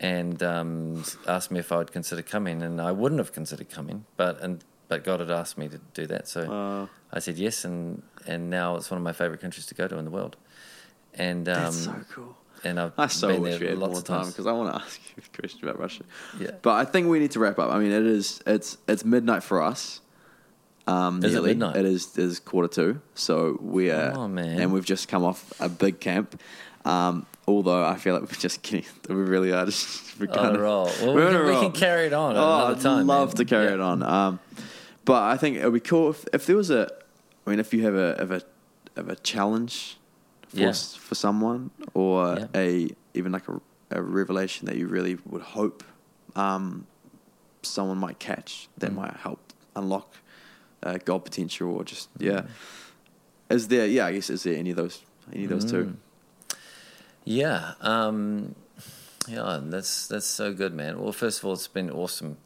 and 0.00 0.42
um, 0.42 1.04
asked 1.28 1.50
me 1.50 1.60
if 1.60 1.70
I 1.72 1.76
would 1.76 1.92
consider 1.92 2.22
coming, 2.22 2.62
and 2.62 2.80
I 2.80 2.90
wouldn't 2.92 3.18
have 3.18 3.32
considered 3.32 3.68
coming, 3.70 4.04
but 4.16 4.40
and 4.40 4.64
but 4.88 5.04
God 5.04 5.20
had 5.20 5.30
asked 5.30 5.56
me 5.56 5.68
to 5.68 5.78
do 5.94 6.06
that, 6.08 6.26
so 6.26 6.40
Uh, 6.50 6.86
I 7.12 7.18
said 7.20 7.36
yes, 7.38 7.64
and 7.64 8.02
and 8.26 8.50
now 8.50 8.76
it's 8.76 8.90
one 8.90 8.98
of 8.98 9.04
my 9.04 9.12
favorite 9.12 9.40
countries 9.40 9.66
to 9.66 9.74
go 9.74 9.86
to 9.88 9.96
in 9.98 10.04
the 10.04 10.10
world, 10.10 10.36
and 11.14 11.48
um, 11.48 11.54
that's 11.54 11.84
so 11.84 11.94
cool. 12.12 12.36
and 12.64 12.80
I've 12.80 12.92
I 12.98 13.06
so 13.06 13.28
been 13.28 13.42
wish 13.42 13.52
we 13.54 13.58
there 13.60 13.68
had 13.70 13.78
lots 13.78 13.90
more 13.92 13.98
of 14.00 14.04
time 14.04 14.26
because 14.28 14.46
I 14.46 14.52
want 14.52 14.74
to 14.74 14.80
ask 14.82 15.00
you 15.16 15.22
a 15.32 15.36
question 15.40 15.60
about 15.68 15.78
Russia. 15.78 16.04
Yeah. 16.38 16.50
But 16.62 16.74
I 16.74 16.84
think 16.90 17.08
we 17.08 17.18
need 17.20 17.30
to 17.32 17.38
wrap 17.40 17.58
up. 17.58 17.70
I 17.70 17.78
mean, 17.78 17.92
it 17.92 18.06
is 18.06 18.42
it's 18.46 18.78
it's 18.88 19.04
midnight 19.04 19.42
for 19.42 19.62
us. 19.62 20.00
Um, 20.86 21.22
Is 21.22 21.34
it 21.34 21.44
midnight? 21.44 21.76
It 21.76 21.84
is 21.84 22.18
it 22.18 22.24
is 22.24 22.40
quarter 22.40 22.66
two. 22.66 23.00
So 23.14 23.58
we 23.62 23.90
are, 23.92 24.12
Oh, 24.16 24.26
man. 24.26 24.58
and 24.60 24.72
we've 24.72 24.84
just 24.84 25.06
come 25.08 25.22
off 25.24 25.52
a 25.60 25.68
big 25.68 26.00
camp. 26.00 26.40
Um, 26.84 27.26
although 27.46 27.84
I 27.84 27.96
feel 27.96 28.14
like 28.14 28.22
we're 28.22 28.38
just 28.38 28.62
kidding. 28.62 28.86
we 29.08 29.14
really 29.14 29.52
are 29.52 29.66
just 29.66 30.18
we're 30.20 30.28
On 30.30 30.34
kind 30.34 30.48
a 30.48 30.54
of 30.54 30.60
roll. 30.60 30.84
Well, 31.02 31.14
we're 31.14 31.20
we 31.20 31.26
on 31.26 31.34
a 31.34 31.38
can, 31.38 31.46
we 31.54 31.60
can 31.60 31.72
carry 31.72 32.06
it 32.06 32.12
on 32.12 32.36
Oh, 32.36 32.54
another 32.56 32.74
I'd 32.76 32.80
time. 32.80 33.06
love 33.06 33.28
man. 33.30 33.36
to 33.36 33.44
carry 33.44 33.66
Yeah. 33.66 33.74
it 33.74 33.80
on. 33.80 34.02
Um, 34.02 34.40
but 35.04 35.22
I 35.22 35.36
think 35.36 35.56
it 35.56 35.64
would 35.64 35.74
be 35.74 35.80
cool 35.80 36.10
if, 36.10 36.24
if 36.32 36.46
there 36.46 36.56
was 36.56 36.70
a. 36.70 36.88
I 37.46 37.50
mean, 37.50 37.58
if 37.60 37.72
you 37.74 37.82
have 37.82 37.94
a 37.94 38.16
of 38.20 38.30
a 38.30 38.42
of 38.96 39.08
a 39.08 39.16
challenge 39.16 39.96
for 40.48 40.58
Yeah. 40.58 40.68
s- 40.68 40.94
for 40.94 41.14
someone 41.14 41.70
or 41.94 42.36
Yeah. 42.38 42.46
a 42.54 42.90
even 43.14 43.32
like 43.32 43.48
a, 43.48 43.60
a 43.90 44.00
revelation 44.02 44.66
that 44.66 44.76
you 44.76 44.86
really 44.86 45.18
would 45.26 45.42
hope 45.42 45.82
um, 46.36 46.86
someone 47.62 47.98
might 47.98 48.18
catch 48.18 48.68
that 48.78 48.92
Mm. 48.92 48.96
might 48.96 49.16
help 49.16 49.40
unlock 49.76 50.14
uh, 50.82 50.98
God 51.04 51.24
potential 51.24 51.74
or 51.76 51.84
just 51.84 52.08
yeah. 52.18 52.42
Is 53.50 53.68
there? 53.68 53.86
Yeah, 53.86 54.06
I 54.06 54.12
guess 54.12 54.30
is 54.30 54.44
there 54.44 54.54
any 54.56 54.70
of 54.70 54.76
those? 54.76 55.02
Any 55.32 55.44
of 55.44 55.50
those 55.50 55.64
Mm. 55.66 55.70
two? 55.70 55.96
Yeah, 57.24 57.74
um, 57.80 58.54
yeah, 59.28 59.60
that's 59.62 60.06
that's 60.08 60.26
so 60.26 60.52
good, 60.52 60.72
man. 60.74 61.00
Well, 61.00 61.12
first 61.12 61.38
of 61.40 61.44
all, 61.44 61.52
it's 61.52 61.68
been 61.68 61.90
awesome 61.90 62.38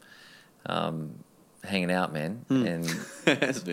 um, 0.65 1.23
hanging 1.63 1.91
out, 1.91 2.11
man, 2.13 2.45
and 2.49 2.85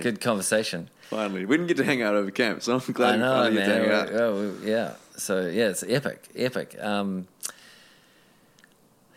good 0.03 0.21
conversation. 0.21 0.89
Finally, 1.11 1.45
we 1.45 1.57
didn't 1.57 1.69
get 1.69 1.77
to 1.79 1.85
hang 1.85 2.03
out 2.03 2.15
over 2.15 2.31
camp, 2.31 2.63
so 2.63 2.75
I'm 2.75 2.93
glad 2.93 3.09
I 3.09 3.17
we 3.17 3.19
know, 3.19 3.33
finally 3.35 3.57
get 3.57 3.67
to 3.67 3.73
hang 3.73 4.21
out. 4.21 4.35
We- 4.63 4.71
yeah, 4.71 4.95
so 5.17 5.47
yeah, 5.47 5.69
it's 5.69 5.83
epic, 5.83 6.29
epic. 6.37 6.77
Um, 6.81 7.27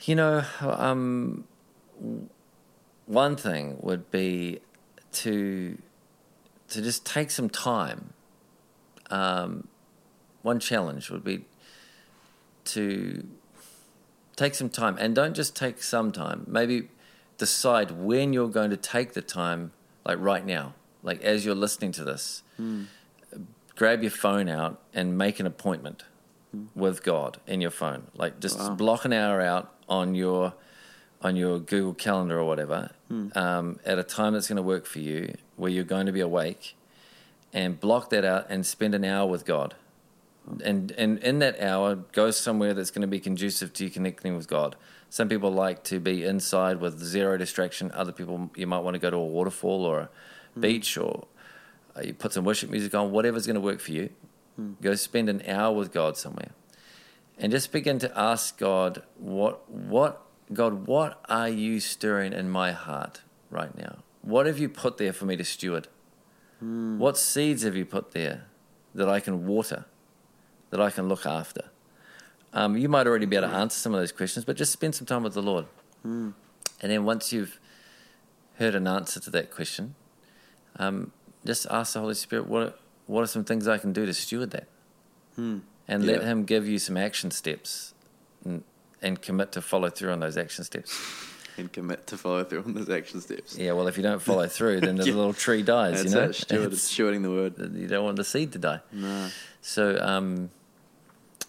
you 0.02 0.16
know, 0.16 0.44
um, 0.62 1.46
one 3.06 3.36
thing 3.36 3.78
would 3.82 4.12
be 4.12 4.60
to 5.14 5.78
to 6.70 6.82
just 6.82 7.06
take 7.06 7.32
some 7.32 7.50
time. 7.50 8.14
Um, 9.10 9.68
one 10.42 10.60
challenge 10.60 11.10
would 11.12 11.24
be 11.24 11.46
to 12.66 13.28
take 14.36 14.56
some 14.56 14.70
time, 14.70 14.98
and 15.00 15.16
don't 15.16 15.34
just 15.34 15.56
take 15.56 15.82
some 15.82 16.12
time. 16.12 16.46
Maybe 16.48 16.90
decide 17.38 17.92
when 17.92 18.34
you're 18.34 18.50
going 18.50 18.70
to 18.70 18.78
take 18.78 19.14
the 19.14 19.22
time, 19.22 19.72
like 20.06 20.18
right 20.20 20.46
now, 20.46 20.74
like 21.04 21.22
as 21.22 21.46
you're 21.46 21.56
listening 21.56 21.92
to 21.94 22.04
this. 22.04 22.44
Hmm. 22.58 22.84
Grab 23.76 24.02
your 24.02 24.12
phone 24.12 24.48
out 24.48 24.82
and 24.94 25.18
make 25.18 25.40
an 25.40 25.46
appointment 25.46 26.04
hmm. 26.52 26.66
with 26.74 27.04
God 27.04 27.40
in 27.46 27.62
your 27.62 27.72
phone. 27.72 28.08
Like 28.16 28.40
just 28.40 28.60
Wow. 28.60 28.76
block 28.76 29.06
an 29.06 29.14
hour 29.14 29.42
out 29.42 29.74
on 29.88 30.16
your 30.16 30.54
on 31.22 31.36
your 31.36 31.60
Google 31.60 31.94
Calendar 31.94 32.40
or 32.40 32.46
whatever 32.46 32.92
hmm. 33.08 33.30
um, 33.36 33.80
at 33.86 33.98
a 33.98 34.04
time 34.04 34.34
that's 34.34 34.48
going 34.48 34.58
to 34.58 34.62
work 34.62 34.86
for 34.86 35.00
you, 35.00 35.34
where 35.56 35.72
you're 35.72 35.84
going 35.84 36.06
to 36.06 36.12
be 36.12 36.20
awake, 36.20 36.76
and 37.54 37.80
block 37.80 38.10
that 38.10 38.24
out 38.24 38.46
and 38.50 38.66
spend 38.66 38.94
an 38.94 39.04
hour 39.04 39.28
with 39.28 39.46
God. 39.46 39.76
And 40.64 40.92
and 40.92 41.18
in 41.20 41.40
that 41.40 41.60
hour, 41.60 41.96
go 41.96 42.32
somewhere 42.32 42.74
that's 42.74 42.92
going 42.92 43.02
to 43.02 43.08
be 43.08 43.20
conducive 43.20 43.74
to 43.74 43.86
you 43.86 43.90
connecting 43.90 44.36
with 44.36 44.48
God. 44.48 44.76
Some 45.10 45.30
people 45.30 45.52
like 45.52 45.84
to 45.86 46.00
be 46.00 46.24
inside 46.24 46.80
with 46.80 47.00
zero 47.00 47.38
distraction. 47.38 47.92
Other 47.94 48.12
people, 48.12 48.52
you 48.56 48.68
might 48.68 48.80
want 48.80 48.96
to 48.96 49.00
go 49.00 49.10
to 49.10 49.18
a 49.18 49.26
waterfall 49.26 49.86
or 49.86 50.00
a 50.00 50.10
hmm. 50.54 50.62
beach 50.62 50.98
or 50.98 51.28
uh, 51.96 52.02
you 52.02 52.14
put 52.14 52.34
some 52.34 52.44
worship 52.44 52.70
music 52.70 52.94
on, 52.94 53.12
whatever's 53.12 53.46
going 53.48 53.56
to 53.56 53.62
work 53.62 53.80
for 53.80 53.92
you. 53.92 54.10
Hmm. 54.56 54.74
Go 54.82 54.96
spend 54.96 55.30
an 55.30 55.42
hour 55.48 55.74
with 55.74 55.94
God 55.94 56.18
somewhere, 56.18 56.52
and 57.38 57.52
just 57.52 57.72
begin 57.72 58.00
to 58.00 58.20
ask 58.20 58.58
God, 58.58 59.04
what, 59.18 59.70
what, 59.70 60.22
God, 60.54 60.88
what 60.88 61.22
are 61.30 61.50
you 61.50 61.80
stirring 61.80 62.34
in 62.34 62.50
my 62.50 62.72
heart 62.72 63.22
right 63.50 63.76
now? 63.78 64.00
What 64.22 64.46
have 64.46 64.60
you 64.60 64.70
put 64.70 64.98
there 64.98 65.14
for 65.14 65.26
me 65.26 65.36
to 65.38 65.44
steward? 65.44 65.88
Hmm. 66.60 67.00
What 67.00 67.18
seeds 67.18 67.64
have 67.64 67.76
you 67.76 67.86
put 67.86 68.12
there 68.12 68.46
that 68.94 69.10
I 69.10 69.20
can 69.20 69.46
water, 69.46 69.86
that 70.70 70.82
I 70.82 70.90
can 70.90 71.08
look 71.08 71.26
after? 71.26 71.66
Um, 72.54 72.78
you 72.78 72.88
might 72.88 73.06
already 73.08 73.26
be 73.26 73.36
able 73.36 73.50
to 73.50 73.54
answer 73.56 73.78
some 73.78 73.94
of 73.94 74.00
those 74.00 74.12
questions, 74.12 74.46
but 74.46 74.56
just 74.56 74.72
spend 74.72 74.96
some 74.96 75.06
time 75.06 75.24
with 75.24 75.34
the 75.34 75.42
Lord. 75.42 75.66
And 76.04 76.34
then 76.80 77.04
once 77.04 77.34
you've 77.34 77.60
heard 78.60 78.76
an 78.76 78.88
answer 78.88 79.20
to 79.20 79.30
that 79.32 79.52
question, 79.52 79.96
um, 80.78 81.12
just 81.46 81.66
ask 81.70 81.94
the 81.94 82.00
Holy 82.00 82.14
Spirit, 82.14 82.48
what, 82.48 82.80
what 83.08 83.22
are 83.24 83.28
some 83.28 83.44
things 83.44 83.68
I 83.68 83.78
can 83.78 83.92
do 83.92 84.06
to 84.06 84.14
steward 84.14 84.52
that? 84.52 84.68
And 85.38 85.64
let 86.06 86.24
Him 86.24 86.46
give 86.46 86.68
you 86.68 86.80
some 86.80 86.96
action 86.98 87.32
steps 87.32 87.94
and, 88.44 88.64
and 89.02 89.22
commit 89.22 89.52
to 89.54 89.62
follow 89.62 89.90
through 89.90 90.12
on 90.12 90.20
those 90.20 90.38
action 90.38 90.64
steps. 90.64 90.98
And 91.58 91.72
commit 91.72 92.06
to 92.08 92.18
follow 92.18 92.44
through 92.44 92.64
on 92.64 92.74
those 92.74 92.90
action 92.90 93.22
steps. 93.22 93.58
Yeah, 93.58 93.72
well, 93.74 93.88
if 93.88 93.96
you 93.98 94.04
don't 94.04 94.22
follow 94.22 94.48
through, 94.58 94.82
then 94.82 94.96
the 94.96 95.06
Yeah. 95.06 95.14
little 95.14 95.34
tree 95.34 95.62
dies, 95.64 96.04
That's 96.04 96.14
you 96.14 96.20
know? 96.20 96.26
it. 96.30 96.34
Steward, 96.36 96.72
stewarding 96.74 97.22
the 97.24 97.30
word. 97.32 97.76
you 97.76 97.88
don't 97.88 98.04
want 98.06 98.18
the 98.18 98.24
seed 98.24 98.52
to 98.54 98.60
die. 98.60 98.80
No, 98.92 99.30
So, 99.68 99.98
um, 100.00 100.52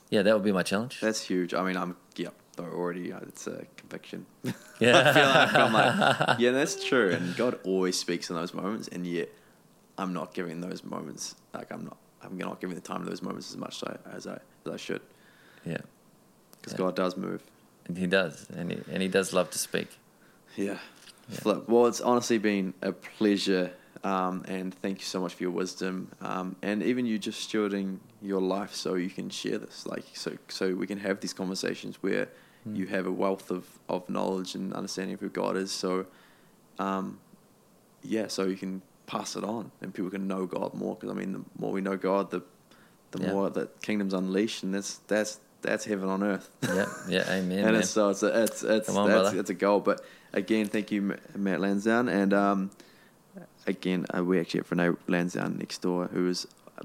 yeah, 0.08 0.22
that 0.22 0.32
would 0.34 0.42
be 0.44 0.52
my 0.52 0.62
challenge. 0.62 1.00
that's 1.02 1.20
huge. 1.20 1.52
I 1.52 1.62
mean, 1.62 1.76
I'm 1.76 1.96
yeah. 2.16 2.30
Though 2.56 2.64
already, 2.64 3.10
it's 3.10 3.46
a 3.46 3.66
conviction. 3.76 4.24
Yeah. 4.80 4.98
I 4.98 5.12
feel 5.14 5.28
like 5.28 5.54
I'm 5.54 5.72
like, 5.72 6.38
yeah, 6.38 6.50
that's 6.52 6.82
true. 6.84 7.12
And 7.12 7.34
God 7.36 7.58
always 7.64 7.98
speaks 7.98 8.28
in 8.30 8.36
those 8.36 8.52
moments, 8.54 8.88
and 8.88 9.06
yet 9.06 9.28
I'm 9.98 10.12
not 10.14 10.32
giving 10.34 10.60
those 10.62 10.82
moments. 10.84 11.34
Like 11.54 11.70
I'm 11.70 11.84
not. 11.84 11.96
I'm 12.22 12.36
not 12.38 12.60
giving 12.60 12.74
the 12.74 12.80
time 12.82 13.04
to 13.04 13.08
those 13.10 13.22
moments 13.22 13.50
as 13.50 13.56
much 13.58 13.82
as 13.82 13.88
I 13.88 14.16
as 14.16 14.26
I, 14.26 14.38
as 14.66 14.72
I 14.72 14.76
should, 14.78 15.00
yeah, 15.66 15.78
because 16.52 16.72
Yeah. 16.72 16.78
God 16.78 16.96
does 16.96 17.16
move. 17.16 17.42
and 17.86 17.96
he 17.98 18.06
does, 18.06 18.46
and 18.56 18.70
he, 18.72 18.78
and 18.90 19.02
he 19.02 19.08
does 19.08 19.32
love 19.32 19.50
to 19.50 19.58
speak. 19.58 19.88
Yeah. 20.56 20.78
Yeah. 21.28 21.38
Flip. 21.40 21.68
Well, 21.68 21.86
it's 21.86 22.00
honestly 22.00 22.38
been 22.38 22.72
a 22.82 22.92
pleasure, 22.92 23.72
um, 24.04 24.44
and 24.48 24.74
thank 24.74 24.98
you 24.98 25.04
so 25.04 25.20
much 25.20 25.34
for 25.34 25.42
your 25.42 25.52
wisdom, 25.52 26.10
um, 26.20 26.56
and 26.62 26.82
even 26.82 27.06
you 27.06 27.18
just 27.18 27.48
stewarding 27.50 27.98
your 28.22 28.40
life 28.40 28.74
so 28.74 28.94
you 28.94 29.10
can 29.10 29.30
share 29.30 29.58
this, 29.58 29.86
like 29.86 30.04
so 30.14 30.36
so 30.48 30.74
we 30.74 30.86
can 30.86 30.98
have 30.98 31.20
these 31.20 31.32
conversations 31.32 32.02
where 32.02 32.28
Mm. 32.66 32.76
you 32.78 32.86
have 32.88 33.06
a 33.06 33.12
wealth 33.12 33.52
of, 33.52 33.64
of 33.88 34.08
knowledge 34.10 34.56
and 34.56 34.72
understanding 34.74 35.14
of 35.14 35.20
who 35.20 35.28
God 35.28 35.56
is. 35.56 35.70
So, 35.70 36.06
um, 36.80 37.20
yeah, 38.02 38.26
so 38.26 38.44
you 38.44 38.56
can 38.56 38.82
pass 39.06 39.36
it 39.36 39.44
on, 39.44 39.70
and 39.80 39.94
people 39.94 40.10
can 40.10 40.26
know 40.26 40.46
God 40.46 40.74
more. 40.74 40.96
Because 40.96 41.10
I 41.10 41.14
mean, 41.18 41.32
the 41.32 41.42
more 41.58 41.70
we 41.72 41.80
know 41.80 41.96
God, 41.96 42.30
the 42.32 42.42
the 43.12 43.22
Yeah. 43.22 43.30
more 43.32 43.50
that 43.50 43.80
kingdom's 43.82 44.14
unleashed, 44.14 44.64
and 44.64 44.74
that's 44.74 44.96
that's 45.06 45.38
that's 45.62 45.84
heaven 45.84 46.08
on 46.08 46.22
earth. 46.24 46.50
Yeah, 46.62 46.86
yeah, 47.08 47.24
amen, 47.30 47.64
and 47.66 47.76
it's, 47.76 47.90
so 47.90 48.10
it's 48.10 48.22
a, 48.24 48.42
it's 48.42 48.62
it's 48.64 48.88
Come 48.88 48.98
on, 48.98 49.08
that's, 49.08 49.22
brother. 49.30 49.38
it's 49.40 49.50
a 49.50 49.54
goal. 49.54 49.78
But 49.80 50.00
again, 50.32 50.66
thank 50.66 50.90
you, 50.90 51.16
Matt 51.36 51.60
Lansdowne, 51.60 52.08
and 52.08 52.34
um, 52.34 52.70
again, 53.66 54.06
uh, 54.16 54.22
we 54.24 54.38
actually 54.40 54.60
have 54.60 54.70
Renee 54.70 54.96
Lansdowne 55.08 55.56
next 55.58 55.78
door, 55.82 56.06
who 56.12 56.28
is 56.28 56.46
uh, 56.78 56.84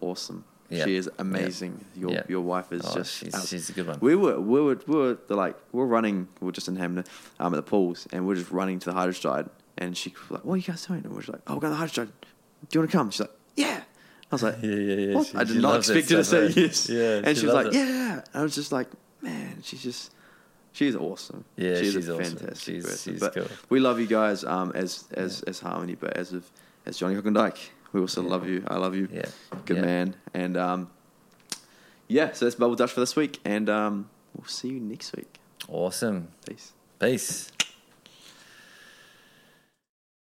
awesome. 0.00 0.44
Yeah. 0.68 0.84
She 0.84 0.94
is 0.96 1.10
amazing. 1.18 1.84
Your 1.96 2.12
Yeah. 2.12 2.22
your 2.28 2.42
wife 2.42 2.72
is 2.72 2.82
Oh, 2.84 2.94
just 2.94 3.12
she's- 3.18 3.48
she's 3.48 3.70
a 3.70 3.72
good 3.72 3.88
one. 3.88 3.98
We 4.00 4.14
were 4.14 4.38
we 4.40 4.60
were 4.60 4.78
we 4.86 4.94
were 4.96 5.18
the, 5.26 5.34
like 5.34 5.56
we 5.72 5.80
we're 5.80 5.86
running. 5.86 6.28
We 6.40 6.48
are 6.48 6.52
just 6.52 6.68
in 6.68 6.76
Hamden 6.76 7.04
um, 7.40 7.52
at 7.54 7.56
the 7.56 7.62
pools, 7.62 8.06
and 8.12 8.24
we 8.26 8.32
are 8.34 8.38
just 8.38 8.50
running 8.52 8.78
to 8.80 8.90
the 8.90 8.96
hydroslide. 8.96 9.48
And 9.78 9.96
she 9.96 10.10
was 10.10 10.30
like, 10.30 10.44
"What 10.44 10.54
are 10.54 10.56
you 10.58 10.62
guys 10.62 10.86
doing?" 10.86 11.02
And 11.04 11.12
we're 11.12 11.20
just 11.22 11.32
like, 11.32 11.42
"Oh, 11.48 11.54
we're 11.54 11.60
going 11.60 11.74
to 11.74 11.78
the 11.78 11.84
hydroslide. 11.84 12.10
Do 12.68 12.68
you 12.72 12.80
want 12.80 12.90
to 12.90 12.96
come?" 12.96 13.10
She's 13.10 13.20
like, 13.20 13.36
"Yeah." 13.56 13.82
I 14.30 14.34
was 14.34 14.42
like, 14.44 14.58
Yeah, 14.62 14.70
yeah, 14.74 14.94
yeah. 14.94 15.14
What? 15.16 15.26
She- 15.26 15.36
I 15.36 15.42
did 15.44 15.56
not 15.60 15.76
expect 15.78 16.08
her 16.10 16.16
to 16.18 16.24
say 16.24 16.46
yes. 16.48 16.88
Yeah, 16.88 17.22
and 17.24 17.36
she 17.36 17.40
she, 17.40 17.46
was 17.46 17.54
like, 17.56 17.66
it. 17.66 17.74
"Yeah." 17.74 18.22
I 18.32 18.42
was 18.42 18.54
just 18.54 18.70
like, 18.70 18.88
"Man, 19.22 19.62
she's 19.64 19.82
just." 19.82 20.12
She's 20.72 20.94
awesome. 20.94 21.44
Yeah, 21.56 21.76
she's, 21.76 21.94
she's 21.94 22.08
a 22.08 22.14
awesome. 22.18 22.36
fantastic 22.38 22.74
She's- 22.74 22.84
person. 22.84 23.12
she's 23.14 23.20
but 23.20 23.34
cool. 23.34 23.46
we 23.68 23.80
love 23.80 23.98
you 24.00 24.06
guys 24.06 24.44
um, 24.44 24.70
as 24.74 25.04
as 25.12 25.42
as 25.42 25.58
Harmony, 25.60 25.94
but 25.96 26.16
as 26.16 26.32
of 26.32 26.48
as 26.86 26.96
Johnny 26.96 27.14
Hook 27.14 27.26
and 27.26 27.34
Dyke, 27.34 27.58
we 27.92 28.00
also 28.00 28.22
Yeah. 28.22 28.28
love 28.30 28.48
you. 28.48 28.64
I 28.68 28.76
love 28.76 28.94
you. 28.94 29.08
Yeah. 29.12 29.26
good 29.66 29.76
Yeah. 29.78 29.82
man. 29.82 30.14
And 30.32 30.56
um, 30.56 30.90
yeah, 32.08 32.32
so 32.32 32.44
that's 32.44 32.54
Bubble 32.56 32.76
Dutch 32.76 32.92
for 32.92 33.00
this 33.00 33.16
week, 33.16 33.40
and 33.44 33.68
um, 33.68 34.08
we'll 34.36 34.46
see 34.46 34.68
you 34.68 34.80
next 34.80 35.14
week. 35.16 35.38
Awesome. 35.68 36.28
Peace. 36.46 36.72
Peace. 36.98 37.50